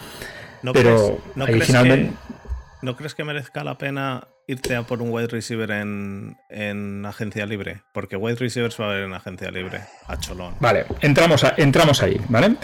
¿No 0.63 0.73
Pero 0.73 1.19
crees, 1.35 1.67
finalmente... 1.67 2.13
¿No 2.83 2.97
crees 2.97 3.15
que 3.15 3.25
merezca 3.25 3.65
la 3.65 3.79
pena 3.79 4.29
irte 4.47 4.77
a 4.77 4.83
por 4.85 5.03
un 5.03 5.11
wide 5.11 5.29
receiver 5.29 5.71
en, 5.71 7.05
agencia 7.07 7.47
libre? 7.47 7.83
Porque 7.93 8.17
wide 8.17 8.37
receivers 8.37 8.79
va 8.81 8.85
a 8.87 8.91
haber 8.91 9.05
en 9.05 9.15
agencia 9.15 9.51
libre, 9.51 9.81
a 10.07 10.19
cholón. 10.19 10.55
Vale, 10.61 10.85
entramos, 11.01 11.45
entramos 11.57 12.03
ahí, 12.03 12.21
¿vale? 12.29 12.57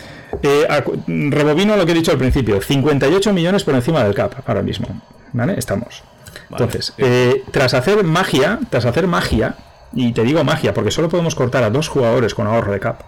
Eh, 0.42 0.66
rebobino 1.07 1.76
lo 1.76 1.86
que 1.86 1.92
he 1.92 1.94
dicho 1.94 2.12
al 2.12 2.18
principio: 2.18 2.61
58 2.61 3.32
millones 3.32 3.64
por 3.64 3.74
encima 3.74 4.05
del 4.05 4.14
cap 4.14 4.34
ahora 4.46 4.62
mismo, 4.62 5.03
¿vale? 5.32 5.55
Estamos. 5.59 6.05
Entonces, 6.50 6.92
eh, 6.98 7.42
tras 7.50 7.74
hacer 7.74 8.05
magia, 8.05 8.61
tras 8.70 8.84
hacer 8.84 9.07
magia, 9.07 9.57
y 9.95 10.12
te 10.12 10.22
digo 10.22 10.45
magia, 10.45 10.74
porque 10.74 10.90
solo 10.90 11.09
podemos 11.09 11.34
cortar 11.34 11.62
a 11.64 11.70
dos 11.70 11.88
jugadores 11.88 12.34
con 12.34 12.47
ahorro 12.47 12.72
de 12.72 12.80
cap. 12.80 13.03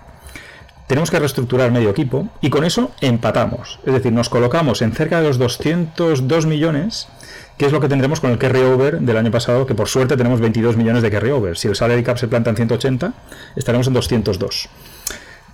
Tenemos 0.87 1.11
que 1.11 1.19
reestructurar 1.19 1.71
medio 1.71 1.89
equipo 1.89 2.29
y 2.43 2.51
con 2.51 2.65
eso 2.65 2.91
empatamos. 3.01 3.79
Es 3.87 3.95
decir, 3.95 4.13
nos 4.13 4.29
colocamos 4.29 4.83
en 4.83 4.93
cerca 4.93 5.21
de 5.21 5.29
los 5.29 5.39
202 5.39 6.45
millones, 6.45 7.09
que 7.57 7.65
es 7.65 7.73
lo 7.73 7.81
que 7.81 7.89
tendremos 7.89 8.21
con 8.21 8.31
el 8.31 8.39
carry 8.39 8.61
over 8.61 9.01
del 9.01 9.17
año 9.17 9.31
pasado, 9.31 9.65
que 9.65 9.75
por 9.75 9.89
suerte 9.89 10.17
tenemos 10.19 10.41
22 10.41 10.77
millones 10.77 11.03
de 11.03 11.11
carry 11.11 11.31
over. 11.31 11.57
Si 11.57 11.69
el 11.69 11.75
salary 11.75 12.03
cap 12.03 12.19
se 12.19 12.29
planta 12.29 12.51
en 12.51 12.57
180, 12.57 13.15
estaremos 13.57 13.87
en 13.87 13.95
202. 13.95 14.69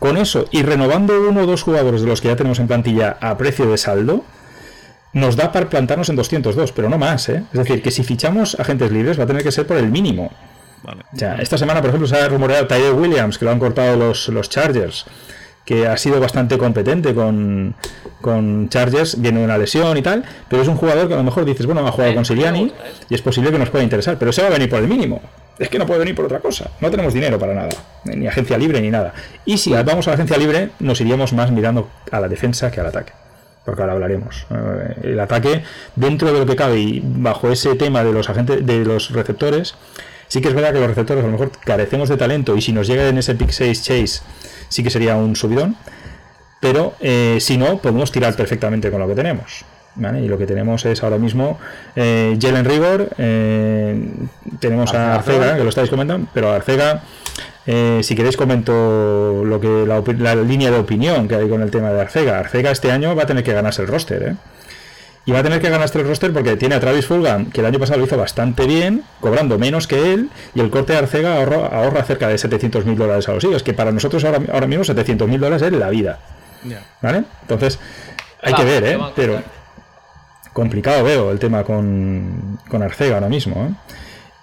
Con 0.01 0.17
eso 0.17 0.47
y 0.51 0.63
renovando 0.63 1.21
uno 1.29 1.43
o 1.43 1.47
dos 1.47 1.63
jugadores 1.63 2.01
de 2.01 2.09
los 2.09 2.21
que 2.21 2.29
ya 2.29 2.37
tenemos 2.37 2.59
en 2.59 2.67
plantilla 2.67 3.17
a 3.21 3.39
precio 3.39 3.71
de 3.71 3.79
saldo, 3.79 4.25
nos 5.13 5.37
da 5.37 5.53
para 5.53 5.69
plantarnos 5.69 6.09
en 6.09 6.17
202, 6.17 6.73
pero 6.73 6.89
no 6.89 6.99
más. 6.99 7.29
¿eh? 7.29 7.45
Es 7.53 7.59
decir, 7.59 7.83
que 7.83 7.93
si 7.93 8.03
fichamos 8.03 8.59
agentes 8.59 8.91
libres 8.91 9.19
va 9.19 9.25
a 9.25 9.27
tener 9.27 9.45
que 9.45 9.53
ser 9.53 9.67
por 9.67 9.77
el 9.77 9.91
mínimo 9.91 10.33
esta 11.39 11.59
semana, 11.59 11.81
por 11.81 11.91
ejemplo, 11.91 12.09
se 12.09 12.17
ha 12.17 12.29
rumoreado 12.29 12.67
Tyler 12.67 12.95
Williams, 12.95 13.39
que 13.39 13.45
lo 13.45 13.51
han 13.51 13.59
cortado 13.59 13.97
los, 13.97 14.29
los 14.29 14.49
Chargers, 14.49 15.07
que 15.65 15.87
ha 15.87 15.97
sido 15.97 16.21
bastante 16.21 16.59
competente 16.59 17.15
con, 17.15 17.75
con 18.21 18.69
Chargers, 18.69 19.21
viene 19.21 19.41
de 19.41 19.45
una 19.45 19.59
lesión 19.59 19.97
y 19.97 20.03
tal, 20.03 20.25
pero 20.49 20.63
es 20.63 20.69
un 20.69 20.77
jugador 20.77 21.09
que 21.09 21.15
a 21.15 21.19
lo 21.19 21.23
mejor 21.23 21.45
dices, 21.45 21.67
bueno, 21.67 21.87
ha 21.87 21.93
jugado 21.93 22.15
con 22.15 22.25
Siriani 22.25 22.73
y 23.09 23.15
es 23.15 23.23
posible 23.23 23.51
que 23.51 23.59
nos 23.59 23.71
pueda 23.71 23.85
interesar, 23.85 24.17
pero 24.19 24.33
se 24.33 24.43
va 24.43 24.49
a 24.49 24.51
venir 24.51 24.69
por 24.69 24.81
el 24.81 24.89
mínimo. 24.89 25.21
Es 25.59 25.69
que 25.69 25.79
no 25.79 25.87
puede 25.87 26.01
venir 26.01 26.15
por 26.15 26.25
otra 26.25 26.41
cosa. 26.41 26.71
No 26.81 26.91
tenemos 26.91 27.13
dinero 27.13 27.39
para 27.39 27.53
nada, 27.53 27.69
ni 28.05 28.27
agencia 28.27 28.57
libre 28.57 28.81
ni 28.81 28.91
nada. 28.91 29.13
Y 29.45 29.59
si 29.59 29.73
vamos 29.75 30.09
a 30.09 30.13
la 30.13 30.15
agencia 30.15 30.39
libre, 30.39 30.71
nos 30.81 31.01
iríamos 31.03 31.35
más 31.35 31.51
mirando 31.51 31.91
a 32.11 32.19
la 32.19 32.29
defensa 32.29 32.71
que 32.71 32.81
al 32.81 32.87
ataque 32.87 33.13
porque 33.65 33.83
ahora 33.83 33.93
hablaremos. 33.93 34.47
Eh, 34.51 35.13
el 35.13 35.21
ataque, 35.21 35.63
dentro 35.95 36.33
de 36.33 36.41
lo 36.41 36.47
que 36.47 36.57
cabe 36.57 36.81
y 36.81 37.03
bajo 37.05 37.51
ese 37.51 37.77
tema 37.77 38.03
de 38.03 38.13
los 38.13 38.29
agentes, 38.29 38.67
de 38.67 38.85
los 38.85 39.13
receptores, 39.13 39.75
Sí 40.31 40.41
que 40.41 40.47
es 40.47 40.55
verdad 40.55 40.73
que 40.73 40.79
los 40.79 40.87
receptores 40.87 41.25
a 41.25 41.27
lo 41.27 41.33
mejor 41.33 41.51
carecemos 41.65 42.09
de 42.09 42.17
talento 42.17 42.57
y 42.57 42.63
si 42.63 42.73
nos 42.73 42.87
llega 42.87 43.09
en 43.09 43.19
ese 43.19 43.35
pick 43.35 43.51
6 43.51 43.83
chase 43.83 44.23
sí 44.69 44.85
que 44.85 44.89
sería 44.89 45.17
un 45.17 45.35
subidón, 45.35 45.75
pero 46.61 46.95
eh, 47.01 47.39
si 47.41 47.59
no, 47.59 47.79
podemos 47.79 48.13
tirar 48.13 48.37
perfectamente 48.37 48.93
con 48.93 49.01
lo 49.01 49.09
que 49.09 49.17
tenemos. 49.17 49.65
Y 50.23 50.29
lo 50.29 50.39
que 50.39 50.47
tenemos 50.47 50.87
es 50.87 51.03
ahora 51.03 51.19
mismo 51.19 51.59
eh, 51.97 52.39
Jalen 52.41 52.65
Rigor, 52.65 53.11
eh, 53.19 54.01
tenemos 54.61 54.95
a 54.95 55.17
Arcega, 55.17 55.57
que 55.57 55.65
lo 55.65 55.69
estáis 55.69 55.91
comentando, 55.91 56.29
pero 56.33 56.53
Arcega 56.53 57.03
Eh, 57.67 58.01
si 58.03 58.15
queréis 58.15 58.37
comento 58.37 59.45
lo 59.45 59.61
que 59.61 59.85
la, 59.87 60.03
la 60.19 60.35
línea 60.43 60.71
de 60.71 60.79
opinión 60.79 61.29
que 61.29 61.35
hay 61.35 61.49
con 61.49 61.61
el 61.61 61.71
tema 61.71 61.91
de 61.93 62.01
Arcega. 62.01 62.39
Arcega 62.39 62.71
este 62.71 62.91
año 62.91 63.15
va 63.15 63.25
a 63.25 63.27
tener 63.27 63.45
que 63.45 63.53
ganarse 63.53 63.83
el 63.83 63.89
roster, 63.89 64.23
¿eh? 64.23 64.37
Y 65.27 65.33
va 65.33 65.41
a 65.41 65.43
tener 65.43 65.61
que 65.61 65.69
ganarse 65.69 65.99
el 65.99 66.07
roster 66.07 66.33
porque 66.33 66.57
tiene 66.57 66.75
a 66.75 66.81
Travis 66.81 67.07
Fulgham, 67.07 67.51
que 67.51 67.61
el 67.61 67.67
año 67.67 67.79
pasado 67.79 67.99
lo 67.99 68.07
hizo 68.07 68.17
bastante 68.17 68.67
bien, 68.67 69.05
cobrando 69.21 69.59
menos 69.59 69.87
que 69.87 70.15
él, 70.15 70.31
y 70.55 70.61
el 70.61 70.71
corte 70.71 70.95
de 70.95 70.99
Arcega 71.01 71.37
ahorra, 71.37 71.67
ahorra 71.67 72.03
cerca 72.05 72.29
de 72.29 72.39
700 72.39 72.87
mil 72.87 72.97
dólares 72.97 73.29
a 73.29 73.33
los 73.33 73.45
Eagles, 73.45 73.63
que 73.63 73.75
para 73.75 73.93
nosotros 73.93 74.25
ahora, 74.25 74.41
ahora 74.53 74.67
mismo 74.67 74.85
700 74.85 75.29
mil 75.29 75.41
dólares 75.41 75.63
es 75.63 75.73
la 75.73 75.91
vida. 75.91 76.19
¿vale? 77.03 77.25
Entonces, 77.43 77.79
hay 78.43 78.55
que 78.55 78.65
ver, 78.65 78.85
¿eh? 78.85 78.99
Pero 79.15 79.43
complicado 80.53 81.05
veo 81.05 81.31
el 81.31 81.39
tema 81.39 81.65
con, 81.65 82.59
con 82.69 82.83
Arcega 82.83 83.15
ahora 83.15 83.29
mismo, 83.29 83.67
¿eh? 83.67 83.95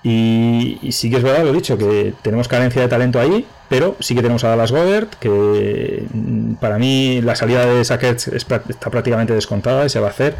Y, 0.03 0.79
y 0.81 0.91
sí 0.93 1.09
que 1.09 1.17
es 1.17 1.23
verdad, 1.23 1.43
lo 1.43 1.49
he 1.49 1.53
dicho, 1.53 1.77
que 1.77 2.13
tenemos 2.21 2.47
carencia 2.47 2.81
de 2.81 2.87
talento 2.87 3.19
ahí, 3.19 3.45
pero 3.67 3.97
sí 3.99 4.15
que 4.15 4.21
tenemos 4.21 4.43
a 4.43 4.49
Dallas 4.49 4.71
Goddard, 4.71 5.07
que 5.19 6.05
mm, 6.13 6.53
para 6.55 6.77
mí 6.77 7.19
la 7.21 7.35
salida 7.35 7.65
de 7.65 7.83
Sackers 7.83 8.27
está 8.29 8.61
prácticamente 8.61 9.33
descontada 9.33 9.85
y 9.85 9.89
se 9.89 9.99
va 9.99 10.07
a 10.07 10.11
hacer. 10.11 10.35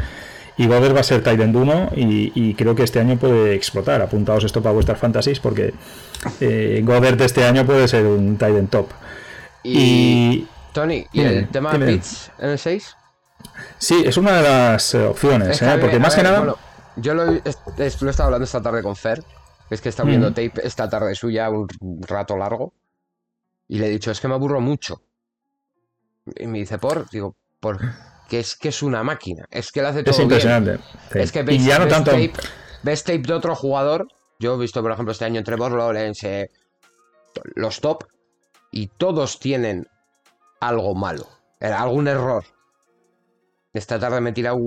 Y 0.58 0.66
Goddard 0.66 0.94
va 0.94 1.00
a 1.00 1.04
ser 1.04 1.22
Titan 1.22 1.54
1 1.54 1.90
y, 1.96 2.32
y 2.34 2.54
creo 2.54 2.74
que 2.74 2.82
este 2.82 2.98
año 3.00 3.16
puede 3.16 3.54
explotar. 3.54 4.02
Apuntaos 4.02 4.42
esto 4.44 4.60
para 4.60 4.72
vuestras 4.74 4.98
fantasies 4.98 5.38
porque 5.40 5.72
eh, 6.40 6.82
Goddard 6.84 7.20
este 7.22 7.44
año 7.44 7.64
puede 7.64 7.86
ser 7.88 8.04
un 8.06 8.36
Titan 8.36 8.66
top. 8.66 8.90
Y, 9.62 9.78
Y 9.78 10.48
Tony, 10.72 11.06
¿y 11.12 11.20
Dime, 11.22 11.38
el 11.38 11.48
tema 11.48 11.72
de 11.78 11.86
Pitts 11.86 12.30
en 12.38 12.50
el 12.50 12.58
6? 12.58 12.94
sí, 13.78 14.02
es 14.04 14.16
una 14.16 14.32
de 14.36 14.42
las 14.42 14.94
eh, 14.94 15.04
opciones, 15.06 15.48
Es 15.48 15.58
que 15.60 15.64
¿eh? 15.66 15.74
mí- 15.76 15.80
porque 15.80 15.98
más 16.00 16.14
que 16.16 16.22
nada... 16.24 16.38
bueno, 16.38 16.56
yo 16.96 17.14
lo, 17.14 17.32
he- 17.32 17.42
es- 17.44 17.58
es- 17.76 18.02
lo 18.02 18.08
he 18.08 18.10
estado 18.10 18.26
hablando 18.26 18.44
esta 18.44 18.60
tarde 18.60 18.82
con 18.82 18.96
Fer, 18.96 19.22
es 19.70 19.80
que 19.80 19.88
está 19.88 20.02
viendo 20.02 20.30
Mm. 20.30 20.34
tape 20.34 20.52
esta 20.66 20.88
tarde 20.90 21.14
suya 21.14 21.48
un 21.50 21.68
rato 22.06 22.36
largo, 22.36 22.72
y 23.68 23.78
le 23.78 23.86
he 23.86 23.90
dicho, 23.90 24.10
es 24.10 24.20
que 24.20 24.26
me 24.28 24.34
aburro 24.34 24.60
mucho. 24.60 25.02
Y 26.36 26.46
me 26.48 26.58
dice, 26.58 26.78
¿por? 26.78 27.08
Digo, 27.10 27.36
porque 28.28 28.40
es 28.40 28.56
que 28.56 28.68
es 28.68 28.82
una 28.82 29.02
máquina, 29.02 29.46
es 29.50 29.72
que 29.72 29.80
lo 29.80 29.88
hace 29.88 30.02
todo 30.02 30.10
es 30.10 30.18
bien. 30.18 30.24
impresionante. 30.24 30.78
sí. 31.10 31.18
Es 31.18 31.32
que 31.32 31.40
y 31.40 31.44
ves, 31.44 31.64
ya 31.64 31.78
no 31.78 31.86
ves 31.86 31.94
tanto... 31.94 32.10
tape, 32.10 32.34
ves 32.82 33.02
tape 33.02 33.22
de 33.22 33.32
otro 33.32 33.54
jugador, 33.56 34.06
yo 34.38 34.54
he 34.54 34.58
visto, 34.58 34.82
por 34.82 34.92
ejemplo, 34.92 35.12
este 35.12 35.24
año 35.24 35.42
Trevor 35.42 35.72
Lawrence, 35.72 36.42
eh, 36.42 36.50
los 37.54 37.80
top, 37.80 38.04
y 38.70 38.88
todos 38.88 39.40
tienen 39.40 39.88
algo 40.60 40.94
malo, 40.94 41.26
eh, 41.58 41.68
algún 41.68 42.06
error. 42.06 42.44
Esta 43.72 43.98
tarde 43.98 44.20
me 44.20 44.30
he 44.30 44.34
tirado 44.34 44.58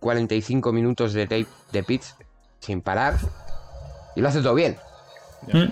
45 0.00 0.72
minutos 0.72 1.12
de 1.12 1.26
tape 1.26 1.46
de 1.70 1.84
Pitts 1.84 2.16
sin 2.58 2.82
parar 2.82 3.14
y 4.16 4.22
lo 4.22 4.28
hace 4.28 4.42
todo 4.42 4.54
bien. 4.54 4.76
Mm. 5.52 5.66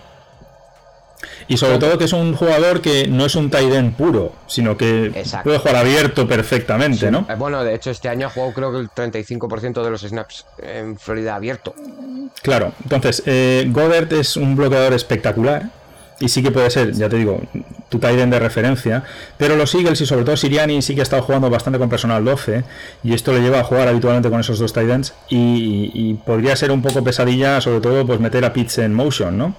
Y 1.48 1.56
sobre 1.56 1.78
todo 1.78 1.98
que 1.98 2.04
es 2.04 2.12
un 2.12 2.34
jugador 2.34 2.80
que 2.80 3.08
no 3.08 3.26
es 3.26 3.34
un 3.34 3.50
tight 3.50 3.72
end 3.72 3.94
puro, 3.96 4.32
sino 4.46 4.76
que 4.76 5.06
Exacto. 5.06 5.44
puede 5.44 5.58
jugar 5.58 5.76
abierto 5.76 6.28
perfectamente, 6.28 7.10
¿no? 7.10 7.26
Eh, 7.28 7.34
Bueno, 7.36 7.64
de 7.64 7.74
hecho, 7.74 7.90
este 7.90 8.08
año 8.08 8.26
ha 8.26 8.30
jugado 8.30 8.52
creo 8.52 8.72
que 8.72 8.78
el 8.78 8.90
35% 8.90 9.82
de 9.82 9.90
los 9.90 10.02
snaps 10.02 10.46
en 10.62 10.98
Florida 10.98 11.34
abierto. 11.34 11.74
Claro, 12.42 12.72
entonces, 12.82 13.22
eh, 13.26 13.70
es 14.10 14.36
un 14.36 14.56
bloqueador 14.56 14.92
espectacular 14.92 15.70
y 16.20 16.28
sí 16.28 16.42
que 16.42 16.50
puede 16.50 16.68
ser, 16.70 16.92
ya 16.92 17.08
te 17.08 17.16
digo, 17.16 17.40
tu 17.88 17.98
tight 17.98 18.18
end 18.18 18.32
de 18.32 18.40
referencia, 18.40 19.04
pero 19.36 19.56
los 19.56 19.74
Eagles 19.74 20.00
y 20.00 20.06
sobre 20.06 20.24
todo 20.24 20.36
Siriani 20.36 20.82
sí 20.82 20.94
que 20.94 21.00
ha 21.00 21.04
estado 21.04 21.22
jugando 21.22 21.48
bastante 21.48 21.78
con 21.78 21.88
personal 21.88 22.24
12 22.24 22.64
y 23.04 23.14
esto 23.14 23.32
le 23.32 23.40
lleva 23.40 23.60
a 23.60 23.64
jugar 23.64 23.88
habitualmente 23.88 24.28
con 24.28 24.40
esos 24.40 24.58
dos 24.58 24.72
tight 24.72 24.90
ends 24.90 25.14
y, 25.28 25.90
y 25.94 26.14
podría 26.14 26.56
ser 26.56 26.72
un 26.72 26.82
poco 26.82 27.04
pesadilla, 27.04 27.60
sobre 27.60 27.80
todo 27.80 28.06
pues 28.06 28.20
meter 28.20 28.44
a 28.44 28.52
Pitts 28.52 28.78
en 28.78 28.94
motion, 28.94 29.38
¿no? 29.38 29.54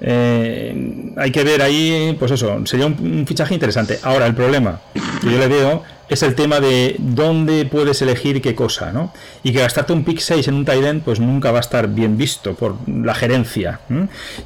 Eh, 0.00 1.12
hay 1.16 1.30
que 1.30 1.44
ver 1.44 1.62
ahí, 1.62 2.16
pues 2.18 2.32
eso, 2.32 2.64
sería 2.66 2.86
un, 2.86 2.96
un 2.98 3.26
fichaje 3.26 3.54
interesante. 3.54 3.98
Ahora, 4.02 4.26
el 4.26 4.34
problema 4.34 4.80
que 5.20 5.30
yo 5.30 5.38
le 5.38 5.48
veo 5.48 5.82
es 6.08 6.22
el 6.22 6.34
tema 6.34 6.60
de 6.60 6.96
dónde 6.98 7.64
puedes 7.66 8.02
elegir 8.02 8.42
qué 8.42 8.54
cosa, 8.54 8.92
¿no? 8.92 9.12
Y 9.42 9.52
que 9.52 9.60
gastarte 9.60 9.92
un 9.92 10.04
pick 10.04 10.18
6 10.18 10.48
en 10.48 10.54
un 10.54 10.64
tight 10.64 10.84
end, 10.84 11.02
pues 11.02 11.20
nunca 11.20 11.50
va 11.50 11.58
a 11.58 11.60
estar 11.60 11.88
bien 11.88 12.16
visto 12.16 12.54
por 12.54 12.76
la 12.86 13.14
gerencia. 13.14 13.80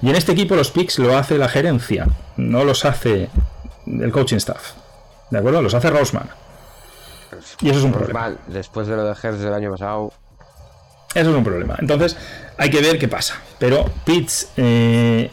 Y 0.02 0.08
en 0.08 0.16
este 0.16 0.32
equipo 0.32 0.54
los 0.54 0.70
picks 0.70 0.98
lo 0.98 1.16
hace 1.16 1.38
la 1.38 1.48
gerencia, 1.48 2.06
no 2.36 2.64
los 2.64 2.84
hace 2.84 3.28
el 3.86 4.12
coaching 4.12 4.36
staff. 4.36 4.72
¿De 5.30 5.38
acuerdo? 5.38 5.62
Los 5.62 5.74
hace 5.74 5.90
Roseman. 5.90 6.28
Y 7.60 7.70
eso 7.70 7.78
es 7.78 7.84
un 7.84 7.92
problema. 7.92 8.34
Después 8.46 8.86
de 8.86 8.96
lo 8.96 9.04
de 9.04 9.10
Hertz 9.10 9.40
del 9.40 9.52
año 9.52 9.70
pasado. 9.70 10.12
Eso 11.14 11.30
es 11.30 11.36
un 11.36 11.44
problema. 11.44 11.76
Entonces, 11.80 12.16
hay 12.56 12.70
que 12.70 12.80
ver 12.80 12.98
qué 12.98 13.08
pasa. 13.08 13.40
Pero 13.58 13.90
Pitts, 14.04 14.50
eh, 14.56 15.30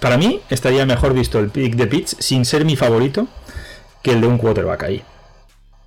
para 0.00 0.16
mí, 0.16 0.40
estaría 0.50 0.86
mejor 0.86 1.14
visto 1.14 1.38
el 1.38 1.48
pick 1.50 1.74
de 1.74 1.86
Pitts 1.86 2.16
sin 2.20 2.44
ser 2.44 2.64
mi 2.64 2.76
favorito 2.76 3.26
que 4.02 4.12
el 4.12 4.20
de 4.20 4.26
un 4.28 4.38
quarterback 4.38 4.84
ahí. 4.84 5.02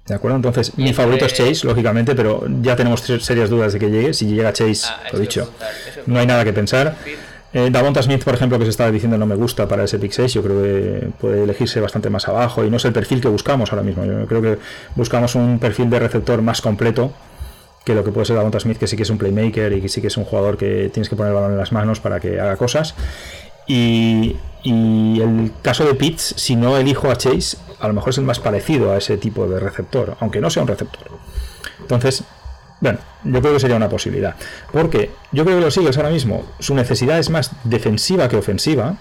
¿De 0.07 0.15
acuerdo? 0.15 0.37
Entonces, 0.37 0.75
mi 0.77 0.89
entre- 0.89 0.95
favorito 1.03 1.25
es 1.25 1.33
Chase, 1.35 1.65
lógicamente, 1.67 2.15
pero 2.15 2.43
ya 2.61 2.75
tenemos 2.75 3.01
ser- 3.01 3.21
serias 3.21 3.49
dudas 3.49 3.73
de 3.73 3.79
que 3.79 3.89
llegue. 3.89 4.13
Si 4.13 4.25
llega 4.25 4.51
Chase, 4.51 4.87
Ah, 4.89 5.03
lo 5.13 5.19
dicho, 5.19 5.51
no 6.07 6.19
hay 6.19 6.25
nada 6.25 6.43
que 6.43 6.51
pensar. 6.51 6.95
Eh, 7.53 7.69
Davonta 7.71 8.01
Smith, 8.03 8.23
por 8.23 8.33
ejemplo, 8.33 8.59
que 8.59 8.65
se 8.65 8.71
estaba 8.71 8.91
diciendo 8.91 9.17
no 9.17 9.25
me 9.25 9.35
gusta 9.35 9.67
para 9.67 9.83
ese 9.83 9.97
pick 9.99 10.11
6, 10.11 10.33
yo 10.33 10.43
creo 10.43 10.61
que 10.61 11.07
puede 11.19 11.43
elegirse 11.43 11.79
bastante 11.79 12.09
más 12.09 12.27
abajo 12.27 12.63
y 12.65 12.69
no 12.69 12.77
es 12.77 12.85
el 12.85 12.93
perfil 12.93 13.21
que 13.21 13.27
buscamos 13.27 13.71
ahora 13.71 13.83
mismo. 13.83 14.03
Yo 14.05 14.25
creo 14.27 14.41
que 14.41 14.57
buscamos 14.95 15.33
un 15.35 15.59
perfil 15.59 15.89
de 15.89 15.99
receptor 15.99 16.41
más 16.41 16.61
completo 16.61 17.11
que 17.89 17.95
lo 17.95 18.03
que 18.03 18.11
puede 18.11 18.25
ser 18.25 18.35
Davonta 18.35 18.59
Smith, 18.59 18.77
que 18.77 18.85
sí 18.85 18.95
que 18.95 19.03
es 19.03 19.09
un 19.09 19.17
playmaker 19.17 19.73
y 19.73 19.81
que 19.81 19.89
sí 19.89 19.99
que 19.99 20.07
es 20.07 20.17
un 20.17 20.23
jugador 20.23 20.57
que 20.57 20.89
tienes 20.93 21.09
que 21.09 21.15
poner 21.15 21.31
el 21.31 21.35
balón 21.35 21.53
en 21.53 21.57
las 21.57 21.71
manos 21.71 21.99
para 21.99 22.19
que 22.19 22.39
haga 22.39 22.55
cosas. 22.55 22.93
Y, 23.67 24.35
y 24.63 25.19
el 25.21 25.51
caso 25.63 25.85
de 25.85 25.95
Pitts, 25.95 26.35
si 26.37 26.55
no 26.55 26.77
elijo 26.77 27.09
a 27.09 27.15
Chase, 27.15 27.57
a 27.79 27.87
lo 27.87 27.93
mejor 27.93 28.11
es 28.11 28.19
el 28.19 28.25
más 28.25 28.39
parecido 28.39 28.91
a 28.91 28.97
ese 28.97 29.17
tipo 29.17 29.47
de 29.47 29.59
receptor, 29.59 30.17
aunque 30.19 30.39
no 30.39 30.51
sea 30.51 30.61
un 30.61 30.67
receptor. 30.67 31.07
Entonces, 31.81 32.23
bueno, 32.79 32.99
yo 33.23 33.41
creo 33.41 33.53
que 33.53 33.59
sería 33.59 33.75
una 33.75 33.89
posibilidad. 33.89 34.35
Porque 34.71 35.09
yo 35.31 35.43
creo 35.45 35.57
que 35.57 35.65
los 35.65 35.75
Eagles 35.75 35.97
ahora 35.97 36.11
mismo, 36.11 36.45
su 36.59 36.75
necesidad 36.75 37.17
es 37.17 37.31
más 37.31 37.51
defensiva 37.63 38.29
que 38.29 38.37
ofensiva. 38.37 38.97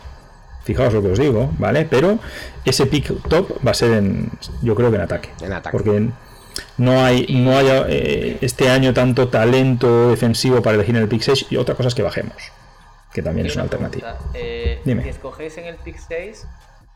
Fijaos 0.64 0.94
lo 0.94 1.02
que 1.02 1.12
os 1.12 1.18
digo, 1.18 1.50
¿vale? 1.58 1.86
Pero 1.88 2.18
ese 2.64 2.86
pick 2.86 3.28
top 3.28 3.64
va 3.66 3.70
a 3.72 3.74
ser 3.74 3.92
en, 3.92 4.30
yo 4.62 4.74
creo 4.74 4.90
que 4.90 4.96
en 4.96 5.02
ataque. 5.02 5.30
En 5.42 5.52
ataque. 5.52 5.76
Porque 5.76 6.08
no 6.76 7.04
hay, 7.04 7.26
no 7.28 7.56
hay 7.56 7.66
eh, 7.88 8.38
este 8.40 8.68
año 8.70 8.92
tanto 8.94 9.28
talento 9.28 10.10
defensivo 10.10 10.62
para 10.62 10.76
elegir 10.76 10.96
en 10.96 11.02
el 11.02 11.08
pick 11.08 11.22
6 11.22 11.46
y 11.50 11.56
otra 11.56 11.74
cosa 11.74 11.88
es 11.88 11.94
que 11.94 12.02
bajemos. 12.02 12.36
Que 13.12 13.22
también 13.22 13.46
es 13.46 13.54
una 13.54 13.64
alternativa. 13.64 14.18
eh, 14.34 14.80
Dime. 14.84 15.02
Si 15.02 15.08
escogéis 15.08 15.56
en 15.58 15.64
el 15.66 15.76
pick 15.76 15.96
6, 15.98 16.46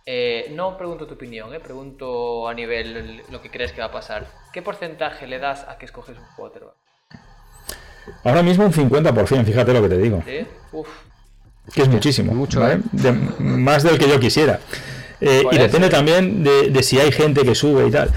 eh, 0.06 0.52
no 0.54 0.76
pregunto 0.76 1.06
tu 1.06 1.14
opinión, 1.14 1.54
eh, 1.54 1.60
pregunto 1.60 2.48
a 2.48 2.54
nivel 2.54 2.96
el- 2.96 3.22
lo 3.30 3.40
que 3.40 3.50
crees 3.50 3.72
que 3.72 3.80
va 3.80 3.86
a 3.86 3.92
pasar. 3.92 4.26
¿Qué 4.52 4.60
porcentaje 4.62 5.26
le 5.26 5.38
das 5.38 5.64
a 5.68 5.78
que 5.78 5.86
escoges 5.86 6.16
un 6.18 6.24
quarterback? 6.36 6.74
Ahora 8.24 8.42
mismo 8.42 8.64
un 8.64 8.72
50%, 8.72 9.44
fíjate 9.44 9.72
lo 9.72 9.82
que 9.82 9.88
te 9.88 9.98
digo. 9.98 10.22
¿Sí? 10.26 10.46
Uf, 10.72 10.88
que 11.72 11.82
es 11.82 11.88
muchísimo, 11.88 12.34
mucho, 12.34 12.60
¿vale? 12.60 12.74
¿eh? 12.74 12.80
De- 12.92 13.12
más 13.12 13.82
del 13.84 13.96
que 13.98 14.08
yo 14.08 14.18
quisiera. 14.18 14.58
Eh, 15.20 15.44
y 15.52 15.56
depende 15.58 15.88
también 15.88 16.42
de, 16.42 16.70
de 16.70 16.82
si 16.82 16.98
hay 16.98 17.12
gente 17.12 17.42
que 17.44 17.54
sube 17.54 17.86
y 17.86 17.90
tal. 17.92 18.10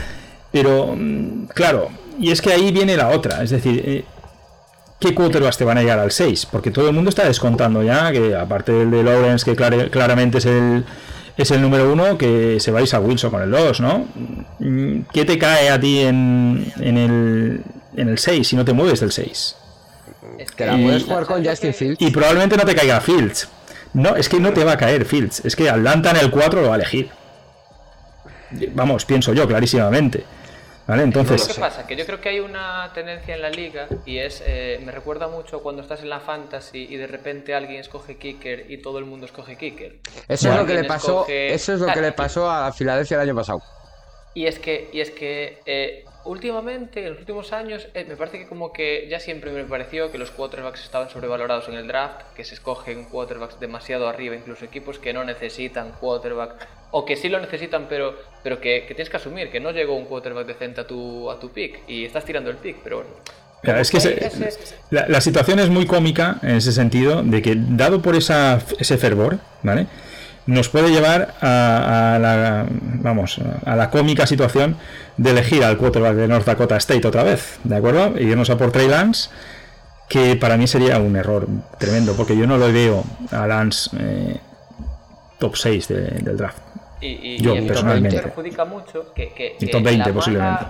Pero, 0.56 0.96
mm, 0.96 1.48
claro, 1.54 1.90
y 2.18 2.32
es 2.32 2.42
que 2.42 2.54
ahí 2.54 2.72
viene 2.72 2.96
la 2.96 3.10
otra, 3.10 3.44
es 3.44 3.50
decir, 3.50 3.84
eh, 3.86 4.06
¿qué 5.02 5.14
quarterbacks 5.14 5.58
te 5.58 5.66
van 5.66 5.78
a 5.78 5.82
llegar 5.82 6.00
al 6.00 6.12
6? 6.12 6.46
Porque 6.50 6.72
todo 6.72 6.88
el 6.88 6.94
mundo 6.94 7.10
está 7.10 7.26
descontando 7.26 7.84
ya 7.84 8.10
que, 8.14 8.34
aparte 8.34 8.72
del 8.72 8.90
de 8.90 9.04
Lawrence, 9.04 9.44
que 9.44 9.54
claramente 9.90 10.38
es 10.38 10.46
el, 10.46 10.86
es 11.36 11.52
el 11.52 11.62
número 11.62 11.92
uno, 11.92 12.18
que 12.18 12.62
se 12.62 12.72
vais 12.72 12.94
a 12.94 13.02
Wilson 13.02 13.32
con 13.32 13.42
el 13.42 13.52
2, 13.52 13.82
¿no? 13.82 14.08
Mm, 14.60 15.00
¿Qué 15.12 15.26
te 15.26 15.38
cae 15.38 15.70
a 15.70 15.78
ti 15.78 16.00
en, 16.00 16.72
en 16.80 16.98
el, 16.98 17.62
en 17.98 18.08
el 18.08 18.18
6 18.18 18.48
si 18.48 18.56
no 18.56 18.64
te 18.64 18.72
mueves 18.72 19.02
del 19.02 19.12
6? 19.12 19.58
es 20.40 20.56
Te 20.56 20.66
la 20.68 20.78
puedes 20.78 21.04
jugar 21.04 21.26
con 21.26 21.44
¿sabes 21.44 21.46
lo 21.46 21.52
Justin 21.52 21.74
Fields. 21.74 22.02
Y 22.02 22.12
probablemente 22.12 22.56
no 22.56 22.64
te 22.64 22.76
caiga 22.76 23.02
Fields. 23.02 23.50
No, 23.94 24.16
es 24.16 24.30
que 24.30 24.40
no 24.40 24.54
te 24.54 24.64
va 24.64 24.72
a 24.72 24.78
caer 24.78 25.04
Fields. 25.04 25.44
Es 25.44 25.54
que 25.54 25.70
Atlanta 25.70 26.12
en 26.12 26.18
el 26.18 26.32
4 26.32 26.62
lo 26.62 26.70
va 26.70 26.76
a 26.76 26.78
elegir. 26.78 27.10
Vamos, 28.74 29.04
pienso 29.04 29.34
yo, 29.34 29.46
clarísimamente. 29.46 30.24
¿Vale? 30.88 31.02
¿Qué 31.02 31.06
Entonces, 31.06 31.58
pasa? 31.58 31.88
Que 31.88 31.96
yo 31.96 32.06
creo 32.06 32.22
que 32.22 32.30
hay 32.30 32.40
una 32.40 32.92
tendencia 32.94 33.34
en 33.36 33.42
la 33.42 33.50
liga 33.50 33.88
y 34.06 34.20
es, 34.20 34.44
eh, 34.46 34.80
me 34.86 34.92
recuerda 34.92 35.28
mucho 35.28 35.64
cuando 35.64 35.82
estás 35.82 36.02
en 36.02 36.10
la 36.10 36.20
fantasy 36.20 36.86
y 36.88 36.96
de 36.98 37.08
repente 37.08 37.56
alguien 37.56 37.80
escoge 37.80 38.18
kicker 38.18 38.70
y 38.70 38.78
todo 38.78 39.00
el 39.00 39.06
mundo 39.06 39.26
escoge 39.26 39.58
kicker. 39.58 39.98
Eso 40.28 40.52
es 40.52 40.56
lo 40.60 40.66
que 40.66 40.76
le 40.76 40.84
pasó, 40.84 41.26
escoge- 41.26 41.50
eso 41.52 41.74
es 41.74 41.80
lo 41.80 41.88
que 41.88 42.02
le 42.02 42.12
pasó 42.12 42.50
a 42.50 42.72
Filadelfia 42.72 43.16
el 43.16 43.22
año 43.22 43.36
pasado. 43.36 43.62
Y 44.36 44.46
es 44.48 44.60
que, 44.60 44.90
y 44.94 45.00
es 45.00 45.12
que 45.12 45.60
eh, 45.66 46.04
últimamente, 46.26 47.04
en 47.06 47.12
los 47.12 47.20
últimos 47.20 47.54
años, 47.54 47.88
eh, 47.94 48.06
me 48.08 48.16
parece 48.18 48.38
que 48.38 48.48
como 48.48 48.74
que 48.74 49.08
ya 49.10 49.20
siempre 49.20 49.50
me 49.52 49.64
pareció 49.64 50.12
que 50.12 50.18
los 50.18 50.30
quarterbacks 50.30 50.84
estaban 50.84 51.10
sobrevalorados 51.10 51.68
en 51.70 51.76
el 51.76 51.88
draft, 51.88 52.22
que 52.36 52.44
se 52.44 52.54
escogen 52.54 53.06
quarterbacks 53.06 53.60
demasiado 53.60 54.08
arriba, 54.08 54.36
incluso 54.36 54.66
equipos 54.66 55.00
que 55.00 55.14
no 55.14 55.24
necesitan 55.24 55.94
quarterback, 55.94 56.68
o 56.92 57.06
que 57.06 57.16
sí 57.16 57.30
lo 57.30 57.40
necesitan, 57.40 57.88
pero, 57.88 58.16
pero 58.46 58.62
que, 58.62 58.86
que 58.88 58.94
tienes 58.94 59.10
que 59.10 59.18
asumir 59.18 59.50
que 59.50 59.60
no 59.60 59.72
llegó 59.72 59.96
un 59.96 60.06
quarterback 60.06 60.46
decente 60.46 60.82
a 60.82 60.86
tu, 60.86 61.32
a 61.32 61.40
tu 61.40 61.50
pick 61.50 61.80
y 61.88 62.06
estás 62.06 62.24
tirando 62.26 62.52
el 62.52 62.58
pick, 62.58 62.78
pero 62.84 62.98
bueno. 62.98 63.10
mira, 63.64 63.80
es 63.82 63.90
que 63.90 63.98
Hay 63.98 64.04
se- 64.04 64.26
ese- 64.28 64.76
la, 64.92 65.08
la 65.08 65.20
situación 65.20 65.58
es 65.58 65.70
muy 65.70 65.88
cómica 65.88 66.38
en 66.44 66.58
ese 66.58 66.72
sentido, 66.72 67.24
de 67.24 67.42
que 67.42 67.56
dado 67.58 68.04
por 68.04 68.16
esa, 68.16 68.60
ese 68.78 68.98
fervor, 69.00 69.40
¿vale? 69.64 69.88
nos 70.46 70.70
puede 70.70 70.92
llevar 70.92 71.34
a, 71.42 72.20
la, 72.22 72.68
vamos, 72.70 73.40
a 73.66 73.76
la 73.76 73.90
cómica 73.90 74.28
situación 74.28 74.78
de 75.18 75.32
elegir 75.32 75.64
al 75.64 75.76
quarterback 75.80 76.14
de 76.14 76.28
North 76.28 76.46
Dakota 76.46 76.78
State 76.78 77.08
otra 77.08 77.24
vez, 77.24 77.58
¿de 77.64 77.76
acuerdo? 77.76 78.14
Y 78.20 78.26
irnos 78.26 78.52
a 78.52 78.58
por 78.60 78.72
Trey 78.72 78.88
Lance, 78.88 79.32
que 80.08 80.36
para 80.36 80.56
mí 80.56 80.68
sería 80.68 81.00
un 81.00 81.16
error 81.16 81.48
tremendo, 81.80 82.14
porque 82.16 82.38
yo 82.38 82.46
no 82.46 82.58
lo 82.60 82.72
veo 82.72 83.04
a 83.32 83.48
Lance 83.48 83.90
eh, 84.00 84.38
top 85.40 85.56
6 85.56 85.88
del 85.88 86.38
draft. 86.38 86.60
Y, 87.06 87.38
yo, 87.38 87.54
personalmente. 87.54 88.22
perjudica 88.22 88.66
mucho 88.66 89.14
que, 89.14 89.34
que, 89.34 89.58
top 89.72 89.84
20 89.84 90.14
posiblemente. 90.14 90.66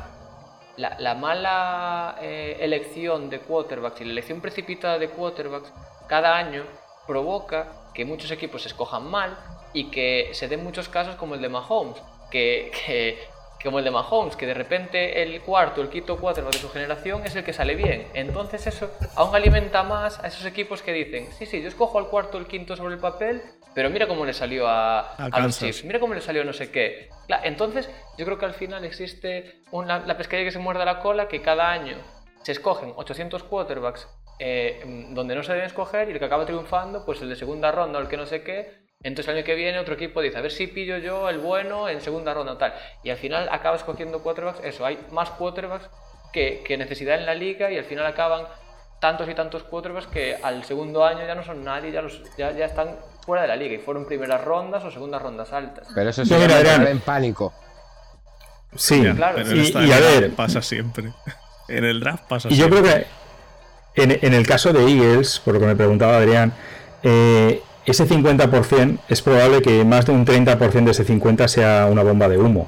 la, 0.78 1.16
mala 1.16 2.18
eh, 2.22 2.58
elección 2.60 3.30
de 3.30 3.40
quarterbacks 3.40 4.02
y 4.02 4.06
la 4.06 4.12
elección 4.12 4.42
precipitada 4.42 5.00
de 5.00 5.10
quarterbacks 5.10 5.72
cada 6.08 6.36
año 6.36 6.64
provoca 7.08 7.90
que 7.94 8.06
muchos 8.06 8.32
equipos 8.32 8.66
escojan 8.66 9.10
mal 9.10 9.38
y 9.74 9.86
que 9.92 10.30
se 10.34 10.48
den 10.48 10.64
muchos 10.64 10.90
casos 10.90 11.16
como 11.16 11.36
el 11.36 11.42
de 11.42 11.50
Mahomes, 11.50 11.98
que, 12.32 12.72
que 12.86 13.20
como 13.66 13.80
el 13.80 13.86
de 13.86 13.91
Mahomes, 13.91 14.38
que 14.38 14.45
de 14.45 14.53
repente 14.53 15.22
el 15.22 15.41
cuarto, 15.41 15.82
el 15.82 15.89
quinto 15.89 16.18
cuatro 16.18 16.45
de 16.45 16.57
su 16.57 16.70
generación 16.70 17.26
es 17.26 17.36
el 17.36 17.43
que 17.43 17.51
sale 17.51 17.76
bien. 17.76 18.07
Entonces 18.13 18.66
eso 18.68 18.89
aún 19.16 19.36
alimenta 19.36 19.84
más 19.84 20.24
a 20.24 20.28
esos 20.28 20.45
equipos 20.45 20.82
que 20.82 20.93
dicen, 20.93 21.28
sí, 21.38 21.45
sí, 21.45 21.61
yo 21.61 21.68
escojo 21.68 21.99
al 21.99 22.07
cuarto, 22.07 22.38
el 22.38 22.47
quinto 22.47 22.78
sobre 22.78 22.93
el 22.93 22.99
papel, 23.01 23.41
pero 23.74 23.89
mira 23.89 24.07
cómo 24.07 24.26
le 24.26 24.34
salió 24.34 24.68
a, 24.68 25.16
los 25.41 25.59
Chiefs, 25.59 25.84
mira 25.84 25.99
cómo 25.99 26.13
le 26.13 26.22
salió 26.22 26.45
no 26.45 26.53
sé 26.53 26.72
qué. 26.72 27.09
entonces 27.43 27.89
yo 28.18 28.24
creo 28.26 28.38
que 28.38 28.45
al 28.45 28.53
final 28.53 28.86
existe 28.86 29.61
una, 29.72 29.99
la 29.99 30.16
pesquería 30.16 30.45
que 30.45 30.51
se 30.51 30.59
muerda 30.59 30.86
la 30.86 30.99
cola, 30.99 31.28
que 31.28 31.41
cada 31.41 31.70
año 31.70 31.97
se 32.43 32.53
escogen 32.53 32.93
800 32.95 33.43
quarterbacks 33.43 34.07
eh, 34.38 34.84
donde 35.11 35.34
no 35.34 35.43
se 35.43 35.53
deben 35.53 35.66
escoger 35.66 36.09
y 36.09 36.11
el 36.11 36.20
que 36.20 36.26
acaba 36.26 36.45
triunfando, 36.45 37.05
pues 37.05 37.22
el 37.22 37.30
de 37.30 37.36
segunda 37.36 37.72
ronda 37.72 37.99
o 37.99 38.01
el 38.01 38.07
que 38.07 38.18
no 38.18 38.26
sé 38.26 38.43
qué, 38.43 38.85
entonces 39.04 39.30
el 39.30 39.38
año 39.38 39.46
que 39.46 39.56
viene 39.56 39.80
otro 39.80 39.93
equipo 39.93 40.22
dice, 40.22 40.38
a 40.38 40.41
ver 40.41 40.52
si 40.52 40.68
pillo 40.68 40.98
yo 40.98 41.30
el 41.30 41.39
bueno 41.39 41.89
en 41.89 42.02
segunda 42.02 42.34
ronda 42.34 42.58
tal. 42.58 42.74
Y 43.04 43.10
al 43.10 43.18
final 43.18 43.50
acabas 43.52 43.84
cogiendo 43.84 44.24
quarterbacks, 44.24 44.62
eso, 44.64 44.86
hay 44.86 45.00
más 45.12 45.30
quarterbacks 45.32 45.89
que, 46.34 46.64
que 46.66 46.78
necesidad 46.78 47.20
en 47.20 47.26
la 47.26 47.36
liga 47.36 47.72
y 47.72 47.78
al 47.78 47.86
final 47.86 48.06
acaban 48.06 48.46
tantos 49.00 49.30
y 49.30 49.36
tantos 49.36 49.64
quarterbacks 49.64 50.08
que 50.08 50.36
al 50.41 50.64
segundo 50.64 51.06
año 51.06 51.26
ya 51.26 51.36
no 51.36 51.43
son 51.43 51.64
nadie, 51.64 51.91
ya, 51.91 52.02
los, 52.02 52.22
ya, 52.38 52.52
ya 52.52 52.66
están 52.66 52.98
fuera 53.26 53.43
de 53.43 53.48
la 53.48 53.56
liga 53.56 53.76
y 53.76 53.78
fueron 53.80 54.06
primeras 54.06 54.43
rondas 54.43 54.84
o 54.84 54.91
segundas 54.91 55.22
rondas 55.22 55.52
altas. 55.54 55.88
Pero 55.93 56.10
eso 56.10 56.26
sí 56.26 56.34
en 56.34 57.00
pánico. 57.00 57.54
Sí, 58.76 59.02
claro. 59.16 59.39
y, 59.41 59.91
a 59.91 60.00
ver, 60.00 60.34
pasa 60.36 60.62
siempre. 60.62 61.14
En 61.68 61.84
el 61.84 62.00
draft 62.00 62.26
pasa 62.28 62.48
y 62.48 62.56
siempre. 62.56 62.78
yo 62.78 62.84
creo 62.84 62.96
que 63.96 64.04
en, 64.04 64.20
en, 64.22 64.34
el 64.36 64.46
caso 64.46 64.72
de 64.72 64.82
Eagles, 64.82 65.39
por 65.39 65.56
lo 65.56 65.60
que 65.60 65.66
me 65.66 65.76
preguntaba 65.76 66.18
Adrián, 66.18 66.54
eh, 67.02 67.64
ese 67.86 68.08
50% 68.08 69.00
es 69.08 69.22
probable 69.22 69.62
que 69.62 69.84
más 69.86 70.06
de 70.06 70.12
un 70.12 70.26
30% 70.26 70.86
de 70.86 70.92
ese 70.92 71.06
50% 71.06 71.48
sea 71.48 71.88
una 71.90 72.04
bomba 72.04 72.28
de 72.28 72.38
humo. 72.38 72.68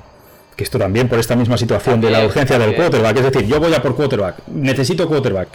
Que 0.55 0.63
esto 0.63 0.79
también 0.79 1.07
por 1.07 1.19
esta 1.19 1.35
misma 1.35 1.57
situación 1.57 2.01
de 2.01 2.09
la 2.09 2.25
urgencia 2.25 2.57
del 2.57 2.75
quarterback. 2.75 3.17
Es 3.17 3.23
decir, 3.31 3.45
yo 3.47 3.59
voy 3.59 3.73
a 3.73 3.81
por 3.81 3.95
quarterback, 3.95 4.37
necesito 4.47 5.07
quarterback. 5.07 5.49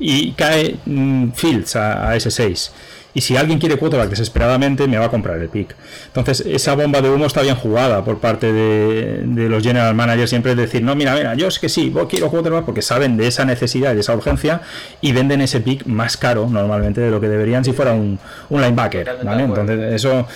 Y 0.00 0.32
cae 0.32 0.76
mm, 0.84 1.30
Fields 1.30 1.76
a, 1.76 2.10
a 2.10 2.16
ese 2.16 2.30
6 2.30 2.72
y 3.18 3.20
si 3.20 3.36
alguien 3.36 3.58
quiere 3.58 3.76
quarterback 3.76 4.10
desesperadamente, 4.10 4.86
me 4.86 4.96
va 4.96 5.06
a 5.06 5.08
comprar 5.08 5.38
el 5.38 5.48
pick. 5.48 5.74
Entonces, 6.06 6.40
esa 6.46 6.76
bomba 6.76 7.00
de 7.00 7.10
humo 7.10 7.26
está 7.26 7.42
bien 7.42 7.56
jugada 7.56 8.04
por 8.04 8.20
parte 8.20 8.52
de, 8.52 9.48
los 9.48 9.60
general 9.60 9.92
managers, 9.96 10.30
siempre 10.30 10.52
es 10.52 10.56
decir, 10.56 10.84
no, 10.84 10.94
mira, 10.94 11.16
mira, 11.16 11.34
yo 11.34 11.48
es 11.48 11.58
que 11.58 11.68
sí, 11.68 11.92
quiero 12.08 12.30
quarterback 12.30 12.64
porque 12.64 12.80
saben 12.80 13.16
de 13.16 13.26
esa 13.26 13.44
necesidad 13.44 13.90
y 13.90 13.94
de 13.96 14.02
esa 14.02 14.14
urgencia 14.14 14.60
y 15.00 15.10
venden 15.10 15.40
ese 15.40 15.60
pick 15.60 15.84
más 15.86 16.16
caro 16.16 16.46
normalmente 16.48 17.00
de 17.00 17.10
lo 17.10 17.20
que 17.20 17.28
deberían 17.28 17.64
si 17.64 17.72
fuera 17.72 17.92
un, 17.92 18.20
linebacker, 18.50 19.16
¿vale? 19.24 19.42
Entonces, 19.42 19.94
eso 19.94 20.28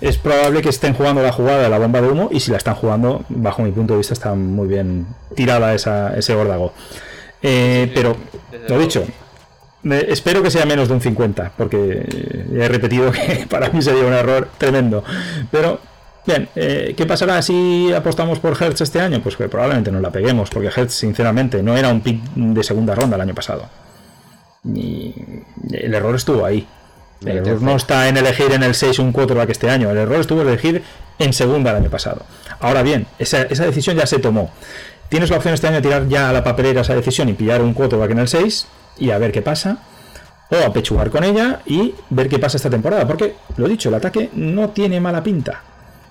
es 0.00 0.16
probable 0.16 0.62
que 0.62 0.68
estén 0.68 0.94
jugando 0.94 1.20
la 1.24 1.32
jugada 1.32 1.60
de 1.60 1.68
la 1.68 1.80
bomba 1.80 2.00
de 2.00 2.08
humo 2.08 2.28
y 2.30 2.38
si 2.38 2.52
la 2.52 2.58
están 2.58 2.76
jugando, 2.76 3.24
bajo 3.30 3.62
mi 3.62 3.72
punto 3.72 3.94
de 3.94 3.98
vista, 3.98 4.14
está 4.14 4.32
muy 4.34 4.68
bien 4.68 5.08
tirada 5.34 5.74
esa, 5.74 6.16
ese 6.16 6.36
gordago. 6.36 6.72
Eh, 7.42 7.90
pero, 7.92 8.16
lo 8.68 8.78
dicho, 8.78 9.04
espero 9.84 10.42
que 10.42 10.50
sea 10.50 10.66
menos 10.66 10.88
de 10.88 10.94
un 10.94 11.00
50, 11.00 11.52
porque 11.56 12.46
ya 12.52 12.64
he 12.64 12.68
repetido 12.68 13.12
que 13.12 13.46
para 13.48 13.70
mí 13.70 13.82
sería 13.82 14.04
un 14.04 14.12
error 14.12 14.48
tremendo. 14.58 15.04
Pero, 15.50 15.80
bien, 16.26 16.48
eh, 16.56 16.94
¿qué 16.96 17.06
pasará 17.06 17.40
si 17.42 17.92
apostamos 17.92 18.38
por 18.38 18.60
Hertz 18.60 18.80
este 18.80 19.00
año? 19.00 19.20
Pues 19.22 19.36
que 19.36 19.48
probablemente 19.48 19.92
no 19.92 20.00
la 20.00 20.10
peguemos, 20.10 20.50
porque 20.50 20.68
Hertz, 20.68 20.94
sinceramente, 20.94 21.62
no 21.62 21.76
era 21.76 21.88
un 21.88 22.00
pick 22.00 22.22
de 22.34 22.62
segunda 22.62 22.94
ronda 22.94 23.16
el 23.16 23.22
año 23.22 23.34
pasado. 23.34 23.68
Y 24.64 25.14
el 25.72 25.94
error 25.94 26.14
estuvo 26.14 26.44
ahí. 26.44 26.66
El 27.24 27.38
error 27.38 27.60
no 27.62 27.74
está 27.74 28.08
en 28.08 28.16
elegir 28.16 28.52
en 28.52 28.62
el 28.62 28.74
6 28.74 29.00
un 29.00 29.12
quarterback 29.12 29.50
este 29.50 29.68
año, 29.68 29.90
el 29.90 29.96
error 29.96 30.20
estuvo 30.20 30.42
en 30.42 30.48
elegir 30.48 30.82
en 31.18 31.32
segunda 31.32 31.70
el 31.70 31.78
año 31.78 31.90
pasado. 31.90 32.22
Ahora 32.60 32.82
bien, 32.82 33.06
esa, 33.18 33.42
esa 33.42 33.64
decisión 33.64 33.96
ya 33.96 34.06
se 34.06 34.18
tomó. 34.18 34.52
Tienes 35.08 35.30
la 35.30 35.36
opción 35.36 35.54
este 35.54 35.66
año 35.66 35.76
de 35.76 35.82
tirar 35.82 36.06
ya 36.06 36.30
a 36.30 36.32
la 36.32 36.44
papelera 36.44 36.82
esa 36.82 36.94
decisión 36.94 37.28
y 37.28 37.32
pillar 37.32 37.62
un 37.62 37.74
quarterback 37.74 38.10
en 38.10 38.18
el 38.20 38.28
6 38.28 38.68
y 38.98 39.10
a 39.10 39.18
ver 39.18 39.32
qué 39.32 39.42
pasa. 39.42 39.78
O 40.50 40.56
apechugar 40.66 41.10
con 41.10 41.24
ella 41.24 41.60
y 41.66 41.94
ver 42.08 42.28
qué 42.28 42.38
pasa 42.38 42.56
esta 42.56 42.70
temporada. 42.70 43.06
Porque, 43.06 43.36
lo 43.56 43.68
dicho, 43.68 43.90
el 43.90 43.94
ataque 43.96 44.30
no 44.32 44.70
tiene 44.70 45.00
mala 45.00 45.22
pinta. 45.22 45.62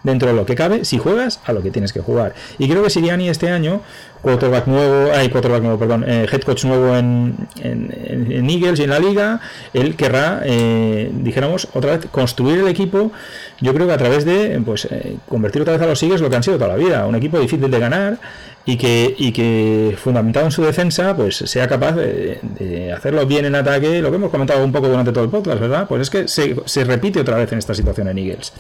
Dentro 0.04 0.30
de 0.30 0.36
lo 0.36 0.46
que 0.46 0.56
cabe, 0.56 0.86
si 0.86 1.00
juegas 1.00 1.40
a 1.46 1.54
lo 1.54 1.64
que 1.64 1.72
tienes 1.72 1.92
que 1.92 2.02
jugar. 2.02 2.36
Y 2.60 2.70
creo 2.70 2.84
que 2.84 2.90
Siriani 2.90 3.30
este 3.30 3.50
año, 3.50 3.82
quarterback 4.22 4.68
nuevo, 4.68 5.12
hay 5.14 5.30
quarterback 5.30 5.62
nuevo, 5.62 5.80
perdón, 5.80 6.06
eh, 6.08 6.28
head 6.32 6.42
coach 6.42 6.66
nuevo 6.66 6.96
en, 6.96 7.36
en, 7.62 8.50
Eagles 8.50 8.80
y 8.80 8.84
en 8.84 8.90
la 8.90 9.00
liga, 9.00 9.40
él 9.74 9.96
querrá, 9.96 10.42
eh, 10.44 11.10
dijéramos, 11.14 11.68
otra 11.74 11.98
vez 11.98 12.08
construir 12.12 12.60
el 12.60 12.68
equipo. 12.68 13.12
Yo 13.60 13.74
creo 13.74 13.88
que 13.88 13.94
a 13.94 13.98
través 13.98 14.26
de 14.26 14.62
pues 14.66 14.86
eh, 14.86 15.18
convertir 15.28 15.62
otra 15.62 15.74
vez 15.74 15.82
a 15.82 15.88
los 15.88 16.02
Eagles 16.04 16.22
lo 16.22 16.30
que 16.30 16.36
han 16.36 16.44
sido 16.44 16.58
toda 16.58 16.70
la 16.70 16.76
vida. 16.76 17.06
Un 17.08 17.16
equipo 17.16 17.40
difícil 17.40 17.70
de 17.72 17.80
ganar, 17.80 18.20
y 18.68 18.76
que, 18.76 19.16
y 19.18 19.32
que 19.32 19.98
fundamentado 19.98 20.46
en 20.46 20.52
su 20.52 20.62
defensa, 20.62 21.16
pues 21.16 21.38
sea 21.38 21.70
capaz 21.70 21.94
de, 21.94 22.92
hacerlo 22.94 23.26
bien 23.26 23.46
en 23.46 23.56
ataque, 23.56 24.02
lo 24.02 24.10
que 24.10 24.18
hemos 24.18 24.30
comentado 24.30 24.64
un 24.64 24.74
poco 24.74 24.90
durante 24.90 25.14
todo 25.14 25.24
el 25.24 25.30
podcast, 25.30 25.62
¿verdad? 25.62 25.88
Pues 25.88 26.02
es 26.02 26.10
que 26.10 26.28
se, 26.28 26.84
repite 26.84 27.22
otra 27.22 27.38
vez 27.38 27.50
en 27.54 27.60
esta 27.60 27.74
situación 27.74 28.10
en 28.10 28.18
Eagles. 28.18 28.52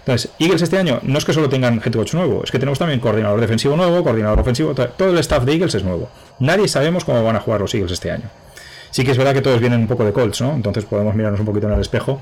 Entonces, 0.00 0.30
Eagles 0.38 0.60
este 0.60 0.76
año 0.76 1.00
no 1.02 1.16
es 1.16 1.24
que 1.24 1.32
solo 1.32 1.48
tengan 1.48 1.80
head 1.82 1.94
coach 1.94 2.12
nuevo, 2.12 2.42
es 2.44 2.50
que 2.50 2.58
tenemos 2.58 2.78
también 2.78 3.00
coordinador 3.00 3.40
defensivo 3.40 3.74
nuevo, 3.74 4.04
coordinador 4.04 4.38
ofensivo, 4.38 4.74
todo 4.74 5.03
el 5.10 5.18
staff 5.18 5.44
de 5.44 5.52
Eagles 5.52 5.74
es 5.74 5.84
nuevo. 5.84 6.08
Nadie 6.38 6.68
sabemos 6.68 7.04
cómo 7.04 7.22
van 7.22 7.36
a 7.36 7.40
jugar 7.40 7.60
los 7.60 7.74
Eagles 7.74 7.92
este 7.92 8.10
año. 8.10 8.30
Sí 8.90 9.04
que 9.04 9.10
es 9.10 9.18
verdad 9.18 9.34
que 9.34 9.42
todos 9.42 9.60
vienen 9.60 9.80
un 9.80 9.88
poco 9.88 10.04
de 10.04 10.12
Colts, 10.12 10.40
¿no? 10.40 10.54
Entonces 10.54 10.84
podemos 10.84 11.14
mirarnos 11.14 11.40
un 11.40 11.46
poquito 11.46 11.66
en 11.66 11.74
el 11.74 11.80
espejo 11.80 12.20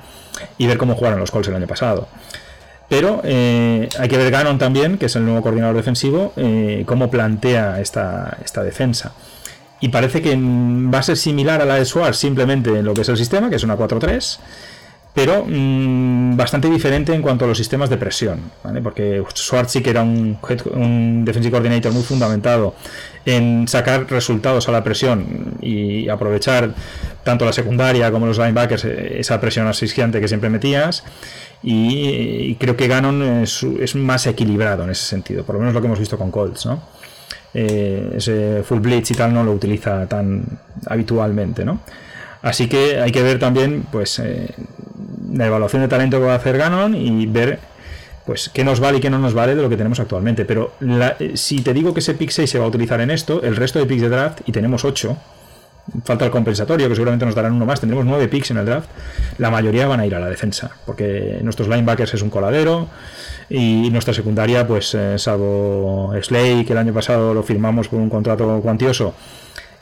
y 0.56 0.66
ver 0.66 0.78
cómo 0.78 0.94
jugaron 0.94 1.20
los 1.20 1.30
Colts 1.30 1.48
el 1.48 1.54
año 1.54 1.66
pasado. 1.66 2.08
Pero 2.88 3.20
eh, 3.24 3.88
hay 3.98 4.08
que 4.08 4.16
ver 4.16 4.30
Gannon 4.30 4.58
también, 4.58 4.98
que 4.98 5.06
es 5.06 5.16
el 5.16 5.24
nuevo 5.24 5.42
coordinador 5.42 5.76
defensivo, 5.76 6.32
eh, 6.36 6.84
cómo 6.86 7.10
plantea 7.10 7.80
esta, 7.80 8.36
esta 8.44 8.62
defensa. 8.62 9.12
Y 9.80 9.88
parece 9.88 10.22
que 10.22 10.36
va 10.36 10.98
a 10.98 11.02
ser 11.02 11.16
similar 11.16 11.60
a 11.60 11.64
la 11.64 11.74
de 11.74 11.84
Schwartz 11.84 12.18
simplemente 12.18 12.70
en 12.70 12.84
lo 12.84 12.94
que 12.94 13.00
es 13.00 13.08
el 13.08 13.16
sistema, 13.16 13.50
que 13.50 13.56
es 13.56 13.64
una 13.64 13.76
4-3, 13.76 14.38
pero 15.14 15.44
mm, 15.46 16.36
bastante 16.36 16.70
diferente 16.70 17.14
en 17.14 17.20
cuanto 17.20 17.44
a 17.44 17.48
los 17.48 17.58
sistemas 17.58 17.90
de 17.90 17.96
presión, 17.96 18.40
porque 18.82 19.22
Schwartz 19.34 19.78
que 19.82 19.90
era 19.90 20.02
un, 20.02 20.38
un 20.74 21.24
defensive 21.24 21.50
coordinator 21.50 21.92
muy 21.92 22.02
fundamentado 22.02 22.74
en 23.26 23.68
sacar 23.68 24.10
resultados 24.10 24.68
a 24.68 24.72
la 24.72 24.82
presión 24.82 25.56
y 25.60 26.08
aprovechar 26.08 26.74
tanto 27.24 27.44
la 27.44 27.52
secundaria 27.52 28.10
como 28.10 28.26
los 28.26 28.38
linebackers 28.38 28.84
eh, 28.84 29.20
esa 29.20 29.40
presión 29.40 29.66
asfixiante 29.66 30.20
que 30.20 30.28
siempre 30.28 30.48
metías 30.50 31.04
y, 31.62 32.56
creo 32.56 32.76
que 32.76 32.88
Ganon 32.88 33.42
es, 33.42 33.94
más 33.94 34.26
equilibrado 34.26 34.82
en 34.84 34.90
ese 34.90 35.04
sentido, 35.04 35.44
por 35.44 35.54
lo 35.54 35.60
menos 35.60 35.74
lo 35.74 35.80
que 35.80 35.86
hemos 35.86 35.98
visto 35.98 36.18
con 36.18 36.30
Colts, 36.30 36.66
¿no? 36.66 36.82
Eh, 37.54 38.14
ese 38.16 38.62
full 38.64 38.80
blitz 38.80 39.10
y 39.10 39.14
tal 39.14 39.32
no 39.32 39.44
lo 39.44 39.52
utiliza 39.52 40.06
tan 40.08 40.44
habitualmente, 40.86 41.64
¿no? 41.64 41.80
Así 42.40 42.68
que 42.68 42.98
hay 42.98 43.12
que 43.12 43.22
ver 43.22 43.38
también, 43.38 43.86
pues, 43.92 44.18
eh, 44.18 44.52
la 45.32 45.46
evaluación 45.46 45.82
de 45.82 45.88
talento 45.88 46.18
que 46.18 46.26
va 46.26 46.34
a 46.34 46.36
hacer 46.36 46.58
Ganon 46.58 46.94
y 46.94 47.26
ver, 47.26 47.58
pues, 48.26 48.50
qué 48.52 48.64
nos 48.64 48.80
vale 48.80 48.98
y 48.98 49.00
qué 49.00 49.10
no 49.10 49.18
nos 49.18 49.34
vale 49.34 49.54
de 49.54 49.62
lo 49.62 49.68
que 49.68 49.76
tenemos 49.76 50.00
actualmente. 50.00 50.44
Pero 50.44 50.72
eh, 51.18 51.32
si 51.34 51.60
te 51.60 51.72
digo 51.72 51.94
que 51.94 52.00
ese 52.00 52.14
pick 52.14 52.30
6 52.30 52.48
se 52.48 52.58
va 52.58 52.64
a 52.64 52.68
utilizar 52.68 53.00
en 53.00 53.10
esto, 53.10 53.42
el 53.42 53.56
resto 53.56 53.78
de 53.78 53.86
picks 53.86 54.02
de 54.02 54.08
draft, 54.08 54.40
y 54.46 54.52
tenemos 54.52 54.84
8, 54.84 55.16
falta 56.04 56.24
el 56.24 56.30
compensatorio, 56.30 56.88
que 56.88 56.94
seguramente 56.94 57.26
nos 57.26 57.34
darán 57.34 57.52
uno 57.52 57.66
más, 57.66 57.80
tendremos 57.80 58.06
nueve 58.06 58.28
picks 58.28 58.50
en 58.50 58.58
el 58.58 58.66
draft, 58.66 58.88
la 59.38 59.50
mayoría 59.50 59.86
van 59.86 60.00
a 60.00 60.06
ir 60.06 60.14
a 60.14 60.20
la 60.20 60.28
defensa, 60.28 60.70
porque 60.86 61.40
nuestros 61.42 61.68
linebackers 61.68 62.14
es 62.14 62.22
un 62.22 62.30
coladero 62.30 62.88
y 63.50 63.90
nuestra 63.90 64.14
secundaria, 64.14 64.66
pues 64.66 64.94
eh, 64.94 65.18
salvo 65.18 66.12
Slay, 66.22 66.64
que 66.64 66.72
el 66.72 66.78
año 66.78 66.92
pasado 66.92 67.34
lo 67.34 67.42
firmamos 67.42 67.88
por 67.88 68.00
un 68.00 68.08
contrato 68.08 68.60
cuantioso 68.62 69.14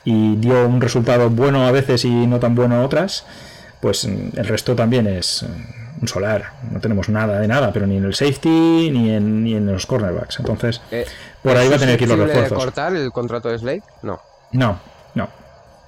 y 0.04 0.36
dio 0.36 0.66
un 0.66 0.80
resultado 0.80 1.28
bueno 1.28 1.66
a 1.66 1.72
veces 1.72 2.04
y 2.04 2.26
no 2.26 2.40
tan 2.40 2.54
bueno 2.54 2.76
a 2.76 2.84
otras, 2.84 3.24
pues 3.80 4.04
el 4.04 4.46
resto 4.46 4.74
también 4.74 5.06
es 5.06 5.44
un 6.00 6.08
solar, 6.08 6.52
no 6.70 6.80
tenemos 6.80 7.08
nada 7.08 7.38
de 7.38 7.48
nada, 7.48 7.72
pero 7.72 7.86
ni 7.86 7.96
en 7.96 8.04
el 8.04 8.14
safety 8.14 8.90
ni 8.90 9.10
en, 9.10 9.44
ni 9.44 9.54
en 9.54 9.66
los 9.66 9.86
cornerbacks, 9.86 10.38
entonces 10.38 10.80
eh, 10.90 11.06
por 11.42 11.56
ahí 11.56 11.68
va 11.68 11.76
a 11.76 11.78
tener 11.78 11.98
que 11.98 12.04
ir 12.04 12.10
los 12.10 12.18
refuerzos. 12.18 12.58
cortar 12.58 12.94
el 12.94 13.10
contrato 13.12 13.48
de 13.48 13.58
Slade? 13.58 13.82
No. 14.02 14.20
No, 14.52 14.78
no. 15.14 15.28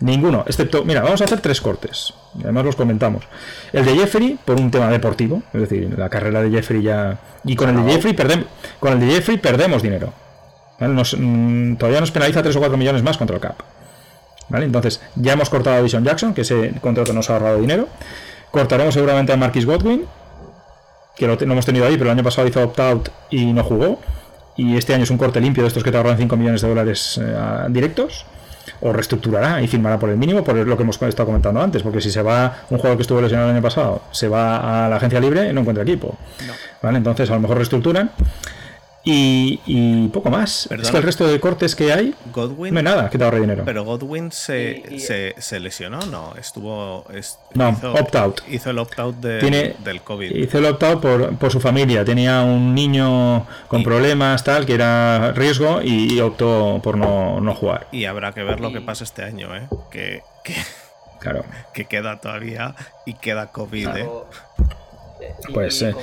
Ninguno, 0.01 0.45
excepto, 0.47 0.85
mira, 0.85 1.03
vamos 1.03 1.21
a 1.21 1.25
hacer 1.25 1.41
tres 1.41 1.61
cortes. 1.61 2.13
Además 2.43 2.65
los 2.65 2.77
comentamos. 2.77 3.25
El 3.73 3.85
de 3.85 3.95
Jeffrey, 3.95 4.37
por 4.45 4.57
un 4.57 4.71
tema 4.71 4.91
deportivo, 4.91 5.43
es 5.53 5.61
decir, 5.61 5.97
la 5.97 6.09
carrera 6.09 6.43
de 6.43 6.51
Jeffrey 6.51 6.83
ya. 6.83 7.19
Y 7.45 7.55
con 7.55 7.69
el 7.69 7.87
de 7.87 7.93
Jeffrey 7.93 8.13
perdemos. 8.13 8.47
Con 8.81 8.95
el 8.95 9.01
de 9.01 9.07
Jeffrey 9.07 9.39
perdemos 9.39 9.81
dinero. 9.81 10.13
Mm, 10.81 11.77
todavía 11.77 12.01
nos 12.01 12.11
penaliza 12.11 12.43
3 12.43 12.57
o 12.57 12.59
4 12.59 12.77
millones 12.77 13.03
más 13.03 13.17
contra 13.17 13.37
el 13.37 13.43
CAP. 13.43 13.61
¿Vale? 14.49 14.67
Entonces, 14.67 15.01
ya 15.17 15.33
hemos 15.33 15.49
cortado 15.51 15.77
a 15.77 15.81
Vision 15.81 16.05
Jackson, 16.05 16.35
que 16.35 16.43
ese 16.43 16.75
contrato 16.81 17.13
nos 17.13 17.31
ha 17.31 17.35
ahorrado 17.35 17.61
dinero. 17.61 17.89
Cortaremos 18.51 18.95
seguramente 18.95 19.33
a 19.33 19.37
Marquis 19.37 19.65
Godwin, 19.65 20.05
que 21.17 21.27
lo, 21.27 21.41
hemos 21.41 21.67
tenido 21.67 21.87
ahí, 21.87 21.95
pero 21.95 22.11
el 22.11 22.17
año 22.17 22.25
pasado 22.25 22.47
hizo 22.47 22.63
opt-out 22.63 23.09
y 23.31 23.53
no 23.53 23.65
jugó. 23.65 24.01
Y 24.57 24.77
este 24.77 24.95
año 24.95 25.05
es 25.05 25.11
un 25.11 25.19
corte 25.19 25.41
limpio 25.41 25.63
de 25.63 25.69
estos 25.69 25.83
que 25.83 25.91
te 25.91 25.97
ahorran 25.97 26.19
5 26.19 26.37
millones 26.37 26.61
de 26.61 26.69
dólares 26.69 27.19
eh, 27.23 27.67
directos. 27.71 28.27
O 28.81 28.93
reestructurará 28.93 29.61
y 29.61 29.67
firmará 29.67 29.99
por 29.99 30.09
el 30.11 30.17
mínimo, 30.17 30.45
por 30.45 30.55
lo 30.55 30.77
que 30.77 30.83
hemos 30.85 31.01
estado 31.01 31.27
comentando 31.27 31.61
antes. 31.61 31.83
Porque 31.83 32.01
si 32.01 32.11
se 32.11 32.23
va 32.23 32.59
un 32.71 32.79
jugador 32.79 32.97
que 32.97 33.03
estuvo 33.03 33.21
lesionado 33.21 33.49
el 33.49 33.57
año 33.57 33.63
pasado, 33.63 34.03
se 34.13 34.29
va 34.29 34.85
a 34.85 34.89
la 34.89 34.97
agencia 34.97 35.19
libre, 35.19 35.53
no 35.53 35.63
encuentra 35.63 35.83
equipo. 35.83 36.17
¿Vale? 36.81 36.99
Entonces, 36.99 37.31
a 37.31 37.35
lo 37.35 37.41
mejor 37.41 37.57
reestructuran. 37.57 38.11
Y, 39.05 40.09
poco 40.09 40.31
más. 40.31 40.69
Es 40.71 40.91
que 40.91 40.97
el 40.97 41.03
resto 41.03 41.27
de 41.27 41.41
cortes 41.41 41.75
que 41.75 41.93
hay, 41.93 42.15
Godwin, 42.33 42.73
no 42.73 42.79
hay 42.79 42.85
nada 42.85 43.11
que 43.11 43.19
te 43.19 43.25
ahorre 43.25 43.41
dinero. 43.41 43.65
Pero 43.65 43.85
Godwin 43.85 44.31
se, 44.31 45.01
se, 45.39 45.61
lesionó, 45.61 46.01
no, 46.07 46.35
estuvo. 46.39 47.05
no, 47.55 47.69
opt-out. 47.95 48.43
Hizo 48.49 48.71
el 48.71 48.79
opt-out 48.79 49.17
de, 49.17 49.75
del 49.83 50.03
COVID. 50.03 50.31
Hizo 50.31 50.59
el 50.59 50.67
opt-out 50.67 51.01
por, 51.01 51.37
por, 51.37 51.51
su 51.51 51.61
familia. 51.61 52.05
Tenía 52.05 52.43
un 52.43 52.75
niño 52.75 53.47
con 53.69 53.83
problemas, 53.83 54.45
tal, 54.45 54.67
que 54.67 54.75
era 54.75 55.33
riesgo 55.33 55.81
y, 55.83 56.21
optó 56.21 56.81
por 56.83 56.97
no, 56.97 57.41
no, 57.41 57.55
jugar. 57.55 57.89
Y 57.91 58.05
habrá 58.05 58.33
que 58.33 58.45
ver 58.45 58.61
lo 58.61 58.73
que 58.73 58.81
pasa 58.81 59.03
este 59.03 59.25
año, 59.25 59.55
¿eh? 59.57 59.67
Que, 59.91 60.23
que, 60.45 60.55
claro. 61.19 61.45
que 61.75 61.87
queda 61.87 62.21
todavía 62.21 62.77
y 63.05 63.15
queda 63.15 63.49
COVID, 63.49 63.89
¿eh? 63.97 64.09
Pues. 65.53 65.83
Eh, 65.83 65.95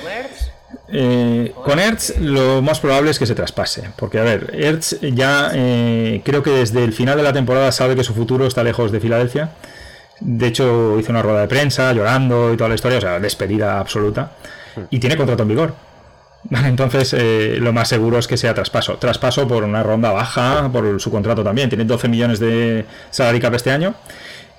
eh, 0.88 1.52
con 1.64 1.78
Hertz 1.78 2.18
lo 2.18 2.62
más 2.62 2.80
probable 2.80 3.10
es 3.10 3.18
que 3.18 3.26
se 3.26 3.34
traspase, 3.34 3.90
porque 3.96 4.18
a 4.18 4.22
ver, 4.22 4.50
Hertz 4.52 4.98
ya 5.00 5.50
eh, 5.54 6.20
creo 6.24 6.42
que 6.42 6.50
desde 6.50 6.82
el 6.82 6.92
final 6.92 7.16
de 7.16 7.22
la 7.22 7.32
temporada 7.32 7.70
sabe 7.72 7.94
que 7.94 8.04
su 8.04 8.14
futuro 8.14 8.46
está 8.46 8.64
lejos 8.64 8.90
de 8.90 9.00
Filadelfia. 9.00 9.50
De 10.20 10.48
hecho, 10.48 10.98
hizo 10.98 11.12
una 11.12 11.22
rueda 11.22 11.42
de 11.42 11.48
prensa 11.48 11.92
llorando 11.92 12.52
y 12.52 12.56
toda 12.56 12.68
la 12.68 12.74
historia, 12.74 12.98
o 12.98 13.00
sea, 13.00 13.20
despedida 13.20 13.78
absoluta. 13.78 14.32
Y 14.90 14.98
tiene 14.98 15.16
contrato 15.16 15.42
en 15.42 15.48
vigor. 15.48 15.74
Entonces, 16.50 17.14
eh, 17.16 17.58
lo 17.60 17.72
más 17.72 17.88
seguro 17.88 18.18
es 18.18 18.26
que 18.26 18.36
sea 18.36 18.54
traspaso. 18.54 18.96
Traspaso 18.96 19.48
por 19.48 19.64
una 19.64 19.82
ronda 19.82 20.10
baja, 20.10 20.68
por 20.72 21.00
su 21.00 21.10
contrato 21.10 21.42
también. 21.42 21.68
Tiene 21.68 21.84
12 21.84 22.08
millones 22.08 22.38
de 22.38 22.84
salary 23.10 23.40
cap 23.40 23.54
este 23.54 23.70
año 23.70 23.94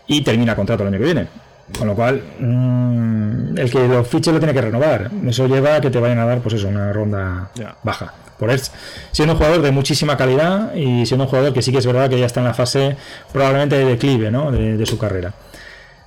y 0.07 0.21
termina 0.21 0.55
contrato 0.55 0.83
el 0.83 0.89
año 0.89 0.97
que 0.97 1.05
viene. 1.05 1.27
Con 1.77 1.87
lo 1.87 1.95
cual, 1.95 2.21
mm, 2.39 3.57
el 3.57 3.71
que 3.71 3.87
lo 3.87 4.03
fiche 4.03 4.31
lo 4.31 4.39
tiene 4.39 4.53
que 4.53 4.61
renovar. 4.61 5.09
Eso 5.25 5.47
lleva 5.47 5.75
a 5.75 5.81
que 5.81 5.89
te 5.89 5.99
vayan 5.99 6.19
a 6.19 6.25
dar, 6.25 6.39
pues 6.39 6.55
eso, 6.55 6.67
una 6.67 6.91
ronda 6.93 7.49
baja. 7.83 8.13
Por 8.37 8.49
eso, 8.49 8.71
siendo 9.11 9.33
un 9.33 9.37
jugador 9.37 9.61
de 9.61 9.71
muchísima 9.71 10.17
calidad 10.17 10.73
y 10.73 11.05
siendo 11.05 11.25
un 11.25 11.29
jugador 11.29 11.53
que 11.53 11.61
sí 11.61 11.71
que 11.71 11.77
es 11.77 11.85
verdad 11.85 12.09
que 12.09 12.19
ya 12.19 12.25
está 12.25 12.39
en 12.39 12.47
la 12.47 12.55
fase 12.55 12.97
probablemente 13.31 13.77
de 13.77 13.85
declive 13.85 14.31
¿no? 14.31 14.51
de, 14.51 14.83
su 14.87 14.97
carrera. 14.97 15.31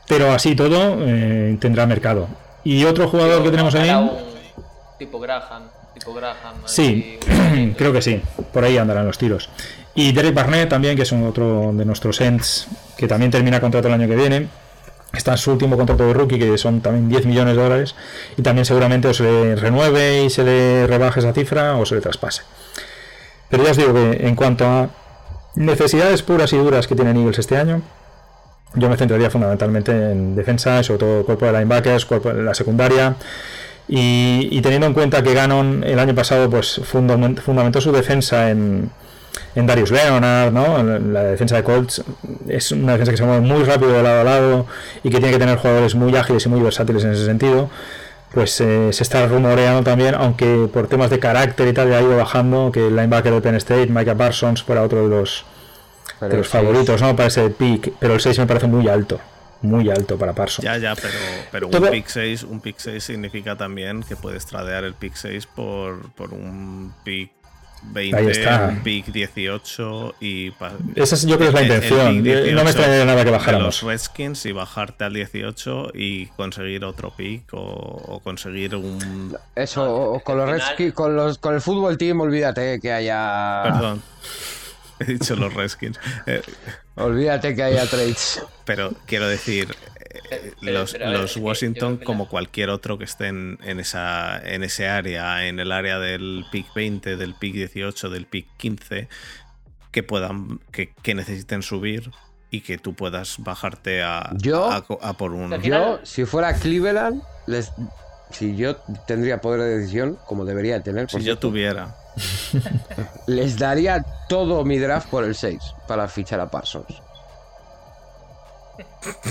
Pero 0.08 0.32
así 0.32 0.56
todo 0.56 0.96
eh, 1.00 1.56
tendrá 1.60 1.86
mercado. 1.86 2.26
Y 2.64 2.84
otro 2.84 3.08
jugador 3.08 3.42
que 3.44 3.50
tenemos 3.50 3.74
ahí. 3.76 3.88
Tipo 4.98 5.20
Graham. 5.20 5.62
Tipo 5.94 6.12
Graham 6.12 6.56
sí, 6.64 7.20
creo 7.78 7.92
que 7.92 8.02
sí. 8.02 8.20
Por 8.52 8.64
ahí 8.64 8.78
andarán 8.78 9.06
los 9.06 9.16
tiros. 9.16 9.48
Y 9.94 10.10
Derek 10.10 10.34
Barnett 10.34 10.68
también, 10.68 10.96
que 10.96 11.02
es 11.02 11.12
un 11.12 11.24
otro 11.24 11.72
de 11.72 11.84
nuestros 11.84 12.20
ends, 12.20 12.66
que 12.96 13.06
también 13.06 13.30
termina 13.30 13.60
contrato 13.60 13.86
el 13.86 13.94
año 13.94 14.08
que 14.08 14.16
viene 14.16 14.48
Está 15.16 15.32
en 15.32 15.38
su 15.38 15.52
último 15.52 15.76
contrato 15.76 16.06
de 16.06 16.12
rookie, 16.12 16.38
que 16.38 16.58
son 16.58 16.80
también 16.80 17.08
10 17.08 17.26
millones 17.26 17.56
de 17.56 17.62
dólares, 17.62 17.94
y 18.36 18.42
también 18.42 18.64
seguramente 18.64 19.08
o 19.08 19.14
se 19.14 19.24
le 19.24 19.56
renueve 19.56 20.24
y 20.24 20.30
se 20.30 20.44
le 20.44 20.86
rebaje 20.86 21.20
esa 21.20 21.32
cifra 21.32 21.76
o 21.76 21.86
se 21.86 21.94
le 21.94 22.00
traspase. 22.00 22.42
Pero 23.48 23.64
ya 23.64 23.70
os 23.70 23.76
digo 23.76 23.94
que 23.94 24.26
en 24.26 24.34
cuanto 24.34 24.66
a 24.66 24.88
necesidades 25.54 26.22
puras 26.22 26.52
y 26.52 26.58
duras 26.58 26.86
que 26.86 26.94
tienen 26.94 27.16
Eagles 27.16 27.38
este 27.38 27.56
año, 27.56 27.82
yo 28.74 28.88
me 28.88 28.96
centraría 28.96 29.30
fundamentalmente 29.30 29.92
en 29.92 30.34
defensa, 30.34 30.82
sobre 30.82 30.98
todo 30.98 31.24
cuerpo 31.24 31.46
de 31.46 31.52
linebackers, 31.52 32.06
cuerpo 32.06 32.32
de 32.32 32.42
la 32.42 32.54
secundaria. 32.54 33.14
Y, 33.86 34.60
teniendo 34.62 34.86
en 34.86 34.94
cuenta 34.94 35.22
que 35.22 35.34
Ganon 35.34 35.84
el 35.84 35.98
año 35.98 36.14
pasado 36.14 36.48
pues 36.48 36.80
fundamentó 36.84 37.80
su 37.82 37.92
defensa 37.92 38.50
en, 38.50 38.90
en 39.54 39.66
Darius 39.66 39.90
Leonard, 39.90 40.52
¿no? 40.52 40.82
La 40.82 41.22
defensa 41.22 41.56
de 41.56 41.62
Colts 41.62 42.02
es 42.48 42.72
una 42.72 42.92
defensa 42.92 43.12
que 43.12 43.16
se 43.18 43.24
mueve 43.24 43.40
muy 43.40 43.62
rápido 43.64 43.92
de 43.92 44.02
lado 44.02 44.20
a 44.20 44.24
lado 44.24 44.66
y 45.02 45.10
que 45.10 45.18
tiene 45.18 45.32
que 45.32 45.38
tener 45.38 45.58
jugadores 45.58 45.94
muy 45.94 46.16
ágiles 46.16 46.44
y 46.46 46.48
muy 46.48 46.60
versátiles 46.60 47.04
en 47.04 47.12
ese 47.12 47.24
sentido. 47.24 47.70
Pues 48.32 48.60
eh, 48.60 48.92
se 48.92 49.02
está 49.04 49.26
rumoreando 49.26 49.84
también, 49.84 50.16
aunque 50.16 50.68
por 50.72 50.88
temas 50.88 51.08
de 51.08 51.20
carácter 51.20 51.68
y 51.68 51.72
tal 51.72 51.88
ya 51.88 51.98
ha 51.98 52.02
ido 52.02 52.16
bajando, 52.16 52.72
que 52.72 52.88
el 52.88 52.96
linebacker 52.96 53.32
de 53.32 53.40
Penn 53.40 53.54
State, 53.54 53.86
Micah 53.86 54.16
Parsons, 54.16 54.64
fuera 54.64 54.82
otro 54.82 55.08
de 55.08 55.08
los, 55.08 55.44
de 56.20 56.36
los 56.36 56.48
favoritos, 56.48 57.00
¿no? 57.00 57.14
Para 57.14 57.28
ese 57.28 57.48
pick, 57.50 57.92
pero 58.00 58.14
el 58.14 58.20
6 58.20 58.40
me 58.40 58.46
parece 58.46 58.66
muy 58.66 58.88
alto 58.88 59.20
muy 59.62 59.88
alto 59.88 60.18
para 60.18 60.34
Parsons. 60.34 60.62
Ya, 60.62 60.76
ya, 60.76 60.94
pero, 60.94 61.14
pero 61.50 61.68
un 61.68 61.90
pick 61.90 62.06
6 62.06 62.42
un 62.42 62.60
pick 62.60 62.76
6 62.76 63.02
significa 63.02 63.56
también 63.56 64.02
que 64.02 64.14
puedes 64.14 64.44
tradear 64.44 64.84
el 64.84 64.92
pick 64.92 65.14
6 65.14 65.46
por, 65.46 66.12
por 66.12 66.34
un 66.34 66.92
pick 67.02 67.30
20, 67.92 68.80
pick 68.82 69.06
18 69.06 70.14
y... 70.20 70.52
Esa 70.94 71.26
yo 71.26 71.36
creo 71.36 71.38
que 71.38 71.46
es 71.46 71.54
la 71.54 71.62
intención. 71.62 72.16
no 72.54 72.64
me 72.64 72.70
extrañaría 72.70 73.04
nada 73.04 73.24
que 73.24 73.30
bajáramos. 73.30 73.82
Los 73.82 73.82
Redskins 73.82 74.46
y 74.46 74.52
bajarte 74.52 75.04
al 75.04 75.14
18 75.14 75.92
y 75.94 76.26
conseguir 76.26 76.84
otro 76.84 77.14
pick 77.14 77.48
o, 77.52 78.20
conseguir 78.22 78.74
un... 78.76 79.36
Eso, 79.54 80.20
con 80.24 80.38
los 80.38 80.48
Redskins, 80.48 80.92
con, 80.92 81.16
los, 81.16 81.38
con 81.38 81.54
el 81.54 81.60
fútbol 81.60 81.96
team, 81.98 82.20
olvídate 82.20 82.80
que 82.80 82.92
haya... 82.92 83.62
Perdón. 83.64 84.02
He 85.00 85.04
dicho 85.04 85.34
los 85.36 85.52
Redskins. 85.52 85.98
Eh, 86.26 86.42
olvídate 86.96 87.54
que 87.54 87.62
haya 87.62 87.86
trades. 87.86 88.42
Pero 88.64 88.92
quiero 89.06 89.28
decir, 89.28 89.74
los, 90.60 91.36
Washington, 91.36 91.98
como 91.98 92.28
cualquier 92.28 92.70
otro 92.70 92.98
que 92.98 93.04
esté 93.04 93.28
en, 93.28 93.58
esa, 93.62 94.40
en 94.42 94.62
ese 94.62 94.88
área, 94.88 95.46
en 95.46 95.60
el 95.60 95.72
área 95.72 95.98
del 95.98 96.44
pick 96.50 96.72
20, 96.74 97.16
del 97.16 97.34
pick 97.34 97.54
18, 97.54 98.10
del 98.10 98.26
pick 98.26 98.46
15, 98.56 99.08
que 99.90 100.02
puedan, 100.02 100.60
que, 100.70 101.14
necesiten 101.14 101.62
subir 101.62 102.10
y 102.50 102.60
que 102.60 102.78
tú 102.78 102.94
puedas 102.94 103.36
bajarte 103.38 104.02
a, 104.02 104.32
a, 105.00 105.12
por 105.14 105.32
un. 105.32 105.60
Yo, 105.62 106.00
si 106.02 106.24
fuera 106.24 106.54
Cleveland, 106.54 107.22
les, 107.46 107.72
si 108.30 108.56
yo 108.56 108.76
tendría 109.06 109.40
poder 109.40 109.60
de 109.60 109.78
decisión, 109.78 110.18
como 110.26 110.44
debería 110.44 110.82
tener. 110.82 111.10
si 111.10 111.22
yo 111.22 111.38
tuviera. 111.38 111.96
les 113.26 113.58
daría 113.58 114.04
todo 114.28 114.64
mi 114.64 114.78
draft 114.78 115.08
por 115.08 115.24
el 115.24 115.34
6 115.34 115.58
para 115.88 116.08
fichar 116.08 116.40
a 116.40 116.50
Parsons. 116.50 117.02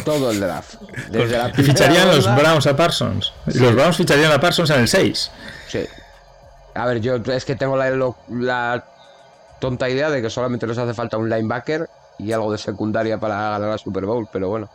Todo 0.06 0.32
el 0.32 0.40
draft. 0.40 0.76
ficharían 1.56 2.07
los 2.07 2.36
Browns 2.36 2.68
a 2.68 2.76
Parsons. 2.76 3.34
Los 3.45 3.74
Browns 3.74 3.98
ficharían 3.98 4.32
a 4.32 4.40
Parsons 4.40 4.70
en 4.70 4.82
el 4.82 4.88
6. 4.88 5.32
Sí. 5.68 5.86
A 6.76 6.86
ver, 6.86 7.02
yo 7.02 7.15
es 7.15 7.45
que 7.45 7.56
tengo 7.56 7.78
la, 7.78 8.84
tonta 9.60 9.90
idea 9.90 10.10
de 10.10 10.22
que 10.22 10.30
solamente 10.30 10.68
les 10.68 10.78
hace 10.78 10.94
falta 10.94 11.18
un 11.18 11.30
linebacker 11.30 11.90
y 12.20 12.32
algo 12.32 12.52
de 12.52 12.57
secundaria 12.57 13.20
para 13.20 13.36
ganar 13.36 13.61
la 13.61 13.78
Super 13.78 14.06
Bowl, 14.06 14.28
pero 14.32 14.49
bueno. 14.49 14.70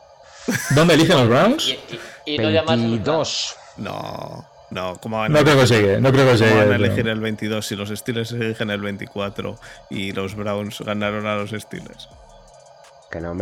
¿Dónde 0.70 0.94
eligen 0.94 1.18
los 1.18 1.28
Browns? 1.28 1.76
Y, 2.24 2.38
no 2.38 2.64
22. 2.64 3.56
No. 3.78 4.48
No, 4.70 4.98
¿cómo 5.00 5.26
no 5.28 5.40
creo 5.40 5.60
que 5.60 5.66
llegue, 5.66 5.98
no 5.98 6.12
creo 6.12 6.30
que 6.30 6.36
llegue. 6.36 6.54
Van 6.54 6.72
a 6.72 6.76
elegir 6.76 7.08
el 7.08 7.20
22 7.20 7.66
si 7.66 7.74
los 7.74 7.88
Steelers 7.88 8.32
eligen 8.32 8.70
el 8.70 8.82
24 8.82 9.58
y 9.88 10.12
los 10.12 10.34
Browns 10.34 10.80
ganaron 10.80 11.26
a 11.26 11.36
los 11.36 11.50
Steelers? 11.50 12.08
Que 13.10 13.20
no, 13.20 13.34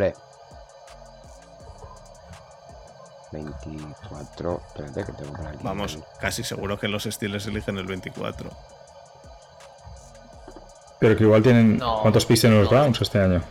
24. 3.44 4.62
Espérate 4.68 5.04
que 5.04 5.12
tengo 5.12 5.32
por 5.32 5.46
aquí. 5.46 5.58
Vamos, 5.62 5.98
casi 6.20 6.42
seguro 6.42 6.78
que 6.78 6.88
los 6.88 7.04
Steelers 7.04 7.46
eligen 7.46 7.78
el 7.78 7.86
24. 7.86 8.50
Pero 10.98 11.16
que 11.16 11.24
igual 11.24 11.42
tienen. 11.42 11.78
¿Cuántos 11.78 12.24
picks 12.24 12.40
tienen 12.40 12.60
los 12.60 12.70
Browns 12.70 13.00
este 13.00 13.20
año? 13.20 13.42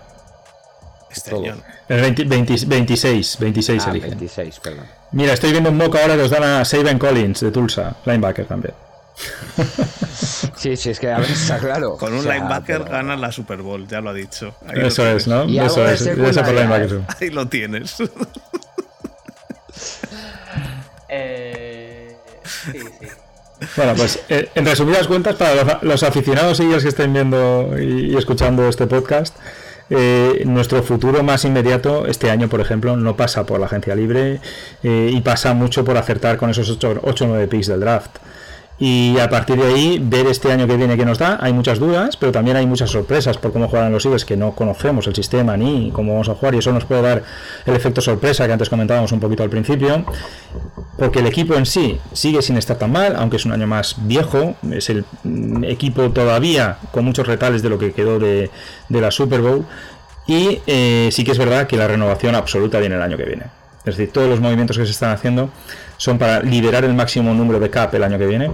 Este 1.09 1.35
año. 1.35 1.55
El 1.87 2.01
26, 2.01 3.39
26 3.39 3.83
ah, 3.85 3.91
eligen. 3.91 4.09
26, 4.11 4.59
perdón. 4.59 4.85
Mira, 5.11 5.33
estoy 5.33 5.51
viendo 5.51 5.69
un 5.69 5.77
mock 5.77 5.95
ahora 5.95 6.15
que 6.15 6.23
os 6.23 6.31
dan 6.31 6.43
a 6.43 6.65
Saban 6.65 6.97
Collins 6.97 7.41
de 7.41 7.51
Tulsa, 7.51 7.95
linebacker 8.05 8.45
también. 8.45 8.73
Sí, 10.55 10.77
sí, 10.77 10.89
es 10.89 10.99
que 10.99 11.11
a 11.11 11.19
ver, 11.19 11.29
está 11.29 11.59
claro. 11.59 11.97
Con 11.97 12.13
un 12.13 12.23
linebacker 12.23 12.85
gana 12.85 13.15
la 13.15 13.31
Super 13.31 13.61
Bowl, 13.61 13.87
ya 13.87 14.01
lo 14.01 14.09
ha 14.09 14.13
dicho. 14.13 14.55
Eso 14.73 15.05
es, 15.07 15.27
¿no? 15.27 15.43
Eso 15.43 15.85
es. 15.85 16.01
Eso 16.01 16.43
por 16.43 16.53
linebacker. 16.53 17.01
Ahí 17.19 17.29
lo 17.29 17.47
tienes. 17.47 17.97
Bueno, 23.75 23.93
pues 23.95 24.19
eh, 24.29 24.49
en 24.55 24.65
resumidas 24.65 25.07
cuentas, 25.07 25.35
para 25.35 25.79
los, 25.81 26.03
aficionados 26.03 26.59
y 26.59 26.63
ellos 26.63 26.83
que 26.83 26.89
estén 26.89 27.13
viendo 27.13 27.73
y, 27.79 28.15
escuchando 28.17 28.67
este 28.67 28.87
podcast, 28.87 29.35
eh, 29.89 30.43
nuestro 30.45 30.83
futuro 30.83 31.23
más 31.23 31.45
inmediato 31.45 32.05
este 32.07 32.31
año, 32.31 32.49
por 32.49 32.59
ejemplo, 32.59 32.97
no 32.97 33.15
pasa 33.15 33.45
por 33.45 33.59
la 33.59 33.67
agencia 33.67 33.95
libre 33.95 34.41
eh, 34.83 35.11
y 35.13 35.21
pasa 35.21 35.53
mucho 35.53 35.85
por 35.85 35.97
acertar 35.97 36.37
con 36.37 36.49
esos 36.49 36.69
8 36.69 37.01
o 37.01 37.27
9 37.27 37.47
picks 37.47 37.67
del 37.67 37.79
draft. 37.79 38.17
Y 38.77 39.17
a 39.19 39.29
partir 39.29 39.55
de 39.55 39.67
ahí, 39.67 39.99
ver 40.03 40.27
este 40.27 40.51
año 40.51 40.67
que 40.67 40.75
viene 40.75 40.97
que 40.97 41.05
nos 41.05 41.17
da, 41.17 41.37
hay 41.41 41.53
muchas 41.53 41.79
dudas, 41.79 42.17
pero 42.17 42.33
también 42.33 42.57
hay 42.57 42.67
muchas 42.67 42.89
sorpresas 42.89 43.37
por 43.37 43.53
cómo 43.53 43.69
juegan 43.69 43.91
los 43.91 44.05
Eagles, 44.05 44.25
que 44.25 44.35
no 44.35 44.53
conocemos 44.53 45.07
el 45.07 45.15
sistema 45.15 45.55
ni 45.55 45.91
cómo 45.91 46.11
vamos 46.11 46.27
a 46.27 46.35
jugar, 46.35 46.55
y 46.55 46.57
eso 46.57 46.73
nos 46.73 46.83
puede 46.83 47.01
dar 47.01 47.23
el 47.65 47.73
efecto 47.73 48.01
sorpresa 48.01 48.45
que 48.47 48.51
antes 48.51 48.69
comentábamos 48.69 49.13
un 49.13 49.21
poquito 49.21 49.43
al 49.43 49.49
principio, 49.49 50.03
porque 50.97 51.19
el 51.19 51.27
equipo 51.27 51.55
en 51.55 51.65
sí 51.65 51.99
sigue 52.11 52.41
sin 52.41 52.57
estar 52.57 52.77
tan 52.77 52.91
mal, 52.91 53.15
aunque 53.15 53.37
es 53.37 53.45
un 53.45 53.53
año 53.53 53.65
más 53.65 53.95
viejo, 53.99 54.55
es 54.69 54.89
el 54.89 55.05
equipo 55.63 56.11
todavía 56.11 56.77
con 56.91 57.05
muchos 57.05 57.27
retales 57.27 57.61
de 57.61 57.69
lo 57.69 57.79
que 57.79 57.93
quedó 57.93 58.19
de, 58.19 58.49
la 58.89 59.09
Super 59.09 59.39
Bowl, 59.39 59.65
y 60.27 60.59
eh, 60.67 61.09
sí 61.13 61.23
que 61.23 61.31
es 61.31 61.37
verdad 61.37 61.67
que 61.67 61.77
la 61.77 61.87
renovación 61.87 62.35
absoluta 62.35 62.79
viene 62.79 62.95
el 62.95 63.01
año 63.01 63.15
que 63.15 63.23
viene. 63.23 63.43
Es 63.85 63.97
decir, 63.97 64.11
todos 64.11 64.27
los 64.27 64.39
movimientos 64.39 64.77
que 64.77 64.85
se 64.85 64.91
están 64.91 65.11
haciendo 65.11 65.51
son 65.97 66.17
para 66.17 66.41
liberar 66.41 66.83
el 66.85 66.93
máximo 66.93 67.33
número 67.33 67.59
de 67.59 67.69
cap 67.69 67.93
el 67.93 68.03
año 68.03 68.17
que 68.17 68.25
viene 68.25 68.51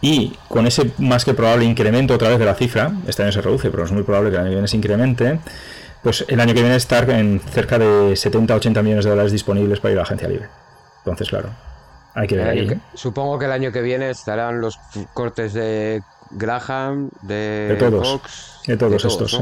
y 0.00 0.36
con 0.48 0.66
ese 0.66 0.90
más 0.98 1.24
que 1.24 1.32
probable 1.32 1.64
incremento 1.64 2.14
otra 2.14 2.28
vez 2.28 2.38
de 2.38 2.44
la 2.44 2.54
cifra, 2.54 2.92
este 3.06 3.22
año 3.22 3.32
se 3.32 3.40
reduce, 3.40 3.70
pero 3.70 3.84
es 3.84 3.92
muy 3.92 4.02
probable 4.02 4.30
que 4.30 4.36
el 4.36 4.42
año 4.42 4.50
que 4.50 4.56
viene 4.56 4.68
se 4.68 4.76
incremente, 4.76 5.38
pues 6.02 6.24
el 6.26 6.40
año 6.40 6.52
que 6.54 6.60
viene 6.60 6.74
estar 6.74 7.08
en 7.08 7.40
cerca 7.40 7.78
de 7.78 8.12
70-80 8.12 8.82
millones 8.82 9.04
de 9.04 9.10
dólares 9.10 9.30
disponibles 9.30 9.78
para 9.78 9.92
ir 9.92 9.98
a 9.98 10.00
la 10.00 10.04
agencia 10.04 10.28
libre. 10.28 10.48
Entonces, 10.98 11.28
claro, 11.28 11.50
hay 12.14 12.26
que 12.26 12.36
ver 12.36 12.48
ahí. 12.48 12.80
supongo 12.94 13.38
que 13.38 13.44
el 13.44 13.52
año 13.52 13.70
que 13.70 13.80
viene 13.80 14.10
estarán 14.10 14.60
los 14.60 14.78
cortes 15.14 15.52
de 15.52 16.02
Graham, 16.32 17.10
de, 17.22 17.76
todos, 17.78 18.08
Fox, 18.08 18.60
de 18.66 18.76
todos, 18.76 19.04
estos. 19.04 19.40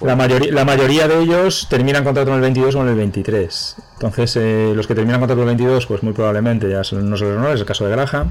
La, 0.00 0.16
mayoría, 0.16 0.52
la 0.52 0.64
mayoría 0.64 1.08
de 1.08 1.22
ellos 1.22 1.66
terminan 1.68 2.04
contrato 2.04 2.30
en 2.30 2.36
el 2.36 2.40
22 2.42 2.74
o 2.74 2.82
en 2.82 2.88
el 2.88 2.94
23. 2.94 3.76
Entonces, 3.94 4.36
eh, 4.36 4.72
los 4.74 4.86
que 4.86 4.94
terminan 4.94 5.20
contrato 5.20 5.42
en 5.42 5.48
el 5.48 5.56
22, 5.56 5.86
pues 5.86 6.02
muy 6.02 6.12
probablemente 6.12 6.68
ya 6.68 6.84
son, 6.84 7.08
no 7.08 7.16
son 7.16 7.42
los 7.42 7.54
es 7.54 7.60
el 7.60 7.66
caso 7.66 7.84
de 7.86 7.90
Graham. 7.90 8.30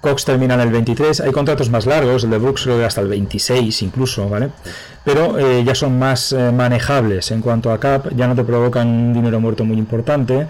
Cox 0.00 0.24
termina 0.24 0.54
en 0.54 0.60
el 0.60 0.70
23, 0.70 1.20
hay 1.20 1.32
contratos 1.32 1.68
más 1.68 1.86
largos, 1.86 2.22
el 2.22 2.30
de 2.30 2.38
Brooks 2.38 2.62
creo 2.62 2.78
que 2.78 2.84
hasta 2.84 3.00
el 3.00 3.08
26 3.08 3.82
incluso, 3.82 4.28
¿vale? 4.28 4.50
Pero 5.04 5.38
eh, 5.38 5.64
ya 5.64 5.74
son 5.74 5.98
más 5.98 6.32
eh, 6.32 6.52
manejables 6.52 7.32
en 7.32 7.40
cuanto 7.40 7.72
a 7.72 7.80
cap, 7.80 8.06
ya 8.14 8.28
no 8.28 8.36
te 8.36 8.44
provocan 8.44 8.86
un 8.86 9.12
dinero 9.12 9.40
muerto 9.40 9.64
muy 9.64 9.76
importante 9.76 10.46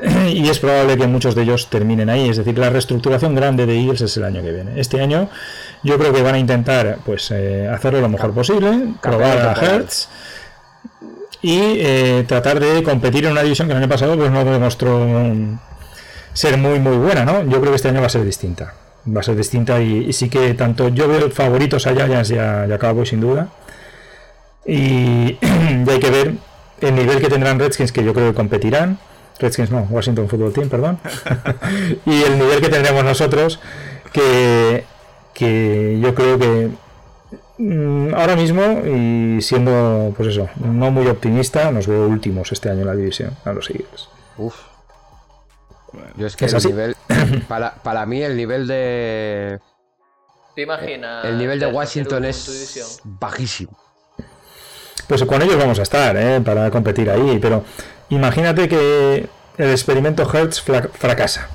y 0.32 0.48
es 0.48 0.58
probable 0.58 0.96
que 0.96 1.06
muchos 1.06 1.34
de 1.34 1.42
ellos 1.42 1.68
terminen 1.68 2.08
ahí, 2.08 2.28
es 2.28 2.36
decir, 2.36 2.58
la 2.58 2.70
reestructuración 2.70 3.34
grande 3.34 3.66
de 3.66 3.78
Eagles 3.78 4.00
es 4.00 4.16
el 4.16 4.24
año 4.24 4.42
que 4.42 4.52
viene. 4.52 4.80
Este 4.80 5.00
año 5.00 5.28
yo 5.82 5.98
creo 5.98 6.12
que 6.12 6.22
van 6.22 6.34
a 6.34 6.38
intentar 6.38 6.98
pues 7.04 7.30
eh, 7.30 7.68
hacerlo 7.68 8.00
lo 8.00 8.08
mejor 8.08 8.32
posible, 8.32 8.94
probar 9.02 9.38
a 9.38 9.52
Hertz 9.52 10.08
y 11.42 12.22
tratar 12.24 12.60
de 12.60 12.82
competir 12.82 13.24
en 13.24 13.32
una 13.32 13.42
división 13.42 13.66
que 13.66 13.72
el 13.72 13.78
año 13.78 13.88
pasado 13.88 14.16
pues 14.16 14.30
no 14.30 14.44
demostró 14.44 15.06
ser 16.32 16.58
muy 16.58 16.78
muy 16.78 16.96
buena, 16.96 17.24
¿no? 17.24 17.42
Yo 17.44 17.60
creo 17.60 17.72
que 17.72 17.76
este 17.76 17.88
año 17.88 18.00
va 18.00 18.06
a 18.06 18.10
ser 18.10 18.24
distinta. 18.24 18.74
Va 19.06 19.20
a 19.20 19.22
ser 19.22 19.36
distinta 19.36 19.80
y, 19.80 20.12
sí 20.12 20.28
que 20.28 20.54
tanto 20.54 20.88
yo 20.88 21.08
veo 21.08 21.30
favoritos 21.30 21.86
a 21.86 21.94
Giants 21.94 22.30
y 22.30 22.38
a, 22.38 22.66
y 22.66 23.06
sin 23.06 23.20
duda. 23.20 23.48
Y, 24.66 25.38
hay 25.88 25.98
que 25.98 26.10
ver 26.10 26.34
el 26.80 26.94
nivel 26.94 27.20
que 27.20 27.28
tendrán 27.28 27.58
Redskins, 27.58 27.92
que 27.92 28.04
yo 28.04 28.12
creo 28.12 28.30
que 28.30 28.36
competirán. 28.36 28.98
Redskins 29.40 29.70
no, 29.70 29.86
Washington 29.90 30.28
Football 30.28 30.52
Team, 30.52 30.68
perdón. 30.68 30.98
y 32.06 32.22
el 32.22 32.38
nivel 32.38 32.60
que 32.60 32.68
tendremos 32.68 33.02
nosotros, 33.04 33.58
que, 34.12 34.84
que 35.34 35.98
yo 36.00 36.14
creo 36.14 36.38
que 36.38 36.70
mm, 37.58 38.14
ahora 38.14 38.36
mismo, 38.36 38.62
y 38.86 39.40
siendo, 39.42 40.12
pues 40.16 40.28
eso, 40.28 40.48
no 40.56 40.90
muy 40.90 41.06
optimista, 41.08 41.72
nos 41.72 41.86
veo 41.86 42.06
últimos 42.06 42.52
este 42.52 42.70
año 42.70 42.80
en 42.80 42.86
la 42.86 42.94
división, 42.94 43.36
a 43.44 43.52
los 43.52 43.70
Eagles. 43.70 44.08
Uf, 44.36 44.54
yo 46.16 46.26
es 46.26 46.36
que 46.36 46.46
el 46.46 46.56
nivel. 46.64 46.96
Para, 47.48 47.74
para, 47.74 48.06
mí, 48.06 48.22
el 48.22 48.36
nivel 48.36 48.66
de. 48.66 49.58
¿Te 50.54 50.62
imaginas? 50.62 51.24
El 51.24 51.38
nivel 51.38 51.58
de 51.58 51.66
Washington 51.66 52.24
es 52.24 53.00
bajísimo. 53.04 53.76
Pues 55.08 55.24
con 55.24 55.42
ellos 55.42 55.56
vamos 55.56 55.78
a 55.78 55.82
estar, 55.82 56.16
¿eh? 56.16 56.40
Para 56.40 56.70
competir 56.70 57.10
ahí. 57.10 57.38
Pero 57.40 57.64
imagínate 58.10 58.68
que 58.68 59.28
el 59.58 59.70
experimento 59.70 60.28
Hertz 60.30 60.62
fracasa. 60.94 61.48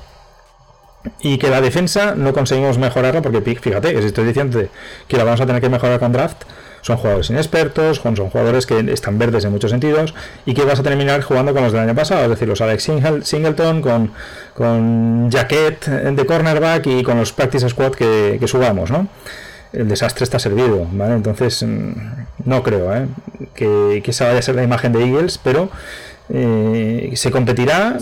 Y 1.20 1.38
que 1.38 1.48
la 1.50 1.60
defensa 1.60 2.14
no 2.16 2.32
conseguimos 2.32 2.78
mejorarla 2.78 3.22
porque, 3.22 3.40
fíjate, 3.40 3.92
que 3.92 4.00
si 4.00 4.08
estoy 4.08 4.24
diciendo 4.24 4.60
que 5.06 5.16
la 5.16 5.22
vamos 5.22 5.40
a 5.40 5.46
tener 5.46 5.62
que 5.62 5.68
mejorar 5.68 6.00
con 6.00 6.12
draft, 6.12 6.42
son 6.86 6.98
jugadores 6.98 7.30
inexpertos, 7.30 7.96
son 7.96 8.14
jugadores 8.16 8.64
que 8.64 8.78
están 8.92 9.18
verdes 9.18 9.44
en 9.44 9.50
muchos 9.50 9.72
sentidos 9.72 10.14
y 10.44 10.54
que 10.54 10.64
vas 10.64 10.78
a 10.78 10.84
terminar 10.84 11.20
jugando 11.22 11.52
con 11.52 11.64
los 11.64 11.72
del 11.72 11.82
año 11.82 11.94
pasado, 11.96 12.22
es 12.22 12.30
decir, 12.30 12.46
los 12.46 12.60
Alex 12.60 12.90
Singleton 13.24 13.82
con, 13.82 14.12
con 14.54 15.28
Jacket 15.28 15.84
de 15.84 16.26
cornerback 16.26 16.86
y 16.86 17.02
con 17.02 17.18
los 17.18 17.32
practice 17.32 17.68
squad 17.68 17.92
que, 17.92 18.40
subamos, 18.46 18.90
¿no? 18.92 19.08
el 19.72 19.88
desastre 19.88 20.22
está 20.22 20.38
servido, 20.38 20.86
¿vale? 20.92 21.14
Entonces, 21.14 21.62
mm, 21.62 21.90
no 22.44 22.62
creo 22.62 22.94
¿eh? 22.94 23.08
que, 23.54 24.00
que, 24.04 24.10
esa 24.12 24.26
vaya 24.26 24.38
a 24.38 24.42
ser 24.42 24.54
la 24.54 24.62
imagen 24.62 24.92
de 24.92 25.04
Eagles, 25.04 25.38
pero 25.42 25.68
eh, 26.28 27.12
se 27.14 27.30
competirá 27.30 27.98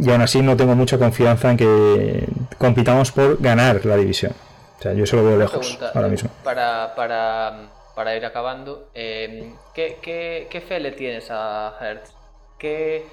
y 0.00 0.10
aún 0.10 0.22
así 0.22 0.42
no 0.42 0.56
tengo 0.56 0.74
mucha 0.74 0.98
confianza 0.98 1.50
en 1.50 1.56
que 1.56 2.28
compitamos 2.58 3.12
por 3.12 3.40
ganar 3.40 3.84
la 3.84 3.96
división. 3.96 4.32
O 4.78 4.82
sea, 4.82 4.92
yo 4.92 5.04
eso 5.04 5.16
lo 5.16 5.24
veo 5.24 5.36
lejos 5.36 5.78
ahora 5.94 6.08
mismo. 6.08 6.30
Para, 6.44 6.94
para 6.94 7.70
para 7.96 8.14
ir 8.14 8.26
acabando, 8.26 8.90
em, 8.92 9.56
¿qué, 9.72 9.96
qué, 10.02 10.60
fe 10.60 10.78
le 10.80 10.92
tienes 10.92 11.28
a 11.30 11.78
Hertz? 11.80 12.12
¿Qué, 12.58 13.06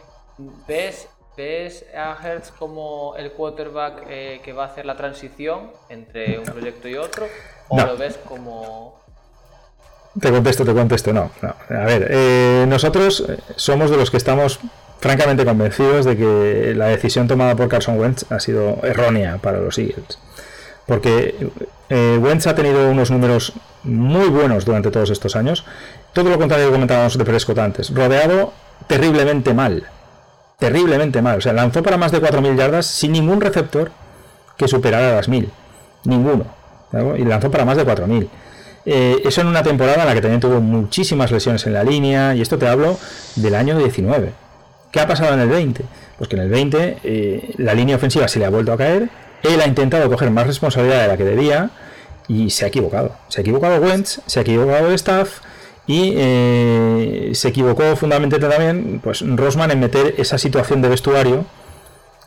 ves, 0.67 1.07
¿Ves 1.37 1.85
a 1.95 2.17
Hertz 2.21 2.51
como 2.51 3.15
el 3.15 3.31
quarterback 3.31 4.03
eh, 4.09 4.41
que 4.43 4.51
va 4.51 4.65
a 4.65 4.67
hacer 4.67 4.85
la 4.85 4.97
transición 4.97 5.71
entre 5.87 6.37
un 6.37 6.43
proyecto 6.43 6.89
y 6.89 6.97
otro? 6.97 7.27
¿O 7.69 7.79
lo 7.79 7.95
ves 7.95 8.19
como.? 8.27 9.02
Te 10.19 10.31
contesto, 10.31 10.63
te 10.63 10.73
contesto, 10.73 11.11
no. 11.11 11.31
A 11.41 11.85
ver, 11.85 12.07
eh, 12.09 12.65
nosotros 12.67 13.25
somos 13.55 13.89
de 13.89 13.97
los 13.97 14.11
que 14.11 14.17
estamos 14.17 14.59
francamente 14.99 15.43
convencidos 15.43 16.05
de 16.05 16.15
que 16.15 16.73
la 16.75 16.87
decisión 16.87 17.27
tomada 17.27 17.55
por 17.55 17.67
Carson 17.67 17.99
Wentz 17.99 18.31
ha 18.31 18.39
sido 18.39 18.79
errónea 18.83 19.37
para 19.37 19.59
los 19.59 19.77
Eagles. 19.77 20.19
Porque 20.85 21.49
eh, 21.89 22.19
Wentz 22.21 22.47
ha 22.47 22.55
tenido 22.55 22.89
unos 22.89 23.11
números 23.11 23.53
muy 23.83 24.29
buenos 24.29 24.65
durante 24.65 24.91
todos 24.91 25.09
estos 25.09 25.35
años. 25.35 25.65
Todo 26.13 26.29
lo 26.29 26.37
contrario 26.37 26.67
que 26.67 26.73
comentábamos 26.73 27.17
de 27.17 27.25
Prescott 27.25 27.57
antes. 27.57 27.93
Rodeado 27.93 28.53
terriblemente 28.87 29.53
mal. 29.53 29.83
Terriblemente 30.57 31.21
mal. 31.21 31.39
O 31.39 31.41
sea, 31.41 31.53
lanzó 31.53 31.83
para 31.83 31.97
más 31.97 32.11
de 32.11 32.21
4.000 32.21 32.55
yardas 32.55 32.85
sin 32.85 33.11
ningún 33.11 33.41
receptor 33.41 33.91
que 34.57 34.67
superara 34.67 35.15
las 35.15 35.29
1.000. 35.29 35.49
Ninguno. 36.05 36.45
Y 37.17 37.25
lanzó 37.25 37.49
para 37.51 37.65
más 37.65 37.75
de 37.75 37.85
4.000. 37.85 38.29
Eh, 38.85 39.21
eso 39.23 39.41
en 39.41 39.47
una 39.47 39.63
temporada 39.63 40.01
en 40.01 40.07
la 40.07 40.13
que 40.13 40.21
también 40.21 40.41
tuvo 40.41 40.59
muchísimas 40.59 41.31
lesiones 41.31 41.65
en 41.65 41.73
la 41.73 41.83
línea. 41.83 42.35
Y 42.35 42.41
esto 42.41 42.57
te 42.57 42.67
hablo 42.67 42.97
del 43.35 43.55
año 43.55 43.77
19. 43.77 44.31
¿Qué 44.91 44.99
ha 44.99 45.07
pasado 45.07 45.33
en 45.33 45.39
el 45.39 45.49
20? 45.49 45.83
Pues 46.17 46.29
que 46.29 46.35
en 46.35 46.41
el 46.43 46.49
20 46.49 46.97
eh, 47.03 47.53
la 47.57 47.73
línea 47.73 47.95
ofensiva 47.95 48.27
se 48.27 48.39
le 48.39 48.45
ha 48.45 48.49
vuelto 48.49 48.73
a 48.73 48.77
caer. 48.77 49.09
Él 49.41 49.59
ha 49.59 49.67
intentado 49.67 50.09
coger 50.09 50.31
más 50.31 50.47
responsabilidad 50.47 51.01
de 51.01 51.07
la 51.07 51.17
que 51.17 51.25
debía 51.25 51.71
y 52.27 52.49
se 52.49 52.65
ha 52.65 52.67
equivocado. 52.67 53.15
Se 53.27 53.39
ha 53.39 53.41
equivocado 53.41 53.81
Wentz, 53.81 54.19
se 54.25 54.39
ha 54.39 54.41
equivocado 54.43 54.87
el 54.87 54.93
staff 54.93 55.39
y 55.85 56.13
eh, 56.15 57.31
se 57.33 57.49
equivocó 57.49 57.95
fundamentalmente 57.95 58.47
también 58.47 59.01
pues 59.03 59.21
Rosman 59.21 59.71
en 59.71 59.79
meter 59.81 60.15
esa 60.17 60.37
situación 60.37 60.81
de 60.81 60.89
vestuario 60.89 61.45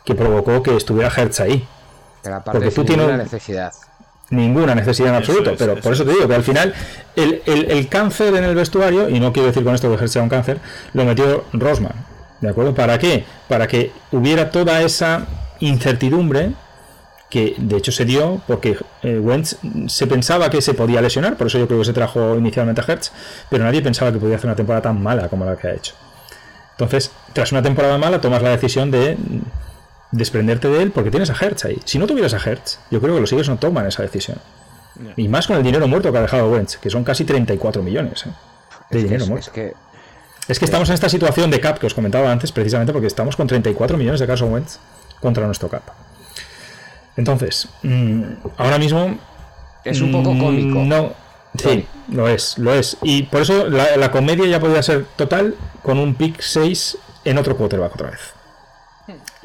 que 0.05 0.13
provocó 0.13 0.61
que 0.61 0.75
estuviera 0.75 1.11
Hertz 1.15 1.39
ahí. 1.39 1.67
Porque 2.45 2.71
tú 2.71 2.83
tienes 2.83 3.07
ninguna 3.07 3.23
necesidad. 3.23 3.73
Ninguna 4.29 4.75
necesidad 4.75 5.09
en 5.09 5.15
absoluto, 5.15 5.55
pero 5.57 5.75
por 5.77 5.93
eso 5.93 6.03
te 6.03 6.11
digo 6.11 6.27
que 6.27 6.35
al 6.35 6.43
final 6.43 6.73
el, 7.15 7.41
el, 7.45 7.87
cáncer 7.87 8.35
en 8.35 8.43
el 8.43 8.55
vestuario, 8.55 9.09
y 9.09 9.21
no 9.21 9.31
quiero 9.31 9.47
decir 9.47 9.63
con 9.63 9.73
esto 9.73 9.89
que 9.89 9.95
Hertz 9.95 10.11
sea 10.11 10.21
un 10.21 10.29
cáncer, 10.29 10.59
lo 10.93 11.05
metió 11.05 11.45
Rosman. 11.53 11.93
¿De 12.41 12.49
acuerdo? 12.49 12.75
¿Para 12.75 12.99
qué? 12.99 13.23
Para 13.47 13.67
que 13.67 13.91
hubiera 14.11 14.51
toda 14.51 14.81
esa 14.81 15.25
incertidumbre 15.59 16.51
que 17.29 17.55
de 17.57 17.77
hecho 17.77 17.91
se 17.91 18.05
dio 18.05 18.41
porque 18.47 18.77
eh, 19.03 19.19
Wentz 19.19 19.57
se 19.87 20.07
pensaba 20.07 20.49
que 20.49 20.61
se 20.61 20.73
podía 20.73 21.01
lesionar, 21.01 21.35
por 21.35 21.47
eso 21.47 21.57
yo 21.57 21.67
creo 21.67 21.79
que 21.79 21.85
se 21.85 21.93
trajo 21.93 22.35
inicialmente 22.35 22.81
a 22.81 22.85
Hertz, 22.85 23.11
pero 23.49 23.63
nadie 23.63 23.81
pensaba 23.81 24.11
que 24.11 24.19
podía 24.19 24.35
hacer 24.35 24.47
una 24.47 24.55
temporada 24.55 24.81
tan 24.81 25.01
mala 25.01 25.27
como 25.29 25.45
la 25.45 25.55
que 25.55 25.67
ha 25.67 25.73
hecho. 25.73 25.93
Entonces, 26.71 27.11
tras 27.33 27.51
una 27.51 27.61
temporada 27.61 27.97
mala, 27.97 28.21
tomas 28.21 28.41
la 28.41 28.49
decisión 28.49 28.91
de 28.91 29.17
desprenderte 30.17 30.67
de 30.67 30.81
él 30.83 30.91
porque 30.91 31.11
tienes 31.11 31.29
a 31.29 31.33
Hertz 31.33 31.65
ahí. 31.65 31.79
Si 31.85 31.99
no 31.99 32.07
tuvieras 32.07 32.33
a 32.33 32.37
Hertz, 32.37 32.79
yo 32.91 32.99
creo 32.99 33.15
que 33.15 33.21
los 33.21 33.31
Eagles 33.31 33.49
no 33.49 33.57
toman 33.57 33.87
esa 33.87 34.03
decisión. 34.03 34.37
Y 35.15 35.27
más 35.27 35.47
con 35.47 35.57
el 35.57 35.63
dinero 35.63 35.87
muerto 35.87 36.11
que 36.11 36.17
ha 36.17 36.21
dejado 36.21 36.51
Wentz, 36.51 36.77
que 36.77 36.89
son 36.89 37.03
casi 37.03 37.23
34 37.23 37.83
millones 37.83 38.25
¿eh? 38.25 38.29
de 38.89 39.03
dinero 39.03 39.27
muerto. 39.27 39.47
Es 39.47 39.53
que... 39.53 39.73
es 40.47 40.59
que 40.59 40.65
estamos 40.65 40.89
en 40.89 40.95
esta 40.95 41.09
situación 41.09 41.51
de 41.51 41.59
cap 41.59 41.77
que 41.77 41.85
os 41.85 41.93
comentaba 41.93 42.31
antes, 42.31 42.51
precisamente 42.51 42.93
porque 42.93 43.07
estamos 43.07 43.35
con 43.35 43.47
34 43.47 43.97
millones 43.97 44.19
de 44.19 44.27
Carson 44.27 44.51
Wentz 44.51 44.79
contra 45.19 45.45
nuestro 45.45 45.69
cap. 45.69 45.83
Entonces, 47.15 47.67
mm, 47.83 48.23
ahora 48.57 48.77
mismo. 48.77 49.17
Es 49.83 50.01
un 50.01 50.11
poco 50.11 50.33
mm, 50.33 50.39
cómico. 50.39 50.79
No. 50.79 51.13
Sí, 51.57 51.87
lo 52.11 52.27
es, 52.27 52.57
lo 52.57 52.73
es. 52.73 52.97
Y 53.01 53.23
por 53.23 53.41
eso 53.41 53.67
la, 53.67 53.97
la 53.97 54.11
comedia 54.11 54.45
ya 54.45 54.59
podría 54.59 54.83
ser 54.83 55.05
total 55.15 55.55
con 55.81 55.97
un 55.97 56.13
pick 56.13 56.41
6 56.41 56.97
en 57.25 57.37
otro 57.37 57.57
quarterback 57.57 57.93
otra 57.95 58.11
vez. 58.11 58.36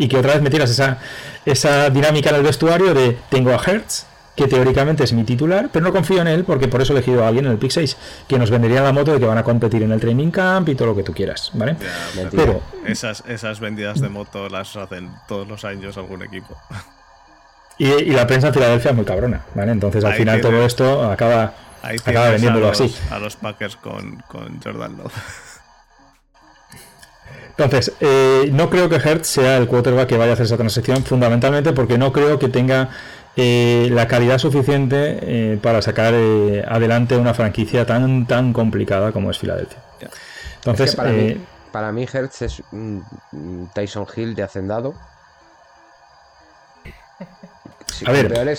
Y 0.03 0.09
que 0.09 0.17
otra 0.19 0.33
vez 0.35 0.43
metieras 0.43 0.71
esa, 0.71 0.99
esa 1.47 1.89
dinámica 1.91 2.31
en 2.31 2.37
el 2.37 2.43
vestuario 2.43 2.93
de 2.95 3.19
tengo 3.31 3.51
a 3.53 3.57
Hertz, 3.65 4.07
que 4.35 4.49
teóricamente 4.49 5.05
es 5.05 5.13
mi 5.13 5.25
titular, 5.25 5.69
pero 5.73 5.85
no 5.85 5.93
confío 5.93 6.21
en 6.23 6.27
él 6.27 6.45
porque 6.45 6.67
por 6.67 6.81
eso 6.81 6.93
he 6.93 6.97
elegido 6.97 7.23
a 7.23 7.29
alguien 7.29 7.45
en 7.47 7.53
el 7.53 7.59
pick 7.59 7.71
6 7.71 7.97
que 8.27 8.39
nos 8.39 8.51
vendería 8.51 8.81
la 8.83 8.91
moto 8.93 9.13
de 9.13 9.21
que 9.21 9.27
van 9.27 9.37
a 9.39 9.45
competir 9.45 9.83
en 9.83 9.93
el 9.93 10.01
training 10.01 10.31
camp 10.31 10.69
y 10.71 10.75
todo 10.75 10.89
lo 10.89 10.97
que 10.97 11.03
tú 11.03 11.13
quieras, 11.13 11.51
¿vale? 11.55 11.77
Ya. 12.17 12.29
Pero 12.31 12.63
esas, 12.87 13.23
esas 13.29 13.61
vendidas 13.61 14.01
de 14.01 14.09
moto 14.09 14.49
las 14.49 14.75
hacen 14.77 15.11
todos 15.29 15.47
los 15.47 15.65
años 15.67 15.97
algún 15.99 16.23
equipo. 16.23 16.57
y, 17.79 17.87
y 17.91 18.11
la 18.13 18.27
prensa 18.27 18.49
en 18.49 18.55
Filadelfia 18.55 18.91
es 18.93 18.97
muy 18.97 19.05
cabrona, 19.05 19.43
¿vale? 19.55 19.73
Entonces 19.73 20.03
al 20.05 20.13
Ahí 20.13 20.19
final 20.19 20.41
tiene- 20.41 20.57
todo 20.57 20.67
esto 20.67 21.03
acaba 21.13 21.53
Ahí 21.83 21.97
acaba 22.05 22.27
a 22.29 22.31
vendiéndolo 22.31 22.69
los, 22.69 22.81
así. 22.81 22.95
a 23.11 23.19
los 23.19 23.37
Packers 23.37 23.77
con, 23.77 24.17
con 24.29 24.61
Jordan 24.63 24.97
Love. 24.97 25.13
Entonces, 27.51 27.93
eh, 28.01 28.49
no 28.53 28.71
creo 28.71 28.89
que 28.89 28.97
Hertz 28.97 29.27
sea 29.29 29.59
el 29.59 29.69
quarterback 29.69 30.09
que 30.09 30.17
vaya 30.17 30.31
a 30.31 30.35
hacer 30.35 30.47
esa 30.47 30.57
transacción, 30.57 31.05
fundamentalmente 31.05 31.73
porque 31.73 31.99
no 31.99 32.13
creo 32.13 32.39
que 32.39 32.49
tenga 32.49 32.89
eh, 33.37 33.89
la 33.91 34.09
calidad 34.09 34.39
suficiente 34.39 35.19
eh, 35.23 35.59
para 35.63 35.81
sacar 35.83 36.15
eh, 36.15 36.65
adelante 36.67 37.17
una 37.17 37.35
franquicia 37.35 37.87
tan 37.87 38.27
tan 38.27 38.53
complicada 38.53 39.13
como 39.13 39.31
es 39.31 39.39
Filadelfia. 39.39 39.79
Entonces, 40.57 40.91
Es 40.91 40.91
que 40.93 40.97
para, 40.97 41.11
eh, 41.11 41.35
mí, 41.39 41.47
para 41.71 41.93
mí 41.93 42.07
Hertz 42.11 42.43
es 42.43 42.63
un 42.73 43.05
Tyson 43.75 44.07
Hill 44.15 44.35
de 44.35 44.43
hacendado. 44.43 44.95
Sí, 47.87 48.05
A 48.07 48.13
ver, 48.13 48.57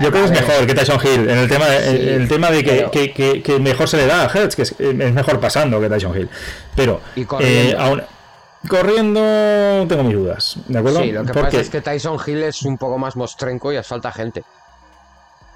yo 0.00 0.10
creo 0.10 0.12
que 0.12 0.24
es 0.34 0.40
mejor 0.40 0.66
que 0.66 0.74
Tyson 0.74 1.00
Hill 1.02 1.28
en 1.30 1.38
el 1.38 1.48
tema 1.48 1.66
de, 1.66 1.80
Sí, 1.90 2.08
el 2.08 2.28
tema 2.28 2.50
de 2.50 2.62
que, 2.64 2.70
pero- 2.72 2.90
que- 2.90 3.12
que- 3.12 3.42
que 3.42 3.58
mejor 3.58 3.88
se 3.88 3.96
le 3.96 4.06
da 4.06 4.22
a 4.22 4.26
Hertz, 4.32 4.54
que 4.56 4.62
es, 4.62 4.74
es 4.78 4.94
mejor 5.12 5.40
pasando 5.40 5.80
que 5.80 5.88
Tyson 5.88 6.16
Hill. 6.16 6.28
Pero 6.76 7.00
Y 7.16 7.24
corriendo. 7.24 7.72
eh, 7.72 7.76
aún- 7.78 8.02
corriendo 8.68 9.86
tengo 9.88 10.04
mis 10.04 10.14
dudas, 10.14 10.56
¿de 10.68 10.78
acuerdo? 10.78 11.02
Sí, 11.02 11.12
lo 11.12 11.24
que 11.24 11.32
Porque- 11.32 11.42
pasa 11.48 11.60
es 11.60 11.70
que 11.70 11.80
Tyson 11.80 12.18
Hill 12.26 12.42
es 12.44 12.62
un 12.62 12.78
poco 12.78 12.98
más 12.98 13.16
mostrenco 13.16 13.72
y 13.72 13.76
asfalta 13.76 14.12
gente. 14.12 14.44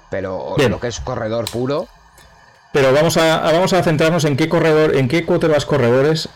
Pero 0.09 0.55
Bien. 0.57 0.71
lo 0.71 0.79
que 0.79 0.87
es 0.87 0.99
corredor 0.99 1.49
puro, 1.49 1.87
Pero 2.73 2.93
vamos 2.93 3.15
a, 3.17 3.47
a- 3.47 3.51
vamos 3.53 3.71
a 3.73 3.81
centrarnos 3.81 4.25
en 4.25 4.35
qué 4.37 4.49
corredor, 4.49 4.95
en 4.97 5.07
qué 5.07 5.25
quarterbacks 5.25 5.65
corredores 5.65 6.29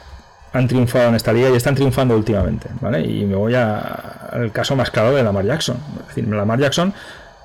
han 0.53 0.68
triunfado 0.68 1.09
en 1.09 1.15
esta 1.15 1.31
liga 1.34 1.49
y 1.49 1.55
están 1.55 1.76
triunfando 1.76 2.15
últimamente, 2.15 2.68
¿vale? 2.80 3.01
Y 3.01 3.26
me 3.26 3.35
voy 3.35 3.53
a- 3.53 4.30
al 4.31 4.51
caso 4.51 4.76
más 4.76 4.89
claro 4.91 5.11
de 5.13 5.23
Lamar 5.23 5.45
Jackson. 5.45 5.77
Es 6.01 6.07
decir, 6.15 6.27
Lamar 6.27 6.57
Jackson 6.59 6.93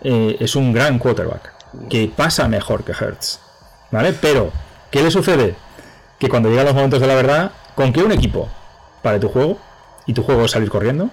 eh, 0.03 0.37
es 0.41 0.57
un 0.57 0.73
gran 0.73 0.99
quarterback 0.99 1.53
que 1.89 2.11
pasa 2.15 2.49
mejor 2.49 2.85
que 2.85 2.93
Hertz, 2.93 3.41
¿vale? 3.91 4.13
Pero, 4.13 4.53
¿qué 4.91 5.03
le 5.03 5.11
sucede? 5.11 5.55
Que 6.19 6.29
cuando 6.29 6.49
llegan 6.49 6.67
los 6.67 6.75
momentos 6.75 7.01
de 7.01 7.07
la 7.07 7.15
verdad, 7.15 7.51
con 7.75 7.93
que 7.93 8.03
un 8.03 8.13
equipo 8.13 8.49
pare 9.03 9.19
tu 9.19 9.29
juego 9.29 9.59
y 10.07 10.15
tu 10.15 10.23
juego 10.23 10.45
es 10.45 10.53
salir 10.53 10.71
corriendo, 10.71 11.11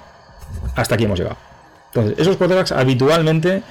hasta 0.75 0.95
aquí 0.95 1.05
hemos 1.05 1.19
llegado. 1.19 1.37
Entonces, 1.87 2.17
esos 2.17 2.37
quarterbacks 2.37 2.71
habitualmente 2.71 3.63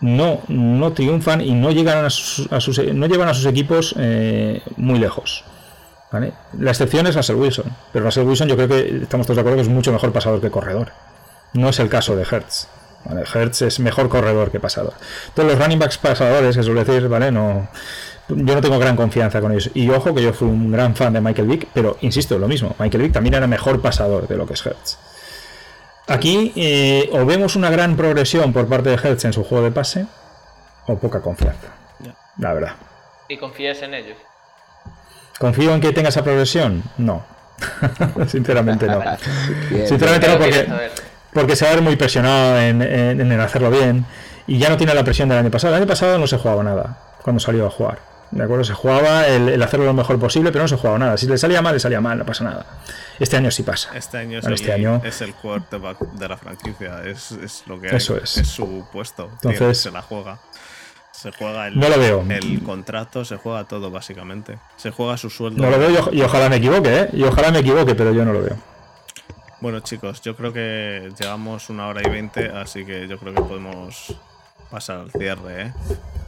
no, 0.00 0.40
no 0.48 0.92
triunfan 0.92 1.40
y 1.40 1.52
no 1.52 1.70
llegan 1.70 2.04
a 2.04 2.10
sus, 2.10 2.48
no 2.48 3.06
llevan 3.06 3.28
a 3.28 3.34
sus 3.34 3.46
equipos 3.46 3.94
eh, 3.98 4.62
muy 4.76 4.98
lejos. 4.98 5.44
La 6.58 6.70
excepción 6.70 7.06
es 7.06 7.14
Russell 7.14 7.36
Wilson, 7.36 7.66
pero 7.92 8.06
Russell 8.06 8.26
Wilson 8.26 8.48
yo 8.48 8.56
creo 8.56 8.68
que 8.68 9.00
estamos 9.02 9.26
todos 9.26 9.36
de 9.36 9.40
acuerdo 9.42 9.56
que 9.56 9.62
es 9.62 9.68
mucho 9.68 9.92
mejor 9.92 10.12
pasador 10.12 10.40
que 10.40 10.50
corredor. 10.50 10.92
No 11.52 11.68
es 11.68 11.78
el 11.80 11.90
caso 11.90 12.16
de 12.16 12.22
Hertz. 12.22 12.68
¿Vale? 13.08 13.24
Hertz 13.32 13.62
es 13.62 13.80
mejor 13.80 14.08
corredor 14.08 14.50
que 14.50 14.60
pasador. 14.60 14.94
Entonces 15.28 15.54
los 15.54 15.62
running 15.62 15.78
backs 15.78 15.98
pasadores, 15.98 16.56
que 16.56 16.62
suele 16.62 16.84
decir, 16.84 17.08
¿vale? 17.08 17.32
No, 17.32 17.68
yo 18.28 18.54
no 18.54 18.60
tengo 18.60 18.78
gran 18.78 18.96
confianza 18.96 19.40
con 19.40 19.52
ellos. 19.52 19.70
Y 19.74 19.88
ojo 19.90 20.14
que 20.14 20.22
yo 20.22 20.32
fui 20.32 20.48
un 20.48 20.70
gran 20.70 20.94
fan 20.94 21.12
de 21.12 21.20
Michael 21.20 21.48
Vick, 21.48 21.68
pero 21.72 21.96
insisto, 22.02 22.38
lo 22.38 22.48
mismo. 22.48 22.74
Michael 22.78 23.04
Vick 23.04 23.12
también 23.12 23.34
era 23.34 23.46
mejor 23.46 23.80
pasador 23.80 24.28
de 24.28 24.36
lo 24.36 24.46
que 24.46 24.54
es 24.54 24.64
Hertz. 24.64 24.98
Aquí 26.06 26.52
eh, 26.56 27.10
o 27.12 27.26
vemos 27.26 27.56
una 27.56 27.70
gran 27.70 27.96
progresión 27.96 28.52
por 28.52 28.66
parte 28.66 28.90
de 28.90 28.96
Hertz 28.96 29.24
en 29.24 29.32
su 29.32 29.44
juego 29.44 29.64
de 29.64 29.70
pase 29.70 30.06
o 30.86 30.96
poca 30.98 31.20
confianza. 31.20 31.68
La 32.38 32.52
verdad. 32.52 32.72
Y 33.28 33.36
confías 33.36 33.82
en 33.82 33.94
ellos. 33.94 34.16
¿Confío 35.38 35.74
en 35.74 35.80
que 35.80 35.92
tenga 35.92 36.08
esa 36.08 36.22
progresión? 36.22 36.82
No. 36.96 37.24
Sinceramente 38.26 38.86
no. 38.86 39.00
bien, 39.70 39.86
Sinceramente 39.86 40.28
no, 40.28 40.38
porque. 40.38 40.68
Porque 41.32 41.56
se 41.56 41.64
va 41.64 41.72
a 41.72 41.74
ver 41.74 41.82
muy 41.84 41.96
presionado 41.96 42.58
en, 42.60 42.82
en- 42.82 43.32
en 43.32 43.40
hacerlo 43.40 43.70
bien 43.70 44.06
y 44.46 44.58
ya 44.58 44.68
no 44.68 44.76
tiene 44.76 44.94
la 44.94 45.04
presión 45.04 45.28
del 45.28 45.38
año 45.38 45.50
pasado. 45.50 45.74
El 45.74 45.82
año 45.82 45.88
pasado 45.88 46.18
no 46.18 46.26
se 46.26 46.38
jugaba 46.38 46.62
nada 46.62 46.98
cuando 47.22 47.40
salió 47.40 47.66
a 47.66 47.70
jugar. 47.70 48.00
¿De 48.30 48.44
acuerdo? 48.44 48.62
Se 48.64 48.74
jugaba 48.74 49.26
el, 49.26 49.48
el 49.48 49.62
hacerlo 49.62 49.86
lo 49.86 49.94
mejor 49.94 50.18
posible, 50.18 50.52
pero 50.52 50.64
no 50.64 50.68
se 50.68 50.76
jugaba 50.76 50.98
nada. 50.98 51.16
Si 51.16 51.26
le 51.26 51.38
salía 51.38 51.62
mal, 51.62 51.72
le 51.72 51.80
salía 51.80 52.00
mal, 52.02 52.18
no 52.18 52.26
pasa 52.26 52.44
nada. 52.44 52.66
Este 53.18 53.36
año 53.38 53.50
sí 53.50 53.62
pasa. 53.62 53.90
Este 53.96 54.18
año, 54.18 54.38
es, 54.38 54.44
Bueno, 54.44 54.54
el, 54.56 54.60
este 54.60 54.72
año- 54.74 55.00
es 55.02 55.20
el 55.22 55.32
quarterback 55.34 55.98
de 56.12 56.28
la 56.28 56.36
franquicia. 56.36 57.00
Es, 57.06 57.32
es 57.32 57.62
lo 57.66 57.80
que 57.80 57.94
Eso 57.96 58.14
hay. 58.14 58.20
es. 58.24 58.30
su 58.46 58.86
puesto. 58.92 59.30
tío, 59.40 59.50
Entonces- 59.50 59.80
se 59.80 59.90
la 59.90 60.02
juega. 60.02 60.38
Se 61.10 61.32
juega 61.32 61.66
el, 61.68 61.80
No 61.80 61.88
lo 61.88 61.98
veo. 61.98 62.24
el 62.28 62.62
contrato, 62.62 63.24
se 63.24 63.36
juega 63.38 63.64
todo, 63.64 63.90
básicamente. 63.90 64.58
Se 64.76 64.90
juega 64.90 65.16
su 65.16 65.30
sueldo. 65.30 65.62
No 65.64 65.70
lo 65.70 65.78
veo 65.78 65.90
y, 65.90 65.96
o- 65.96 66.12
y 66.12 66.22
ojalá 66.22 66.48
me 66.50 66.56
equivoque, 66.56 66.96
¿eh? 66.96 67.08
Y 67.14 67.22
ojalá 67.24 67.50
me 67.50 67.60
equivoque, 67.60 67.94
pero 67.94 68.12
yo 68.12 68.24
no 68.26 68.32
lo 68.34 68.42
veo. 68.42 68.56
Bueno, 69.60 69.80
chicos, 69.80 70.20
yo 70.22 70.36
creo 70.36 70.52
que 70.52 71.10
llegamos 71.18 71.68
una 71.68 71.88
hora 71.88 72.00
y 72.04 72.08
veinte, 72.10 72.46
así 72.48 72.84
que 72.84 73.08
yo 73.08 73.18
creo 73.18 73.34
que 73.34 73.42
podemos 73.42 74.14
pasar 74.70 75.00
al 75.00 75.10
cierre. 75.10 75.62
¿eh? 75.62 75.72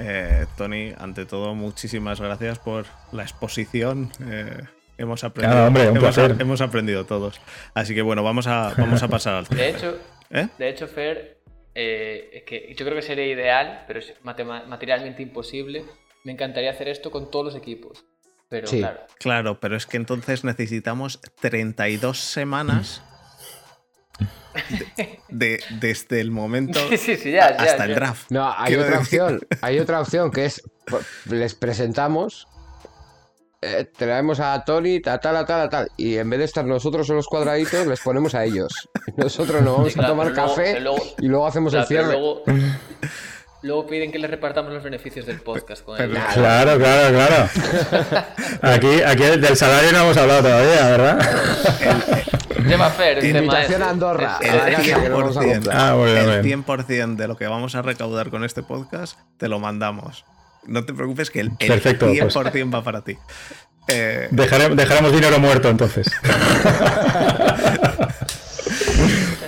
Eh, 0.00 0.46
Tony, 0.56 0.92
ante 0.98 1.26
todo, 1.26 1.54
muchísimas 1.54 2.20
gracias 2.20 2.58
por 2.58 2.86
la 3.12 3.22
exposición. 3.22 4.10
eh, 4.28 4.58
hemos 4.98 5.22
aprendido, 5.22 5.54
Nada, 5.54 5.68
hombre, 5.68 5.82
un 5.90 5.96
hemos, 5.96 6.14
placer. 6.14 6.36
hemos 6.40 6.60
aprendido 6.60 7.04
todos. 7.06 7.40
Así 7.74 7.94
que 7.94 8.02
bueno, 8.02 8.24
vamos 8.24 8.48
a, 8.48 8.74
vamos 8.76 9.02
a 9.02 9.08
pasar 9.08 9.34
al 9.34 9.44
De 9.48 9.54
cierre. 9.56 9.70
hecho, 9.70 9.98
¿Eh? 10.30 10.48
de 10.58 10.68
hecho, 10.68 10.88
Fer, 10.88 11.38
eh, 11.76 12.30
es 12.32 12.42
que 12.42 12.74
yo 12.76 12.84
creo 12.84 12.96
que 12.96 13.02
sería 13.02 13.26
ideal, 13.26 13.84
pero 13.86 14.00
es 14.00 14.12
materialmente 14.24 15.22
imposible. 15.22 15.84
Me 16.24 16.32
encantaría 16.32 16.70
hacer 16.72 16.88
esto 16.88 17.12
con 17.12 17.30
todos 17.30 17.44
los 17.46 17.54
equipos. 17.54 18.04
Pero 18.48 18.66
Sí. 18.66 18.78
claro, 18.80 19.00
Claro, 19.20 19.60
pero 19.60 19.76
es 19.76 19.86
que 19.86 19.96
entonces 19.96 20.42
necesitamos 20.42 21.20
32 21.40 22.18
semanas 22.18 23.04
de- 24.96 25.18
de- 25.28 25.60
desde 25.80 26.20
el 26.20 26.30
momento 26.30 26.78
Sí, 26.90 26.96
sí, 26.96 27.16
sí, 27.16 27.30
ya, 27.32 27.56
ya, 27.56 27.62
hasta 27.64 27.84
el 27.84 27.94
draft. 27.94 28.30
No, 28.30 28.52
hay 28.56 28.74
otra 28.74 28.98
decir- 29.00 29.20
opción. 29.22 29.40
Hay 29.62 29.78
otra 29.78 30.00
opción 30.00 30.30
que 30.30 30.44
es 30.46 30.62
les 31.26 31.54
presentamos, 31.54 32.48
eh, 33.62 33.86
traemos 33.96 34.40
a 34.40 34.64
Tony, 34.64 35.00
a 35.06 35.18
tal, 35.18 35.36
a 35.36 35.44
tal, 35.46 35.60
a 35.60 35.68
tal, 35.68 35.90
y 35.96 36.16
en 36.16 36.28
vez 36.30 36.38
de 36.40 36.44
estar 36.46 36.64
nosotros 36.64 37.08
en 37.10 37.16
los 37.16 37.26
cuadraditos, 37.26 37.86
les 37.86 38.00
ponemos 38.00 38.34
a 38.34 38.44
ellos. 38.44 38.88
Nosotros 39.16 39.62
nos 39.62 39.76
vamos 39.76 39.92
Sí, 39.92 40.00
a 40.00 40.06
tomar 40.06 40.28
luego- 40.32 40.48
café 40.54 40.80
luego- 40.80 41.02
y 41.18 41.26
luego 41.28 41.46
hacemos 41.46 41.72
Claro, 41.72 41.82
el 41.82 41.88
cierre. 41.88 42.12
luego, 42.12 42.42
luego 43.62 43.86
piden 43.86 44.10
que 44.10 44.18
les 44.18 44.30
repartamos 44.30 44.72
los 44.72 44.82
beneficios 44.82 45.26
del 45.26 45.40
podcast 45.40 45.84
con. 45.84 45.96
Claro, 45.96 46.78
claro, 46.78 47.14
claro. 47.14 47.48
Aquí, 48.62 49.02
aquí 49.02 49.22
del 49.22 49.56
salario 49.56 49.92
no 49.92 49.98
hemos 50.02 50.16
hablado 50.16 50.42
todavía, 50.42 50.88
¿verdad? 50.90 51.18
Tema 52.68 52.90
Fer, 52.90 53.18
el 53.18 53.32
tema 53.32 53.38
Invitación 53.38 53.82
a 53.82 53.90
Andorra. 53.90 54.38
100%, 54.40 55.54
comprar. 55.54 55.76
Ah, 55.76 55.94
muy 55.96 56.12
bien, 56.12 56.24
muy 56.26 56.34
el 56.34 56.42
bien. 56.42 56.64
100% 56.64 57.16
de 57.16 57.28
lo 57.28 57.36
que 57.36 57.46
vamos 57.46 57.74
a 57.74 57.82
recaudar 57.82 58.30
con 58.30 58.44
este 58.44 58.62
podcast 58.62 59.18
te 59.38 59.48
lo 59.48 59.58
mandamos. 59.58 60.24
No 60.66 60.84
te 60.84 60.92
preocupes 60.92 61.30
que 61.30 61.40
el, 61.40 61.52
el 61.58 61.68
Perfecto, 61.68 62.06
pues. 62.06 62.36
100% 62.36 62.74
va 62.74 62.84
para 62.84 63.02
ti. 63.02 63.16
Eh, 63.88 64.28
dejaremos 64.30 65.12
dinero 65.12 65.38
muerto 65.38 65.68
entonces. 65.68 66.06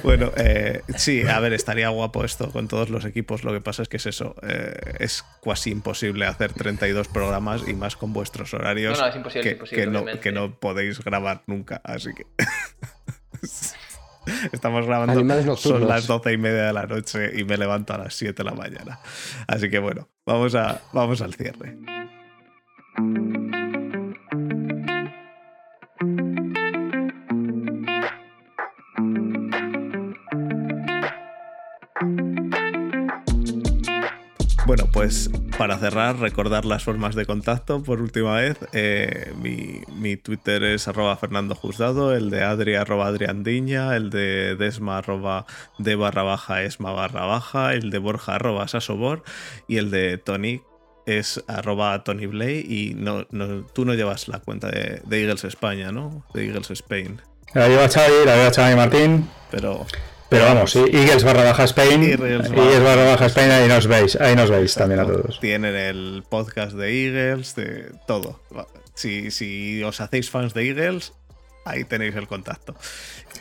bueno, 0.05 0.33
eh, 0.37 0.83
sí, 0.97 1.23
a 1.23 1.39
ver, 1.41 1.53
estaría 1.53 1.89
guapo 1.89 2.25
esto 2.25 2.51
con 2.51 2.69
todos 2.69 2.91
los 2.91 3.05
equipos. 3.05 3.45
Lo 3.45 3.53
que 3.53 3.61
pasa 3.61 3.83
es 3.83 3.89
que 3.89 3.97
es 3.97 4.07
eso. 4.07 4.35
eh, 4.43 4.97
es 4.99 5.25
casi 5.45 5.71
imposible 5.71 6.27
hacer 6.27 6.53
32 6.53 7.09
programas 7.09 7.67
y 7.67 7.75
más 7.75 7.97
con 7.97 8.13
vuestros 8.13 8.55
horarios. 8.55 8.99
No, 8.99 9.05
no, 9.05 9.11
es 9.11 9.17
imposible, 9.17 9.43
que, 9.43 9.53
imposible, 9.55 9.85
que 9.85 9.91
no, 9.91 10.21
que 10.21 10.33
no 10.33 10.55
podéis 10.59 11.01
grabar 11.01 11.43
nunca. 11.47 11.81
Así 11.85 12.11
que. 12.15 12.27
Estamos 14.53 14.87
grabando, 14.87 15.57
son 15.57 15.89
las 15.89 16.07
doce 16.07 16.33
y 16.33 16.37
media 16.37 16.67
de 16.67 16.73
la 16.73 16.87
noche 16.87 17.33
y 17.35 17.43
me 17.45 17.57
levanto 17.57 17.93
a 17.93 17.99
las 17.99 18.15
7 18.15 18.35
de 18.35 18.45
la 18.45 18.55
mañana. 18.55 19.01
Así 19.49 19.69
que 19.69 19.81
bueno, 19.81 20.09
vamos, 20.25 20.55
a, 20.55 20.81
vamos 20.93 21.21
al 21.23 21.35
cierre. 21.35 21.77
Pues 35.03 35.29
para 35.59 35.79
cerrar, 35.79 36.21
recordar 36.21 36.65
las 36.65 36.85
formas 36.85 37.17
de 37.17 37.27
contacto 37.27 37.83
por 37.83 38.01
última 38.01 38.37
vez. 38.37 38.57
Eh, 38.73 39.33
mi, 39.43 39.81
mi 39.97 40.17
Twitter 40.17 40.63
es 40.63 40.87
arroba 40.87 41.17
Fernando 41.17 41.57
Juzgado, 41.57 42.15
el 42.15 42.31
de 42.31 42.45
Adri 42.45 42.77
arroba 42.77 43.09
Adriandiña, 43.09 43.97
el 43.97 44.11
de 44.11 44.55
Desma 44.55 44.99
arroba 44.99 45.45
de 45.79 45.97
barra 45.97 46.23
baja 46.23 46.63
Esma 46.63 46.93
barra 46.93 47.27
baja, 47.27 47.75
el 47.75 47.91
de 47.91 47.99
Borja 47.99 48.37
arroba 48.37 48.69
Sasobor 48.69 49.25
y 49.67 49.79
el 49.79 49.91
de 49.91 50.19
Tony 50.19 50.63
es 51.05 51.43
arroba 51.49 52.05
Tony 52.05 52.27
Blay 52.27 52.61
y 52.61 52.95
no, 52.95 53.27
no, 53.33 53.65
tú 53.65 53.85
no 53.85 53.95
llevas 53.95 54.29
la 54.29 54.39
cuenta 54.39 54.71
de, 54.71 55.03
de 55.05 55.21
Eagles 55.21 55.43
España, 55.43 55.91
¿no? 55.91 56.25
De 56.33 56.47
Eagles 56.47 56.71
Spain. 56.71 57.21
La 57.55 57.67
lleva 57.67 57.89
Xavi, 57.89 58.25
la 58.25 58.37
lleva 58.37 58.53
Xavi 58.53 58.77
Martín. 58.77 59.29
Pero, 59.51 59.85
Pero 60.33 60.47
vamos, 60.47 60.75
Eagles 60.77 61.25
barra 61.25 61.45
baja 61.45 61.65
Spain, 61.65 62.05
Eagles 62.05 62.51
Eagles, 62.51 62.83
barra 62.83 63.05
baja 63.05 63.27
Spain, 63.27 63.51
ahí 63.51 63.69
nos 63.69 63.87
veis, 63.87 64.17
ahí 64.17 64.35
nos 64.35 64.49
veis 64.49 64.75
también 64.75 65.01
a 65.01 65.05
todos. 65.05 65.39
Tienen 65.41 65.77
el 65.77 66.25
podcast 66.27 66.73
de 66.73 66.89
Eagles, 66.89 67.55
de 67.55 67.93
todo. 68.07 68.41
Si, 68.95 69.31
si 69.31 69.83
os 69.83 70.01
hacéis 70.01 70.31
fans 70.31 70.55
de 70.55 70.67
Eagles, 70.67 71.13
ahí 71.67 71.85
tenéis 71.85 72.17
el 72.17 72.29
contacto. 72.29 72.75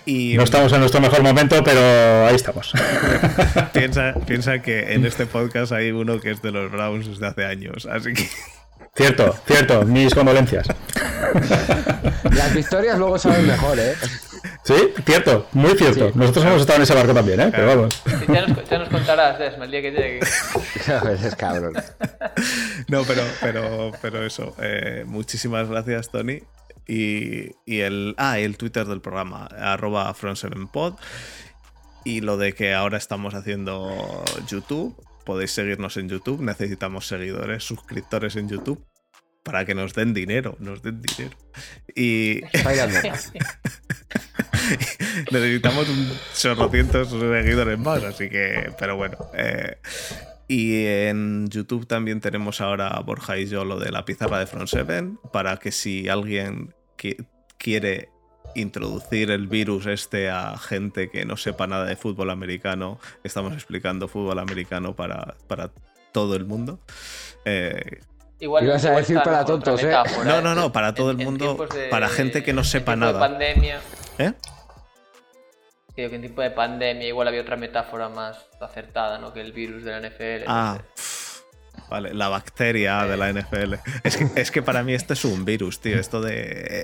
Y 0.06 0.34
No 0.36 0.44
estamos 0.44 0.74
en 0.74 0.82
nuestro 0.82 1.00
mejor 1.00 1.24
momento, 1.24 1.64
pero 1.64 2.28
ahí 2.28 2.36
estamos. 2.36 2.74
piensa, 3.74 4.14
piensa 4.28 4.62
que 4.62 4.92
en 4.92 5.06
este 5.06 5.26
podcast 5.28 5.72
hay 5.72 5.92
uno 5.92 6.20
que 6.20 6.32
es 6.32 6.42
de 6.42 6.52
los 6.52 6.70
Browns 6.74 7.08
desde 7.08 7.26
hace 7.26 7.46
años, 7.46 7.88
así 7.90 8.12
que 8.12 8.28
cierto, 8.98 9.34
cierto, 9.48 9.86
mis 9.86 10.14
condolencias. 10.14 10.68
Las 12.32 12.54
victorias 12.54 13.00
luego 13.00 13.18
saben 13.18 13.48
mejor, 13.48 13.80
¿eh? 13.80 13.94
Sí, 14.64 14.76
cierto, 15.06 15.48
muy 15.54 15.72
cierto. 15.76 16.10
Sí. 16.12 16.18
Nosotros 16.18 16.46
hemos 16.46 16.62
estado 16.62 16.78
en 16.78 16.84
ese 16.84 16.94
barco 16.94 17.14
también, 17.14 17.40
¿eh? 17.42 17.50
Pero 17.52 17.68
vamos. 17.68 18.04
Ya 18.28 18.46
nos, 18.46 18.70
ya 18.70 18.78
nos 18.78 18.90
contarás, 18.90 19.40
Desma, 19.40 19.66
el 19.66 19.72
día 19.72 19.82
que 19.82 19.92
llegue. 19.92 20.20
es 21.26 21.36
cabrón. 21.36 21.74
No, 22.88 23.04
pero, 23.04 23.24
pero, 23.42 23.92
pero 24.02 24.26
eso. 24.26 24.56
eh, 24.60 25.04
muchísimas 25.08 25.70
gracias, 25.70 26.10
Tony. 26.10 26.44
Y, 26.88 27.52
y 27.66 27.80
el. 27.82 28.16
Ah, 28.18 28.40
y 28.40 28.44
el 28.44 28.58
Twitter 28.58 28.86
del 28.86 29.02
programa, 29.02 29.46
arroba 29.46 30.14
front7pod. 30.14 30.98
Y 32.04 32.22
lo 32.22 32.38
de 32.38 32.54
que 32.54 32.74
ahora 32.74 32.98
estamos 32.98 33.34
haciendo 33.34 34.24
YouTube. 34.48 34.96
Podéis 35.26 35.52
seguirnos 35.52 35.98
en 35.98 36.10
YouTube. 36.10 36.42
Necesitamos 36.42 37.08
seguidores, 37.08 37.64
suscriptores 37.64 38.36
en 38.36 38.50
YouTube. 38.50 38.84
Para 39.44 39.66
que 39.66 39.74
nos 39.76 39.94
den 39.94 40.14
dinero. 40.14 40.56
Nos 40.60 40.82
den 40.84 41.02
dinero. 41.02 41.36
Y 41.96 42.42
necesitamos 45.32 45.90
un 45.90 46.12
chorrocientos 46.34 47.10
seguidores 47.10 47.80
más. 47.80 48.04
Así 48.04 48.30
que. 48.30 48.72
Pero 48.78 48.98
bueno. 48.98 49.18
eh, 49.34 49.78
y 50.48 50.86
en 50.86 51.48
YouTube 51.50 51.88
también 51.88 52.20
tenemos 52.20 52.60
ahora 52.60 52.90
a 52.90 53.00
Borja 53.00 53.38
y 53.38 53.46
yo 53.48 53.64
lo 53.64 53.80
de 53.80 53.90
la 53.90 54.04
pizarra 54.04 54.38
de 54.38 54.48
Front 54.48 54.68
7 54.68 55.14
para 55.32 55.56
que 55.58 55.72
si 55.72 56.10
alguien 56.10 56.76
qui- 56.98 57.26
quiere 57.58 58.10
introducir 58.54 59.32
el 59.32 59.48
virus 59.48 59.86
este 59.86 60.30
a 60.30 60.58
gente 60.58 61.10
que 61.10 61.24
no 61.24 61.38
sepa 61.38 61.68
nada 61.68 61.86
de 61.86 61.96
fútbol 61.96 62.30
americano, 62.32 63.00
estamos 63.24 63.54
explicando 63.54 64.10
fútbol 64.10 64.40
americano 64.40 64.94
para, 64.94 65.38
para 65.48 65.72
todo 66.12 66.36
el 66.36 66.44
mundo. 66.44 66.82
Eh, 67.46 68.02
Igual, 68.42 68.66
Ibas 68.66 68.84
a 68.86 68.92
decir 68.92 69.22
para 69.24 69.46
tontos, 69.46 69.82
¿eh? 69.84 69.96
No, 70.26 70.42
no, 70.42 70.54
no, 70.56 70.72
para 70.74 70.94
todo 70.96 71.12
en- 71.12 71.20
el 71.22 71.26
mundo, 71.26 71.68
de- 71.74 71.88
para 71.90 72.10
gente 72.10 72.44
que 72.44 72.52
no 72.54 72.62
en 72.62 72.66
sepa 72.66 72.94
tiempo 72.94 73.06
de 73.06 73.14
nada. 73.14 73.20
pandemia, 73.20 73.80
¿eh? 74.18 74.34
creo 75.94 76.10
que 76.10 76.16
en 76.16 76.22
tiempo 76.22 76.42
de 76.42 76.50
pandemia 76.52 77.08
igual 77.08 77.28
había 77.28 77.42
otra 77.42 77.56
metáfora 77.58 78.10
más 78.10 78.38
acertada, 78.60 79.20
¿no? 79.20 79.32
Que 79.34 79.42
el 79.42 79.52
virus 79.52 79.84
de 79.84 79.92
la 79.92 79.98
NFL. 80.00 80.46
no 80.46 80.52
Ah, 80.52 80.82
sé. 80.96 81.21
Vale, 81.90 82.14
la 82.14 82.30
bacteria 82.30 83.06
de 83.06 83.18
la 83.18 83.32
NFL. 83.32 83.76
Es 84.04 84.18
que, 84.18 84.28
es 84.36 84.52
que 84.52 84.62
para 84.62 84.84
mí 84.84 84.94
esto 84.94 85.14
es 85.14 85.26
un 85.26 85.46
virus, 85.46 85.80
tío. 85.82 85.98
Esto 86.00 86.22
de. 86.22 86.34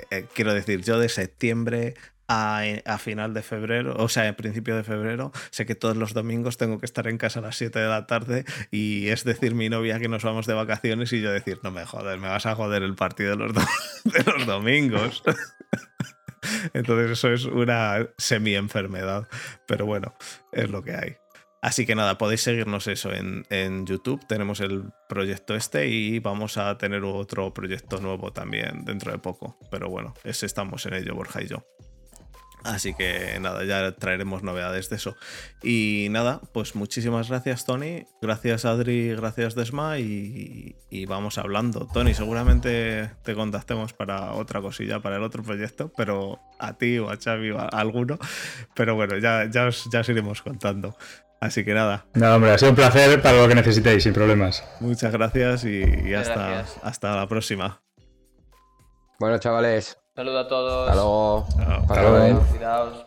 eh, 0.02 0.04
eh, 0.12 0.26
quiero 0.34 0.54
decir, 0.54 0.82
yo 0.84 1.00
de 1.00 1.10
septiembre 1.10 1.96
a, 2.30 2.62
a 2.86 2.98
final 2.98 3.34
de 3.34 3.42
febrero, 3.42 3.96
o 3.98 4.10
sea, 4.10 4.28
en 4.28 4.36
principio 4.36 4.76
de 4.76 4.84
febrero, 4.84 5.32
sé 5.50 5.66
que 5.66 5.76
todos 5.76 5.96
los 5.96 6.14
domingos 6.14 6.58
tengo 6.58 6.78
que 6.78 6.86
estar 6.86 7.08
en 7.08 7.18
casa 7.18 7.40
a 7.40 7.42
las 7.44 7.56
7 7.56 7.80
de 7.80 7.88
la 7.88 8.06
tarde 8.06 8.44
y 8.70 9.08
es 9.08 9.24
decir 9.24 9.56
mi 9.56 9.70
novia 9.70 9.98
que 10.00 10.10
nos 10.10 10.24
vamos 10.24 10.46
de 10.46 10.54
vacaciones 10.54 11.14
y 11.14 11.22
yo 11.22 11.32
decir, 11.32 11.60
no 11.64 11.72
me 11.72 11.86
jodas, 11.86 12.20
me 12.20 12.28
vas 12.28 12.46
a 12.46 12.54
joder 12.56 12.84
el 12.84 12.96
partido 12.96 13.32
de 13.32 13.38
los, 13.38 13.54
do- 13.54 13.62
de 14.04 14.24
los 14.26 14.46
domingos. 14.46 15.24
Entonces 16.74 17.12
eso 17.12 17.32
es 17.32 17.46
una 17.46 18.08
semi-enfermedad. 18.18 19.28
Pero 19.66 19.86
bueno, 19.86 20.14
es 20.52 20.70
lo 20.70 20.84
que 20.84 20.96
hay. 20.96 21.18
Así 21.68 21.86
que 21.86 21.96
nada, 21.96 22.18
podéis 22.18 22.44
seguirnos 22.44 22.88
eso 22.88 23.12
en, 23.12 23.46
en 23.50 23.86
YouTube. 23.86 24.26
Tenemos 24.26 24.62
el 24.62 24.86
proyecto 25.10 25.54
este 25.54 25.90
y 25.90 26.20
vamos 26.20 26.56
a 26.56 26.78
tener 26.78 27.04
otro 27.04 27.54
proyecto 27.54 28.00
nuevo 28.00 28.32
también 28.32 28.86
dentro 28.86 29.12
de 29.12 29.18
poco. 29.18 29.58
Pero 29.70 29.90
bueno, 29.90 30.14
estamos 30.24 30.86
en 30.86 30.94
ello, 30.94 31.14
Borja 31.14 31.44
y 31.44 31.48
yo. 31.48 31.66
Así 32.68 32.94
que 32.94 33.40
nada, 33.40 33.64
ya 33.64 33.94
traeremos 33.94 34.44
novedades 34.44 34.90
de 34.90 34.98
eso. 34.98 35.16
Y 35.64 36.08
nada, 36.12 36.42
pues 36.54 36.76
muchísimas 36.76 37.30
gracias, 37.30 37.66
Tony. 37.66 38.06
Gracias, 38.22 38.66
Adri. 38.66 39.16
Gracias, 39.16 39.56
Desma. 39.56 40.00
Y, 40.00 40.76
y 40.90 41.06
vamos 41.06 41.38
hablando. 41.38 41.88
Tony, 41.94 42.14
seguramente 42.14 43.10
te 43.24 43.36
contactemos 43.36 43.94
para 43.94 44.34
otra 44.34 44.60
cosilla, 44.60 45.00
para 45.00 45.16
el 45.16 45.24
otro 45.24 45.44
proyecto, 45.44 45.94
pero 45.96 46.40
a 46.60 46.74
ti 46.78 47.00
o 47.00 47.10
a 47.10 47.16
Xavi 47.18 47.52
o 47.52 47.60
a 47.60 47.68
alguno. 47.68 48.20
Pero 48.76 48.96
bueno, 48.96 49.18
ya, 49.18 49.50
ya, 49.50 49.68
os, 49.68 49.90
ya 49.90 50.02
os 50.02 50.10
iremos 50.10 50.42
contando. 50.42 50.98
Así 51.40 51.64
que 51.64 51.74
nada, 51.74 52.06
No, 52.16 52.36
hombre, 52.36 52.52
ha 52.52 52.58
sido 52.58 52.72
un 52.72 52.76
placer 52.76 53.22
para 53.22 53.40
lo 53.42 53.48
que 53.48 53.56
necesitéis, 53.56 54.04
sin 54.04 54.12
problemas. 54.12 54.64
muchas 54.82 55.12
gracias 55.14 55.64
y, 55.66 56.14
hasta, 56.14 56.50
gracias. 56.50 56.80
hasta 56.84 57.16
la 57.16 57.28
próxima. 57.28 57.82
Bueno, 59.20 59.38
chavales, 59.38 59.98
Saludo 60.18 60.40
a 60.40 60.48
todos. 60.48 60.90
hasta 60.90 60.96
luego. 60.96 61.46
Hasta 61.60 62.02
luego. 62.02 62.18
luego. 62.18 62.40
Cuidaos. 62.50 63.07